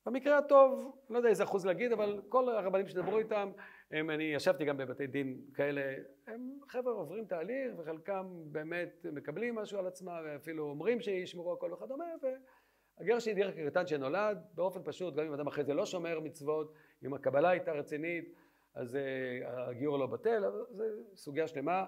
במקרה 0.05 0.37
הטוב, 0.37 0.97
לא 1.09 1.17
יודע 1.17 1.29
איזה 1.29 1.43
אחוז 1.43 1.65
להגיד, 1.65 1.91
אבל 1.91 2.21
כל 2.29 2.49
הרבנים 2.49 2.87
שדברו 2.87 3.19
איתם, 3.19 3.51
הם, 3.91 4.09
אני 4.09 4.23
ישבתי 4.23 4.65
גם 4.65 4.77
בבתי 4.77 5.07
דין 5.07 5.41
כאלה, 5.53 5.81
הם 6.27 6.59
חבר'ה 6.67 6.93
עוברים 6.93 7.25
תהליך 7.25 7.73
וחלקם 7.77 8.27
באמת 8.51 9.05
מקבלים 9.11 9.55
משהו 9.55 9.79
על 9.79 9.87
עצמם 9.87 10.21
ואפילו 10.25 10.69
אומרים 10.69 11.01
שישמרו 11.01 11.53
הכל 11.53 11.73
וכדומה 11.73 12.05
והגר 12.21 13.19
שהדיר 13.19 13.51
כקטן 13.51 13.87
שנולד 13.87 14.37
באופן 14.53 14.79
פשוט, 14.83 15.15
גם 15.15 15.25
אם 15.25 15.33
אדם 15.33 15.47
אחרי 15.47 15.63
זה 15.63 15.73
לא 15.73 15.85
שומר 15.85 16.19
מצוות, 16.19 16.73
אם 17.05 17.13
הקבלה 17.13 17.49
הייתה 17.49 17.71
רצינית 17.71 18.33
אז 18.73 18.95
uh, 18.95 19.47
הגיור 19.47 19.99
לא 19.99 20.07
בטל, 20.07 20.43
זו 20.71 20.83
סוגיה 21.15 21.47
שלמה. 21.47 21.71
אה, 21.71 21.85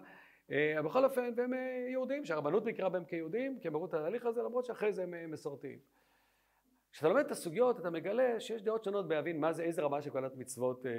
בכל 0.85 1.05
אופן, 1.05 1.33
והם 1.35 1.53
אה, 1.53 1.85
יהודים, 1.89 2.25
שהרבנות 2.25 2.65
מכירה 2.65 2.89
בהם 2.89 3.05
כיהודים, 3.05 3.59
כי 3.59 3.67
הם 3.67 3.75
עברו 3.75 3.85
את 3.85 3.93
התהליך 3.93 4.25
הזה, 4.25 4.43
למרות 4.43 4.65
שאחרי 4.65 4.93
זה 4.93 5.03
הם 5.03 5.13
אה, 5.13 5.27
מסורתיים. 5.27 5.79
כשאתה 6.91 7.07
לומד 7.07 7.25
את 7.25 7.31
הסוגיות, 7.31 7.79
אתה 7.79 7.89
מגלה 7.89 8.39
שיש 8.39 8.63
דעות 8.63 8.83
שונות 8.83 9.07
בהבין 9.07 9.39
מה 9.39 9.53
זה, 9.53 9.63
איזה 9.63 9.81
רמה 9.81 10.01
של 10.01 10.09
קבלת 10.09 10.35
מצוות 10.35 10.85
אה, 10.85 10.91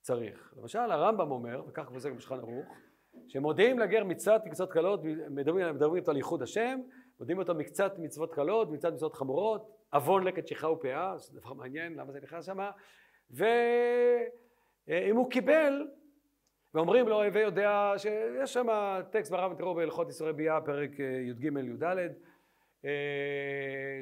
צריך. 0.00 0.54
למשל, 0.56 0.78
הרמב"ם 0.78 1.30
אומר, 1.30 1.62
וכך 1.68 1.90
עוסק 1.90 2.12
בשולחן 2.12 2.38
ערוך, 2.38 2.66
שמודיעים 3.28 3.78
לגר 3.78 4.04
מצוות 4.04 4.44
מקצות 4.44 4.72
קלות, 4.72 5.00
מדברים, 5.30 5.74
מדברים 5.74 5.96
איתו 5.96 6.10
על 6.10 6.16
ייחוד 6.16 6.42
השם, 6.42 6.80
מודיעים 7.20 7.38
אותו 7.38 7.54
מקצת 7.54 7.92
מצוות 7.98 8.34
קלות, 8.34 8.70
מקצת 8.70 8.92
מצוות 8.92 9.14
חמורות, 9.14 9.70
עוון 9.92 10.24
לקט 10.24 10.46
שכחה 10.46 10.70
ופאה, 10.70 11.18
זה 11.18 11.40
דבר 11.40 11.52
מעניין, 11.52 11.94
למה 11.94 12.12
זה 12.12 12.20
נכנס 12.22 12.46
שמה, 12.46 12.70
ואם 13.30 15.16
הוא 15.16 15.30
קיבל, 15.30 15.86
ואומרים 16.74 17.08
לו, 17.08 17.24
הווה 17.24 17.40
יודע 17.40 17.92
שיש 17.96 18.52
שם 18.52 18.66
טקסט 19.10 19.32
ברב 19.32 19.54
תראו 19.54 19.74
בהלכות 19.74 20.08
איסורי 20.08 20.32
ביאה, 20.32 20.60
פרק 20.60 20.90
י"ג 20.98 21.44
י"ד, 21.44 22.12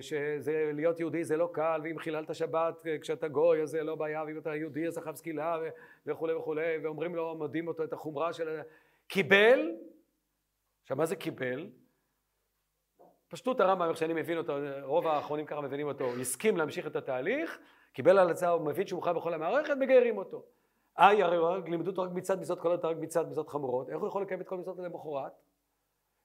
שזה 0.00 0.70
להיות 0.74 1.00
יהודי 1.00 1.24
זה 1.24 1.36
לא 1.36 1.50
קל, 1.52 1.80
ואם 1.84 1.98
חיללת 1.98 2.34
שבת 2.34 2.86
כשאתה 3.00 3.28
גוי 3.28 3.62
אז 3.62 3.70
זה 3.70 3.82
לא 3.82 3.94
בעיה, 3.94 4.24
ואם 4.26 4.38
אתה 4.38 4.56
יהודי 4.56 4.86
אז 4.86 4.98
חייב 4.98 5.16
סקילה 5.16 5.58
וכולי 6.06 6.34
וכולי, 6.34 6.78
ואומרים 6.82 7.14
לו, 7.14 7.34
מודים 7.34 7.68
אותו 7.68 7.84
את 7.84 7.92
החומרה 7.92 8.32
של... 8.32 8.60
קיבל, 9.08 9.70
עכשיו 10.82 10.96
מה 10.96 11.06
זה 11.06 11.16
קיבל? 11.16 11.70
פשטות 13.28 13.60
הרמב"ם, 13.60 13.88
איך 13.88 13.96
שאני 13.96 14.14
מבין 14.14 14.38
אותו, 14.38 14.56
רוב 14.82 15.06
האחרונים 15.06 15.46
ככה 15.46 15.60
מבינים 15.60 15.86
אותו, 15.86 16.12
הסכים 16.20 16.56
להמשיך 16.56 16.86
את 16.86 16.96
התהליך, 16.96 17.58
קיבל 17.92 18.18
על 18.18 18.30
עצמו, 18.30 18.48
הוא 18.48 18.66
מבין 18.66 18.86
שהוא 18.86 18.98
מוכן 18.98 19.14
בכל 19.14 19.34
המערכת, 19.34 19.76
מגיירים 19.76 20.18
אותו. 20.18 20.44
איי, 20.98 21.22
הרי 21.22 21.60
לימדו 21.70 21.90
אותו 21.90 22.02
רק 22.02 22.10
מצד 22.12 22.40
מצוות 22.40 22.60
קלות, 22.60 22.84
רק 22.84 22.96
מצד 22.96 23.28
מצוות 23.28 23.48
חמורות, 23.48 23.88
איך 23.88 23.98
הוא 23.98 24.08
יכול 24.08 24.22
לקיים 24.22 24.40
את 24.40 24.46
כל 24.46 24.56
מצוות 24.56 24.78
למחרת? 24.78 25.32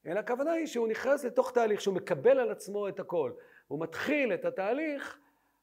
אלא 0.06 0.20
הכוונה 0.20 0.52
היא 0.52 0.66
שהוא 0.66 0.88
נכנס 0.88 1.26
לתוך 1.26 1.52
תהליך, 1.52 1.82
שהוא 1.82 1.95
מקבל 1.95 2.40
על 2.40 2.52
עצמו 2.52 2.88
את 2.88 3.00
הכל, 3.00 3.32
הוא 3.68 3.80
מתחיל 3.80 4.34
את 4.34 4.45
התהליך, 4.45 5.20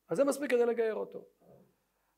אז 0.08 0.16
זה 0.16 0.24
מספיק 0.24 0.50
כדי 0.50 0.66
לגייר 0.66 0.94
אותו. 0.94 1.24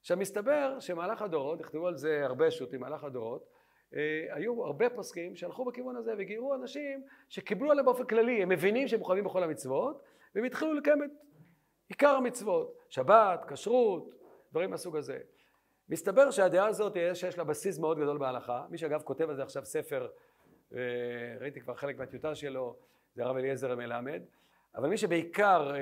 עכשיו 0.00 0.16
מסתבר 0.16 0.80
שמהלך 0.80 1.22
הדורות, 1.22 1.60
נכתבו 1.60 1.86
על 1.86 1.96
זה 1.96 2.24
הרבה 2.24 2.50
שו"תים, 2.50 2.80
מהלך 2.80 3.04
הדורות, 3.04 3.48
אה, 3.94 4.26
היו 4.30 4.64
הרבה 4.64 4.90
פוסקים 4.90 5.36
שהלכו 5.36 5.64
בכיוון 5.64 5.96
הזה 5.96 6.14
וגיירו 6.18 6.54
אנשים 6.54 7.02
שקיבלו 7.28 7.70
עליהם 7.70 7.86
באופן 7.86 8.04
כללי, 8.04 8.42
הם 8.42 8.48
מבינים 8.48 8.88
שהם 8.88 9.00
מחויבים 9.00 9.24
בכל 9.24 9.42
המצוות, 9.42 10.02
והם 10.34 10.44
התחילו 10.44 10.74
לקיים 10.74 11.04
את 11.04 11.10
עיקר 11.88 12.10
המצוות, 12.10 12.78
שבת, 12.88 13.44
כשרות, 13.48 14.14
דברים 14.50 14.70
מהסוג 14.70 14.96
הזה. 14.96 15.18
מסתבר 15.92 16.30
שהדעה 16.30 16.66
הזאת 16.66 16.96
שיש 17.14 17.38
לה 17.38 17.44
בסיס 17.44 17.78
מאוד 17.78 17.98
גדול 17.98 18.18
בהלכה, 18.18 18.64
מי 18.70 18.78
שאגב 18.78 19.02
כותב 19.02 19.30
על 19.30 19.36
זה 19.36 19.42
עכשיו 19.42 19.64
ספר, 19.64 20.08
ראיתי 21.40 21.60
כבר 21.60 21.74
חלק 21.74 21.98
מהטיוטה 21.98 22.34
שלו, 22.34 22.76
זה 23.14 23.22
הרב 23.22 23.36
אליעזר 23.36 23.72
המלמד, 23.72 24.22
אבל 24.74 24.88
מי 24.88 24.96
שבעיקר 24.96 25.72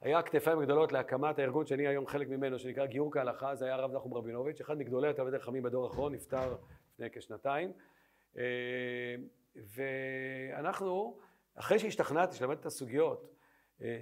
היה 0.00 0.22
כתפיים 0.22 0.62
גדולות 0.62 0.92
להקמת 0.92 1.38
הארגון 1.38 1.66
שאני 1.66 1.86
היום 1.86 2.06
חלק 2.06 2.28
ממנו, 2.28 2.58
שנקרא 2.58 2.86
גיור 2.86 3.12
כהלכה, 3.12 3.54
זה 3.54 3.64
היה 3.64 3.74
הרב 3.74 3.92
נחום 3.92 4.14
רבינוביץ', 4.14 4.60
אחד 4.60 4.78
מגדולי 4.78 5.08
התלמידי 5.08 5.38
חכמים 5.38 5.62
בדור 5.62 5.84
האחרון, 5.84 6.14
נפטר 6.14 6.56
לפני 6.94 7.10
כשנתיים, 7.10 7.72
ואנחנו, 9.56 11.18
אחרי 11.54 11.78
שהשתכנעתי, 11.78 12.36
שלמדתי 12.36 12.60
את 12.60 12.66
הסוגיות, 12.66 13.34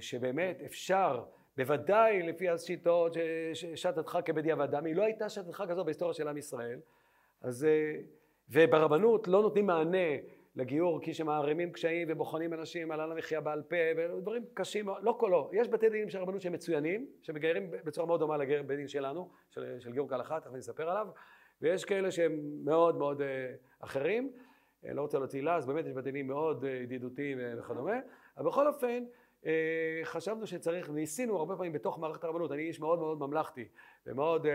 שבאמת 0.00 0.62
אפשר 0.66 1.24
בוודאי 1.56 2.22
לפי 2.22 2.48
השיטות 2.48 3.16
ששתתך 3.54 4.18
כבדיעבדם, 4.24 4.84
היא 4.84 4.96
לא 4.96 5.02
הייתה 5.02 5.28
שתתך 5.28 5.64
כזו 5.68 5.84
בהיסטוריה 5.84 6.14
של 6.14 6.28
עם 6.28 6.36
ישראל, 6.36 6.80
אז, 7.40 7.66
וברבנות 8.48 9.28
לא 9.28 9.42
נותנים 9.42 9.66
מענה 9.66 10.16
לגיור 10.56 11.00
כי 11.02 11.14
שמערימים 11.14 11.72
קשיים 11.72 12.08
ובוחנים 12.10 12.54
אנשים 12.54 12.90
על 12.90 13.12
המחיה 13.12 13.40
בעל 13.40 13.62
פה 13.62 13.76
ודברים 13.96 14.44
קשים, 14.54 14.88
לא 15.02 15.16
כולו, 15.18 15.50
יש 15.52 15.68
בתי 15.68 15.88
דינים 15.88 16.10
של 16.10 16.18
רבנות 16.18 16.40
שהם 16.40 16.52
מצוינים, 16.52 17.06
שמגיירים 17.22 17.70
בצורה 17.70 18.06
מאוד 18.06 18.20
דומה 18.20 18.36
לגייר 18.36 18.62
בית 18.62 18.76
דין 18.78 18.88
שלנו, 18.88 19.30
של, 19.50 19.76
של 19.80 19.92
גיור 19.92 20.08
כהלכה, 20.08 20.40
תכף 20.40 20.50
אני 20.50 20.58
אספר 20.58 20.90
עליו, 20.90 21.08
ויש 21.62 21.84
כאלה 21.84 22.10
שהם 22.10 22.40
מאוד 22.64 22.96
מאוד 22.96 23.22
אחרים, 23.80 24.32
לא 24.84 25.02
רוצה 25.02 25.18
להוציא 25.18 25.42
לה, 25.42 25.56
אז 25.56 25.66
באמת 25.66 25.86
יש 25.86 25.92
בתי 25.92 26.10
דינים 26.10 26.26
מאוד 26.26 26.64
ידידותיים 26.64 27.38
וכדומה, 27.58 27.96
אבל 28.36 28.46
בכל 28.46 28.66
אופן 28.66 29.04
חשבנו 30.04 30.46
שצריך, 30.46 30.90
ניסינו 30.90 31.36
הרבה 31.36 31.56
פעמים 31.56 31.72
בתוך 31.72 31.98
מערכת 31.98 32.24
הרבנות, 32.24 32.52
אני 32.52 32.62
איש 32.62 32.80
מאוד 32.80 32.98
מאוד 32.98 33.18
ממלכתי 33.18 33.68
ומאוד 34.06 34.46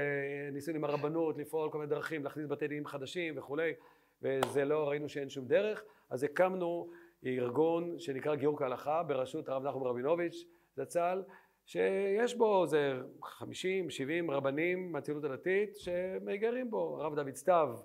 ניסינו 0.52 0.78
עם 0.78 0.84
הרבנות 0.84 1.38
לפעול 1.38 1.72
כל 1.72 1.78
מיני 1.78 1.90
דרכים, 1.90 2.24
להכניס 2.24 2.46
בתי 2.48 2.68
דינים 2.68 2.86
חדשים 2.86 3.34
וכולי 3.38 3.74
וזה 4.22 4.66
לא, 4.66 4.90
ראינו 4.90 5.10
שאין 5.10 5.30
שום 5.30 5.48
דרך, 5.48 5.84
אז 6.10 6.24
הקמנו 6.24 6.90
ארגון 7.26 8.00
שנקרא 8.00 8.36
גיור 8.36 8.58
כהלכה 8.58 9.04
בראשות 9.04 9.50
הרב 9.50 9.64
נחום 9.64 9.84
רבינוביץ' 9.84 10.46
זצ"ל 10.76 11.24
שיש 11.66 12.36
בו 12.36 12.64
איזה 12.64 13.00
חמישים, 13.24 13.90
שבעים 13.90 14.32
רבנים 14.32 14.92
מהציונות 14.92 15.24
הדתית 15.24 15.76
שמגיירים 15.76 16.70
בו, 16.70 16.98
הרב 17.02 17.16
דוד 17.16 17.36
סתיו 17.36 17.76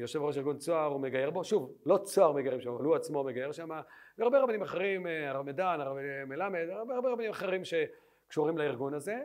יושב 0.00 0.22
ראש 0.22 0.38
ארגון 0.38 0.56
צוהר 0.56 0.92
הוא 0.92 1.00
מגייר 1.00 1.30
בו, 1.30 1.44
שוב 1.44 1.72
לא 1.86 1.96
צוהר 1.96 2.32
מגיירים 2.32 2.60
שם, 2.60 2.70
אבל 2.70 2.84
הוא 2.84 2.94
עצמו 2.94 3.24
מגייר 3.24 3.52
שם. 3.52 3.68
והרבה 4.18 4.42
רבנים 4.42 4.62
אחרים, 4.62 5.06
הרב 5.28 5.46
מדן, 5.46 5.78
הרב 5.80 5.96
מלמד, 6.26 6.66
הרבה, 6.70 6.94
הרבה 6.94 7.08
רבנים 7.10 7.30
אחרים 7.30 7.62
שקשורים 7.64 8.58
לארגון 8.58 8.94
הזה. 8.94 9.16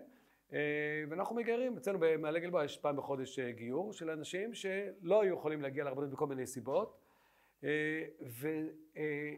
ואנחנו 1.09 1.35
מגיירים, 1.35 1.77
אצלנו 1.77 1.99
במעלה 2.01 2.39
גלבוע 2.39 2.63
יש 2.63 2.77
פעם 2.77 2.95
בחודש 2.95 3.39
גיור 3.39 3.93
של 3.93 4.09
אנשים 4.09 4.53
שלא 4.53 5.21
היו 5.21 5.33
יכולים 5.33 5.61
להגיע 5.61 5.83
לרבנות 5.83 6.09
בכל 6.09 6.27
מיני 6.27 6.47
סיבות. 6.47 6.97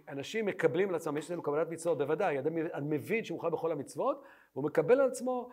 ואנשים 0.07 0.45
מקבלים 0.45 0.89
על 0.89 0.95
עצמם, 0.95 1.17
יש 1.17 1.31
לנו 1.31 1.41
קבלת 1.41 1.69
מצוות 1.69 1.97
בוודאי, 1.97 2.39
אדם 2.39 2.53
מבין 2.89 3.23
שהוא 3.23 3.35
מוכן 3.35 3.51
בכל 3.51 3.71
המצוות 3.71 4.23
והוא 4.53 4.65
מקבל 4.65 5.01
על 5.01 5.07
עצמו 5.07 5.49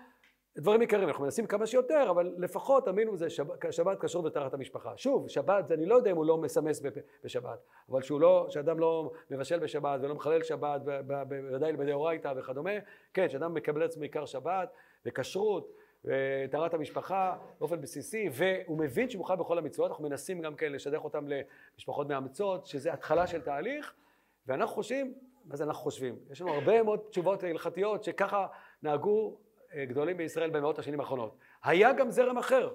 דברים 0.57 0.81
עיקריים, 0.81 1.09
אנחנו 1.09 1.25
מנסים 1.25 1.47
כמה 1.47 1.67
שיותר, 1.67 2.07
אבל 2.11 2.35
לפחות 2.39 2.89
המינימום 2.89 3.17
זה 3.17 3.31
שבת, 3.31 3.73
שבת 3.73 4.05
כשרות 4.05 4.25
וטהרת 4.25 4.55
המשפחה. 4.55 4.93
שוב, 4.97 5.29
שבת, 5.29 5.73
אני 5.73 5.87
לא 5.87 5.95
יודע 5.95 6.11
אם 6.11 6.17
הוא 6.17 6.27
לא 6.27 6.39
מסמס 6.39 6.83
בשבת, 7.25 7.59
אבל 7.91 8.03
שהוא 8.03 8.21
לא, 8.21 8.47
שאדם 8.49 8.79
לא 8.79 9.13
מבשל 9.31 9.59
בשבת 9.59 10.01
ולא 10.03 10.15
מחלל 10.15 10.43
שבת, 10.43 10.81
בוודאי 11.07 11.73
בדאורייתא 11.73 12.33
וכדומה, 12.37 12.71
כן, 13.15 13.29
שאדם 13.29 13.55
מקבל 13.55 13.81
לעצמו 13.81 14.03
עיקר 14.03 14.27
שבת 14.27 14.73
וכשרות 15.07 15.73
וטהרת 16.05 16.75
המשפחה 16.75 17.37
באופן 17.61 17.81
בסיסי, 17.81 18.29
והוא 18.33 18.79
מבין 18.79 19.11
שהוא 19.11 19.19
מוכן 19.19 19.37
בכל 19.37 19.59
המצוות, 19.59 19.91
אנחנו 19.91 20.05
מנסים 20.05 20.41
גם 20.41 20.55
כן 20.55 20.73
לשדך 20.73 21.05
אותם 21.05 21.25
למשפחות 21.29 22.09
מאמצות, 22.09 22.67
שזה 22.67 22.93
התחלה 22.93 23.27
של 23.27 23.41
תהליך, 23.41 23.95
ואנחנו 24.47 24.75
חושבים, 24.75 25.15
מה 25.45 25.57
זה 25.57 25.65
אנחנו 25.65 25.83
חושבים? 25.83 26.17
יש 26.31 26.41
לנו 26.41 26.51
הרבה 26.51 26.83
מאוד 26.83 27.01
תשובות 27.11 27.43
הלכתיות 27.43 28.05
שככה 28.05 28.47
נהגו 28.83 29.37
גדולים 29.77 30.17
בישראל 30.17 30.51
במאות 30.51 30.79
השנים 30.79 31.01
האחרונות. 31.01 31.37
היה 31.65 31.93
גם 31.93 32.11
זרם 32.11 32.39
אחר 32.39 32.71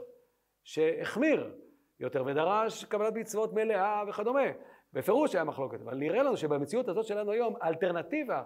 שהחמיר 0.64 1.56
יותר 2.00 2.24
ודרש 2.26 2.84
קבלת 2.84 3.14
מצוות 3.14 3.54
מלאה 3.54 4.04
וכדומה. 4.08 4.46
בפירוש 4.94 5.36
היה 5.36 5.44
מחלוקת, 5.44 5.82
אבל 5.82 5.96
נראה 5.96 6.24
לנו 6.24 6.38
שבמציאות 6.38 6.88
הזאת 6.88 7.06
שלנו 7.06 7.32
היום, 7.32 7.56
האלטרנטיבה, 7.62 8.44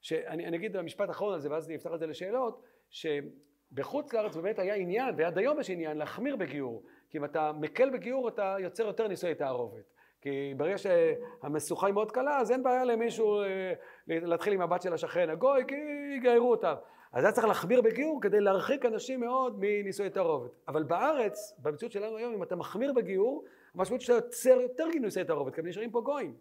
שאני 0.00 0.46
אני 0.46 0.56
אגיד 0.56 0.80
משפט 0.80 1.10
אחרון 1.10 1.34
על 1.34 1.40
זה 1.40 1.50
ואז 1.50 1.66
אני 1.68 1.76
אפתח 1.76 1.90
את 1.94 1.98
זה 1.98 2.06
לשאלות, 2.06 2.62
שבחוץ 2.90 4.12
לארץ 4.12 4.36
באמת 4.36 4.58
היה 4.58 4.74
עניין, 4.74 5.14
ועד 5.18 5.38
היום 5.38 5.60
יש 5.60 5.70
עניין, 5.70 5.96
להחמיר 5.96 6.36
בגיור. 6.36 6.82
כי 7.10 7.18
אם 7.18 7.24
אתה 7.24 7.52
מקל 7.52 7.90
בגיור 7.90 8.28
אתה 8.28 8.56
יוצר 8.58 8.86
יותר 8.86 9.08
נישואי 9.08 9.34
תערובת. 9.34 9.84
כי 10.20 10.54
ברגע 10.56 10.76
שהמשוכה 10.78 11.86
היא 11.86 11.94
מאוד 11.94 12.12
קלה, 12.12 12.38
אז 12.38 12.50
אין 12.50 12.62
בעיה 12.62 12.84
למישהו 12.84 13.40
אה, 13.40 13.72
להתחיל 14.06 14.52
עם 14.52 14.60
הבת 14.60 14.82
של 14.82 14.92
השכן 14.92 15.30
הגוי, 15.30 15.64
כי 15.68 15.74
יגיירו 16.16 16.50
אותם. 16.50 16.74
אז 17.12 17.24
היה 17.24 17.32
צריך 17.32 17.46
להחמיר 17.46 17.82
בגיור 17.82 18.20
כדי 18.22 18.40
להרחיק 18.40 18.84
אנשים 18.84 19.20
מאוד 19.20 19.56
מנישואי 19.58 20.10
תערובת. 20.10 20.50
אבל 20.68 20.82
בארץ, 20.82 21.54
במציאות 21.58 21.92
שלנו 21.92 22.16
היום, 22.16 22.34
אם 22.34 22.42
אתה 22.42 22.56
מחמיר 22.56 22.92
בגיור, 22.92 23.44
המשמעות 23.74 24.00
שאתה 24.00 24.12
יוצר 24.12 24.60
יותר 24.60 24.86
נישואי 25.00 25.24
תערובת, 25.24 25.54
כי 25.54 25.60
הם 25.60 25.66
נשארים 25.66 25.90
פה 25.90 26.00
גויים. 26.00 26.36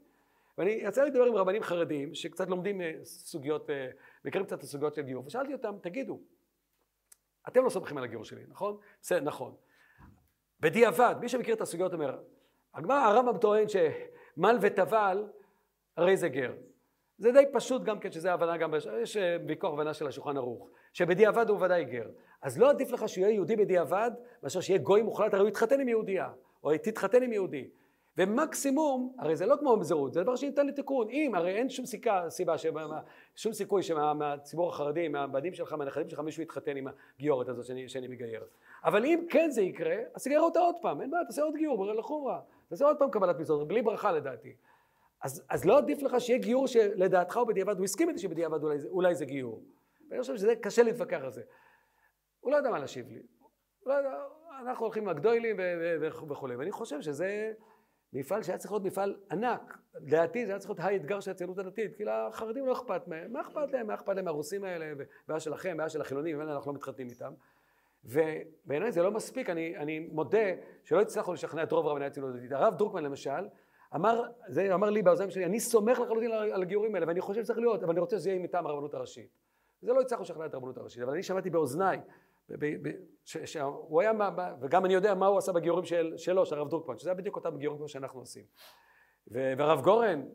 ואני 0.58 0.72
יצא 0.72 1.04
לי 1.04 1.10
לדבר 1.10 1.24
עם 1.24 1.36
רבנים 1.36 1.64
חרדים, 1.64 2.16
שקצת 2.16 2.50
לומדים 2.50 2.82
אה, 2.82 2.94
סוגיות, 3.04 3.70
אה, 3.70 3.90
מכירים 4.26 4.46
קצת 4.46 4.58
את 4.58 4.64
הסוגיות 4.64 4.96
של 4.96 5.02
גיור, 5.02 5.26
ושאלתי 5.26 5.54
אותם, 5.54 5.76
תגידו, 5.82 6.20
אתם 7.48 7.64
לא 7.64 7.70
סומכים 7.70 7.98
על 7.98 8.04
הגיור 8.04 8.26
שלי, 8.26 8.44
נכון? 8.48 8.78
בסדר, 9.02 9.22
נכון. 9.22 9.56
בדיעבד, 10.60 11.16
מי 11.22 11.30
שמכיר 11.30 11.56
את 11.56 11.62
הסוגיות 11.62 11.94
אומר, 11.94 12.20
הרמב"ם 12.74 13.38
טוען 13.38 13.66
שמל 13.68 14.58
וטבל, 14.62 15.28
הרי 15.98 16.18
זה 16.18 16.30
גר. 16.30 16.54
זה 17.20 17.32
די 17.32 17.44
פשוט 17.52 17.84
גם 17.84 18.00
כן, 18.00 18.12
שזה 18.12 18.34
הבנה 18.34 18.58
גם, 18.58 18.74
יש 19.02 19.18
אה, 19.18 19.38
ויכוח 19.48 19.74
הבנה 19.74 19.94
של 19.94 20.08
השולחן 20.08 20.38
ערוך, 20.38 20.70
שבדיעבד 20.94 21.50
הוא 21.50 21.62
ודאי 21.62 21.86
גר. 21.86 22.08
אז 22.42 22.60
לא 22.60 22.70
עדיף 22.70 22.92
לך 22.92 23.10
שהוא 23.10 23.22
יהיה 23.22 23.34
יהודי 23.34 23.56
בדיעבד, 23.56 24.12
מאשר 24.44 24.62
שיהיה 24.62 24.80
גוי 24.80 25.02
מוחלט, 25.02 25.34
הרי 25.34 25.42
הוא 25.42 25.50
יתחתן 25.50 25.80
עם 25.80 25.88
יהודייה, 25.88 26.30
או 26.64 26.72
תתחתן 26.84 27.24
עם 27.24 27.34
יהודי. 27.34 27.68
ומקסימום, 28.18 29.14
הרי 29.18 29.36
זה 29.36 29.46
לא 29.46 29.56
כמו 29.60 29.76
ממזרות, 29.76 30.14
זה 30.14 30.24
דבר 30.24 30.36
שניתן 30.36 30.68
לתיקון. 30.68 31.10
אם, 31.10 31.32
הרי 31.36 31.56
אין 31.56 31.70
שום 31.70 31.86
סיכה, 31.86 32.30
סיבה, 32.30 32.58
שמה, 32.58 33.00
שום 33.36 33.54
סיכוי 33.54 33.84
שמהציבור 33.84 34.70
החרדי, 34.70 35.08
מהבנים 35.08 35.54
שלך, 35.54 35.74
מהנכדים 35.74 36.10
שלך, 36.10 36.20
מישהו 36.20 36.44
יתחתן 36.44 36.78
עם 36.78 36.88
הגיורת 37.18 37.50
הזאת 37.50 37.66
שאני, 37.66 37.90
שאני 37.90 38.08
מגייר. 38.08 38.44
אבל 38.84 39.06
אם 39.06 39.26
כן 39.30 39.52
זה 39.52 39.62
יקרה, 39.62 39.96
אז 40.16 40.24
תגייר 40.24 40.42
אותה 40.42 40.60
עוד 40.60 40.76
פעם, 40.82 41.02
אין 41.02 41.12
בעיה, 41.12 41.26
תעשה 41.26 41.42
עוד 41.42 41.56
גיור, 41.56 41.78
ברר 41.78 41.94
לחומרה. 41.94 42.40
תעשה 42.70 42.86
עוד 42.86 42.98
פעם 43.00 43.10
קבלת 43.12 43.40
מצוות, 43.40 43.68
בלי 43.68 43.82
ברכה 43.82 44.12
לדעתי. 44.12 44.54
אז, 45.24 45.44
אז 45.50 45.66
לא 45.66 45.78
עדיף 45.78 46.04
לך 46.04 46.22
שיהיה 46.22 46.40
גיור 46.40 46.68
שלדעתך 46.68 47.38
הוא 47.38 47.48
בדיעבד, 47.48 47.78
הוא 47.78 47.84
הסכים 47.84 48.10
איתי 48.10 48.20
שבדיעבד 48.20 48.64
אולי, 48.64 48.78
אולי 48.90 49.16
זה 49.16 49.26
גיור. 49.26 49.64
ואני 50.10 50.22
חושב 50.22 50.36
שזה 50.36 50.56
קשה 50.56 50.84
להתווכח 50.84 51.20
על 51.24 51.32
זה. 51.32 51.42
הוא 52.40 52.52
לא 52.52 52.58
יודע 52.58 52.70
מה 52.70 52.80
להשיב 52.80 53.10
לי. 53.10 53.22
לא 53.86 53.94
יודע, 53.94 54.24
אנחנו 54.62 54.86
הולכים 54.86 55.08
לגדולים 55.08 55.60
וכולי, 56.30 56.56
ואני 56.56 56.72
חושב 56.72 57.02
שזה 57.02 57.54
מפעל 58.14 58.44
שהיה 58.44 58.58
צריך 58.58 58.72
להיות 58.72 58.84
מפעל 58.84 59.16
ענק. 59.32 59.78
לדעתי 59.96 60.46
זה 60.46 60.52
היה 60.52 60.60
צריך 60.60 60.70
להיות 60.70 60.80
האתגר 60.80 61.20
של 61.20 61.32
הציונות 61.32 61.58
הדתית, 61.58 61.96
כי 61.96 62.04
לחרדים 62.06 62.66
לא 62.66 62.74
אכפת 62.74 63.08
מהם, 63.08 63.34
מה 63.34 63.42
אכפת 63.42 63.72
להם? 63.72 63.88
מה 63.88 63.94
אכפת 63.94 64.16
להם 64.16 64.26
מהרוסים 64.26 64.64
האלה, 64.64 64.94
והיה 65.28 65.40
שלכם, 65.40 65.76
והיה 65.78 65.90
של 65.90 66.02
החילונים, 66.02 66.38
ממילא 66.38 66.52
אנחנו 66.52 66.72
לא 66.72 66.76
מתחתנים 66.76 67.08
איתם. 67.10 67.34
ובעיניי 68.04 68.92
זה 68.92 69.02
לא 69.02 69.12
מספיק, 69.12 69.50
אני, 69.50 69.78
אני 69.78 70.00
מודה 70.00 70.54
שלא 70.84 71.02
הצלחנו 71.02 71.34
לשכנע 71.34 71.64
את 71.64 71.72
רוב 71.72 71.88
רבני 71.88 72.06
הציונות 72.06 72.36
הדתית. 72.36 72.52
הרב 72.52 72.78
דרוקמן 72.78 73.04
למשל, 73.04 73.48
אמר, 73.96 74.24
זה 74.48 74.74
אמר 74.74 74.90
לי 74.90 75.02
באוזניים 75.02 75.32
שלי, 75.32 75.46
אני 75.46 75.60
סומך 75.60 76.00
לחלוטין 76.00 76.32
על, 76.32 76.62
הגיורים 76.62 76.96
האלה, 76.96 77.08
ואני 77.08 77.22
חושב 77.22 77.44
שצריך 77.44 77.60
להיות, 77.60 77.84
אבל 77.84 77.92
אני 77.92 78.00
רוצה 78.00 78.18
שזה 78.20 78.30
יהיה 78.30 78.40
מטעם 78.40 78.66
הרבנות 78.66 78.94
הראשית. 78.94 79.30
זה 79.82 79.94
לא 79.94 80.02
הצלחנו 80.02 80.24
לשכנע 80.24 80.46
את 80.46 80.54
הרבנות 80.54 80.78
הראשית, 80.78 81.04
אבל 81.04 81.14
אני 81.14 81.24
שמעתי 81.24 81.50
באוזניי, 81.50 82.00
שהוא 83.26 84.02
היה, 84.02 84.12
וגם 84.62 84.86
אני 84.86 84.94
יודע 84.94 85.14
מה 85.14 85.28
הוא 85.28 85.38
עשה 85.38 85.52
בגיורים 85.52 85.86
של, 85.86 86.14
שלו, 86.18 86.46
של 86.46 86.56
הרב 86.56 86.70
דרוקמן, 86.70 86.98
שזה 86.98 87.10
היה 87.10 87.16
בדיוק 87.16 87.36
אותם 87.36 87.58
גיורים 87.58 87.78
כמו 87.78 87.88
שאנחנו 87.88 88.20
עושים. 88.20 88.44
והרב 89.28 89.82
גורן 89.82 90.26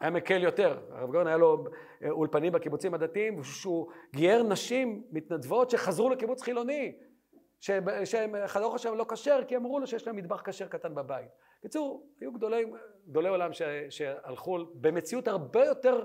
היה 0.00 0.10
מקל 0.10 0.42
יותר, 0.42 0.80
הרב 0.90 1.10
גורן 1.10 1.26
היה 1.26 1.36
לו 1.36 1.64
אולפנים 2.10 2.52
בקיבוצים 2.52 2.94
הדתיים, 2.94 3.42
שהוא 3.42 3.90
גייר 4.12 4.42
נשים 4.42 5.04
מתנדבות 5.10 5.70
שחזרו 5.70 6.10
לקיבוץ 6.10 6.42
חילוני, 6.42 6.96
שחדר 7.60 8.76
שלהם 8.76 8.98
לא 8.98 9.06
כשר, 9.08 9.40
כי 9.48 9.56
אמרו 9.56 9.80
לו 9.80 9.86
שיש 9.86 10.06
להם 10.06 10.16
מטבח 10.16 10.42
כשר 10.44 10.68
קטן 10.68 10.94
בבית. 10.94 11.28
בקיצור, 11.62 12.06
היו 12.20 12.32
גדולי, 12.32 12.64
גדולי 13.08 13.28
עולם 13.28 13.52
ש, 13.52 13.62
שהלכו 13.90 14.58
במציאות 14.74 15.28
הרבה 15.28 15.64
יותר, 15.64 16.04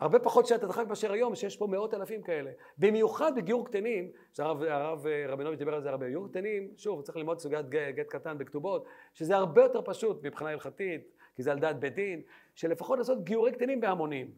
הרבה 0.00 0.18
פחות 0.18 0.46
שעת 0.46 0.62
הדחק 0.62 0.86
מאשר 0.88 1.12
היום, 1.12 1.34
שיש 1.34 1.56
פה 1.56 1.66
מאות 1.66 1.94
אלפים 1.94 2.22
כאלה. 2.22 2.50
במיוחד 2.78 3.32
בגיור 3.36 3.66
קטנים, 3.66 4.10
שהרב 4.32 4.62
הרב 4.62 5.06
רבינוביץ' 5.28 5.58
דיבר 5.58 5.74
על 5.74 5.82
זה 5.82 5.90
הרבה, 5.90 6.08
גיור 6.08 6.28
קטנים, 6.28 6.72
שוב, 6.76 7.02
צריך 7.02 7.16
ללמוד 7.16 7.38
סוגיית 7.38 7.68
גט 7.68 8.08
קטן 8.08 8.38
בכתובות, 8.38 8.84
שזה 9.14 9.36
הרבה 9.36 9.62
יותר 9.62 9.82
פשוט 9.82 10.24
מבחינה 10.26 10.50
הלכתית, 10.50 11.08
כי 11.36 11.42
זה 11.42 11.52
על 11.52 11.58
דעת 11.58 11.80
בית 11.80 11.94
דין, 11.94 12.22
שלפחות 12.54 12.98
לעשות 12.98 13.24
גיורי 13.24 13.52
קטנים 13.52 13.80
בהמונים. 13.80 14.30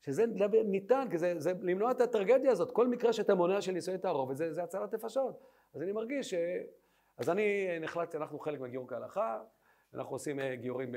שזה 0.00 0.24
ניתן, 0.64 1.06
כי 1.10 1.18
זה, 1.18 1.34
זה 1.38 1.52
למנוע 1.62 1.90
את 1.90 2.00
הטרגדיה 2.00 2.50
הזאת. 2.50 2.70
כל 2.70 2.88
מקרה 2.88 3.12
שאתה 3.12 3.34
מונע 3.34 3.60
של 3.60 3.72
נישואי 3.72 3.98
תערובת, 3.98 4.36
זה, 4.36 4.52
זה 4.52 4.62
הצלת 4.62 4.94
נפשות. 4.94 5.40
אז 5.74 5.82
אני 5.82 5.92
מרגיש 5.92 6.30
ש... 6.30 6.34
אז 7.18 7.30
אני 7.30 7.66
נחלקתי, 7.80 8.16
אנחנו 8.16 8.38
חלק 8.38 8.60
מהגיור 8.60 8.88
כהלכה, 8.88 9.40
אנחנו 9.96 10.14
עושים 10.14 10.38
גיורים 10.54 10.94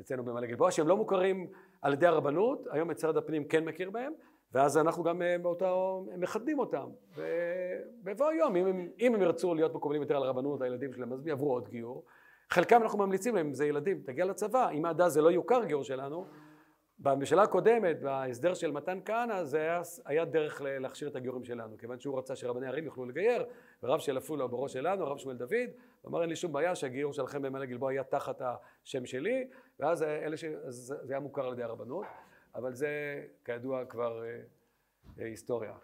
אצלנו 0.00 0.24
במעלה 0.24 0.46
גלבוע, 0.46 0.70
שהם 0.70 0.88
לא 0.88 0.96
מוכרים 0.96 1.46
על 1.82 1.92
ידי 1.92 2.06
הרבנות, 2.06 2.66
היום 2.70 2.90
משרד 2.90 3.16
הפנים 3.16 3.44
כן 3.44 3.64
מכיר 3.64 3.90
בהם, 3.90 4.12
ואז 4.52 4.78
אנחנו 4.78 5.02
גם 5.02 5.22
באותו, 5.42 6.04
מחתנים 6.18 6.58
אותם. 6.58 6.86
ובבוא 7.16 8.28
היום, 8.28 8.56
אם 8.56 8.66
הם, 8.66 8.88
אם 9.00 9.14
הם 9.14 9.22
ירצו 9.22 9.54
להיות 9.54 9.74
מקובלים 9.74 10.02
יותר 10.02 10.16
על 10.16 10.22
הרבנות, 10.22 10.62
הילדים 10.62 10.92
שלהם, 10.92 11.12
אז 11.12 11.26
יעברו 11.26 11.52
עוד 11.52 11.68
גיור. 11.68 12.04
חלקם 12.50 12.82
אנחנו 12.82 12.98
ממליצים 12.98 13.34
להם, 13.34 13.52
זה 13.52 13.66
ילדים, 13.66 14.02
תגיע 14.04 14.24
לצבא, 14.24 14.70
אם 14.70 14.84
עד 14.84 15.00
אז 15.00 15.12
זה 15.12 15.22
לא 15.22 15.30
יוכר 15.30 15.64
גיור 15.64 15.84
שלנו, 15.84 16.26
בממשלה 16.98 17.42
הקודמת, 17.42 18.00
בהסדר 18.00 18.54
של 18.54 18.70
מתן 18.70 18.98
כהנא, 19.04 19.44
זה 19.44 19.58
היה, 19.58 19.80
היה 20.04 20.24
דרך 20.24 20.62
להכשיר 20.64 21.08
את 21.08 21.16
הגיורים 21.16 21.44
שלנו, 21.44 21.78
כיוון 21.78 22.00
שהוא 22.00 22.18
רצה 22.18 22.36
שרבני 22.36 22.66
ערים 22.66 22.84
יוכלו 22.84 23.04
לגייר, 23.04 23.46
ורב 23.82 24.00
של 24.00 24.16
עפולה 24.16 24.46
בראש 24.46 24.72
שלנו, 24.72 25.04
הרב 25.04 25.18
שמואל 25.18 25.36
דוד, 25.36 25.70
אמר 26.06 26.20
אין 26.20 26.28
לי 26.28 26.36
שום 26.36 26.52
בעיה 26.52 26.74
שהגיור 26.74 27.12
שלכם 27.12 27.42
במעלה 27.42 27.66
גלבוע 27.66 27.90
היה 27.90 28.04
תחת 28.04 28.42
השם 28.42 29.06
שלי, 29.06 29.48
ואז 29.80 30.02
אלה 30.02 30.36
ש... 30.36 30.44
זה 30.68 31.12
היה 31.14 31.20
מוכר 31.20 31.46
על 31.46 31.52
ידי 31.52 31.62
הרבנות, 31.62 32.06
אבל 32.54 32.74
זה 32.74 33.22
כידוע 33.44 33.84
כבר 33.84 34.24
אה, 34.24 34.40
אה, 35.18 35.26
היסטוריה. 35.26 35.74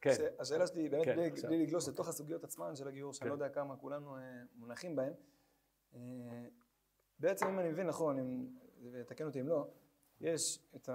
כן. 0.00 0.10
השאלה 0.38 0.66
שלי, 0.66 0.88
באמת 0.88 1.04
כן, 1.04 1.16
בלי, 1.16 1.26
עכשיו. 1.26 1.50
בלי 1.50 1.66
לגלוש 1.66 1.88
לתוך 1.88 2.08
הסוגיות 2.08 2.44
עצמן 2.44 2.76
של 2.76 2.88
הגיור, 2.88 3.12
שאני 3.12 3.24
כן. 3.24 3.28
לא 3.28 3.44
יודע 3.44 3.54
כמה 3.54 3.76
כולנו 3.76 4.16
אה, 4.16 4.20
מונחים 4.56 4.96
בהם, 4.96 5.12
אה, 5.94 6.00
בעצם 7.18 7.46
אם 7.46 7.58
אני 7.58 7.68
מבין 7.68 7.86
נכון, 7.86 8.18
אם, 8.18 8.46
ותקן 8.92 9.24
אותי 9.24 9.40
אם 9.40 9.48
לא, 9.48 9.66
יש 10.22 10.58
את 10.76 10.88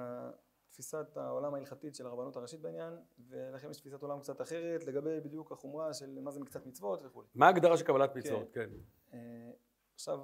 תפיסת 0.70 1.18
העולם 1.18 1.54
ההלכתית 1.54 1.96
של 1.96 2.06
הרבנות 2.06 2.36
הראשית 2.36 2.62
בעניין, 2.62 2.94
ולכם 3.30 3.72
יש 3.72 3.78
תפיסת 3.78 4.02
עולם 4.02 4.20
קצת 4.20 4.42
אחרת 4.42 4.84
לגבי 4.84 5.20
בדיוק 5.20 5.52
החומרה 5.52 5.94
של 5.94 6.20
מה 6.22 6.32
זה 6.32 6.40
מקצת 6.40 6.66
מצוות 6.66 7.02
וכו'. 7.04 7.24
מה 7.36 7.46
ההגדרה 7.46 7.78
של 7.78 7.86
קבלת 7.86 8.16
מצוות? 8.16 8.52
כן. 8.54 8.70
אה, 9.14 9.52
עכשיו, 9.96 10.20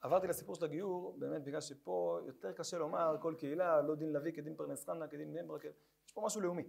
עברתי 0.00 0.26
לסיפור 0.26 0.54
של 0.54 0.64
הגיור, 0.64 1.16
באמת 1.18 1.44
בגלל 1.44 1.60
שפה 1.60 2.18
יותר 2.26 2.52
קשה 2.52 2.78
לומר 2.78 3.16
כל 3.20 3.34
קהילה, 3.38 3.82
לא 3.82 3.94
דין 3.94 4.12
לביא 4.12 4.32
כדין 4.32 4.56
פרנס 4.56 4.84
חנה, 4.84 5.08
כדין 5.08 5.32
בני 5.32 5.42
ברק, 5.42 5.64
יש 6.06 6.12
פה 6.12 6.22
משהו 6.24 6.40
לאומי. 6.40 6.64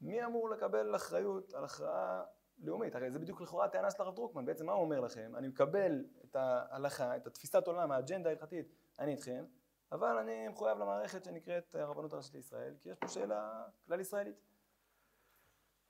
מי 0.00 0.24
אמור 0.24 0.50
לקבל 0.50 0.96
אחריות 0.96 1.54
על 1.54 1.64
הכרעה 1.64 2.24
לאומית? 2.58 2.94
הרי 2.94 3.10
זה 3.10 3.18
בדיוק 3.18 3.40
לכאורה 3.40 3.64
הטענה 3.64 3.90
של 3.90 4.02
הרב 4.02 4.14
דרוקמן, 4.14 4.44
בעצם 4.44 4.66
מה 4.66 4.72
הוא 4.72 4.84
אומר 4.84 5.00
לכם? 5.00 5.32
אני 5.36 5.48
מקבל 5.48 6.04
את 6.24 6.36
ההלכה, 6.36 7.16
את 7.16 7.26
התפיסת 7.26 7.66
עולם, 7.66 7.92
האג'נדה 7.92 8.28
ההלכתית, 8.28 8.74
אני 8.98 9.12
איתכם, 9.12 9.44
אבל 9.92 10.16
אני 10.16 10.48
מחויב 10.48 10.78
למערכת 10.78 11.24
שנקראת 11.24 11.74
הרבנות 11.74 12.12
הראשית 12.12 12.34
לישראל, 12.34 12.74
כי 12.82 12.88
יש 12.90 12.98
פה 12.98 13.08
שאלה 13.08 13.62
כלל 13.86 14.00
ישראלית. 14.00 14.34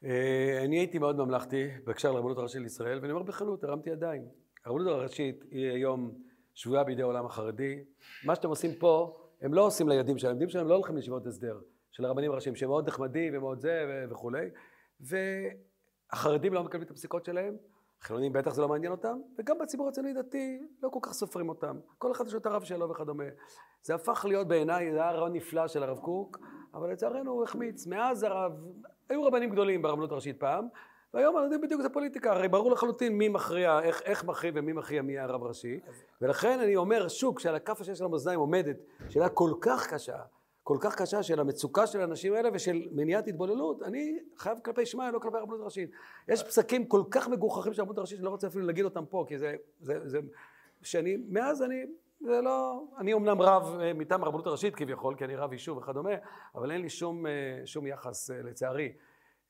אה, 0.05 0.65
אני 0.65 0.79
הייתי 0.79 0.99
מאוד 0.99 1.17
ממלכתי 1.17 1.69
בהקשר 1.85 2.13
לרבנות 2.13 2.39
הראשית 2.39 2.61
לישראל, 2.61 2.99
ואני 3.03 3.13
אומר 3.13 3.23
בכנות, 3.23 3.65
הרמתי 3.65 3.91
ידיים. 3.91 4.29
הרבנות 4.65 4.87
הראשית 4.87 5.45
היא 5.51 5.71
היום 5.71 6.15
שבויה 6.55 6.85
בידי 6.85 7.03
העולם 7.03 7.27
החרדי. 7.27 7.85
מה 8.25 8.35
שאתם 8.35 8.49
עושים 8.49 8.75
פה, 8.75 9.17
הם 9.41 9.55
לא 9.55 9.67
עושים 9.67 9.89
לילדים 9.89 10.19
שלהם, 10.19 10.33
הילדים 10.33 10.49
שלהם 10.49 10.69
לא 10.69 10.75
הולכים 10.75 10.97
לישיבות 10.97 11.27
הסדר 11.27 11.61
של 11.91 12.05
הרבנים 12.05 12.33
הראשיים, 12.33 12.57
שהם 12.57 12.69
מאוד 12.69 12.89
נחמדים 12.89 13.37
ומאוד 13.37 13.61
זה 13.61 14.07
וכולי. 14.11 14.51
החרדים 16.13 16.53
לא 16.53 16.65
מקבלים 16.65 16.83
את 16.83 16.91
הפסיקות 16.91 17.25
שלהם, 17.25 17.57
החילונים 18.03 18.33
בטח 18.33 18.55
זה 18.55 18.63
לא 18.63 18.69
מעניין 18.69 18.93
אותם, 18.93 19.21
וגם 19.39 19.59
בציבור 19.59 19.89
הציוני 19.89 20.13
דתי 20.13 20.63
לא 20.83 20.89
כל 20.89 20.99
כך 21.03 21.13
סופרים 21.13 21.49
אותם. 21.49 21.79
כל 21.99 22.13
אחד 22.13 22.27
יש 22.27 22.33
לו 22.33 22.39
את 22.39 22.47
הרב 22.47 22.63
שלו 22.63 22.91
וכדומה. 22.91 23.25
זה 23.83 23.95
הפך 23.95 24.25
להיות 24.29 24.49
בעיניי, 24.49 24.93
זה 24.93 25.03
היה 25.03 25.11
רעיון 25.11 25.33
נפלא 25.33 25.69
של 25.69 25.83
הרב 25.83 25.99
קוק, 25.99 26.39
אבל 26.75 26.93
לצערנו 26.93 27.31
הוא 27.31 27.45
החמיץ. 27.45 27.87
מאז 27.87 28.23
הרב, 28.23 28.53
היו 29.09 29.25
רבנים 29.25 29.51
גדולים 29.51 29.83
ברבנות 29.83 30.13
הראשית 30.13 30.41
פעם, 30.41 30.69
והיום 31.15 31.35
אנחנו 31.35 31.45
יודעים 31.45 31.61
בדיוק 31.61 31.81
את 31.81 31.87
הפוליטיקה, 31.87 32.33
הרי 32.33 32.49
ברור 32.49 32.71
לחלוטין 32.71 33.19
מי 33.19 33.29
מכריע, 33.29 33.81
איך, 33.81 34.03
איך 34.03 34.25
מכריע 34.25 34.53
ומי 34.55 34.73
מכריע 34.73 35.03
מי 35.03 35.19
הרב 35.19 35.43
ראשי. 35.43 35.81
ולכן 36.21 36.61
אני 36.61 36.77
אומר, 36.77 37.09
שוב, 37.09 37.37
כשעל 37.37 37.55
הכף 37.55 37.81
השש 37.81 37.99
של 37.99 38.05
המאזניים 38.05 38.41
עומדת 38.41 38.77
שאלה 39.09 39.29
כל 39.29 39.53
כך 39.61 39.87
קשה, 39.95 40.17
כל 40.71 40.79
כך 40.81 40.97
קשה 40.97 41.23
של 41.23 41.41
המצוקה 41.41 41.87
של 41.87 42.01
האנשים 42.01 42.35
האלה 42.35 42.49
ושל 42.53 42.89
מניעת 42.93 43.29
התבוללות, 43.29 43.83
אני 43.83 44.19
חייב 44.37 44.59
כלפי 44.65 44.87
שמיא, 44.87 45.11
לא 45.11 45.19
כלפי 45.19 45.37
הרבנות 45.37 45.61
הראשית. 45.61 45.91
יש 46.29 46.43
פסקים 46.43 46.85
כל 46.85 47.03
כך 47.11 47.29
מגוחכים 47.29 47.73
של 47.73 47.81
הרבנות 47.81 47.99
הראשית 47.99 48.17
שאני 48.17 48.25
לא 48.25 48.31
רוצה 48.31 48.47
אפילו 48.47 48.67
להגיד 48.67 48.85
אותם 48.85 49.07
פה, 49.07 49.25
כי 49.29 49.39
זה, 49.39 49.55
זה, 49.81 50.09
זה, 50.09 50.19
שאני, 50.83 51.17
מאז 51.29 51.63
אני, 51.63 51.87
זה 52.21 52.41
לא, 52.41 52.85
אני 52.99 53.15
אמנם 53.15 53.43
רב 53.43 53.81
אה, 53.81 53.93
מטעם 53.93 54.23
הרבנות 54.23 54.47
הראשית 54.47 54.75
כביכול, 54.75 55.15
כי 55.15 55.25
אני 55.25 55.37
רב 55.37 55.53
יישוב 55.53 55.79
וכדומה, 55.79 56.15
אבל 56.55 56.71
אין 56.71 56.81
לי 56.81 56.89
שום, 56.89 57.27
אה, 57.27 57.33
שום 57.65 57.87
יחס 57.87 58.31
אה, 58.31 58.43
לצערי. 58.43 58.93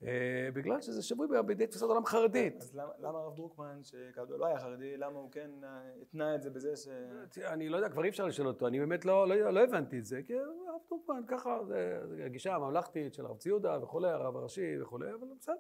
אה, 0.07 0.49
בגלל 0.55 0.81
שזה 0.81 1.03
שבוי 1.03 1.27
בידי 1.47 1.67
תפיסת 1.67 1.83
עולם 1.83 2.07
חרדית. 2.07 2.57
אז 2.63 2.75
למה- 2.75 3.19
הרב 3.19 3.37
דרוקמן, 3.37 3.81
שכידוע 3.83 4.39
לא 4.39 4.47
היה 4.47 4.59
חרדי, 4.59 4.97
למה 4.97 5.19
הוא 5.19 5.31
כן 5.33 5.51
אה, 5.65 5.69
התנה 6.03 6.35
את 6.35 6.43
זה 6.43 6.51
בזה 6.51 6.77
ש... 6.77 6.89
תראה, 7.31 7.53
אני 7.53 7.69
לא 7.69 7.77
יודע, 7.77 7.89
כבר 7.89 8.05
אי 8.05 8.09
אפשר 8.09 8.27
לשאול 8.27 8.49
אותו, 8.49 8.67
אני 8.67 8.79
באמת 8.81 9.05
לא, 9.05 9.29
לא, 9.29 9.51
לא 9.51 9.61
הבנתי 9.65 9.99
את 9.99 10.05
זה, 10.05 10.21
כי 10.27 10.35
הרב 10.39 10.81
טרופמן 10.89 11.23
ככה, 11.29 11.65
זה 11.65 12.01
הגישה 12.27 12.55
הממלכתית 12.55 13.15
של 13.15 13.27
הרב 13.27 13.37
ציודה 13.37 13.79
וכולי, 13.83 14.09
הרב 14.11 14.37
הראשי 14.37 14.83
וכולי, 14.83 15.11
אבל 15.15 15.27
בסדר, 15.39 15.55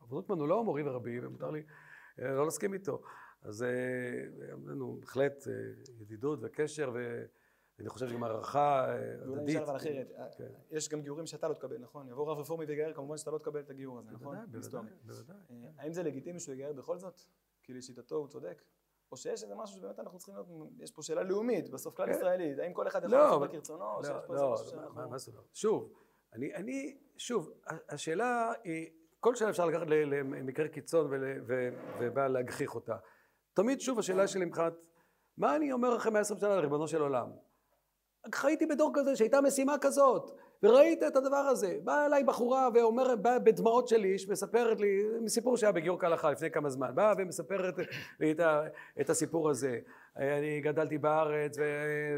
הרב 0.00 0.08
טרופמן 0.10 0.38
הוא 0.38 0.48
לא 0.48 0.64
מורי 0.64 0.82
ורבי, 0.82 1.26
ומותר 1.26 1.50
לי 1.50 1.62
אה, 2.20 2.32
לא 2.32 2.44
להסכים 2.44 2.74
איתו. 2.74 3.02
אז 3.42 3.62
היה 3.62 3.72
לנו 4.66 4.96
בהחלט 5.00 5.44
ידידות 6.00 6.38
וקשר, 6.42 6.92
ואני 7.82 7.90
חושב 7.90 8.08
שגם 8.08 8.24
הערכה 8.24 8.88
אה, 8.88 8.94
הדדית. 9.22 9.48
נשאל 9.56 9.62
אבל 9.62 9.76
אחרת, 9.76 10.12
אה, 10.18 10.26
כן. 10.38 10.48
יש 10.70 10.88
גם 10.88 11.02
גיורים 11.02 11.26
שאתה 11.26 11.48
לא 11.48 11.54
תקבל, 11.54 11.78
נכון? 11.78 12.08
יבוא 12.08 12.30
רב 12.30 12.38
רפורמי 12.38 12.64
ויגייר, 12.64 12.94
כמובן 12.94 13.16
שאתה 13.16 13.30
לא 13.30 13.38
תקבל 13.38 13.60
את 13.60 13.70
הגיור 13.70 13.98
הזה, 13.98 14.10
נכון? 14.12 14.36
בוודאי. 14.50 14.82
בוודאי. 15.04 15.36
אה, 15.50 15.56
האם 15.78 15.92
זה 15.92 16.02
לגיטימי 16.02 16.40
שהוא 16.40 16.52
יגייר 16.54 16.72
בכל 16.72 16.98
זאת? 16.98 17.20
כי 17.62 17.72
לשיטתו 17.74 18.16
הוא 18.16 18.28
צודק? 18.28 18.62
או 19.12 19.16
שיש 19.16 19.42
איזה 19.42 19.54
משהו 19.54 19.76
שבאמת 19.78 19.98
אנחנו 19.98 20.18
צריכים 20.18 20.34
להיות, 20.34 20.46
יש 20.80 20.90
פה 20.90 21.02
שאלה 21.02 21.22
לאומית, 21.22 21.70
בסוף 21.70 21.94
כלל 21.96 22.06
כן. 22.06 22.12
ישראלית, 22.12 22.58
האם 22.58 22.72
כל 22.72 22.88
אחד 22.88 23.04
יכול 23.04 23.16
לא, 23.18 23.24
לעשות 23.24 23.42
אבל- 23.42 23.52
כרצונו, 23.52 23.84
או 23.84 23.96
לא, 23.96 24.02
שיש 24.02 24.12
פה 24.26 24.32
איזה 24.34 24.44
לא, 24.44 24.52
משהו 24.52 24.64
מה- 24.64 24.70
שאנחנו... 24.70 25.10
מה 25.10 25.18
זאת 25.18 25.28
אומרת? 25.28 25.44
שוב, 25.54 25.92
אני, 26.32 26.54
אני, 26.54 26.98
שוב, 27.16 27.50
השאלה 27.88 28.52
היא, 28.64 28.90
כל 29.20 29.34
שאלה 29.34 29.50
אפשר 29.50 29.66
לקחת 29.66 29.86
למקרה 29.88 30.68
קיצון 30.68 31.10
ובא 32.00 32.26
להגחיך 32.26 32.74
אותה. 32.74 32.96
תמיד 33.54 33.80
שוב 33.80 33.98
השאלה 33.98 34.28
שלי 34.28 34.44
מבחינת, 34.44 34.72
מה 35.36 35.56
אני 35.56 35.72
אומר 35.72 35.96
אחרי 35.96 36.12
120 36.12 36.40
שנה 36.40 36.56
לריבונו 36.56 36.88
של 36.88 37.00
עולם? 37.00 37.30
חייתי 38.34 38.66
בדור 38.66 38.92
כזה 38.94 39.16
שהייתה 39.16 39.40
משימה 39.40 39.74
כזאת, 39.80 40.30
וראית 40.62 41.02
את 41.02 41.16
הדבר 41.16 41.36
הזה. 41.36 41.78
באה 41.84 42.06
אליי 42.06 42.24
בחורה 42.24 42.68
ואומרת, 42.74 43.22
באה 43.22 43.38
בדמעות 43.38 43.88
של 43.88 44.04
איש, 44.04 44.28
מספרת 44.28 44.80
לי, 44.80 45.02
סיפור 45.26 45.56
שהיה 45.56 45.72
בגיור 45.72 46.00
כהלכה 46.00 46.30
לפני 46.30 46.50
כמה 46.50 46.70
זמן, 46.70 46.94
באה 46.94 47.14
ומספרת 47.18 47.74
לי 48.20 48.32
את, 48.32 48.40
ה, 48.40 48.62
את 49.00 49.10
הסיפור 49.10 49.50
הזה. 49.50 49.78
אני 50.16 50.60
גדלתי 50.60 50.98
בארץ 50.98 51.56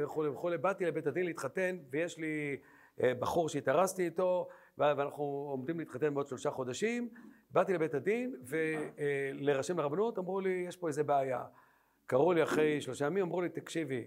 וכולי 0.02 0.28
וכולי, 0.28 0.58
באתי 0.58 0.84
לבית 0.84 1.06
הדין 1.06 1.26
להתחתן, 1.26 1.76
ויש 1.90 2.18
לי 2.18 2.56
אה, 3.02 3.12
בחור 3.14 3.48
שהתארסתי 3.48 4.04
איתו, 4.04 4.48
ואנחנו 4.78 5.24
עומדים 5.50 5.78
להתחתן 5.78 6.14
בעוד 6.14 6.26
שלושה 6.26 6.50
חודשים. 6.50 7.08
באתי 7.50 7.72
לבית 7.72 7.94
הדין, 7.94 8.36
ולהירשם 8.46 9.78
לרבנות, 9.78 10.18
אמרו 10.18 10.40
לי, 10.40 10.64
יש 10.68 10.76
פה 10.76 10.88
איזה 10.88 11.02
בעיה. 11.02 11.44
קראו 12.06 12.32
לי 12.32 12.42
אחרי 12.42 12.80
שלושה 12.80 13.06
ימים, 13.06 13.24
אמרו 13.24 13.40
לי, 13.40 13.48
תקשיבי, 13.48 14.04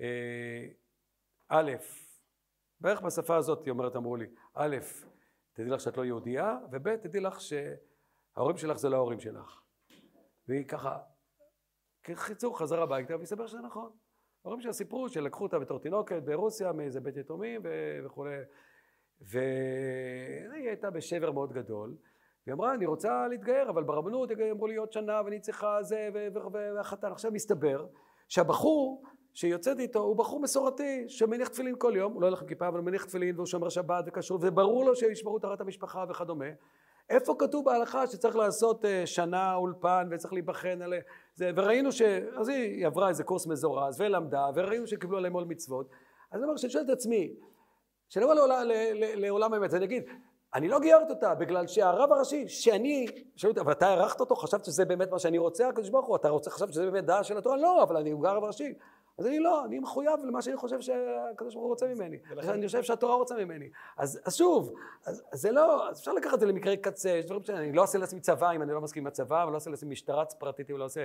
אה, 0.00 0.06
א', 1.48 1.72
בערך 2.80 3.02
בשפה 3.02 3.36
הזאת, 3.36 3.64
היא 3.64 3.70
אומרת, 3.70 3.96
אמרו 3.96 4.16
לי, 4.16 4.26
א', 4.54 4.76
תדעי 5.52 5.70
לך 5.70 5.80
שאת 5.80 5.96
לא 5.96 6.04
יהודייה, 6.04 6.58
וב', 6.72 6.96
תדעי 6.96 7.20
לך 7.20 7.38
שההורים 7.40 8.56
שלך 8.56 8.78
זה 8.78 8.88
לא 8.88 8.96
ההורים 8.96 9.20
שלך. 9.20 9.60
והיא 10.48 10.64
ככה, 10.68 10.98
קיצור, 12.02 12.58
חזרה 12.58 12.82
הביתה, 12.82 13.16
והסתבר 13.16 13.46
שזה 13.46 13.58
נכון. 13.58 13.90
ההורים 14.44 14.60
שלה 14.60 14.72
סיפרו 14.72 15.08
שלקחו 15.08 15.44
אותה 15.44 15.58
בתור 15.58 15.78
תינוקת 15.78 16.22
ברוסיה, 16.22 16.72
מאיזה 16.72 17.00
בית 17.00 17.16
יתומים 17.16 17.60
וכולי. 18.04 18.36
והיא 19.20 20.68
הייתה 20.68 20.90
בשבר 20.90 21.32
מאוד 21.32 21.52
גדול, 21.52 21.96
והיא 22.46 22.54
אמרה, 22.54 22.74
אני 22.74 22.86
רוצה 22.86 23.28
להתגייר, 23.28 23.70
אבל 23.70 23.84
ברבנות 23.84 24.30
אמרו 24.50 24.66
לי 24.66 24.76
עוד 24.76 24.92
שנה, 24.92 25.22
ואני 25.24 25.40
צריכה 25.40 25.82
זה, 25.82 26.08
והחתן. 26.52 27.12
עכשיו 27.12 27.32
מסתבר 27.32 27.86
שהבחור 28.28 29.04
שיוצאת 29.36 29.80
איתו 29.80 29.98
הוא 29.98 30.16
בחור 30.16 30.40
מסורתי, 30.40 31.04
שמניח 31.08 31.48
תפילין 31.48 31.74
כל 31.78 31.92
יום, 31.96 32.12
הוא 32.12 32.22
לא 32.22 32.26
הולך 32.26 32.42
עם 32.42 32.48
כיפה, 32.48 32.68
אבל 32.68 32.78
הוא 32.78 32.86
מניח 32.86 33.04
תפילין, 33.04 33.34
והוא 33.34 33.46
שומר 33.46 33.68
שבת 33.68 34.04
וכשרות, 34.06 34.40
וברור 34.44 34.84
לו 34.84 34.96
שישמרו 34.96 35.38
טהרת 35.38 35.60
המשפחה 35.60 36.04
וכדומה. 36.08 36.44
איפה 37.10 37.34
כתוב 37.38 37.64
בהלכה 37.64 38.06
שצריך 38.06 38.36
לעשות 38.36 38.84
אה, 38.84 39.06
שנה 39.06 39.54
אולפן 39.54 40.08
וצריך 40.10 40.32
להיבחן 40.32 40.82
על 40.82 40.94
זה, 41.34 41.50
וראינו 41.56 41.92
ש... 41.92 42.02
אז 42.36 42.48
היא 42.48 42.86
עברה 42.86 43.08
איזה 43.08 43.24
קורס 43.24 43.46
מזורז 43.46 44.00
ולמדה, 44.00 44.46
וראינו 44.54 44.86
שקיבלו 44.86 45.18
עליהם 45.18 45.32
עול 45.32 45.44
מצוות. 45.44 45.90
אז 46.30 46.40
אני 46.40 46.44
אומר, 46.44 46.56
שאני 46.56 46.72
שואל 46.72 46.84
את 46.84 46.90
עצמי, 46.90 47.34
כשאני 48.08 48.24
אומר 48.24 48.34
לעולם, 48.34 48.66
לעולם 48.94 49.52
האמת, 49.52 49.74
אני 49.74 49.84
אגיד, 49.84 50.02
אני 50.54 50.68
לא 50.68 50.80
גיורתי 50.80 51.12
אותה 51.12 51.34
בגלל 51.34 51.66
שהרב 51.66 52.12
הראשי, 52.12 52.48
שאני, 52.48 53.06
שאלו 53.36 53.50
אותי, 53.50 53.60
אבל 53.60 53.72
אתה 53.72 53.86
הערכת 53.86 54.20
אותו, 54.20 54.36
חשבת 54.36 54.64
שזה 54.64 54.84
באמת 54.84 55.10
מה 55.10 55.18
שאני 55.18 55.38
רוצה, 55.38 55.68
הקדוש 55.68 55.90
ברוך 55.90 56.06
הוא, 56.06 56.16
אתה 56.16 56.28
רוצה, 56.28 56.50
חשבת 56.50 56.72
שזה 56.72 56.90
באמת 56.90 57.04
דעה 57.04 57.24
של 57.24 57.38
התורה? 57.38 57.56
לא, 57.56 57.82
אבל 57.82 57.96
אני 57.96 58.10
הוא 58.10 58.26
הרב 58.26 58.44
הראשי. 58.44 58.74
אז 59.18 59.26
אני 59.26 59.38
לא, 59.38 59.64
אני 59.64 59.78
מחויב 59.78 60.20
למה 60.24 60.42
שאני 60.42 60.56
חושב 60.56 60.80
שהקדוש 60.80 61.54
ברוך 61.54 61.64
הוא 61.64 61.70
רוצה 61.70 61.86
ממני. 61.94 62.18
ולכן- 62.30 62.48
אני 62.50 62.66
חושב 62.66 62.82
שהתורה 62.82 63.14
רוצה 63.14 63.44
ממני. 63.44 63.70
אז, 63.96 64.20
אז 64.24 64.36
שוב, 64.36 64.72
אז, 65.06 65.22
אז 65.32 65.40
זה 65.40 65.52
לא, 65.52 65.88
אז 65.90 65.98
אפשר 65.98 66.12
לקחת 66.12 66.34
את 66.34 66.40
זה 66.40 66.46
למקרה 66.46 66.76
קצה, 66.76 67.10
יש 67.10 67.24
דברים 67.24 67.42
שאני 67.42 67.72
לא 67.72 67.82
עושה 67.82 67.98
לעצמי 67.98 68.20
צבא 68.20 68.52
אם 68.52 68.62
אני 68.62 68.72
לא 68.72 68.80
מסכים 68.80 69.02
עם 69.02 69.06
הצבא, 69.06 69.34
ואני 69.34 69.52
לא 69.52 69.56
עושה 69.56 69.70
לעצמי 69.70 69.90
משטרה 69.90 70.24
פרטית 70.26 70.70
אם 70.70 70.76
לא 70.78 70.84
עושה 70.84 71.04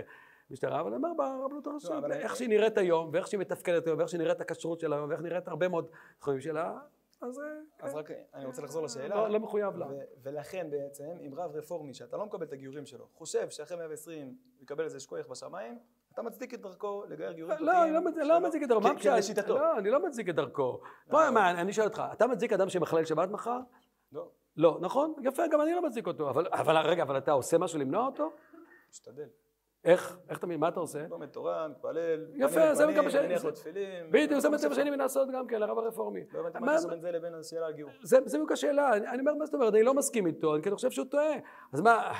משטרה, 0.51 0.79
אבל 0.79 0.88
אני 0.93 0.95
אומר 0.95 1.09
ברבנות 1.17 1.67
הראשית, 1.67 1.89
לא, 1.89 1.97
אבל- 1.97 2.11
איך 2.11 2.35
שהיא 2.35 2.49
נראית 2.49 2.77
היום, 2.77 3.09
ואיך 3.13 3.27
שהיא 3.27 3.39
מתפקדת 3.39 3.88
היום, 3.88 3.97
ואיך 3.99 4.09
שנראית 4.09 4.41
הכשרות 4.41 4.79
שלה 4.79 4.95
היום, 4.95 5.09
ואיך 5.09 5.21
נראית 5.21 5.47
הרבה 5.47 5.67
מאוד 5.67 5.88
תחומים 6.19 6.41
שלה, 6.41 6.77
אז 7.21 7.39
אה, 7.39 7.45
אז 7.79 7.93
רק 7.95 8.11
אני 8.33 8.45
רוצה 8.45 8.61
לחזור 8.61 8.83
לשאלה. 8.83 9.15
לא, 9.15 9.29
לא 9.29 9.39
מחויב 9.39 9.77
לה. 9.77 9.88
ולכן 10.23 10.67
בעצם, 10.69 11.03
אם 11.27 11.35
רב 11.35 11.51
רפורמי 11.55 11.93
שאתה 11.93 12.17
לא 12.17 12.25
מקבל 12.25 12.45
את 12.45 12.53
הגיורים 12.53 12.85
שלו, 12.85 13.05
חושב 13.13 13.49
שאחרי 13.49 13.77
120 13.77 14.27
הוא 14.27 14.35
יקבל 14.63 14.83
איזה 14.83 14.99
שכוח 14.99 15.27
בשמיים, 15.27 15.79
אתה 16.13 16.21
מצדיק 16.21 16.53
את 16.53 16.61
דרכו 16.61 17.03
לגייר 17.09 17.31
גיורים 17.31 17.57
לא, 17.59 17.83
אני 17.83 17.91
לא 17.93 18.01
מצ- 18.01 18.17
לא 18.17 18.39
מצדיק 18.39 18.63
את 18.63 18.67
דרכו, 18.69 18.81
מה 18.81 18.89
כי- 18.89 18.95
כי 18.95 19.01
פשט? 19.01 19.17
לשיטתו. 19.17 19.57
לא, 19.57 19.77
אני 19.77 19.89
לא 19.89 20.05
מצדיק 20.05 20.29
את 20.29 20.35
דרכו. 20.35 20.79
בוא, 21.09 21.29
מה, 21.29 21.51
אני 21.51 21.73
שואל 21.73 21.88
אותך, 21.88 22.03
אתה 22.13 22.27
מצדיק 22.27 22.53
אדם 22.53 22.69
שמחלל 22.69 23.05
שבת 23.05 23.29
מחר? 23.29 23.59
לא, 24.11 24.27
לא, 24.57 24.77
נכון? 24.81 25.13
יפה, 25.23 25.43
גם 25.51 25.61
אני 25.61 25.73
לא 25.73 25.81
מצדיק 25.81 26.07
אותו. 26.07 26.29
אבל, 26.29 26.47
אבל 26.51 26.77
רגע, 26.77 27.03
אבל 27.03 27.17
אתה 27.17 27.31
עושה 27.31 27.57
משהו 27.57 27.79
למנוע 27.79 28.05
אותו? 28.05 28.31
משתדל. 28.91 29.27
איך? 29.85 30.17
איך 30.29 30.37
אתה, 30.37 30.47
מה 30.47 30.67
אתה 30.67 30.79
עושה? 30.79 31.07
לומד 31.09 31.27
תורה, 31.29 31.67
מתפלל, 31.67 32.25
יפה, 32.35 32.75
זה 32.75 32.83
גם 32.97 33.03
מה 33.05 33.11
ש- 33.11 33.15
מניח 33.15 33.45
לו 33.45 33.51
תפילין. 33.51 34.11
בדיוק, 34.11 34.39
זה 34.39 34.49
מה 34.49 34.75
שאני 34.75 34.89
מנסה 34.89 35.03
לעשות 35.03 35.29
גם 35.33 35.47
כן, 35.47 35.59
לרב 35.59 35.77
הרפורמי. 35.77 36.19
לא 36.33 36.39
הבנתי 36.39 36.59
מה- 36.59 36.73
הקשר 36.73 36.87
בין 36.89 36.99
זה 37.01 37.11
לבין 37.11 37.33
השאלה 37.33 37.65
על 37.65 37.73
גיור. 37.73 37.89
זה 38.03 38.21
בדיוק 38.21 38.51
השאלה, 38.51 38.93
אני 38.93 39.19
אומר, 39.19 39.33
מה 39.35 39.45
זאת 39.45 39.55
אומרת? 39.55 39.73
אני 39.73 39.83
לא 39.83 39.93
מסכים 39.93 40.27
איתו, 40.27 40.53
אני 40.55 40.63
כי 40.63 40.69
אני 40.69 40.75
חושב 40.75 40.91
שהוא 40.91 41.05
טועה. 41.05 41.33
אז 41.73 41.81
מה, 41.81 42.11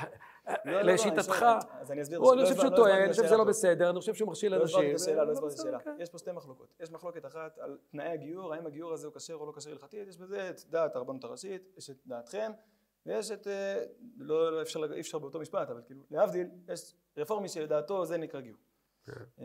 לא, 0.48 0.54
לא, 0.64 0.72
לא, 0.82 0.92
לשיטתך, 0.92 1.46
אני 1.90 2.42
חושב 2.42 2.54
שהוא 2.56 2.76
טועה, 2.76 2.98
אני 3.04 3.10
חושב 3.12 3.24
שזה 3.24 3.36
לא. 3.36 3.44
בסדר, 3.44 3.90
אני 3.90 3.98
חושב 4.00 4.14
שהוא 4.14 4.28
מכשיל 4.28 4.56
לא 4.56 4.62
הסברתי 4.64 4.76
אנשים. 4.86 4.90
את 4.96 5.00
השאלה, 5.00 5.24
לא 5.24 5.32
הסברתי 5.32 5.54
את 5.54 5.58
השאלה. 5.58 5.78
בסדר, 5.78 5.92
כן. 5.96 6.02
יש 6.02 6.08
פה 6.10 6.18
שתי 6.18 6.32
מחלוקות. 6.32 6.66
יש 6.80 6.92
מחלוקת 6.92 7.26
אחת 7.26 7.58
על 7.58 7.78
תנאי 7.92 8.08
הגיור, 8.08 8.54
האם 8.54 8.66
הגיור 8.66 8.92
הזה 8.92 9.06
הוא 9.06 9.14
כשר 9.14 9.34
או 9.34 9.46
לא 9.46 9.52
כשר 9.56 9.70
הלכתית, 9.70 10.08
יש 10.08 10.16
בזה 10.18 10.48
את 10.50 10.60
דעת 10.70 10.96
הרבנות 10.96 11.24
הראשית, 11.24 11.68
יש 11.76 11.90
את 11.90 11.96
דעתכם, 12.06 12.52
ויש 13.06 13.30
את, 13.30 13.46
אה, 13.46 13.84
לא 14.16 14.52
לא 14.52 14.62
אפשר, 14.62 14.92
אי 14.94 15.00
אפשר 15.00 15.18
באותו 15.18 15.40
משפט, 15.40 15.70
אבל 15.70 15.82
כאילו, 15.86 16.02
להבדיל, 16.10 16.46
יש 16.68 16.94
רפורמי 17.16 17.48
שלדעתו 17.48 18.04
זה 18.06 18.16
נקרא 18.16 18.40
גיור. 18.40 18.58
כן. 19.04 19.12
אה, 19.40 19.44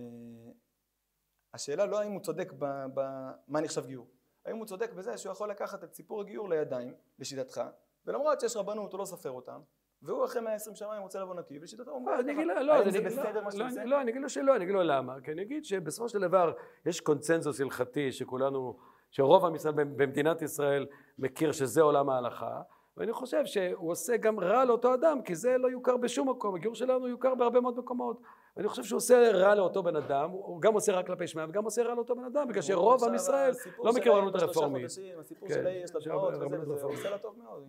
השאלה 1.53 1.85
לא 1.85 1.99
האם 1.99 2.11
הוא 2.11 2.21
צודק 2.21 2.53
במה 2.57 3.61
נחשב 3.61 3.85
גיור, 3.85 4.07
האם 4.45 4.57
הוא 4.57 4.65
צודק 4.65 4.93
בזה 4.93 5.17
שהוא 5.17 5.31
יכול 5.31 5.49
לקחת 5.49 5.83
את 5.83 5.93
סיפור 5.93 6.21
הגיור 6.21 6.49
לידיים, 6.49 6.93
לשיטתך, 7.19 7.61
ולמרות 8.05 8.39
שיש 8.39 8.57
רבנות 8.57 8.91
הוא 8.93 8.99
לא 8.99 9.05
סופר 9.05 9.31
אותם, 9.31 9.59
והוא 10.01 10.25
אחרי 10.25 10.41
120 10.41 10.75
שמיים 10.75 11.01
רוצה 11.01 11.19
לבוא 11.19 11.35
נקי, 11.35 11.59
ולשיטתו 11.59 11.91
הוא 11.91 11.99
אומר 11.99 12.13
אני 12.19 12.23
ככה. 12.23 12.31
אגיד 12.31 12.47
לו, 12.47 12.63
לא, 12.63 12.73
האם 12.73 12.89
זה 12.91 12.97
אני- 12.99 13.05
בסדר 13.05 13.43
מה 13.43 13.51
שאתה 13.51 13.63
לא, 13.63 13.69
עושה? 13.69 13.83
לא, 13.85 14.01
אני 14.01 14.11
אגיד 14.11 14.21
לו 14.21 14.29
שלא, 14.29 14.55
אני 14.55 14.63
אגיד 14.63 14.75
לו 14.75 14.83
למה, 14.83 15.21
כי 15.23 15.31
אני 15.31 15.41
אגיד 15.41 15.65
שבסופו 15.65 16.09
של 16.09 16.19
דבר 16.21 16.53
יש 16.85 17.01
קונצנזוס 17.01 17.61
הלכתי 17.61 18.11
שכולנו, 18.11 18.77
שרוב 19.11 19.45
עם 19.45 19.55
ישראל 19.55 19.73
במדינת 19.73 20.41
ישראל 20.41 20.87
מכיר 21.17 21.51
שזה 21.51 21.81
עולם 21.81 22.09
ההלכה, 22.09 22.61
ואני 22.97 23.13
חושב 23.13 23.45
שהוא 23.45 23.91
עושה 23.91 24.17
גם 24.17 24.39
רע 24.39 24.65
לאותו 24.65 24.93
אדם, 24.93 25.21
כי 25.21 25.35
זה 25.35 25.57
לא 25.57 25.67
יוכר 25.67 25.97
בשום 25.97 26.29
מקום, 26.29 26.55
הגיור 26.55 26.75
שלנו 26.75 27.07
יוכר 27.07 27.35
בהרבה 27.35 27.59
מאוד 27.59 27.77
מקומות. 27.79 28.21
ואני 28.57 28.67
חושב 28.67 28.83
שהוא 28.83 28.97
עושה 28.97 29.31
רע 29.33 29.55
לאותו 29.55 29.83
בן 29.83 29.95
אדם, 29.95 30.29
הוא 30.29 30.61
גם 30.61 30.73
עושה 30.73 30.91
רע 30.91 31.03
כלפי 31.03 31.27
שמיא 31.27 31.45
וגם 31.49 31.63
עושה 31.63 31.83
רע 31.83 31.93
לאותו 31.93 32.15
בן 32.15 32.23
אדם, 32.23 32.47
בגלל 32.47 32.61
שרוב 32.61 33.03
עם 33.03 33.15
ישראל 33.15 33.53
לא 33.83 33.93
מכיר 33.93 34.13
רבנות 34.13 34.33
בשלושה 34.33 34.59
הרפורמית. 34.59 34.81
חודשים, 34.81 35.19
הסיפור 35.19 35.47
כן, 35.49 35.53
של 35.53 35.67
ההיא 35.67 35.83
יש 35.83 35.95
לה 35.95 36.01
דמעות 36.05 36.33
וזה, 36.33 36.45
וזה, 36.45 36.83
הוא. 36.83 36.91
עושה 36.91 37.09
לה 37.09 37.17
טוב 37.17 37.35
מאוד. 37.37 37.63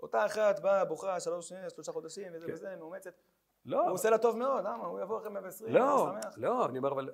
אותה 0.00 0.26
אחת 0.26 0.60
באה, 0.60 0.84
בוכה 0.84 1.20
שלוש, 1.20 1.52
שלושה 1.68 1.92
חודשים, 1.92 2.32
וזה 2.34 2.46
וזה, 2.52 2.76
מאומצת. 2.78 3.12
לא, 3.64 3.82
הוא 3.82 3.92
עושה 3.92 4.10
לה 4.10 4.18
טוב 4.18 4.36
מאוד, 4.36 4.64
למה? 4.64 4.86
הוא 4.86 5.00
יבוא 5.00 5.18
אחרי 5.18 5.30
120, 5.30 5.74
לא. 5.74 6.08
לא, 6.36 6.66
אני 6.66 6.78
אומר, 6.78 6.92
אבל, 6.92 7.10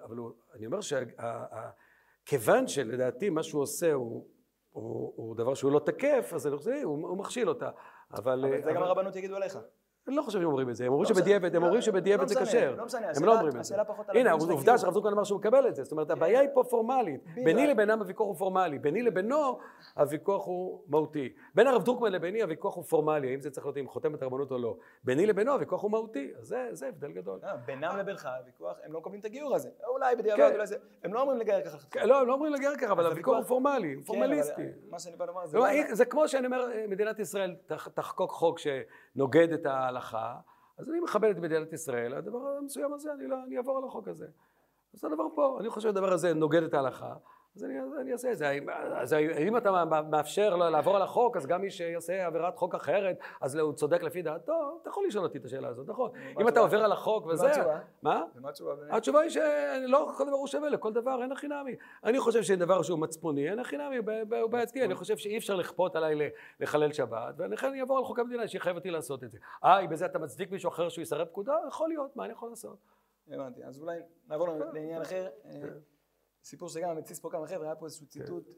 אני 0.55 0.67
אומר 0.67 0.79
שכיוון 0.81 2.67
שלדעתי 2.67 3.31
מה 3.31 3.43
שהוא 3.43 3.63
עושה 3.63 3.93
הוא, 3.93 4.27
הוא, 4.73 5.13
הוא 5.17 5.37
דבר 5.37 5.55
שהוא 5.55 5.73
לא 5.73 5.79
תקף, 5.79 6.31
אז 6.35 6.47
אני 6.47 6.57
חושב, 6.57 6.71
הוא, 6.85 7.09
הוא 7.09 7.19
מכשיל 7.19 7.49
אותה. 7.49 7.71
אבל... 8.13 8.45
אבל 8.45 8.63
זה 8.63 8.71
גם 8.71 8.77
אבל- 8.77 8.87
הרבנות 8.87 9.17
יגידו 9.17 9.37
עליך. 9.37 9.59
אני 10.09 10.17
לא 10.17 10.23
חושב 10.23 10.39
שהם 10.39 10.49
אומרים 10.49 10.71
את 10.71 10.77
זה, 10.77 10.85
הם 10.87 10.93
אומרים 10.93 11.05
לא 11.05 11.11
משנה. 11.11 11.19
שבדיעבד, 11.25 11.57
הם 11.57 11.63
לא, 11.63 11.67
אומרים 11.67 11.83
שבדיעבד 11.83 12.23
לא 12.23 12.29
זה 12.29 12.41
כשר. 12.41 12.75
לא 12.77 12.85
הם 13.17 13.25
לא 13.25 13.33
אומרים 13.33 13.47
את 13.49 13.53
זה. 13.53 13.61
השאלה 13.61 13.85
פחות 13.85 14.09
על 14.09 14.17
הנה, 14.17 14.33
עובדה. 14.33 14.79
שהרב 14.79 14.93
דרוקמן 14.93 15.13
אמר 15.13 15.25
שהוא 15.25 15.39
מקבל 15.39 15.69
את 15.69 15.75
זה. 15.77 15.83
זאת 15.85 15.93
אומרת, 15.93 16.11
הבעיה 16.11 16.41
היא 16.41 16.49
פה 16.55 16.65
פורמלית. 16.71 17.21
ביני 17.45 17.67
לבינם 17.67 17.99
הוויכוח 18.01 18.27
הוא 18.27 18.37
פורמלי, 18.37 18.79
ביני 18.79 19.03
לבינו 19.03 19.59
הוויכוח 19.97 20.47
הוא 20.47 20.83
מהותי. 20.89 21.33
בין 21.55 21.67
הרב 21.67 21.85
דרוקמן 21.85 22.13
לביני 22.13 22.43
הוויכוח 22.43 22.77
הוא 22.77 22.85
פורמלי, 22.85 23.31
האם 23.31 23.41
זה 23.41 23.51
צריך 23.51 23.67
להיות 23.67 23.77
עם 23.77 23.89
חותמת 23.89 24.23
הרבנות 24.23 24.51
או 24.51 24.59
לא. 24.59 24.77
ביני 25.05 25.27
לבינו 25.27 25.53
הוויכוח 25.53 25.83
הוא 25.83 25.91
מהותי, 25.91 26.33
אז 26.39 26.47
זה 26.47 26.69
זה 26.73 26.89
הבדל 26.89 27.13
גדול. 27.13 27.39
אה, 27.45 27.57
בינם 27.57 27.97
לבינך 27.99 28.29
הוויכוח, 28.41 28.77
הם 28.85 28.93
לא 28.93 29.01
מקבלים 29.01 29.21
את 29.21 29.25
הגיור 29.25 29.55
הזה. 29.55 29.69
אולי 29.87 30.17
בדיעבד, 30.17 30.41
כן. 30.49 30.53
אולי 30.55 30.67
זה, 30.67 30.77
הם 31.05 31.15
לא 31.15 31.21
אומרים 31.21 31.39
לגייר 31.39 31.65
ככה. 31.65 31.79
כן, 31.91 32.09
לא, 32.09 32.21
הם 32.21 32.27
לא 32.27 32.33
אומרים 32.33 32.53
לגייר 32.53 32.77
ככה, 32.81 32.93
אבל 32.93 33.07
הוויכוח 33.07 33.37
הוא 33.37 33.45
פורמלי, 33.45 33.95
כן, 33.97 34.03
פורמליסטי. 34.03 34.63
מה 34.91 34.99
שאני 34.99 35.17
בא 35.17 35.25
לומר 35.25 35.47
זה 35.47 35.59
לא, 35.59 35.65
לא... 35.67 35.95
זה 35.95 36.05
כמו 36.05 36.29
שאני 36.29 36.47
אומר, 36.47 36.67
מדינת 36.89 37.19
ישראל 37.19 37.55
תח- 37.67 37.89
תחקוק 37.89 38.31
חוק 38.31 38.59
שנוגד 39.15 39.53
את 39.53 39.67
ההלכה, 39.67 40.37
אז 40.79 40.91
אני 40.91 41.01
מכבד 41.01 41.31
את 41.31 41.37
מדינת 41.37 41.73
ישראל, 41.73 42.15
הדבר 42.15 42.39
המסוים 42.59 42.93
הזה, 42.95 43.13
אני, 43.13 43.27
לא, 43.27 43.37
אני 43.47 43.57
אעבור 43.57 43.79
על 43.79 43.85
החוק 43.85 44.09
הזה. 44.09 44.27
אז 44.95 45.05
הדבר 45.05 45.25
פה, 45.35 45.57
אני 45.61 45.71
חושב 45.71 45.89
שהדבר 45.89 46.13
הזה 46.13 46.35
נוגד 46.35 46.63
את 46.63 46.75
ההלכה, 46.75 47.15
אז 47.57 47.65
אני, 47.65 47.75
אני 48.01 48.13
אעשה 48.13 48.33
את 48.33 48.39
זה. 48.39 48.59
אז 48.95 49.13
אם 49.39 49.57
אתה 49.57 49.85
מאפשר 50.11 50.57
לעבור 50.57 50.97
על 50.97 51.03
החוק, 51.03 51.37
אז 51.37 51.47
גם 51.47 51.61
מי 51.61 51.71
שיעשה 51.71 52.27
עבירת 52.27 52.57
חוק 52.57 52.75
אחרת, 52.75 53.19
אז 53.41 53.57
הוא 53.57 53.73
צודק 53.73 54.03
לפי 54.03 54.23
דעתו, 54.23 54.79
אתה 54.83 54.91
יכול 54.91 55.07
לשאול 55.07 55.25
אותי 55.25 55.39
את 55.39 55.45
השאלה 55.45 55.69
הזאת, 55.69 55.89
נכון. 55.89 56.11
אם 56.41 56.49
אתה? 56.49 56.61
עובר 56.61 56.85
על 56.85 56.93
החוק 56.93 57.27
וזה... 57.27 57.47
התשובה? 57.47 57.79
מה? 58.03 58.25
ומה 58.37 58.49
התשובה? 58.49 58.73
התשובה 58.91 59.21
היא 59.21 59.31
שלא 59.31 60.13
כל 60.17 60.25
דבר 60.25 60.37
הוא 60.37 60.47
שווה, 60.47 60.69
לכל 60.69 60.93
דבר 60.93 61.23
אין 61.23 61.33
הכי 61.33 61.49
נמי. 61.49 61.77
אני 62.05 62.21
חושב 62.21 62.43
שדבר 62.43 62.83
שהוא 62.83 62.99
מצפוני, 62.99 63.51
אין 63.51 63.59
הכי 63.59 63.77
נמי, 63.77 63.97
הוא 64.41 64.51
בעייתי. 64.51 64.85
אני 64.85 64.95
חושב 64.95 65.17
שאי 65.17 65.39
אפשר 65.39 65.57
לכפות 65.57 65.97
עליי 65.97 66.31
לחלל 66.61 66.93
שבת, 66.93 67.35
ולכן 67.37 67.67
אני 67.67 67.81
אעבור 67.81 67.99
על 67.99 68.05
חוק 68.05 68.19
המדינה 68.19 68.49
שיחייב 68.49 68.77
אותי 68.77 68.91
לעשות 68.91 69.25
את 69.25 69.31
זה. 69.31 69.39
אה, 69.65 69.87
בזה 69.87 70.07
אתה 70.07 70.19
מצדיק 70.19 70.51
מישהו 70.51 70.69
אחר 70.69 70.89
שהוא 70.89 71.03
יסרב 71.03 71.27
פקודה? 71.27 71.55
יכול 71.69 71.89
להיות, 71.89 72.17
מה 72.17 72.25
אני 72.25 72.33
יכול 72.33 72.51
לעשות? 72.51 72.77
הבנתי, 73.31 73.65
אז 73.65 73.81
אולי 73.81 73.99
נעבור 74.29 74.49
לעניין 74.73 75.03
אחר. 75.03 75.29
סיפור 76.45 76.69
שגם 76.69 76.97
מתסיס 76.97 77.21
פה 77.21 77.31
כמה 77.31 77.47
חבר'ה, 77.47 77.67
היה 77.67 77.75
פה 77.75 77.87
איזשהו 77.87 78.07
ציטוט 78.07 78.49
אה, 78.49 78.55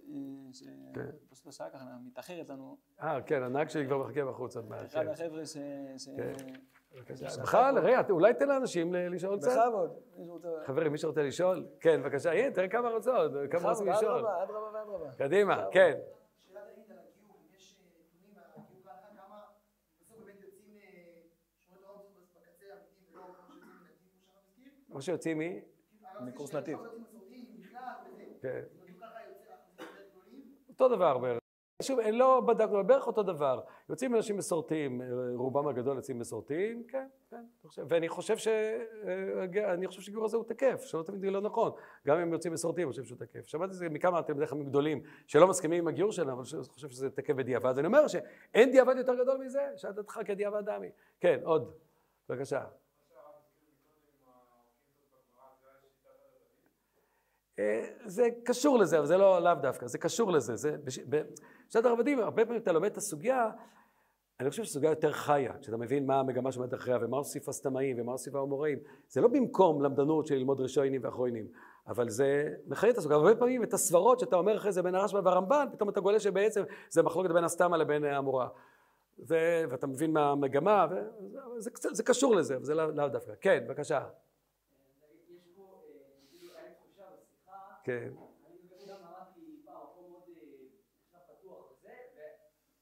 כן. 0.94 1.06
שפשוט 1.26 1.46
השעה 1.46 1.70
ככה 1.70 1.84
מתאחרת 2.06 2.48
לנו. 2.48 2.76
אה, 3.02 3.22
כן, 3.22 3.42
הנהג 3.42 3.68
שלי 3.68 3.86
כבר 3.86 3.98
מחכה 3.98 4.24
בחוץ 4.24 4.56
עוד 4.56 4.68
מעט. 4.68 4.86
אחד 4.86 5.00
כן. 5.00 5.06
מהחבר'ה 5.06 5.46
ש... 5.46 5.56
כן. 6.16 6.32
בכלל, 7.42 7.78
רגע, 7.78 8.00
אולי 8.10 8.34
תן 8.34 8.48
לאנשים 8.48 8.94
לשאול 8.94 9.38
קצת. 9.38 9.48
בכבוד. 9.48 9.98
חברים, 10.66 10.92
מי 10.92 10.98
שרוצה 10.98 11.22
לשאול? 11.22 11.66
כן, 11.80 12.02
בבקשה. 12.02 12.32
הנה, 12.32 12.50
תראה 12.50 12.68
כמה 12.68 12.88
רוצות, 12.88 13.32
כמה 13.50 13.70
רוצים 13.70 13.88
לשאול. 13.88 14.18
אדרבה, 14.18 14.42
אדרבה 14.42 14.78
ואדרבה. 14.78 15.12
קדימה, 15.12 15.64
כן. 15.72 15.98
יש 16.38 16.56
אה, 16.56 16.60
אה, 24.96 25.00
שיוצאים 25.00 25.00
שיוצאים 25.00 25.38
מי? 25.38 25.60
הרב 26.04 26.22
מקורס 26.22 26.54
נתיב. 26.54 26.78
אותו 30.68 30.88
דבר 30.88 31.18
בערך. 31.18 31.38
שוב, 31.82 32.00
לא 32.00 32.40
בדקנו, 32.40 32.86
בערך 32.86 33.06
אותו 33.06 33.22
דבר. 33.22 33.60
יוצאים 33.88 34.14
אנשים 34.14 34.36
מסורתיים, 34.36 35.02
רובם 35.36 35.68
הגדול 35.68 35.96
יוצאים 35.96 36.18
מסורתיים, 36.18 36.84
כן, 36.88 37.06
כן. 37.30 37.36
אני 37.36 37.84
ואני 37.88 38.08
חושב 38.08 38.36
ש... 38.36 38.48
אה, 38.48 39.74
אני 39.74 39.86
חושב 39.86 40.00
שהגיור 40.00 40.24
הזה 40.24 40.36
הוא 40.36 40.44
תקף, 40.44 40.82
שלא 40.82 41.02
תמיד 41.02 41.32
לא 41.32 41.40
נכון. 41.40 41.72
גם 42.06 42.18
אם 42.18 42.32
יוצאים 42.32 42.52
מסורתיים, 42.52 42.88
אני 42.88 42.92
חושב 42.92 43.04
שהוא 43.04 43.18
תקף. 43.18 43.46
שמעתי 43.46 43.72
את 43.72 43.76
זה 43.76 43.88
מכמה 43.88 44.22
תלמידי 44.22 44.46
חכמים 44.46 44.66
גדולים 44.66 45.02
שלא 45.26 45.48
מסכימים 45.48 45.78
עם 45.78 45.88
הגיור 45.88 46.12
שלנו, 46.12 46.32
אבל 46.32 46.42
אני 46.54 46.64
חושב 46.64 46.90
שזה 46.90 47.10
תקף 47.10 47.34
בדיעבד. 47.34 47.72
ואני 47.76 47.86
אומר 47.86 48.06
שאין 48.06 48.70
דיעבד 48.70 48.96
יותר 48.96 49.14
גדול 49.14 49.38
מזה, 49.38 49.62
שעדתך 49.76 50.20
כדיעבד 50.24 50.64
דמי. 50.64 50.88
כן, 51.20 51.40
עוד. 51.44 51.74
בבקשה. 52.28 52.64
זה 58.06 58.28
קשור 58.44 58.78
לזה, 58.78 58.98
אבל 58.98 59.06
זה 59.06 59.16
לא 59.16 59.38
לאו 59.42 59.54
דווקא, 59.54 59.86
זה 59.86 59.98
קשור 59.98 60.32
לזה. 60.32 60.56
זה, 60.56 60.76
בש- 60.84 60.98
ב- 60.98 61.22
בשיטת 61.68 61.84
הרבדים, 61.84 62.18
הרבה 62.20 62.44
פעמים 62.44 62.60
אתה 62.62 62.72
לומד 62.72 62.90
את 62.90 62.96
הסוגיה, 62.96 63.50
אני 64.40 64.50
חושב 64.50 64.64
שסוגיה 64.64 64.90
יותר 64.90 65.12
חיה, 65.12 65.52
כשאתה 65.60 65.76
מבין 65.76 66.06
מה 66.06 66.20
המגמה 66.20 66.52
שעומדת 66.52 66.74
אחריה, 66.74 66.98
ומה 67.00 67.16
הוסיף 67.16 67.48
הסתמאים, 67.48 68.00
ומה 68.00 68.12
הוסיף 68.12 68.34
האמוראים. 68.34 68.78
זה 69.08 69.20
לא 69.20 69.28
במקום 69.28 69.82
למדנות 69.82 70.26
של 70.26 70.34
ללמוד 70.34 70.60
ראשונים 70.60 71.00
ואחרונים, 71.04 71.46
אבל 71.86 72.08
זה 72.08 72.54
מחיה 72.66 72.90
את 72.90 72.98
הסוגיה. 72.98 73.16
הרבה 73.16 73.34
פעמים 73.36 73.62
את 73.62 73.72
הסברות 73.74 74.18
שאתה 74.18 74.36
אומר 74.36 74.56
אחרי 74.56 74.72
זה 74.72 74.82
בין 74.82 74.94
הרשב"א 74.94 75.20
והרמב"ן, 75.24 75.66
פתאום 75.72 75.88
אתה 75.88 76.00
גולה 76.00 76.20
שבעצם 76.20 76.62
זה 76.90 77.02
מחלוקת 77.02 77.30
בין 77.30 77.44
הסתמה 77.44 77.76
לבין 77.76 78.04
האמורה. 78.04 78.48
זה, 79.18 79.64
ואתה 79.70 79.86
מבין 79.86 80.12
מה 80.12 80.30
המגמה, 80.30 80.86
וזה, 80.90 81.00
זה, 81.58 81.70
קצת- 81.70 81.94
זה 81.94 82.02
קשור 82.02 82.36
לזה, 82.36 82.56
אבל 82.56 82.64
זה 82.64 82.74
לאו 82.74 82.90
לאו 82.90 83.08
דווקא. 83.08 83.32
כן, 83.40 83.64
בבקשה. 83.68 84.00
יש 85.30 85.48
פה, 85.56 85.62
אה, 85.62 85.98
כאילו, 86.30 86.52
היה 86.56 86.68
לי 86.68 86.74
תחושה 86.74 87.02
בשיחה, 87.22 87.73
כן. 87.84 88.12
אני 88.46 88.58
גם 88.70 88.86
גם 88.88 89.00
למדתי 89.02 89.62
פעם 89.64 89.82
מקום 89.84 90.10
מאוד 90.10 90.22
אה, 90.28 90.44
נחשב 91.14 91.34
פתוח 91.40 91.70
וזה, 91.72 91.94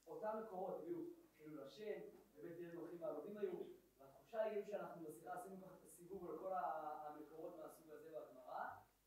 ואותם 0.07 0.41
מקורות 0.45 0.75
הביאו 0.81 0.99
כאילו 1.37 1.57
לשם, 1.65 2.01
באמת 2.37 2.57
תראה 2.57 2.75
הולכים 2.75 3.03
והלווים 3.03 3.37
היו, 3.39 3.53
והתחושה 4.01 4.43
היא 4.43 4.63
שאנחנו 4.65 5.05
בשיחה 5.05 5.33
עשינו 5.33 5.57
ככה 5.63 5.75
את 5.75 5.87
הסיבוב 5.87 6.31
על 6.31 6.39
כל 6.39 6.53
ה- 6.53 7.07
המקורות 7.09 7.57
מהסוג 7.59 7.87
הזה 7.91 8.09
והגמרא, 8.13 8.65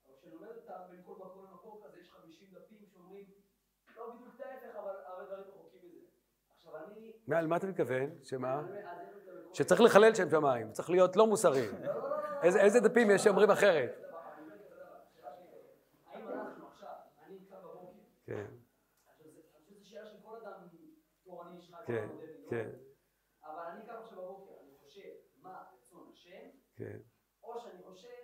אבל 0.08 0.16
כשאני 0.18 0.34
לומד 0.34 0.48
אותם 0.58 0.80
בין 0.90 1.02
כל 1.06 1.12
מקום 1.16 1.46
למקום 1.46 1.82
כזה, 1.84 2.00
יש 2.00 2.10
50 2.12 2.48
דפים 2.54 2.86
שאומרים, 2.94 3.26
לא 3.98 4.14
בדיוק 4.16 4.36
את 4.36 4.42
ההפך, 4.42 4.76
אבל 4.76 4.96
הרבה 5.06 5.24
דברים 5.26 5.44
רחוקים 5.44 5.80
מזה. 5.84 6.06
עכשיו 6.56 6.78
אני... 6.78 7.14
מה, 7.28 7.38
על 7.40 7.48
מה 7.48 7.58
אתה 7.58 7.68
מתכוון? 7.68 8.10
שמה? 8.24 8.64
שצריך 9.54 9.82
לחלל 9.82 10.16
שם 10.16 10.30
שמיים, 10.30 10.72
צריך 10.72 10.90
להיות 10.90 11.16
לא 11.16 11.28
מוסרי. 11.28 11.68
איזה 12.44 12.80
דפים 12.80 13.12
יש 13.12 13.22
שאומרים 13.24 13.50
אחרת? 13.52 14.02
האם 16.08 16.28
אנחנו 16.28 16.68
עכשיו, 16.68 16.90
אני 17.26 17.40
קם 17.50 17.56
בבוקר, 17.64 18.00
כן, 18.26 18.46
עכשיו, 19.08 19.32
זה- 19.32 19.40
אני 19.56 19.64
חושב 19.66 19.76
שזו 19.76 19.90
שאלה 19.90 20.06
של 20.06 20.18
כל 20.24 20.36
אדם 20.38 20.68
תורני 21.24 21.58
יש 21.60 21.70
לך 21.70 21.70
את 21.70 21.74
כן? 21.88 22.08
כן, 22.50 22.70
אבל 23.44 23.64
אני 23.72 23.86
קם 23.86 23.94
עכשיו 24.04 24.22
בבוקר, 24.22 24.54
אני 24.64 24.78
חושב 24.78 25.10
מה 25.42 25.64
רצון 25.74 26.10
השם, 26.12 26.50
כן. 26.76 27.00
או 27.44 27.60
שאני 27.60 27.84
חושב 27.84 28.22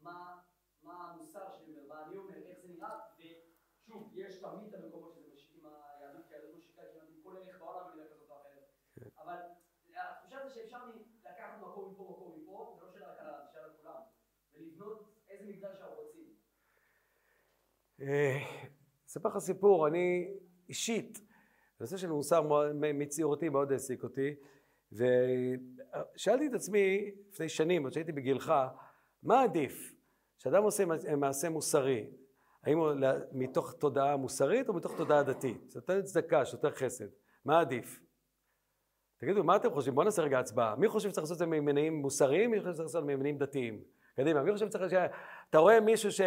מה 0.00 0.40
מה 0.82 1.10
המוסר 1.10 1.52
שלי 1.52 1.72
אומר, 1.72 1.86
מה 1.88 2.06
אני 2.06 2.16
אומר, 2.16 2.36
איך 2.46 2.58
זה 2.60 2.68
נראה, 2.68 2.98
ושוב, 3.18 4.10
יש 4.14 4.40
תמיד 4.40 4.74
את 4.74 4.74
המקומות 4.74 5.14
שזה 5.14 5.32
משיקים 5.32 5.66
היהדות 5.66 6.26
כיהדות 6.28 6.54
משיקה 6.56 6.82
כמעט 6.92 7.08
עם 7.08 7.22
כל 7.22 7.36
ערך 7.36 7.58
בעולם 7.58 7.90
במידה 7.90 8.08
כזאת 8.10 8.30
או 8.30 8.36
אחרת. 8.36 8.64
אבל 9.18 9.36
התחושה 9.94 10.48
זה 10.48 10.54
שאפשר 10.54 10.78
לקחת 11.24 11.58
מקום 11.60 11.92
מפה, 11.92 12.02
מקום 12.02 12.42
מפה, 12.42 12.76
זה 12.78 12.84
לא 12.84 12.92
שאלה 12.92 13.12
רק 13.12 13.18
על 13.20 13.44
זה 13.44 13.52
שאלה 13.52 13.64
על 13.64 13.72
כולם, 13.76 14.00
ולבנות 14.52 15.14
איזה 15.28 15.46
מקדש 15.46 15.78
שאנחנו 15.78 15.96
רוצים. 15.96 16.34
אה, 18.00 18.38
אספר 19.06 19.28
לך 19.28 19.38
סיפור, 19.38 19.88
אני 19.88 20.38
אישית, 20.68 21.18
הנושא 21.80 21.96
של 21.96 22.08
מוסר 22.08 22.42
מאוד- 22.42 22.72
מ- 22.72 22.98
מצעירותי 22.98 23.48
מאוד 23.48 23.72
העסיק 23.72 24.02
אותי, 24.02 24.34
ושאלתי 24.92 26.46
את 26.46 26.54
עצמי 26.54 27.10
לפני 27.30 27.48
שנים, 27.48 27.82
עוד 27.84 27.92
שהייתי 27.92 28.12
בגילך, 28.12 28.52
מה 29.22 29.42
עדיף? 29.42 29.94
שאדם 30.38 30.62
עושה 30.62 30.84
מע- 30.84 31.16
מעשה 31.16 31.48
מוסרי, 31.48 32.10
האם 32.64 32.78
הוא 32.78 32.92
מתוך 33.32 33.72
תודעה 33.72 34.16
מוסרית 34.16 34.68
או 34.68 34.74
מתוך 34.74 34.96
תודעה 34.96 35.22
דתית? 35.22 35.70
שנותן 35.70 36.02
צדקה, 36.02 36.44
שנותן 36.44 36.70
חסד, 36.70 37.08
מה 37.44 37.60
עדיף? 37.60 38.00
תגידו, 39.20 39.44
מה 39.44 39.56
אתם 39.56 39.70
חושבים? 39.70 39.94
בואו 39.94 40.04
נעשה 40.04 40.22
רגע 40.22 40.38
הצבעה. 40.38 40.76
מי 40.76 40.88
חושב 40.88 41.08
שצריך 41.10 41.22
לעשות 41.22 41.34
את 41.34 41.38
זה 41.38 41.46
ממניעים 41.46 41.94
מוסריים? 41.94 42.50
מי 42.50 42.60
חושב 42.60 42.72
שצריך 42.72 42.84
לעשות 42.86 43.02
את 43.02 43.06
זה 43.06 43.16
ממניעים 43.16 43.38
דתיים? 43.38 43.84
קדימה, 44.16 44.42
מי 44.42 44.52
חושב 44.52 44.66
שצריך... 44.66 44.90
ש... 44.90 44.94
אתה 45.50 45.58
רואה 45.58 45.80
מישהו 45.80 46.12
ש... 46.12 46.20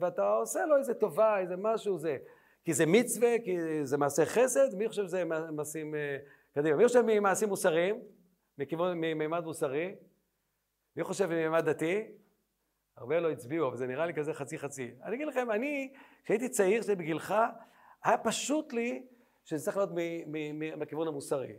ואתה 0.00 0.30
עושה 0.30 0.66
לו 0.66 0.76
איזה 0.76 0.94
טובה, 0.94 1.38
איזה 1.38 1.54
משהו, 1.56 1.98
זה... 1.98 2.16
כי 2.64 2.72
זה 2.72 2.86
מצווה, 2.86 3.38
כי 3.44 3.56
זה 3.86 3.96
מעשה 3.96 4.26
חסד, 4.26 4.74
מי 4.74 4.88
חושב 4.88 5.06
שזה 5.06 5.24
מע- 5.24 5.50
מעשים... 5.50 5.94
אה, 5.94 6.16
קדימה, 6.54 6.76
מי 6.76 6.86
חושב 6.86 7.02
ממעשים 7.06 7.48
מוסריים? 7.48 8.00
מכיוון, 8.58 8.98
ממימד 9.00 9.44
מוסרי? 9.44 9.94
מי 10.96 11.04
חושב 11.04 11.26
מממד 11.26 11.64
דתי? 11.64 12.06
הרבה 12.96 13.20
לא 13.20 13.30
הצביעו, 13.30 13.68
אבל 13.68 13.76
זה 13.76 13.86
נראה 13.86 14.06
לי 14.06 14.14
כזה 14.14 14.34
חצי 14.34 14.58
חצי. 14.58 14.90
אני 15.02 15.16
אגיד 15.16 15.26
לכם, 15.26 15.50
אני, 15.50 15.92
כשהייתי 16.24 16.48
צעיר, 16.48 16.80
כשהייתי 16.82 17.02
בגילך, 17.02 17.34
היה 18.04 18.18
פשוט 18.18 18.72
לי 18.72 19.06
שזה 19.44 19.64
צריך 19.64 19.76
להיות 19.76 19.90
מהכיוון 20.76 21.08
המוסרי. 21.08 21.56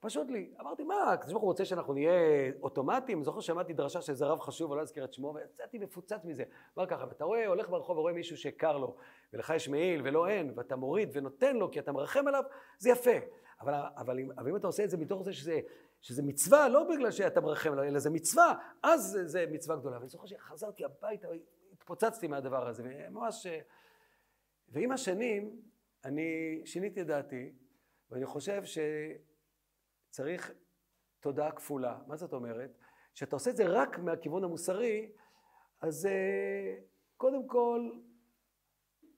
פשוט 0.00 0.30
לי. 0.30 0.50
אמרתי, 0.60 0.82
מה, 0.82 1.12
הקדוש 1.12 1.32
ברוך 1.32 1.42
הוא 1.42 1.50
רוצה 1.50 1.64
שאנחנו 1.64 1.92
נהיה 1.92 2.12
אוטומטים? 2.62 3.24
זוכר 3.24 3.40
שמעתי 3.40 3.72
דרשה 3.72 4.00
של 4.00 4.12
איזה 4.12 4.26
רב 4.26 4.40
חשוב, 4.40 4.72
אני 4.72 4.78
לא 4.78 4.82
אזכיר 4.82 5.04
את 5.04 5.12
שמו, 5.12 5.34
ויצאתי 5.34 5.78
מפוצץ 5.78 6.24
מזה. 6.24 6.44
אמר 6.78 6.86
ככה, 6.86 7.04
ואתה 7.08 7.24
רואה, 7.24 7.46
הולך 7.46 7.68
ברחוב 7.68 7.98
ורואה 7.98 8.12
מישהו 8.12 8.36
שקר 8.36 8.78
לו, 8.78 8.96
ולך 9.34 9.52
יש 9.56 9.68
מעיל 9.68 10.00
ולא 10.04 10.28
אין, 10.28 10.52
ואתה 10.56 10.76
מוריד 10.76 11.10
ונותן 11.12 11.56
לו 11.56 11.70
כי 11.70 11.80
אתה 11.80 11.92
מרחם 11.92 12.28
עליו, 12.28 12.42
זה 12.78 12.90
יפה. 12.90 13.10
אבל, 13.60 13.74
אבל, 13.96 14.18
אם, 14.18 14.30
אבל 14.30 14.48
אם 14.48 14.56
אתה 14.56 14.66
עושה 14.66 14.84
את 14.84 14.90
זה 14.90 14.96
מתוך 14.96 15.22
זה 15.22 15.32
שזה, 15.32 15.60
שזה 16.00 16.22
מצווה, 16.22 16.68
לא 16.68 16.84
בגלל 16.84 17.10
שאתה 17.10 17.40
מרחם 17.40 17.72
עליו, 17.72 17.84
אלא 17.84 17.98
זה 17.98 18.10
מצווה, 18.10 18.54
אז 18.82 19.02
זה, 19.04 19.26
זה 19.26 19.46
מצווה 19.50 19.76
גדולה. 19.76 19.96
ואני 19.96 20.08
זוכר 20.08 20.26
שחזרתי 20.26 20.84
הביתה, 20.84 21.28
התפוצצתי 21.72 22.26
מהדבר 22.26 22.68
הזה, 22.68 22.82
וממש... 22.86 23.46
ועם 24.68 24.92
השנים, 24.92 25.62
אני 26.04 26.60
שיניתי 26.64 27.00
את 27.00 27.06
דעתי, 27.06 27.52
ואני 28.10 28.26
חושב 28.26 28.62
שצריך 30.10 30.52
תודעה 31.20 31.52
כפולה. 31.52 31.98
מה 32.06 32.16
זאת 32.16 32.32
אומרת? 32.32 32.78
כשאתה 33.14 33.36
עושה 33.36 33.50
את 33.50 33.56
זה 33.56 33.64
רק 33.66 33.98
מהכיוון 33.98 34.44
המוסרי, 34.44 35.12
אז 35.80 36.06
אה, 36.06 36.74
קודם 37.16 37.46
כל, 37.46 37.90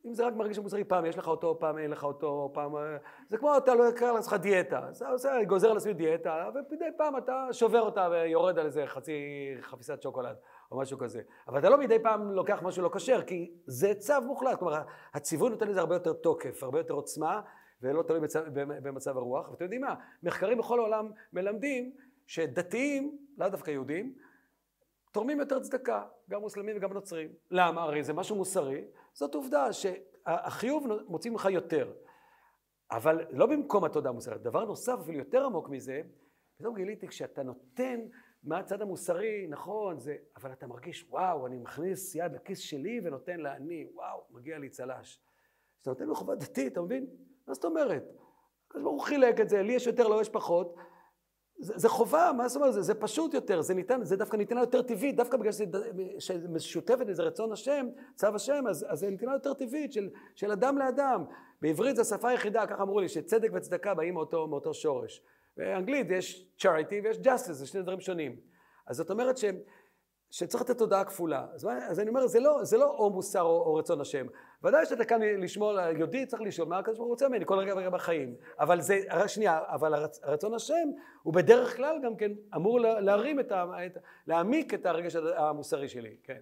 אם 0.06 0.14
זה 0.14 0.26
רק 0.26 0.34
מרגיש 0.34 0.58
מוסרי, 0.58 0.84
פעם 0.84 1.06
יש 1.06 1.18
לך 1.18 1.28
אותו, 1.28 1.58
פעם 1.60 1.78
אין 1.78 1.90
לך 1.90 2.04
אותו, 2.04 2.50
פעם... 2.54 2.76
אה, 2.76 2.96
זה 3.28 3.38
כמו 3.38 3.56
אתה 3.56 3.74
לא 3.74 3.88
יקר 3.88 4.12
לעצמך 4.12 4.32
דיאטה. 4.32 4.90
אתה 4.96 5.08
עושה, 5.08 5.44
גוזר 5.44 5.72
לעצמי 5.72 5.92
דיאטה, 5.92 6.50
ומדי 6.54 6.84
פעם 6.96 7.16
אתה 7.16 7.48
שובר 7.52 7.80
אותה 7.80 8.08
ויורד 8.10 8.58
על 8.58 8.66
איזה 8.66 8.86
חצי 8.86 9.12
חפיסת 9.60 10.02
שוקולד, 10.02 10.36
או 10.72 10.78
משהו 10.78 10.98
כזה. 10.98 11.22
אבל 11.48 11.58
אתה 11.58 11.68
לא 11.68 11.78
מדי 11.78 11.98
פעם 11.98 12.32
לוקח 12.32 12.62
משהו 12.62 12.82
לא 12.82 12.90
כשר, 12.94 13.22
כי 13.22 13.54
זה 13.66 13.94
צו 13.94 14.20
מוחלט. 14.26 14.58
כלומר, 14.58 14.82
הציווי 15.14 15.50
נותן 15.50 15.68
לזה 15.68 15.80
הרבה 15.80 15.94
יותר 15.94 16.12
תוקף, 16.12 16.62
הרבה 16.62 16.78
יותר 16.78 16.94
עוצמה, 16.94 17.40
ולא 17.82 18.02
תלוי 18.02 18.20
במצב, 18.20 18.42
במצב 18.82 19.16
הרוח. 19.16 19.50
ואתם 19.50 19.64
יודעים 19.64 19.80
מה? 19.80 19.94
מחקרים 20.22 20.58
בכל 20.58 20.78
העולם 20.78 21.10
מלמדים 21.32 21.92
שדתיים, 22.26 23.18
לאו 23.38 23.48
דווקא 23.48 23.70
יהודים, 23.70 24.14
תורמים 25.12 25.40
יותר 25.40 25.60
צדקה, 25.60 26.04
גם 26.30 26.40
מוסלמים 26.40 26.76
וגם 26.76 26.92
נוצרים. 26.92 27.28
למה? 27.50 27.82
הרי 27.82 28.02
זה 28.02 28.12
משהו 28.12 28.36
מוסרי, 28.36 28.84
זאת 29.16 29.34
עובדה 29.34 29.68
שהחיוב 29.72 30.86
מוציא 31.08 31.30
ממך 31.30 31.48
יותר. 31.50 31.92
אבל 32.90 33.26
לא 33.30 33.46
במקום 33.46 33.84
התודעה 33.84 34.10
המוסרית. 34.10 34.42
דבר 34.42 34.64
נוסף, 34.64 34.98
אפילו 35.00 35.18
יותר 35.18 35.44
עמוק 35.44 35.68
מזה, 35.68 36.02
פתאום 36.56 36.74
גיליתי, 36.74 37.08
כשאתה 37.08 37.42
נותן 37.42 38.00
מהצד 38.42 38.82
המוסרי, 38.82 39.46
נכון, 39.48 39.98
זה, 39.98 40.16
אבל 40.36 40.52
אתה 40.52 40.66
מרגיש, 40.66 41.06
וואו, 41.10 41.46
אני 41.46 41.58
מכניס 41.58 42.14
יד 42.14 42.32
לכיס 42.32 42.58
שלי 42.58 43.00
ונותן 43.04 43.40
לעני, 43.40 43.86
וואו, 43.94 44.24
מגיע 44.30 44.58
לי 44.58 44.68
צל"ש. 44.68 45.18
כשאתה 45.76 45.90
נותן 45.90 46.10
בחובה 46.10 46.34
דתית, 46.34 46.72
אתה 46.72 46.80
מבין? 46.80 47.06
מה 47.46 47.54
זאת 47.54 47.64
אומרת? 47.64 48.04
הקדוש 48.66 48.82
ברוך 48.82 48.94
הוא 48.94 49.06
חילק 49.08 49.40
את 49.40 49.48
זה, 49.48 49.62
לי 49.62 49.72
יש 49.72 49.86
יותר, 49.86 50.08
לו 50.08 50.20
יש 50.20 50.28
פחות. 50.28 50.74
זה, 51.58 51.72
זה 51.76 51.88
חובה, 51.88 52.30
מה 52.36 52.48
זאת 52.48 52.56
אומרת? 52.56 52.74
זה, 52.74 52.82
זה 52.82 52.94
פשוט 52.94 53.34
יותר, 53.34 53.60
זה 53.60 53.74
ניתן, 53.74 54.04
זה 54.04 54.16
דווקא 54.16 54.36
ניתנה 54.36 54.60
יותר 54.60 54.82
טבעית, 54.82 55.16
דווקא 55.16 55.36
בגלל 55.36 55.52
שזה 56.18 56.48
משותפת 56.48 57.06
לזה 57.06 57.22
רצון 57.22 57.52
השם, 57.52 57.86
צו 58.14 58.26
השם, 58.34 58.64
אז, 58.70 58.86
אז 58.88 58.98
זה 58.98 59.10
ניתנה 59.10 59.32
יותר 59.32 59.54
טבעית 59.54 59.92
של, 59.92 60.08
של 60.34 60.52
אדם 60.52 60.78
לאדם. 60.78 61.24
בעברית 61.62 61.96
זו 61.96 62.02
השפה 62.02 62.28
היחידה, 62.28 62.66
ככה 62.66 62.82
אמרו 62.82 63.00
לי, 63.00 63.08
שצדק 63.08 63.50
וצדקה 63.54 63.94
באים 63.94 64.14
מאותו, 64.14 64.46
מאותו 64.46 64.74
שורש. 64.74 65.22
באנגלית 65.56 66.06
יש 66.10 66.48
charity 66.62 66.94
ויש 67.04 67.16
justice, 67.16 67.52
זה 67.52 67.66
שני 67.66 67.82
דברים 67.82 68.00
שונים. 68.00 68.36
אז 68.86 68.96
זאת 68.96 69.10
אומרת 69.10 69.38
ש... 69.38 69.44
שצריך 70.30 70.62
לתת 70.62 70.78
תודעה 70.78 71.04
כפולה. 71.04 71.46
אז, 71.54 71.68
אז 71.88 72.00
אני 72.00 72.08
אומר, 72.08 72.26
זה 72.26 72.40
לא, 72.40 72.64
זה 72.64 72.76
לא 72.76 72.90
או 72.90 73.10
מוסר 73.10 73.42
או, 73.42 73.62
או 73.66 73.74
רצון 73.74 74.00
השם. 74.00 74.26
ודאי 74.64 74.86
שאתה 74.86 75.04
כאן 75.04 75.20
לשמור, 75.22 75.80
יהודי 75.80 76.26
צריך 76.26 76.42
לשאול 76.42 76.68
מה 76.68 76.78
הקדוש 76.78 76.96
ברוך 76.96 77.06
הוא 77.06 77.12
רוצה 77.12 77.28
ממני 77.28 77.46
כל 77.46 77.58
רגע 77.58 77.74
ורגע 77.74 77.90
בחיים. 77.90 78.34
אבל 78.60 78.80
זה, 78.80 79.00
שנייה, 79.26 79.60
אבל 79.66 79.94
רצון 80.24 80.54
השם 80.54 80.88
הוא 81.22 81.34
בדרך 81.34 81.76
כלל 81.76 81.96
גם 82.04 82.16
כן 82.16 82.32
אמור 82.56 82.80
להרים 82.80 83.40
את 83.40 83.52
ה... 83.52 83.64
להעמיק 84.26 84.74
את 84.74 84.86
הרגש 84.86 85.16
המוסרי 85.16 85.88
שלי, 85.88 86.16
כן. 86.22 86.40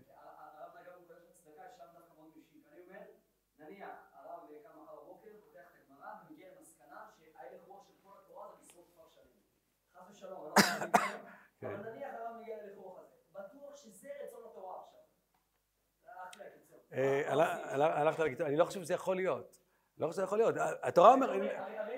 הלכת 17.78 18.18
לקיצור, 18.18 18.46
אני 18.46 18.56
לא 18.56 18.64
חושב 18.64 18.82
שזה 18.82 18.94
יכול 18.94 19.16
להיות. 19.16 19.58
לא 19.98 20.06
חושב 20.06 20.16
שזה 20.16 20.22
יכול 20.22 20.38
להיות. 20.38 20.54
התורה 20.82 21.12
אומרת, 21.12 21.30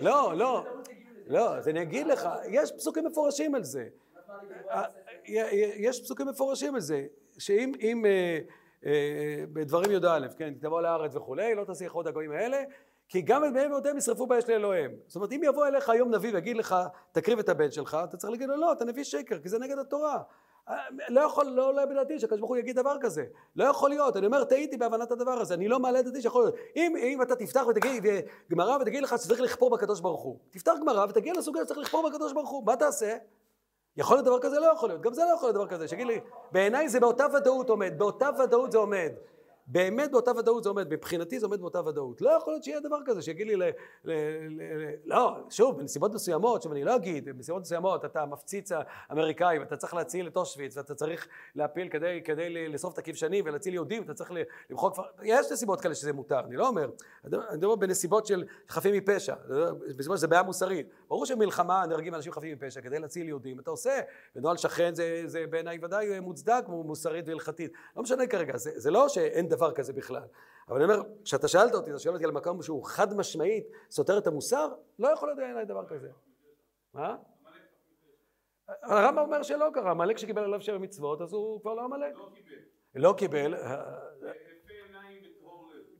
לא, 0.01 0.33
לא, 0.37 0.67
לא, 1.27 1.57
אז 1.57 1.69
אני 1.69 1.83
אגיד 1.83 2.07
לך, 2.07 2.29
יש 2.49 2.73
פסוקים 2.73 3.07
מפורשים 3.07 3.55
על 3.55 3.65
זה. 3.65 3.89
יש 5.77 6.03
פסוקים 6.03 6.29
מפורשים 6.29 6.75
על 6.75 6.81
זה, 6.81 7.07
שאם 7.39 8.05
בדברים 9.53 9.91
י"א, 9.93 10.27
כן, 10.39 10.55
תבוא 10.61 10.83
לארץ 10.83 11.17
וכולי, 11.17 11.55
לא 11.55 11.65
תעשי 11.65 11.87
לכבוד 11.87 12.07
הגויים 12.09 12.33
האלה, 12.33 12.63
כי 13.09 13.23
גם 13.23 13.45
את 13.45 13.53
בניהם 13.53 13.73
ואותיהם 13.73 13.97
ישרפו 13.97 14.27
באש 14.27 14.45
לאלוהיהם. 14.49 14.93
זאת 15.07 15.17
אומרת, 15.17 15.33
אם 15.33 15.41
יבוא 15.45 15.67
אליך 15.67 15.89
היום 15.89 16.15
נביא 16.15 16.35
ויגיד 16.35 16.57
לך, 16.57 16.77
תקריב 17.13 17.39
את 17.39 17.49
הבן 17.49 17.71
שלך, 17.71 17.97
אתה 18.05 18.17
צריך 18.17 18.31
להגיד 18.31 18.49
לו, 18.49 18.57
לא, 18.57 18.73
אתה 18.73 18.85
נביא 18.85 19.05
שקר, 19.05 19.39
כי 19.39 19.49
זה 19.49 19.59
נגד 19.59 19.79
התורה. 19.79 20.23
לא 21.09 21.21
יכול, 21.21 21.47
לא 21.47 21.69
עולה 21.69 21.87
בדעתי 21.87 22.19
שהקדוש 22.19 22.39
ברוך 22.39 22.51
הוא 22.51 22.57
יגיד 22.57 22.77
דבר 22.77 22.97
כזה. 23.01 23.25
לא 23.57 23.65
יכול 23.65 23.91
להיות. 23.91 24.17
אני 24.17 24.27
אומר, 24.27 24.45
טעיתי 24.45 24.77
בהבנת 24.77 25.11
הדבר 25.11 25.31
הזה. 25.31 25.55
אני 25.55 25.69
לא 25.69 25.79
מעלה 25.79 26.01
את 26.01 26.05
דעתי 26.05 26.23
שיכול 26.23 26.43
להיות. 26.43 26.55
אם, 26.77 26.97
אם 26.97 27.23
אתה 27.23 27.37
תפתח 27.37 27.65
ותגיד, 27.69 28.05
גמרא 28.51 28.77
ותגיד 28.81 29.03
לך 29.03 29.15
שצריך 29.19 29.41
לכפור 29.41 29.71
בקדוש 29.71 30.01
ברוך 30.01 30.23
הוא. 30.23 30.39
תפתח 30.51 30.73
גמרא 30.81 31.07
ותגיע 31.09 31.33
לסוגיה 31.33 31.63
שצריך 31.65 31.79
לכפור 31.79 32.09
בקדוש 32.09 32.33
ברוך 32.33 32.51
הוא. 32.51 32.67
מה 32.67 32.77
תעשה? 32.77 33.17
יכול 33.97 34.17
להיות 34.17 34.27
דבר 34.27 34.39
כזה? 34.41 34.61
לא 34.61 34.67
יכול 34.67 34.89
להיות. 34.89 35.03
גם 35.03 35.15
זה 35.15 35.23
לא 35.25 35.35
יכול 35.35 35.47
להיות 35.47 35.55
דבר 35.57 35.67
כזה. 35.67 35.89
שיגיד 35.89 36.07
לי, 36.07 36.21
בעיניי 36.53 36.89
זה 36.89 37.01
באותה 37.01 37.27
ודאות 37.37 37.71
עומד. 37.71 37.95
באותה 37.99 38.29
ודאות 38.39 38.73
זה 38.73 38.79
עומד. 38.79 39.13
באמת 39.67 40.11
באותה 40.11 40.31
ודאות 40.31 40.63
זה 40.63 40.69
עומד, 40.69 40.95
מבחינתי 40.95 41.41
זה 41.41 41.47
עומד 41.47 41.61
באותה 41.61 41.81
ודאות. 41.89 42.21
לא 42.21 42.31
יכול 42.31 42.53
להיות 42.53 42.65
שיהיה 42.65 42.81
דבר 42.81 42.99
כזה, 43.07 43.23
שיגיד 43.23 43.47
לי, 43.47 43.57
ל, 43.57 43.63
ל, 43.63 43.71
ל, 44.05 44.13
ל, 44.63 44.91
לא, 45.05 45.37
שוב, 45.51 45.79
בנסיבות 45.79 46.15
מסוימות, 46.15 46.63
שוב, 46.63 46.73
אני 46.73 46.85
לא 46.85 46.97
אגיד, 46.97 47.25
בנסיבות 47.25 47.63
מסוימות 47.63 48.05
אתה 48.05 48.27
מפציץ 48.27 48.71
אמריקאי 49.13 49.59
ואתה 49.59 49.77
צריך 49.77 49.95
להציל 49.95 50.27
את 50.27 50.37
אושוויץ 50.37 50.77
ואתה 50.77 50.95
צריך 50.95 51.29
להפיל 51.55 51.89
כדי, 51.89 52.21
כדי 52.25 52.69
לשרוף 52.69 52.95
את 52.95 52.99
הכבשנים 52.99 53.45
ולהציל 53.47 53.75
יהודים, 53.75 54.03
אתה 54.03 54.15
צריך 54.15 54.33
למחוק, 54.71 54.99
יש 55.23 55.53
נסיבות 55.53 55.81
כאלה 55.81 55.95
שזה 55.95 56.13
מותר, 56.13 56.41
אני 56.41 56.57
לא 56.57 56.69
אומר, 56.69 56.91
אני 57.25 57.57
מדבר 57.57 57.77
בנסיבות 57.77 58.27
של 58.27 58.45
חפים 58.69 58.95
מפשע, 58.95 59.35
בנסיבות 59.97 60.19
שזה 60.19 60.27
בעיה 60.27 60.43
מוסרית. 60.43 60.87
ברור 61.09 61.27
שמלחמה 61.27 61.87
נהרגים 61.87 62.15
אנשים 62.15 62.33
חפים 62.33 62.53
מפשע 62.53 62.81
כדי 62.81 62.99
להציל 62.99 63.29
יהודים, 63.29 63.61
אתה 63.61 63.71
עושה, 63.71 64.01
ונוהל 64.37 64.57
שכן 64.57 64.95
זה, 64.95 65.23
זה 65.27 65.45
בעיניי 65.51 65.79
ודאי 65.83 66.21
מוצדק, 66.21 66.65
מוסרית 66.69 67.29
והלכתית, 67.29 67.73
לא 67.97 68.03
משנה 68.03 68.27
כרגע, 68.27 68.57
זה, 68.57 68.71
זה 68.75 68.91
לא 68.91 69.09
שאין 69.09 69.49
דבר 69.49 69.56
כזה 69.75 69.93
בכלל. 69.93 70.23
אבל 70.69 70.83
אני 70.83 70.85
אומר, 70.85 71.03
כשאתה 71.25 71.49
שאלת 71.49 71.75
אותי, 71.75 71.91
אתה 71.91 71.99
שואל 71.99 72.15
אותי 72.15 72.25
על 72.25 72.31
מקום 72.31 72.63
שהוא 72.63 72.85
חד 72.85 73.15
משמעית 73.15 73.67
סותר 73.91 74.19
את 74.19 74.27
המוסר, 74.27 74.69
לא 74.99 75.09
יכול 75.09 75.29
להיות 75.29 75.39
בעיניי 75.39 75.65
דבר 75.65 75.87
כזה. 75.87 76.09
מה? 76.95 77.17
הרמב"ם 78.69 79.19
אומר 79.19 79.43
שלא 79.43 79.69
קרה, 79.75 79.91
עמלק 79.91 80.19
שקיבל 80.19 80.45
עליו 80.45 80.61
שבע 80.61 80.79
מצוות, 80.79 81.21
אז 81.21 81.33
הוא 81.33 81.61
כבר 81.61 81.75
לא 81.75 81.85
עמלק. 81.85 82.15
לא 82.15 82.31
קיבל. 82.35 82.57
לא 82.95 83.15
קיבל. 83.19 83.55
לב. 84.21 84.35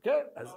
כן, 0.03 0.25
אז... 0.35 0.55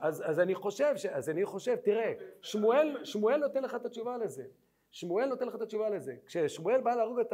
אז, 0.00 0.22
אז 0.26 0.40
אני 0.40 0.54
חושב, 0.54 0.96
ש, 0.96 1.06
אז 1.06 1.30
אני 1.30 1.44
חושב, 1.44 1.76
תראה, 1.76 2.12
שמואל, 2.42 3.04
שמואל 3.04 3.36
נותן 3.36 3.62
לך 3.62 3.74
את 3.74 3.84
התשובה 3.84 4.16
לזה. 4.16 4.44
שמואל 4.90 5.26
נותן 5.26 5.46
לך 5.46 5.54
את 5.54 5.60
התשובה 5.60 5.88
לזה. 5.90 6.14
כששמואל 6.26 6.80
בא 6.80 6.94
להרוג 6.94 7.20
את, 7.20 7.32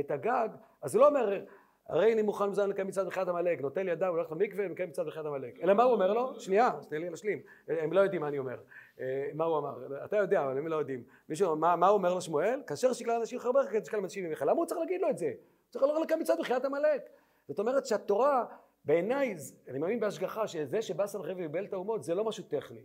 את 0.00 0.10
הגג, 0.10 0.48
אז 0.82 0.94
הוא 0.94 1.00
לא 1.00 1.06
אומר, 1.06 1.44
הרי 1.88 2.12
אני 2.12 2.22
מוכן 2.22 2.44
מזמן 2.44 2.70
לקיים 2.70 2.86
מצוות 2.86 3.06
מחיית 3.06 3.28
עמלק, 3.28 3.60
נוטל 3.60 3.88
ידם, 3.88 4.08
הולך 4.08 4.32
למקווה 4.32 4.66
ומקיים 4.66 4.88
מצוות 4.88 5.06
מחיית 5.06 5.26
עמלק. 5.26 5.60
אלא 5.62 5.74
מה 5.74 5.82
הוא 5.82 5.92
אומר 5.92 6.12
לו? 6.12 6.40
שנייה, 6.40 6.70
תן 6.88 6.96
לי 6.96 7.10
להשלים. 7.10 7.42
הם 7.68 7.92
לא 7.92 8.00
יודעים 8.00 8.22
מה 8.22 8.28
אני 8.28 8.38
אומר. 8.38 8.56
אה, 9.00 9.30
מה 9.34 9.44
הוא 9.44 9.58
אמר? 9.58 10.04
אתה 10.04 10.16
יודע, 10.16 10.44
אבל 10.44 10.58
הם 10.58 10.66
לא 10.66 10.76
יודעים. 10.76 11.04
מישהו, 11.28 11.56
מה, 11.56 11.76
מה 11.76 11.86
הוא 11.86 11.94
אומר 11.94 12.14
לשמואל? 12.14 12.62
כאשר 12.66 12.92
שקלה 12.92 13.16
אנשים 13.16 13.38
חרבך, 13.38 13.70
כן 13.70 13.80
תשקל 13.80 13.96
אנשים 13.96 14.24
ממך. 14.24 14.42
למה 14.42 14.52
הוא 14.52 14.66
צריך 14.66 14.80
להגיד 14.80 15.00
לו 15.00 15.10
את 15.10 15.18
זה? 15.18 15.26
הוא 15.26 15.70
צריך 15.70 15.84
ללכת 15.84 16.00
לקיים 16.00 16.20
מצוות 16.20 16.38
מחיית 16.40 16.64
עמלק. 16.64 17.10
זאת 17.48 17.58
אומרת 17.58 17.86
שהתורה, 17.86 18.44
בעיניי, 18.84 19.36
אני 19.68 19.78
מאמין 19.78 20.00
בהשגחה, 20.00 20.46
שזה 20.46 20.82
שבא 20.82 21.06
סנחריב 21.06 21.36
וביבל 21.38 21.64
את 21.64 21.72
האומות, 21.72 22.04
זה 22.04 22.14
לא 22.14 22.24
משהו 22.24 22.44
טכני. 22.44 22.82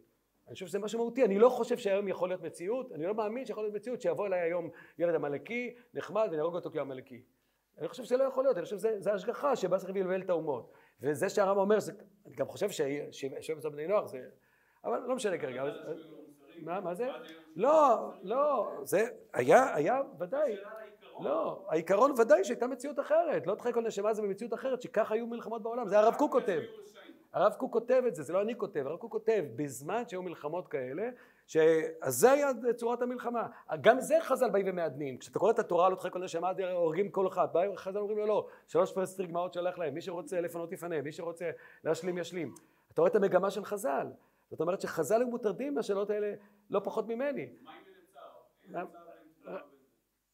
אני 0.48 0.54
חושב 0.54 0.68
שזה 0.68 0.80
משהו 0.80 1.00
מהותי, 1.00 1.26
אני 1.26 1.40
לא 1.40 1.50
חושב 1.50 1.78
שהיום 1.78 2.08
יכול 2.08 2.30
להיות 2.30 2.42
מציאות, 2.42 2.92
אני 2.92 3.06
לא 3.06 3.14
מאמין 3.14 3.46
שיכול 3.46 3.64
להיות 3.64 3.76
מציאות 3.76 4.02
שיבוא 4.02 4.28
אליי 4.28 4.40
היום 4.40 4.70
ילד 5.00 5.16
עמלקי, 5.16 5.76
נחמד, 5.94 6.30
ונהרוג 6.32 6.56
אותו 6.56 6.72
כעמלקי. 6.72 7.22
אני 7.80 7.88
חושב 7.88 8.04
שזה 8.04 8.18
לא 8.18 8.24
יכול 8.24 8.44
להיות, 8.44 8.58
אני 8.58 8.64
חושב 8.64 8.78
שזה 8.78 9.14
השגחה 9.14 9.56
שבא 9.56 9.78
צריך 9.78 9.90
לבלבל 9.90 10.22
את 10.22 10.30
האומות. 10.30 10.72
וזה 11.02 11.30
שהרמב"ם 11.30 11.60
אומר, 11.60 11.80
זה, 11.80 11.92
אני 12.26 12.36
גם 12.36 12.48
חושב 12.48 12.70
ששבט 12.70 13.66
בני 13.66 13.88
נוח 13.88 14.06
זה... 14.06 14.22
אבל 14.84 15.00
לא 15.00 15.16
משנה 15.16 15.38
כרגע. 15.38 15.64
מה, 16.62 16.80
מה 16.80 16.94
זה? 16.94 17.08
לא, 17.56 18.12
לא, 18.24 18.72
זה 18.84 19.08
היה, 19.34 19.76
היה 19.76 20.02
ודאי. 20.20 20.56
לא, 21.20 21.66
העיקרון 21.68 22.12
ודאי 22.20 22.44
שהייתה 22.44 22.68
מציאות 22.68 23.00
אחרת. 23.00 23.48
לא 23.48 23.56
תחק 23.56 23.74
כל 23.74 23.82
נשמה 23.82 24.14
זה 24.14 24.22
במציאות 24.22 24.54
אחרת, 24.54 24.82
שככה 24.82 25.14
היו 25.14 25.28
מלחמות 25.28 25.64
בעולם. 25.64 25.88
זה 25.88 26.00
הרב 26.00 26.16
קוק 26.16 26.32
כותב. 26.32 26.60
הרב 27.34 27.54
קוק 27.54 27.74
כותב 27.74 28.04
את 28.08 28.16
זה, 28.16 28.24
זה 28.24 28.34
לא 28.34 28.42
אני 28.42 28.58
כותב, 28.58 28.88
הרב 28.88 28.98
קוק 28.98 29.12
כותב, 29.12 29.46
בזמן 29.56 30.04
שהיו 30.08 30.22
מלחמות 30.22 30.68
כאלה, 30.68 31.10
אז 32.02 32.16
זה 32.16 32.32
היה 32.32 32.48
צורת 32.76 33.02
המלחמה. 33.02 33.48
גם 33.82 34.00
זה 34.00 34.16
חז"ל 34.22 34.50
באים 34.50 34.66
ומעדנים. 34.70 35.18
כשאתה 35.18 35.40
קורא 35.40 35.52
את 35.52 35.60
התורה 35.60 35.90
לא 35.90 35.96
תחק 35.96 36.14
כל 36.14 36.24
נשמה, 36.24 36.52
הורגים 36.72 37.12
כל 37.12 37.28
אחד. 37.28 37.48
חז"ל 37.76 38.00
אומרים 38.00 38.18
לו 38.18 38.26
לא, 38.26 38.48
שלוש 38.68 38.94
פרסטרי 38.94 39.28
גמרות 39.28 39.54
שהלך 39.54 39.80
להם, 39.80 39.94
מי 39.94 40.02
שרוצה 40.02 40.42
לפנות 40.42 40.72
יפנה, 40.72 41.02
מי 41.02 41.12
שרוצה 41.12 41.50
להשלים 41.84 42.18
ישלים. 42.18 42.54
אתה 42.94 43.02
רואה 43.02 43.12
את 43.12 43.16
המגמה 43.16 43.52
של 43.52 43.66
חז"ל. 43.66 44.08
זאת 44.52 44.62
אומרת 44.62 44.82
שחז"ל 44.82 45.22
היו 45.22 45.28
מוטרדים 45.28 45.76
מהשאלות 45.76 46.10
האלה 46.10 46.34
לא 46.70 46.82
פחות 46.84 47.08
ממני. 47.08 47.50
מה 47.62 47.72
עם 47.72 47.84
מלצר? 49.46 49.79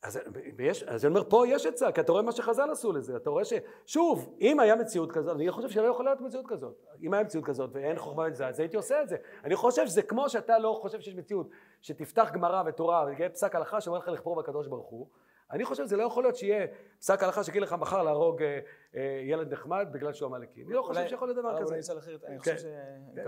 אז, 0.06 0.20
ויש, 0.58 0.84
אז 0.84 1.06
אני 1.06 1.10
אומר, 1.10 1.30
פה 1.30 1.48
יש 1.48 1.66
עצה, 1.66 1.92
כי 1.92 2.02
אתה 2.02 2.12
רואה 2.12 2.24
מה 2.24 2.32
שחז"ל 2.32 2.72
עשו 2.72 2.92
לזה, 2.92 3.16
אתה 3.16 3.30
רואה 3.30 3.46
ש... 3.46 3.54
שוב, 3.86 4.36
אם 4.42 4.60
היה 4.60 4.76
מציאות 4.76 5.12
כזאת, 5.12 5.36
אני 5.36 5.52
חושב 5.52 5.70
שלא 5.70 5.88
יכולה 5.88 6.10
להיות 6.10 6.22
מציאות 6.22 6.46
כזאת. 6.48 6.86
אם 7.04 7.14
היה 7.14 7.24
מציאות 7.24 7.46
כזאת 7.46 7.70
ואין 7.74 7.98
חוכמה 7.98 8.30
בזה, 8.30 8.48
אז 8.48 8.60
הייתי 8.60 8.78
עושה 8.78 9.02
את 9.02 9.10
זה. 9.10 9.16
אני 9.44 9.56
חושב 9.56 9.88
שזה 9.88 10.02
כמו 10.02 10.30
שאתה 10.30 10.60
לא 10.60 10.80
חושב 10.82 11.02
שיש 11.02 11.16
מציאות, 11.16 11.50
שתפתח 11.82 12.32
גמרא 12.34 12.64
ותורה 12.66 13.06
ויהיה 13.06 13.30
פסק 13.30 13.56
הלכה 13.56 13.82
שאומר 13.82 13.98
לך 13.98 14.08
לכפור 14.08 14.36
בקדוש 14.36 14.68
ברוך 14.68 14.88
הוא. 14.88 15.08
אני 15.52 15.66
חושב 15.66 15.86
שזה 15.86 15.98
לא 15.98 16.04
יכול 16.04 16.24
להיות 16.24 16.36
שיהיה 16.36 16.68
פסק 17.00 17.24
הלכה 17.24 17.44
שיגיד 17.44 17.62
לך 17.62 17.74
מחר 17.74 18.04
להרוג 18.04 18.44
אה, 18.44 18.60
אה, 18.96 19.22
ילד 19.24 19.54
נחמד 19.54 19.88
בגלל 19.92 20.14
שהוא 20.14 20.26
עמלקי. 20.36 20.64
אני 20.64 20.74
לא 20.74 20.82
חושב 20.82 21.08
שיכול 21.08 21.28
להיות 21.28 21.38
דבר 21.38 21.50
הרב, 21.50 21.62
כזה. 21.62 21.94
אולי 21.94 22.18
אני 22.28 22.40
כן. 22.40 22.56
חושב 22.56 22.58
ש... 22.58 22.66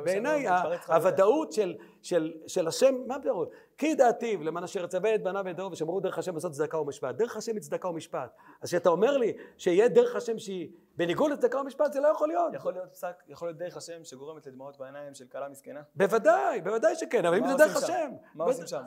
בעיניי 0.05 0.45
לא. 0.45 0.51
הוודאות 0.87 1.51
של, 1.51 1.75
של, 2.01 2.33
של 2.47 2.67
השם, 2.67 2.95
מה 3.07 3.21
פירוש? 3.21 3.49
כי 3.77 3.95
דעתיו 3.95 4.43
למען 4.43 4.63
אשר 4.63 4.83
יצווה 4.83 5.15
את 5.15 5.23
בניו 5.23 5.43
ואת 5.45 5.55
דרו 5.55 5.71
ושמרו 5.71 5.99
דרך 5.99 6.17
השם 6.17 6.33
לעשות 6.33 6.51
צדקה 6.51 6.77
ומשפט. 6.77 7.15
דרך 7.15 7.37
השם 7.37 7.53
היא 7.53 7.61
צדקה 7.61 7.87
ומשפט. 7.87 8.35
אז 8.61 8.69
כשאתה 8.69 8.89
אומר 8.89 9.17
לי 9.17 9.33
שיהיה 9.57 9.87
דרך 9.87 10.15
השם 10.15 10.39
שהיא 10.39 10.69
בניגוד 10.95 11.31
לצדקה 11.31 11.59
ומשפט, 11.59 11.93
זה 11.93 11.99
לא 11.99 12.07
יכול 12.07 12.27
להיות. 12.27 12.53
יכול 12.53 12.73
להיות 12.73 12.91
פסק, 12.91 13.23
יכול 13.27 13.47
להיות 13.47 13.57
דרך 13.57 13.77
השם 13.77 14.03
שגורמת 14.03 14.47
לדמעות 14.47 14.77
בעיניים 14.77 15.13
של 15.13 15.25
כלה 15.31 15.49
מסכנה? 15.49 15.81
בוודאי, 15.95 16.61
בוודאי 16.61 16.95
שכן, 16.95 17.25
אבל 17.25 17.37
אם 17.37 17.47
זה 17.47 17.53
דרך? 17.57 17.75
השם. 17.75 18.11
מה 18.35 18.45
עושים 18.45 18.67
שם? 18.67 18.81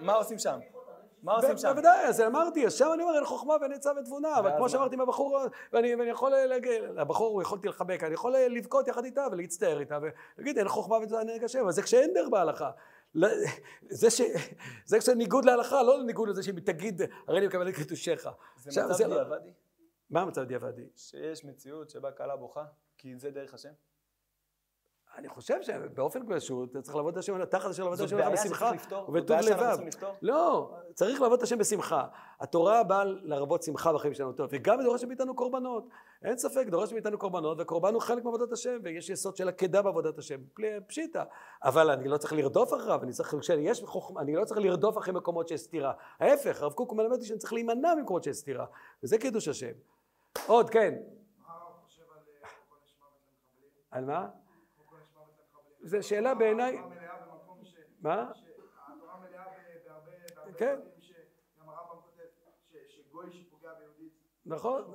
מה 0.00 0.14
עושים 0.14 0.38
שם? 0.38 0.58
מה 1.24 1.32
עושים 1.34 1.56
שם? 1.58 1.68
בוודאי, 1.72 2.04
אז 2.06 2.20
אמרתי, 2.20 2.66
אז 2.66 2.74
שם 2.74 2.90
אני 2.94 3.02
אומר, 3.02 3.14
אין 3.16 3.24
חוכמה 3.24 3.54
ואין 3.60 3.72
עצה 3.72 3.90
ותבונה, 4.00 4.38
אבל 4.38 4.50
כמו? 4.56 4.68
שאמרתי 4.68 4.94
עם 4.94 5.00
הבחור, 5.00 5.38
ואני 5.72 5.94
ואני 5.94 6.10
יכול 6.10 6.30
להגיד, 6.30 6.82
לבחור 6.82 7.42
יכולתי 7.42 7.68
לחבק, 7.68 8.04
אני 8.04 8.14
יכול 8.14 8.34
לבכות 8.36 8.88
יחד 8.88 9.04
איתה 9.04 9.26
ולהצטער 9.32 9.80
איתה, 9.80 9.98
ולהגיד, 10.38 10.58
אין 10.58 10.68
חוכמה 10.68 10.96
ותבונה 10.96 11.24
נגד 11.34 11.44
השם, 11.44 11.58
אבל 11.60 11.72
זה 11.72 11.82
כשאין 11.82 12.14
דרך 12.14 12.28
בהלכה. 12.28 12.70
לא- 13.14 13.28
זה 13.90 14.10
ש- 14.10 14.20
זה 14.84 14.98
כשניגוד 14.98 15.44
להלכה, 15.44 15.82
לא 15.82 15.98
לניגוד 15.98 16.28
לזה 16.28 16.42
שהיא 16.42 16.54
תגיד, 16.64 17.02
הרי 17.28 17.38
אני 17.38 17.46
מקבל 17.46 17.68
את 17.68 17.74
קדושך. 17.74 18.28
זה 18.56 18.70
מצב 18.82 18.92
זה- 18.92 19.04
דיעבדי? 19.04 19.48
מה 20.10 20.20
המצב 20.20 20.42
דיעבדי? 20.42 20.82
שיש 20.96 21.44
מציאות 21.44 21.90
שבה 21.90 22.10
כלה 22.12 22.36
בוכה? 22.36 22.64
כי 22.98 23.16
זה 23.16 23.30
דרך 23.30 23.54
השם? 23.54 23.72
אני 25.16 25.28
חושב 25.28 25.62
שבאופן 25.62 26.20
פשוט 26.28 26.70
אתה 26.70 26.82
צריך 26.82 26.96
לעבוד 26.96 27.12
את 27.12 27.18
השם, 27.18 27.44
תחת 27.44 27.70
אשר 27.70 27.82
לעבוד 27.82 28.00
את 28.00 28.06
השם 28.06 28.32
בשמחה 28.32 28.70
ובטוב 29.08 29.28
בעיה 29.28 29.42
שאנחנו 29.42 29.62
לבב. 29.64 29.70
צריכים 29.70 29.88
לפתור? 29.88 30.10
לא, 30.22 30.74
צריך 30.94 31.20
לעבוד 31.20 31.38
את 31.38 31.42
השם 31.42 31.58
בשמחה. 31.58 32.06
התורה 32.40 32.82
באה 32.82 33.04
להרבות 33.04 33.62
שמחה 33.62 33.92
בחיים 33.92 34.14
שלנו 34.14 34.32
טוב, 34.32 34.48
וגם 34.52 34.82
דורשת 34.82 35.06
מאיתנו 35.06 35.34
קורבנות. 35.36 35.88
אין 36.24 36.38
ספק, 36.38 36.66
דורשת 36.70 36.92
מאיתנו 36.92 37.18
קורבנות, 37.18 37.60
וקורבן 37.60 37.94
הוא 37.94 38.02
חלק 38.02 38.24
מעבודת 38.24 38.52
השם, 38.52 38.78
ויש 38.82 39.10
יסוד 39.10 39.36
של 39.36 39.48
עקדה 39.48 39.82
בעבודת 39.82 40.18
השם, 40.18 40.40
פשיטא. 40.86 41.22
אבל 41.64 41.90
אני 41.90 42.08
לא 42.08 42.16
צריך 42.16 42.32
לרדוף 42.32 42.74
אחריו, 42.74 43.02
אני 43.02 43.12
צריך, 43.12 43.34
כשיש 43.40 43.82
חוכמה, 43.84 44.20
אני 44.20 44.36
לא 44.36 44.44
צריך 44.44 44.60
לרדוף 44.60 44.98
אחרי 44.98 45.14
מקומות 45.14 45.48
שיש 45.48 45.60
סתירה. 45.60 45.92
ההפך, 46.20 46.62
הרב 46.62 46.72
קוק 46.72 46.92
מלמד 46.92 47.12
אותי 47.12 47.24
שאני 47.24 47.38
צריך 47.38 47.52
להימנע 47.52 47.94
ממקומות 47.94 48.24
שיש 48.24 48.36
סתירה, 48.36 48.66
וזה 49.02 49.18
קידוש 49.18 49.48
השם. 49.48 49.72
עוד, 50.46 50.70
כן. 50.70 50.94
מה 51.38 51.54
הרב 51.54 51.72
חושב 51.84 52.02
על 52.02 52.18
אה? 52.44 52.48
על 53.90 54.04
מה? 54.04 54.28
חוק 54.76 54.92
עונש 54.92 55.08
מוות 55.14 55.28
למחבלים. 55.38 55.73
זו 55.84 56.02
שאלה 56.08 56.34
בעיניי... 56.34 56.78
מה? 58.00 58.30
שהתורה 58.34 59.20
מלאה 59.20 59.44
בהרבה 59.86 60.10
כן. 60.58 60.76
דברים 60.76 60.90
שגם 61.00 61.68
הרמב"ם 61.68 62.02
כותב 62.02 62.22
ש- 62.72 62.96
שגוי 62.96 63.32
שפוגע 63.32 63.68
ביהודית. 63.78 64.12
נכון. 64.46 64.94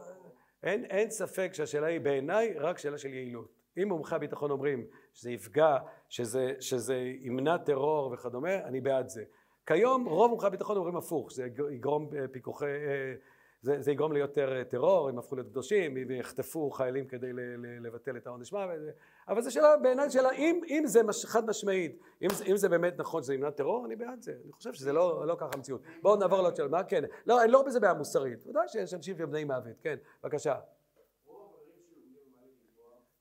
אין, 0.64 0.86
אין 0.86 1.10
ספק 1.10 1.50
שהשאלה 1.54 1.88
היא 1.88 2.00
בעיניי 2.02 2.54
רק 2.58 2.78
שאלה 2.78 2.98
של 2.98 3.14
יעילות. 3.14 3.52
אם 3.78 3.88
מומחי 3.88 4.16
הביטחון 4.16 4.52
אומרים 4.52 4.88
שזה 5.14 5.32
יפגע, 5.32 5.78
שזה, 6.10 6.54
שזה 6.60 6.96
ימנע 7.20 7.58
טרור 7.58 8.12
וכדומה, 8.14 8.56
אני 8.56 8.82
בעד 8.82 9.08
זה. 9.10 9.24
כיום 9.66 10.06
רוב 10.06 10.30
מומחי 10.32 10.48
הביטחון 10.48 10.78
אומרים 10.78 10.96
הפוך, 10.96 11.32
שזה 11.32 11.46
יג- 11.46 11.62
יגרום 11.72 12.10
אה, 12.18 12.28
פיקוחי, 12.32 12.66
אה, 12.66 13.14
זה, 13.62 13.82
זה 13.82 13.92
יגרום 13.92 14.14
ליותר 14.14 14.58
אה, 14.58 14.64
טרור, 14.64 15.10
הם 15.10 15.20
הפכו 15.20 15.36
להיות 15.36 15.48
קדושים, 15.48 15.94
ויחטפו 16.08 16.72
חיילים 16.72 17.08
כדי 17.08 17.34
ל, 17.34 17.40
ל, 17.40 17.88
לבטל 17.88 18.18
את 18.18 18.28
העונש 18.28 18.54
מוות, 18.54 18.80
אבל 19.28 19.42
זו 19.42 19.52
שאלה, 19.52 19.78
בעיניי 19.78 20.10
שאלה, 20.10 20.32
אם, 20.32 20.62
אם 20.68 20.84
זה 20.86 21.04
מש, 21.04 21.26
חד 21.26 21.46
משמעית, 21.46 22.00
אם, 22.22 22.28
אם 22.52 22.58
זה 22.58 22.70
באמת 22.70 22.94
נכון 22.98 23.24
שזה 23.24 23.34
ימנע 23.34 23.50
טרור, 23.50 23.86
אני 23.86 23.96
בעד 23.96 24.22
זה. 24.22 24.34
אני 24.44 24.52
חושב 24.52 24.74
שזה 24.74 24.94
לא, 24.94 25.28
לא 25.28 25.36
ככה 25.40 25.50
המציאות. 25.54 25.82
בואו 26.02 26.16
נעבור 26.16 26.42
לעוד 26.42 26.56
שאלה, 26.56 26.68
מה 26.68 26.84
כן? 26.84 27.04
לא, 27.26 27.44
אני 27.44 27.52
לא 27.52 27.62
בזה 27.62 27.80
בעיה 27.80 27.94
מוסרית. 27.94 28.48
ודאי 28.48 28.68
שיש 28.68 28.94
אנשים 28.94 29.18
שהם 29.18 29.32
בני 29.32 29.44
מוות, 29.44 29.80
כן, 29.82 29.96
בבקשה. 30.24 30.56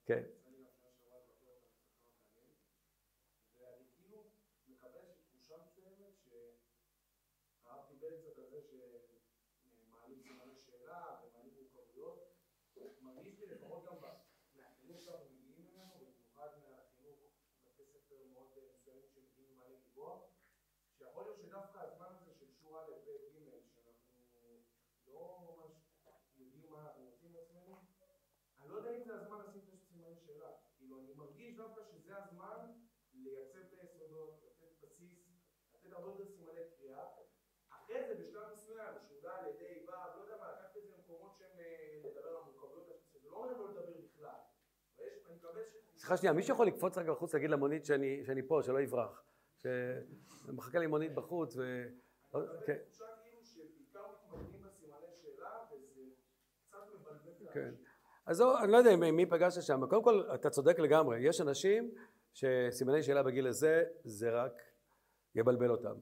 כן. 0.06 0.22
הרב 7.64 7.84
דיבר 7.88 8.08
קצת 8.20 8.38
על 8.38 8.44
זה 8.50 8.60
שמעלים 8.60 10.18
סימני 10.22 10.56
שאלה 10.56 11.16
ומעלים 11.22 11.54
מורכבויות. 11.54 12.28
מרגיש 13.00 13.38
לי 13.38 13.46
לפחות 13.46 13.84
גם 13.86 13.94
מהחינוך 14.54 15.00
שאנחנו 15.02 15.30
מגיעים 15.30 15.66
ממנו, 15.72 15.94
ובמיוחד 16.00 16.48
מהחינוך 16.62 17.18
בתי 17.64 17.84
ספר 17.84 18.16
מאוד 18.32 18.46
מסוימים 18.74 19.08
שמגיעים 19.14 19.54
ממעלה 19.54 19.74
גלבוע, 19.84 20.20
שיכול 20.98 21.22
להיות 21.22 21.38
שדווקא 21.38 21.78
הזמן 21.78 22.06
הזה 22.10 22.32
של 22.34 22.46
שורה 22.60 22.84
א', 22.84 22.90
ב', 23.04 23.10
ג', 23.32 23.60
שאנחנו 23.74 24.62
לא 25.06 25.38
ממש 25.40 25.72
יודעים 26.38 26.70
מה 26.70 26.80
אנחנו 26.82 27.04
רוצים 27.04 27.32
מעצמנו, 27.32 27.76
אני 28.60 28.68
לא 28.68 28.74
יודע 28.74 28.96
אם 28.96 29.02
זה 29.04 29.14
הזמן 29.14 29.38
לשים 29.46 29.62
את 29.74 29.82
סימני 29.82 30.16
שאלה. 30.26 30.50
כאילו, 30.78 31.00
אני 31.00 31.12
מרגיש 31.14 31.56
דווקא 31.56 31.82
שזה 31.84 32.16
הזמן 32.16 32.72
לייצב 33.14 33.58
את 33.58 33.78
היסודות, 33.78 34.42
לתת 34.42 34.72
בסיס, 34.82 35.18
לתת 35.74 35.87
הרבה 35.98 36.10
יותר 36.10 36.24
סימני 36.36 36.60
קריאה. 36.78 37.04
אחרי 37.70 38.02
זה, 38.08 38.14
בשלב 38.14 38.42
מסוים, 38.52 38.94
שהוא 39.06 39.18
ד', 39.22 39.26
ה', 39.26 39.44
ו', 39.86 39.90
לא 40.16 40.22
יודע 40.22 40.36
מה, 40.40 40.52
לקחת 40.52 40.76
את 40.76 40.82
זה 40.82 40.88
למקומות 40.96 41.36
שהם 41.38 41.58
אה, 41.58 42.00
לדבר 42.04 42.28
על 42.28 42.42
מורכבויות, 42.44 42.86
זה 43.22 43.28
לא 43.30 43.36
אומר 43.36 43.58
לא 43.58 43.70
לדבר 43.70 43.92
בכלל. 44.04 44.30
סליחה 45.96 46.16
שנייה, 46.16 46.32
מישהו 46.32 46.54
יכול 46.54 46.66
לקפוץ 46.66 46.98
רגע 46.98 47.12
בחוץ 47.12 47.34
להגיד 47.34 47.50
למונית 47.50 47.84
שאני, 47.84 48.24
שאני 48.24 48.42
פה, 48.48 48.60
שלא 48.62 48.80
יברח. 48.80 49.22
שמחכה 49.56 50.78
לי 50.78 50.86
מונית 50.86 51.14
בחוץ 51.14 51.56
ו... 51.56 51.84
כן, 52.32 52.38
תחושה 52.76 53.04
כאילו 53.22 53.44
שבעיקר 53.44 54.00
מתמקדים 54.32 54.62
בסימני 54.62 55.06
שאלה, 55.22 55.48
וזה 55.72 56.00
קצת 56.68 56.78
מבלבל 56.94 57.30
את 57.42 57.52
כן. 57.52 57.74
אז 58.26 58.36
זו, 58.36 58.58
אני 58.58 58.72
לא 58.72 58.76
יודע 58.76 58.96
מי 58.96 59.26
פגשת 59.26 59.62
שם. 59.62 59.86
קודם 59.86 60.02
כל, 60.02 60.22
אתה 60.34 60.50
צודק 60.50 60.78
לגמרי. 60.78 61.20
יש 61.20 61.40
אנשים 61.40 61.94
שסימני 62.32 63.02
שאלה 63.02 63.22
בגיל 63.22 63.46
הזה, 63.46 63.84
זה 64.04 64.30
רק 64.30 64.62
יבלבל 65.38 65.70
אותם. 65.70 65.94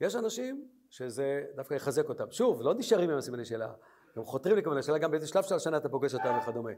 יש 0.00 0.16
אנשים 0.16 0.68
שזה 0.90 1.44
דווקא 1.56 1.74
יחזק 1.74 2.08
אותם. 2.08 2.30
שוב, 2.30 2.62
לא 2.62 2.74
נשארים 2.74 3.10
עם 3.10 3.18
הסימני 3.18 3.44
שאלה. 3.44 3.72
הם 4.16 4.24
חותרים 4.24 4.56
לכיוון 4.56 4.78
השאלה, 4.78 4.98
גם 4.98 5.10
באיזה 5.10 5.26
שלב 5.26 5.42
של 5.42 5.54
השנה 5.54 5.76
אתה 5.76 5.88
פוגש 5.88 6.14
אותם 6.14 6.38
וכדומה. 6.42 6.70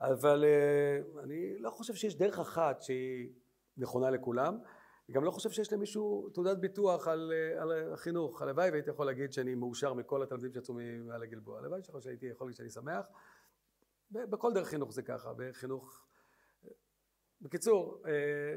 אבל 0.00 0.44
אה, 0.44 1.22
אני 1.22 1.58
לא 1.58 1.70
חושב 1.70 1.94
שיש 1.94 2.16
דרך 2.16 2.38
אחת 2.38 2.82
שהיא 2.82 3.28
נכונה 3.76 4.10
לכולם. 4.10 4.58
גם 5.10 5.24
לא 5.24 5.30
חושב 5.30 5.50
שיש 5.50 5.72
למישהו 5.72 6.28
תעודת 6.34 6.58
ביטוח 6.58 7.08
על, 7.08 7.32
אה, 7.32 7.62
על 7.62 7.92
החינוך. 7.92 8.42
הלוואי 8.42 8.70
והייתי 8.70 8.90
יכול 8.90 9.06
להגיד 9.06 9.32
שאני 9.32 9.54
מאושר 9.54 9.94
מכל 9.94 10.22
התלמידים 10.22 10.52
שיצאו 10.52 10.74
מעל 11.04 11.22
הגלבוע. 11.22 11.58
הלוואי 11.58 11.80
שהייתי 12.00 12.26
יכול 12.26 12.46
להגיד 12.46 12.56
שאני 12.56 12.70
שמח. 12.70 13.06
בכל 14.10 14.52
דרך 14.52 14.68
חינוך 14.68 14.92
זה 14.92 15.02
ככה, 15.02 15.32
בחינוך... 15.36 16.06
בקיצור, 17.42 18.02
אה, 18.06 18.12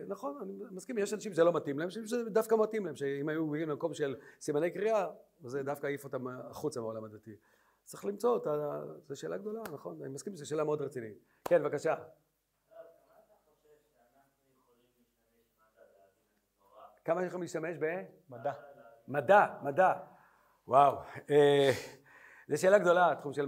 נכון, 0.07 0.39
אני 0.41 0.53
מסכים, 0.71 0.97
יש 0.97 1.13
אנשים 1.13 1.33
שזה 1.33 1.43
לא 1.43 1.53
מתאים 1.53 1.79
להם, 1.79 1.89
שזה 1.89 2.29
דווקא 2.29 2.55
מתאים 2.55 2.85
להם, 2.85 2.95
שאם 2.95 3.29
היו 3.29 3.47
מגיעים 3.47 3.69
למקום 3.69 3.93
של 3.93 4.15
סימני 4.41 4.71
קריאה, 4.71 5.07
זה 5.43 5.63
דווקא 5.63 5.87
העיף 5.87 6.03
אותם 6.03 6.27
החוצה 6.27 6.79
מהעולם 6.79 7.03
הדתי. 7.03 7.35
צריך 7.83 8.05
למצוא 8.05 8.33
אותה, 8.33 8.81
זו 9.07 9.15
שאלה 9.15 9.37
גדולה, 9.37 9.61
נכון? 9.73 10.01
אני 10.01 10.13
מסכים 10.13 10.35
שזו 10.35 10.49
שאלה 10.49 10.63
מאוד 10.63 10.81
רצינית. 10.81 11.17
כן, 11.43 11.63
בבקשה. 11.63 11.95
כמה 17.05 17.25
יכולים 17.25 17.41
להשתמש 17.41 17.77
ב... 17.79 17.85
מדע. 18.29 18.53
מדע, 19.07 19.45
מדע. 19.63 19.93
וואו. 20.67 20.97
אה, 21.29 21.71
זו 22.49 22.61
שאלה 22.61 22.79
גדולה, 22.79 23.11
התחום 23.11 23.33
של... 23.33 23.45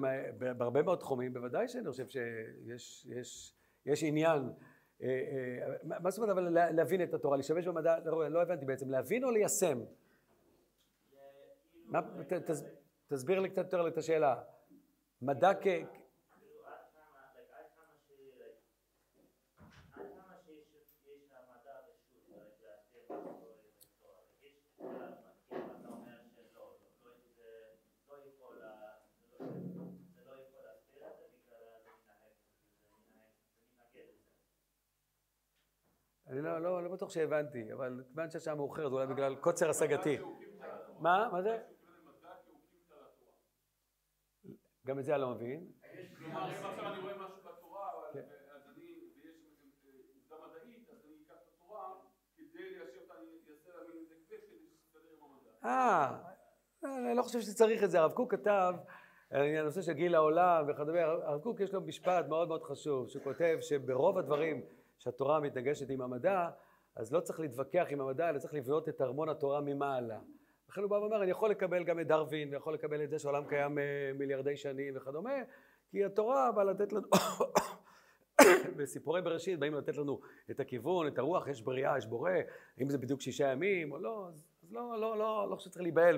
בהרבה 0.58 0.82
מאוד 0.82 1.00
תחומים, 1.00 1.34
בוודאי 1.34 1.68
שאני 1.68 1.90
חושב 1.90 2.08
שיש 2.08 3.08
יש, 3.10 3.56
יש 3.86 4.04
עניין. 4.04 4.50
אה, 5.02 5.08
אה, 5.08 6.00
מה 6.00 6.10
זאת 6.12 6.18
אומרת, 6.24 6.32
אבל 6.38 6.50
לה- 6.50 6.72
להבין 6.72 7.04
את 7.04 7.14
התורה, 7.14 7.38
להשתמש 7.38 7.68
במדע, 7.68 8.00
לא, 8.06 8.28
לא 8.28 8.42
הבנתי 8.42 8.66
בעצם, 8.66 8.90
להבין 8.92 9.24
או 9.24 9.32
ליישם? 9.32 9.80
תס, 12.46 12.64
תסביר 13.08 13.40
לי 13.40 13.50
קצת 13.50 13.58
יותר 13.66 13.88
את 13.88 13.98
השאלה. 13.98 14.36
מדע 15.22 15.54
אני 36.30 36.42
לא, 36.42 36.62
לא, 36.62 36.84
לא 36.84 36.90
בטוח 36.90 37.10
שהבנתי, 37.10 37.74
אבל 37.74 38.04
כיוון 38.08 38.30
שהשעה 38.30 38.56
מאוחרת, 38.56 38.92
אולי 38.92 39.08
בגלל 39.08 39.36
קוצר 39.36 39.70
השגתי. 39.70 40.18
מה? 41.00 41.30
מה 41.32 41.42
זה? 41.42 41.58
גם 44.88 45.00
את 45.00 45.06
זה 45.06 45.14
אני 45.14 45.22
לא 45.22 45.30
מבין. 45.30 45.72
כלומר, 46.18 46.44
אם 46.44 46.66
עכשיו 46.66 46.94
אני 46.94 47.00
רואה 47.00 47.14
משהו 47.16 47.38
בתורה. 47.44 47.90
אז 48.56 48.62
אני, 48.76 48.84
ויש 49.16 49.36
עובדה 50.30 50.48
מדעית, 50.48 50.90
אז 50.90 50.96
אני 51.06 51.16
אקח 51.26 51.34
את 51.34 51.54
התורה 51.56 51.94
כדי 52.38 52.46
ליישב 52.64 53.02
אותה, 53.02 53.14
אני 53.20 53.28
אעשה 53.50 53.70
לה 53.78 53.84
מין 53.88 53.98
איזה 54.04 54.16
כביש 54.28 54.42
כדי 54.50 54.68
שתסתדר 54.68 55.10
עם 55.18 55.24
המדע. 55.24 55.66
אה, 55.66 57.08
אני 57.08 57.18
לא 57.18 57.24
חושב 57.24 57.40
שצריך 57.42 57.84
את 57.84 57.92
זה. 57.92 58.00
הרב 58.00 58.12
קוק 58.12 58.32
כתב, 58.36 58.74
על 59.32 59.42
הנושא 59.42 59.82
של 59.82 59.94
גיל 59.94 60.16
העולם 60.16 60.66
וכדומה, 60.70 61.02
הרב 61.02 61.42
קוק 61.42 61.60
יש 61.60 61.74
לו 61.74 61.82
משפט 61.82 62.26
מאוד 62.28 62.48
מאוד 62.48 62.64
חשוב, 62.64 63.08
שהוא 63.10 63.24
כותב 63.24 63.58
שברוב 63.62 64.18
הדברים 64.18 64.66
שהתורה 65.00 65.40
מתנגשת 65.40 65.90
עם 65.90 66.02
המדע, 66.02 66.50
אז 66.96 67.14
לא 67.14 67.20
צריך 67.20 67.40
להתווכח 67.40 67.86
עם 67.90 68.02
המדע, 68.02 68.30
אלא 68.30 68.40
צריך 68.40 68.54
לבנות 68.54 68.90
את 68.90 69.02
ארמון 69.02 69.30
התורה 69.30 69.62
ממעלה. 69.62 70.20
לכן 70.70 70.82
הוא 70.82 70.90
בא 70.90 70.96
ואומר, 70.96 71.24
אני 71.24 71.32
יכול 71.32 71.50
לקבל 71.50 71.84
גם 71.84 72.00
את 72.00 72.08
דרווין, 72.08 72.54
ויכול 72.54 72.74
לקבל 72.74 73.04
את 73.04 73.10
זה 73.10 73.20
שהעולם 73.20 73.46
קיים 73.48 73.80
אה, 73.80 73.84
מיליארדי 74.16 74.58
שנים 74.58 74.94
וכדומה, 74.98 75.36
כי 75.90 76.06
התורה 76.06 76.52
באה 76.52 76.64
לתת 76.64 76.94
לנו, 76.94 77.08
בסיפורי 78.78 79.22
בראשית 79.22 79.60
באים 79.60 79.74
לתת 79.74 79.98
לנו 79.98 80.20
את 80.52 80.60
הכיוון, 80.60 81.08
את 81.08 81.18
הרוח, 81.18 81.48
יש 81.48 81.62
בריאה, 81.62 81.98
יש 81.98 82.06
בורא, 82.06 82.32
האם 82.78 82.90
זה 82.90 82.98
בדיוק 82.98 83.22
שישה 83.22 83.52
ימים 83.52 83.92
או 83.92 83.98
לא, 83.98 84.28
אז 84.28 84.48
לא, 84.70 85.00
לא, 85.00 85.18
לא, 85.18 85.48
לא 85.50 85.56
חושב 85.56 85.70
שצריך 85.70 85.84
להיבהל 85.84 86.18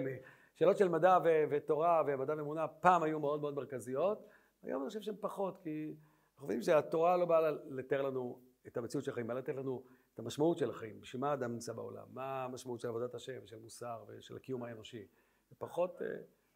משאלות 0.55 0.77
של 0.77 0.87
מדע 0.87 1.17
ו- 1.23 1.43
ותורה 1.49 2.03
ומדע 2.07 2.33
ואמונה, 2.37 2.67
פעם 2.67 3.03
היו 3.03 3.19
מאוד 3.19 3.41
מאוד 3.41 3.53
מרכזיות, 3.53 4.27
היום 4.63 4.81
אני 4.81 4.89
חושב 4.89 5.01
שהן 5.01 5.15
פחות, 5.19 5.57
כי 5.57 5.93
אנחנו 6.33 6.45
מבינים 6.47 6.61
שהתורה 6.61 7.17
לא 7.17 7.25
באה 7.25 7.51
לתאר 7.69 8.01
לנו 8.01 8.39
את 8.67 8.77
המציאות 8.77 9.05
של 9.05 9.11
החיים, 9.11 9.27
באה 9.27 9.37
לתת 9.37 9.55
לנו 9.55 9.83
את 10.13 10.19
המשמעות 10.19 10.57
של 10.57 10.69
החיים, 10.69 11.01
בשביל 11.01 11.21
מה 11.21 11.31
האדם 11.31 11.53
נמצא 11.53 11.73
בעולם, 11.73 12.07
מה 12.13 12.43
המשמעות 12.43 12.79
של 12.79 12.87
עבודת 12.87 13.15
השם, 13.15 13.47
של 13.47 13.59
מוסר 13.59 14.05
ושל 14.07 14.35
הקיום 14.35 14.63
האנושי. 14.63 15.07
זה 15.49 15.55
פחות, 15.57 16.01
אה, 16.01 16.07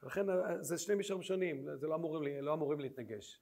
לכן 0.04 0.30
אה, 0.30 0.64
זה 0.64 0.78
שני 0.78 0.96
מישורים 0.96 1.24
שונים, 1.24 1.76
זה 1.76 1.88
לא 1.88 1.96
אמורים, 1.96 2.44
לא 2.44 2.54
אמורים 2.54 2.80
להתנגש. 2.80 3.42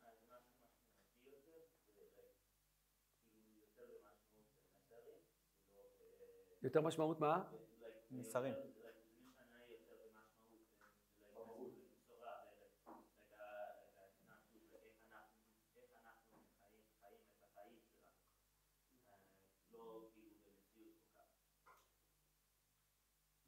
יותר 6.64 6.82
משמעות 6.82 7.20
מה? 7.20 7.44
מסרים. 8.12 8.71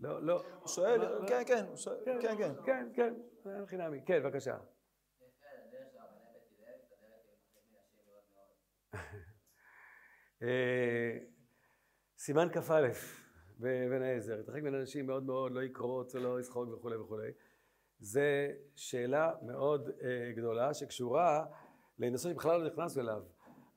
לא, 0.04 0.24
לא. 0.24 0.44
הוא 0.60 0.68
שואל. 0.68 1.28
כן, 1.28 1.44
כן, 1.46 1.66
הוא 1.68 1.76
שואל, 1.76 1.98
כן, 2.06 2.38
כן. 2.38 2.52
כן, 2.66 2.88
כן, 2.94 3.14
אין 3.46 3.66
חינמי. 3.66 4.02
כן, 4.06 4.20
בבקשה. 4.24 4.58
אה, 10.44 11.18
סימן 12.18 12.48
כ"א 12.54 12.88
באבן 13.60 14.02
העזר, 14.02 14.40
התרחק 14.40 14.62
בין 14.62 14.76
אנשים 14.76 15.08
מאוד 15.08 15.24
מאוד, 15.24 15.52
לא 15.52 15.64
יקרוץ 15.64 16.16
ולא 16.16 16.40
ישחוק 16.40 16.70
וכולי 16.70 16.96
וכולי. 16.96 17.32
זה 18.00 18.54
שאלה 18.76 19.34
מאוד 19.42 19.90
אה, 19.90 20.32
גדולה 20.36 20.74
שקשורה 20.74 21.46
לנושא 22.00 22.30
שבכלל 22.30 22.62
לא 22.62 22.68
נכנסנו 22.68 23.02
אליו, 23.02 23.24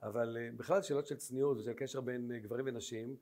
אבל 0.03 0.37
אה, 0.41 0.49
בכלל 0.57 0.83
שאלות 0.83 1.07
של 1.07 1.17
צניעות 1.17 1.59
ושל 1.59 1.73
קשר 1.73 2.01
בין 2.01 2.33
גברים 2.43 2.65
ונשים, 2.69 3.17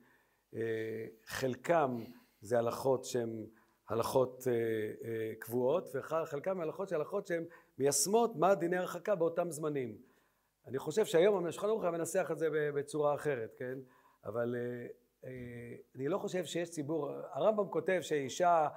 חלקם 1.25 2.03
זה 2.45 2.59
הלכות 2.59 3.05
שהן 3.05 3.45
הלכות 3.89 4.43
אה, 4.47 4.53
אה, 4.53 5.35
קבועות, 5.39 5.89
וחלקם 5.95 6.61
הלכות 6.61 6.89
שהן 6.89 6.99
הלכות 6.99 7.27
שהן 7.27 7.45
מיישמות 7.77 8.35
מה 8.35 8.55
דיני 8.55 8.77
הרחקה 8.77 9.15
באותם 9.15 9.51
זמנים. 9.51 9.97
אני 10.67 10.79
חושב 10.79 11.05
שהיום 11.05 11.45
השולחן 11.45 11.67
ערוך 11.67 11.83
מנסח 11.83 12.29
את 12.31 12.39
זה 12.39 12.49
בצורה 12.51 13.15
אחרת, 13.15 13.55
כן? 13.57 13.77
אבל 14.25 14.55
אה, 14.55 14.87
אה, 15.25 15.75
אני 15.95 16.07
לא 16.07 16.17
חושב 16.17 16.45
שיש 16.45 16.69
ציבור, 16.69 17.11
הרמב"ם 17.31 17.67
כותב 17.67 17.99
שאישה 18.01 18.67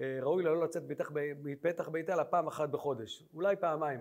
אה, 0.00 0.18
ראוי 0.22 0.42
לה 0.42 0.50
לא 0.50 0.64
לצאת 0.64 0.82
מפתח, 0.82 1.10
מפתח 1.44 1.88
ביתה 1.88 2.14
אלא 2.14 2.22
פעם 2.22 2.46
אחת 2.46 2.68
בחודש, 2.68 3.24
אולי 3.34 3.56
פעמיים. 3.56 4.00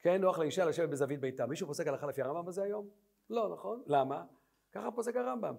כן, 0.00 0.20
נוח 0.20 0.38
לאישה 0.38 0.64
לשבת 0.64 0.88
בזווית 0.88 1.20
ביתה. 1.20 1.46
מישהו 1.46 1.66
פוסק 1.66 1.86
הלכה 1.86 2.06
לפי 2.06 2.22
הרמב"ם 2.22 2.48
הזה 2.48 2.62
היום? 2.62 2.88
לא, 3.30 3.48
נכון? 3.52 3.82
למה? 3.86 4.24
ככה 4.72 4.90
פוסק 4.90 5.16
הרמב"ם. 5.16 5.54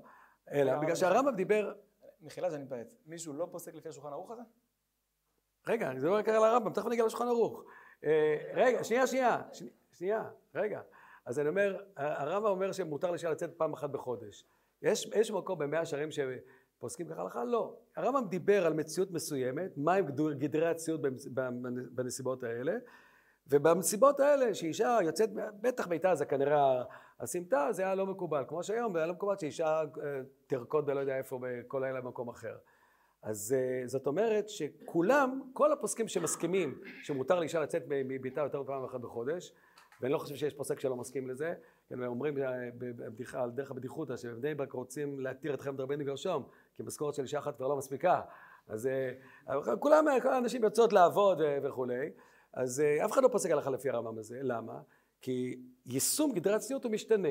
אלא 0.52 0.80
בגלל 0.80 0.96
שהרמב"ם 0.96 1.36
דיבר, 1.36 1.74
מחילה 2.22 2.52
שאני 2.52 2.64
מתפרץ. 2.64 2.88
מישהו 3.06 3.34
לא 3.34 3.48
פוסק 3.52 3.76
לפי 3.76 3.90
השולחן 3.90 4.10
ערוך 4.10 4.32
הזה? 4.32 4.42
רגע, 5.68 5.90
אני 5.90 6.00
מדבר 6.00 6.16
רק 6.16 6.30
על 6.30 6.44
הרמב"ם, 6.44 6.74
תכף 6.74 6.86
נגיע 6.88 7.06
לשולחן 7.06 7.28
ערוך. 7.28 7.64
אה, 8.04 8.38
רגע, 8.54 8.84
שנייה, 8.84 9.08
שנייה, 9.08 9.42
שני- 9.54 9.70
שנייה, 9.92 10.30
רגע. 10.56 10.82
אז 11.26 11.40
אני 11.40 11.50
אומר, 11.50 11.84
הרמב"ם 11.96 12.50
אומר 12.50 12.72
שמותר 12.72 13.12
לאישה 13.12 13.30
לצאת 13.30 13.58
פעם 13.58 13.74
אחת 13.74 13.90
בחודש. 13.90 14.46
יש, 14.82 15.10
יש 15.16 15.32
מקום 15.32 15.60
במאה 15.60 15.86
שערים 15.86 16.10
שפוסקים 16.12 17.10
ככה 17.10 17.22
הלכה? 17.22 17.44
לא. 17.44 17.78
הרמב"ם 17.96 18.28
דיבר 18.30 18.66
על 18.66 18.74
מציאות 18.74 19.12
מסוימת, 19.12 19.72
מהם 19.78 20.06
גדרי 20.38 20.68
הציות 20.68 21.02
בנסיבות 21.92 22.44
האלה, 22.44 22.74
ובנסיבות 23.48 24.20
האלה 24.20 24.54
שאישה 24.54 24.98
יוצאת, 25.04 25.30
בטח 25.62 25.88
ביתה 25.88 26.16
זה 26.16 26.26
כנראה 26.26 26.84
הסמטה, 27.20 27.68
זה 27.72 27.84
היה 27.84 27.96
לא 27.96 28.06
מקובל. 28.06 28.44
כמו 28.48 28.64
שהיום, 28.64 28.96
היה 28.96 29.06
לא 29.06 29.14
מקובל 29.14 29.38
שאישה 29.38 29.82
אה, 29.82 29.86
תרקוד 30.48 30.86
בלא 30.86 31.00
יודע 31.00 31.18
איפה, 31.18 31.40
כל 31.68 31.80
לילה 31.86 32.02
במקום 32.02 32.30
אחר. 32.30 32.56
אז 33.22 33.56
אה, 33.58 33.88
זאת 33.88 34.08
אומרת 34.08 34.50
שכולם, 34.50 35.42
כל 35.54 35.72
הפוסקים 35.72 36.08
שמסכימים 36.08 36.80
שמותר 37.04 37.40
לאישה 37.40 37.60
לצאת 37.60 37.84
מביתה 37.88 38.42
יותר 38.42 38.62
מפעם 38.62 38.84
אחת 38.84 39.00
בחודש, 39.00 39.54
ואני 40.02 40.14
לא 40.14 40.18
חושב 40.18 40.36
שיש 40.36 40.54
פוסק 40.54 40.80
שלא 40.80 40.96
מסכים 40.96 41.28
לזה, 41.28 41.54
כן, 41.90 42.04
אומרים 42.04 42.38
אה, 42.38 42.70
בבדיחה, 42.78 43.44
על 43.44 43.52
דרך 43.52 43.72
הבדיחותא, 43.72 44.18
שבבני 44.18 44.56
ברק 44.56 44.72
רוצים 44.72 45.20
להתיר 45.20 45.54
את 45.54 45.62
חמד 45.62 45.82
רבנו 45.82 46.06
גרשום, 46.06 46.44
כי 46.76 46.84
משכורת 46.84 47.16
של 47.16 47.22
אישה 47.22 47.40
אחת 47.40 47.58
כבר 47.58 47.68
לא 47.68 47.78
מספיקה. 47.78 48.22
אז 48.68 48.90
כולם, 49.80 50.06
כל 50.22 50.30
האנשים 50.30 50.64
יוצאות 50.64 50.94
לעבוד 50.94 51.42
וכולי, 51.64 52.12
אז 52.54 52.84
אף 53.06 53.12
אחד 53.12 53.24
לא 53.24 53.28
פוסק 53.28 53.52
הלכה 53.52 53.70
לפי 53.70 53.90
הרמב"ם 53.90 54.18
הזה, 54.18 54.40
למה? 54.42 54.80
כי 55.22 55.56
יישום 55.86 56.32
גדרי 56.34 56.54
הצניעות 56.54 56.84
הוא 56.84 56.92
משתנה. 56.92 57.30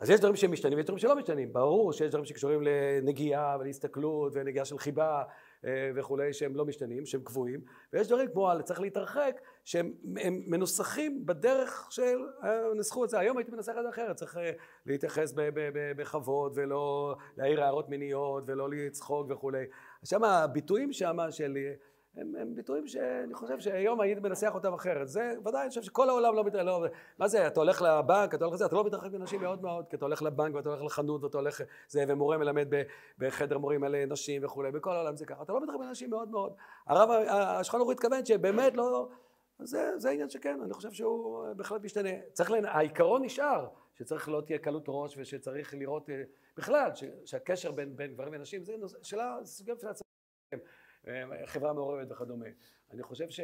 אז 0.00 0.10
יש 0.10 0.20
דברים 0.20 0.36
שמשתנים 0.36 0.76
ויש 0.76 0.84
דברים 0.84 0.98
שלא 0.98 1.16
משתנים. 1.16 1.52
ברור 1.52 1.92
שיש 1.92 2.08
דברים 2.08 2.24
שקשורים 2.24 2.62
לנגיעה 2.62 3.56
ולהסתכלות 3.60 4.32
ונגיעה 4.34 4.64
של 4.64 4.78
חיבה 4.78 5.22
אה, 5.64 5.90
וכולי 5.94 6.32
שהם 6.32 6.56
לא 6.56 6.64
משתנים, 6.64 7.06
שהם 7.06 7.20
קבועים, 7.24 7.60
ויש 7.92 8.08
דברים 8.08 8.28
כמו 8.32 8.50
על 8.50 8.62
צריך 8.62 8.80
להתרחק 8.80 9.40
שהם 9.64 9.92
הם 10.16 10.42
מנוסחים 10.46 11.26
בדרך 11.26 11.86
של 11.90 12.18
אה, 12.44 12.74
נסחו 12.74 13.04
את 13.04 13.10
זה. 13.10 13.18
היום 13.18 13.38
הייתי 13.38 13.50
מנסח 13.50 13.72
את 13.78 13.82
זה 13.82 13.88
אחרת, 13.88 14.16
צריך 14.16 14.36
אה, 14.36 14.50
להתייחס 14.86 15.32
בכבוד 15.96 16.52
ולא 16.54 17.16
להעיר 17.36 17.62
הערות 17.62 17.88
מיניות 17.88 18.44
ולא 18.46 18.70
לצחוק 18.70 19.30
וכולי. 19.30 19.64
שם 20.04 20.24
הביטויים 20.24 20.92
שם 20.92 21.16
של... 21.30 21.56
הם, 22.16 22.34
הם 22.40 22.54
ביטויים 22.54 22.86
שאני 22.86 23.34
חושב 23.34 23.58
שהיום 23.58 24.00
הייתי 24.00 24.20
מנסח 24.20 24.50
אותם 24.54 24.74
אחרת. 24.74 25.08
זה 25.08 25.34
ודאי, 25.44 25.62
אני 25.62 25.68
חושב 25.68 25.82
שכל 25.82 26.08
העולם 26.08 26.34
לא 26.34 26.44
מתרחק, 26.44 26.64
לא, 26.64 26.84
מה 27.18 27.28
זה, 27.28 27.46
אתה 27.46 27.60
הולך 27.60 27.82
לבנק, 27.82 28.34
אתה 28.34 28.44
הולך 28.44 28.54
לזה, 28.54 28.66
אתה 28.66 28.76
לא 28.76 28.84
מתרחק 28.84 29.12
מנשים 29.12 29.40
מאוד 29.40 29.62
מאוד, 29.62 29.84
כי 29.90 29.96
אתה 29.96 30.04
הולך 30.04 30.22
לבנק 30.22 30.54
ואתה 30.54 30.68
הולך 30.68 30.82
לחנות 30.82 31.24
ואתה 31.24 31.38
הולך, 31.38 31.60
זה, 31.88 32.04
ומורה 32.08 32.38
מלמד 32.38 32.68
בחדר 33.18 33.58
מורים 33.58 33.84
על 33.84 34.04
נשים 34.04 34.44
וכולי, 34.44 34.70
בכל 34.70 34.92
העולם 34.92 35.16
זה 35.16 35.26
ככה, 35.26 35.42
אתה 35.42 35.52
לא 35.52 35.60
מתרחק 35.60 35.78
מנשים 35.78 36.10
מאוד 36.10 36.30
מאוד. 36.30 36.52
הרב, 36.86 37.10
השולחן 37.28 37.78
ערוך 37.78 37.90
התכוון 37.90 38.24
שבאמת 38.24 38.76
לא, 38.76 39.08
זה, 39.58 39.98
זה 39.98 40.10
עניין 40.10 40.28
שכן, 40.28 40.60
אני 40.64 40.72
חושב 40.72 40.90
שהוא 40.92 41.44
בהחלט 41.56 41.82
משתנה. 41.84 42.10
צריך, 42.32 42.50
לה, 42.50 42.72
העיקרון 42.72 43.24
נשאר, 43.24 43.68
שצריך 43.94 44.28
לא 44.28 44.40
תהיה 44.46 44.58
קלות 44.58 44.84
ראש 44.88 45.18
ושצריך 45.18 45.74
לראות, 45.74 46.10
אה, 46.10 46.22
בכלל, 46.56 46.90
ש, 46.94 47.04
שהקשר 47.24 47.72
בין, 47.72 47.96
בין 47.96 48.12
גברים 48.12 48.32
ונשים, 48.36 48.64
זה 48.64 48.74
שאלה, 49.02 49.38
סוגיה 49.44 49.74
בפני 49.74 49.90
עצמה. 49.90 50.06
חברה 51.44 51.72
מעורבת 51.72 52.12
וכדומה. 52.12 52.46
אני 52.90 53.02
חושב 53.02 53.26
ש... 53.30 53.40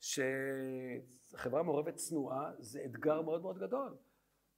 שחברה 0.00 1.62
מעורבת 1.62 1.94
צנועה 1.94 2.50
זה 2.58 2.80
אתגר 2.84 3.22
מאוד 3.22 3.42
מאוד 3.42 3.58
גדול. 3.58 3.96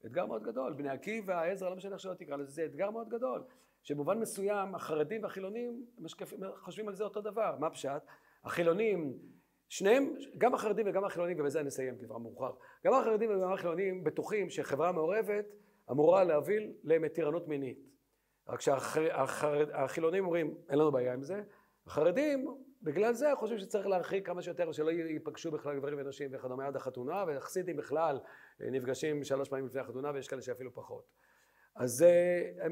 אתגר 0.07 0.27
מאוד 0.27 0.43
גדול. 0.43 0.73
בני 0.73 0.89
עקיבא, 0.89 1.43
עזרא, 1.43 1.71
לא 1.71 1.77
משנה 1.77 1.93
איך 1.93 2.01
שלא 2.01 2.15
תקרא 2.15 2.37
לזה, 2.37 2.51
זה 2.51 2.65
אתגר 2.65 2.91
מאוד 2.91 3.09
גדול. 3.09 3.43
שבמובן 3.83 4.19
מסוים 4.19 4.75
החרדים 4.75 5.23
והחילונים 5.23 5.87
משקפים, 5.99 6.39
חושבים 6.57 6.89
על 6.89 6.95
זה 6.95 7.05
אותו 7.05 7.21
דבר. 7.21 7.57
מה 7.59 7.71
פשט? 7.71 8.03
החילונים, 8.45 9.19
שניהם, 9.69 10.15
גם 10.39 10.55
החרדים 10.55 10.87
וגם 10.89 11.05
החילונים, 11.05 11.41
ובזה 11.41 11.61
אני 11.61 11.69
אסיים 11.69 11.99
כבר 11.99 12.19
מאוחר, 12.19 12.53
גם 12.85 12.95
החרדים 12.95 13.37
וגם 13.37 13.53
החילונים 13.53 14.05
בטוחים 14.05 14.51
שחברה 14.51 14.93
מעורבת 14.93 15.47
אמורה 15.91 16.25
להוביל 16.25 16.73
למתירנות 16.85 17.49
מינית. 17.49 17.79
רק 18.49 18.61
שהחילונים 18.61 20.25
אומרים, 20.25 20.55
אין 20.69 20.79
לנו 20.79 20.93
בעיה 20.93 21.15
עם 21.15 21.23
זה, 21.23 21.43
החרדים, 21.87 22.47
בגלל 22.83 23.13
זה 23.13 23.27
חושבים 23.35 23.59
שצריך 23.59 23.87
להרחיק 23.87 24.27
כמה 24.27 24.43
שיותר, 24.43 24.73
שלא 24.73 24.91
ייפגשו 24.91 25.51
בכלל 25.51 25.77
גברים 25.77 25.99
ונשים 25.99 26.31
וכדומה 26.33 26.67
עד 26.67 26.77
החתונה, 26.77 27.25
והחסידים 27.27 27.77
בכלל 27.77 28.19
נפגשים 28.61 29.25
שלוש 29.25 29.49
פעמים 29.49 29.67
לפני 29.67 29.81
החתונה, 29.81 30.11
ויש 30.15 30.29
כאלה 30.29 30.43
שאפילו 30.43 30.75
פחות. 30.75 31.05
אז 31.77 32.03
אה, 32.03 32.67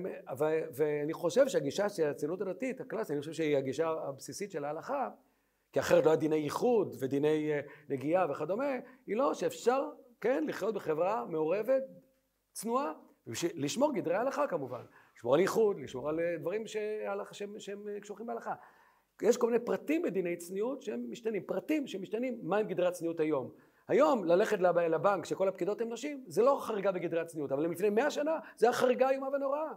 ואני 0.76 1.12
חושב 1.12 1.48
שהגישה 1.48 1.88
של 1.88 2.10
הציונות 2.10 2.40
הדתית, 2.40 2.80
הקלאסית, 2.80 3.10
אני 3.10 3.20
חושב 3.20 3.32
שהיא 3.32 3.56
הגישה 3.56 3.88
הבסיסית 3.88 4.50
של 4.50 4.64
ההלכה, 4.64 5.10
כי 5.72 5.80
אחרת 5.80 6.04
לא 6.04 6.10
היה 6.10 6.16
דיני 6.16 6.36
ייחוד 6.36 6.96
ודיני 7.00 7.52
אה, 7.52 7.60
נגיעה 7.88 8.30
וכדומה, 8.30 8.72
היא 9.06 9.16
לא 9.16 9.34
שאפשר, 9.34 9.90
כן, 10.20 10.44
לחיות 10.48 10.74
בחברה 10.74 11.24
מעורבת, 11.24 11.82
צנועה, 12.52 12.92
לשמור 13.54 13.94
גדרי 13.94 14.14
ההלכה 14.14 14.46
כמובן, 14.46 14.84
לשמור 15.16 15.34
על 15.34 15.40
ייחוד, 15.40 15.80
לשמור 15.80 16.08
על 16.08 16.20
אה, 16.20 16.36
דברים 16.38 16.66
שהם, 16.66 17.56
אה, 17.88 18.00
קשוחים 18.00 18.26
בהלכה. 18.26 18.54
יש 19.22 19.36
כל 19.36 19.46
מיני 19.50 19.64
פרטים 19.64 20.02
בדיני 20.02 20.36
צניעות 20.36 20.82
שהם 20.82 21.04
משתנים, 21.10 21.42
פרטים 21.42 21.86
שמשתנים, 21.86 22.38
מהם 22.42 22.66
גדרי 22.66 22.86
הצניעות 22.86 23.20
היום. 23.20 23.50
היום 23.88 24.24
ללכת 24.24 24.60
לב- 24.60 24.78
לבנק 24.78 25.24
שכל 25.24 25.48
הפקידות 25.48 25.80
הן 25.80 25.92
נשים, 25.92 26.24
זה 26.26 26.42
לא 26.42 26.58
חריגה 26.60 26.92
בגדרי 26.92 27.20
הצניעות, 27.20 27.52
אבל 27.52 27.66
לפני 27.66 27.90
מאה 27.90 28.10
שנה 28.10 28.38
זה 28.56 28.66
היה 28.66 28.72
חריגה 28.72 29.10
איומה 29.10 29.28
ונוראה. 29.28 29.72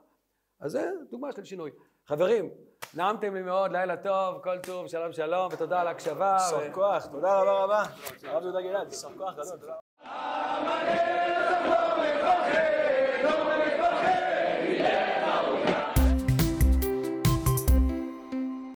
אז 0.59 0.71
זה 0.71 0.91
דוגמה 1.09 1.31
של 1.31 1.43
שינוי. 1.43 1.71
חברים, 2.07 2.49
נעמתם 2.93 3.33
לי 3.35 3.41
מאוד, 3.41 3.71
לילה 3.71 3.97
טוב, 3.97 4.43
כל 4.43 4.57
טוב, 4.59 4.87
שלום 4.87 5.11
שלום, 5.11 5.49
ותודה 5.53 5.81
על 5.81 5.87
ההקשבה. 5.87 6.37
יישר 6.39 6.73
כוח, 6.73 7.05
תודה 7.05 7.41
רבה 7.41 7.63
רבה. 7.63 7.83
הרב 8.23 8.43
יהודה 8.43 8.61
גלעד, 8.61 8.87
יישר 8.91 9.09
כוח 9.17 9.33
גדול. 9.33 9.71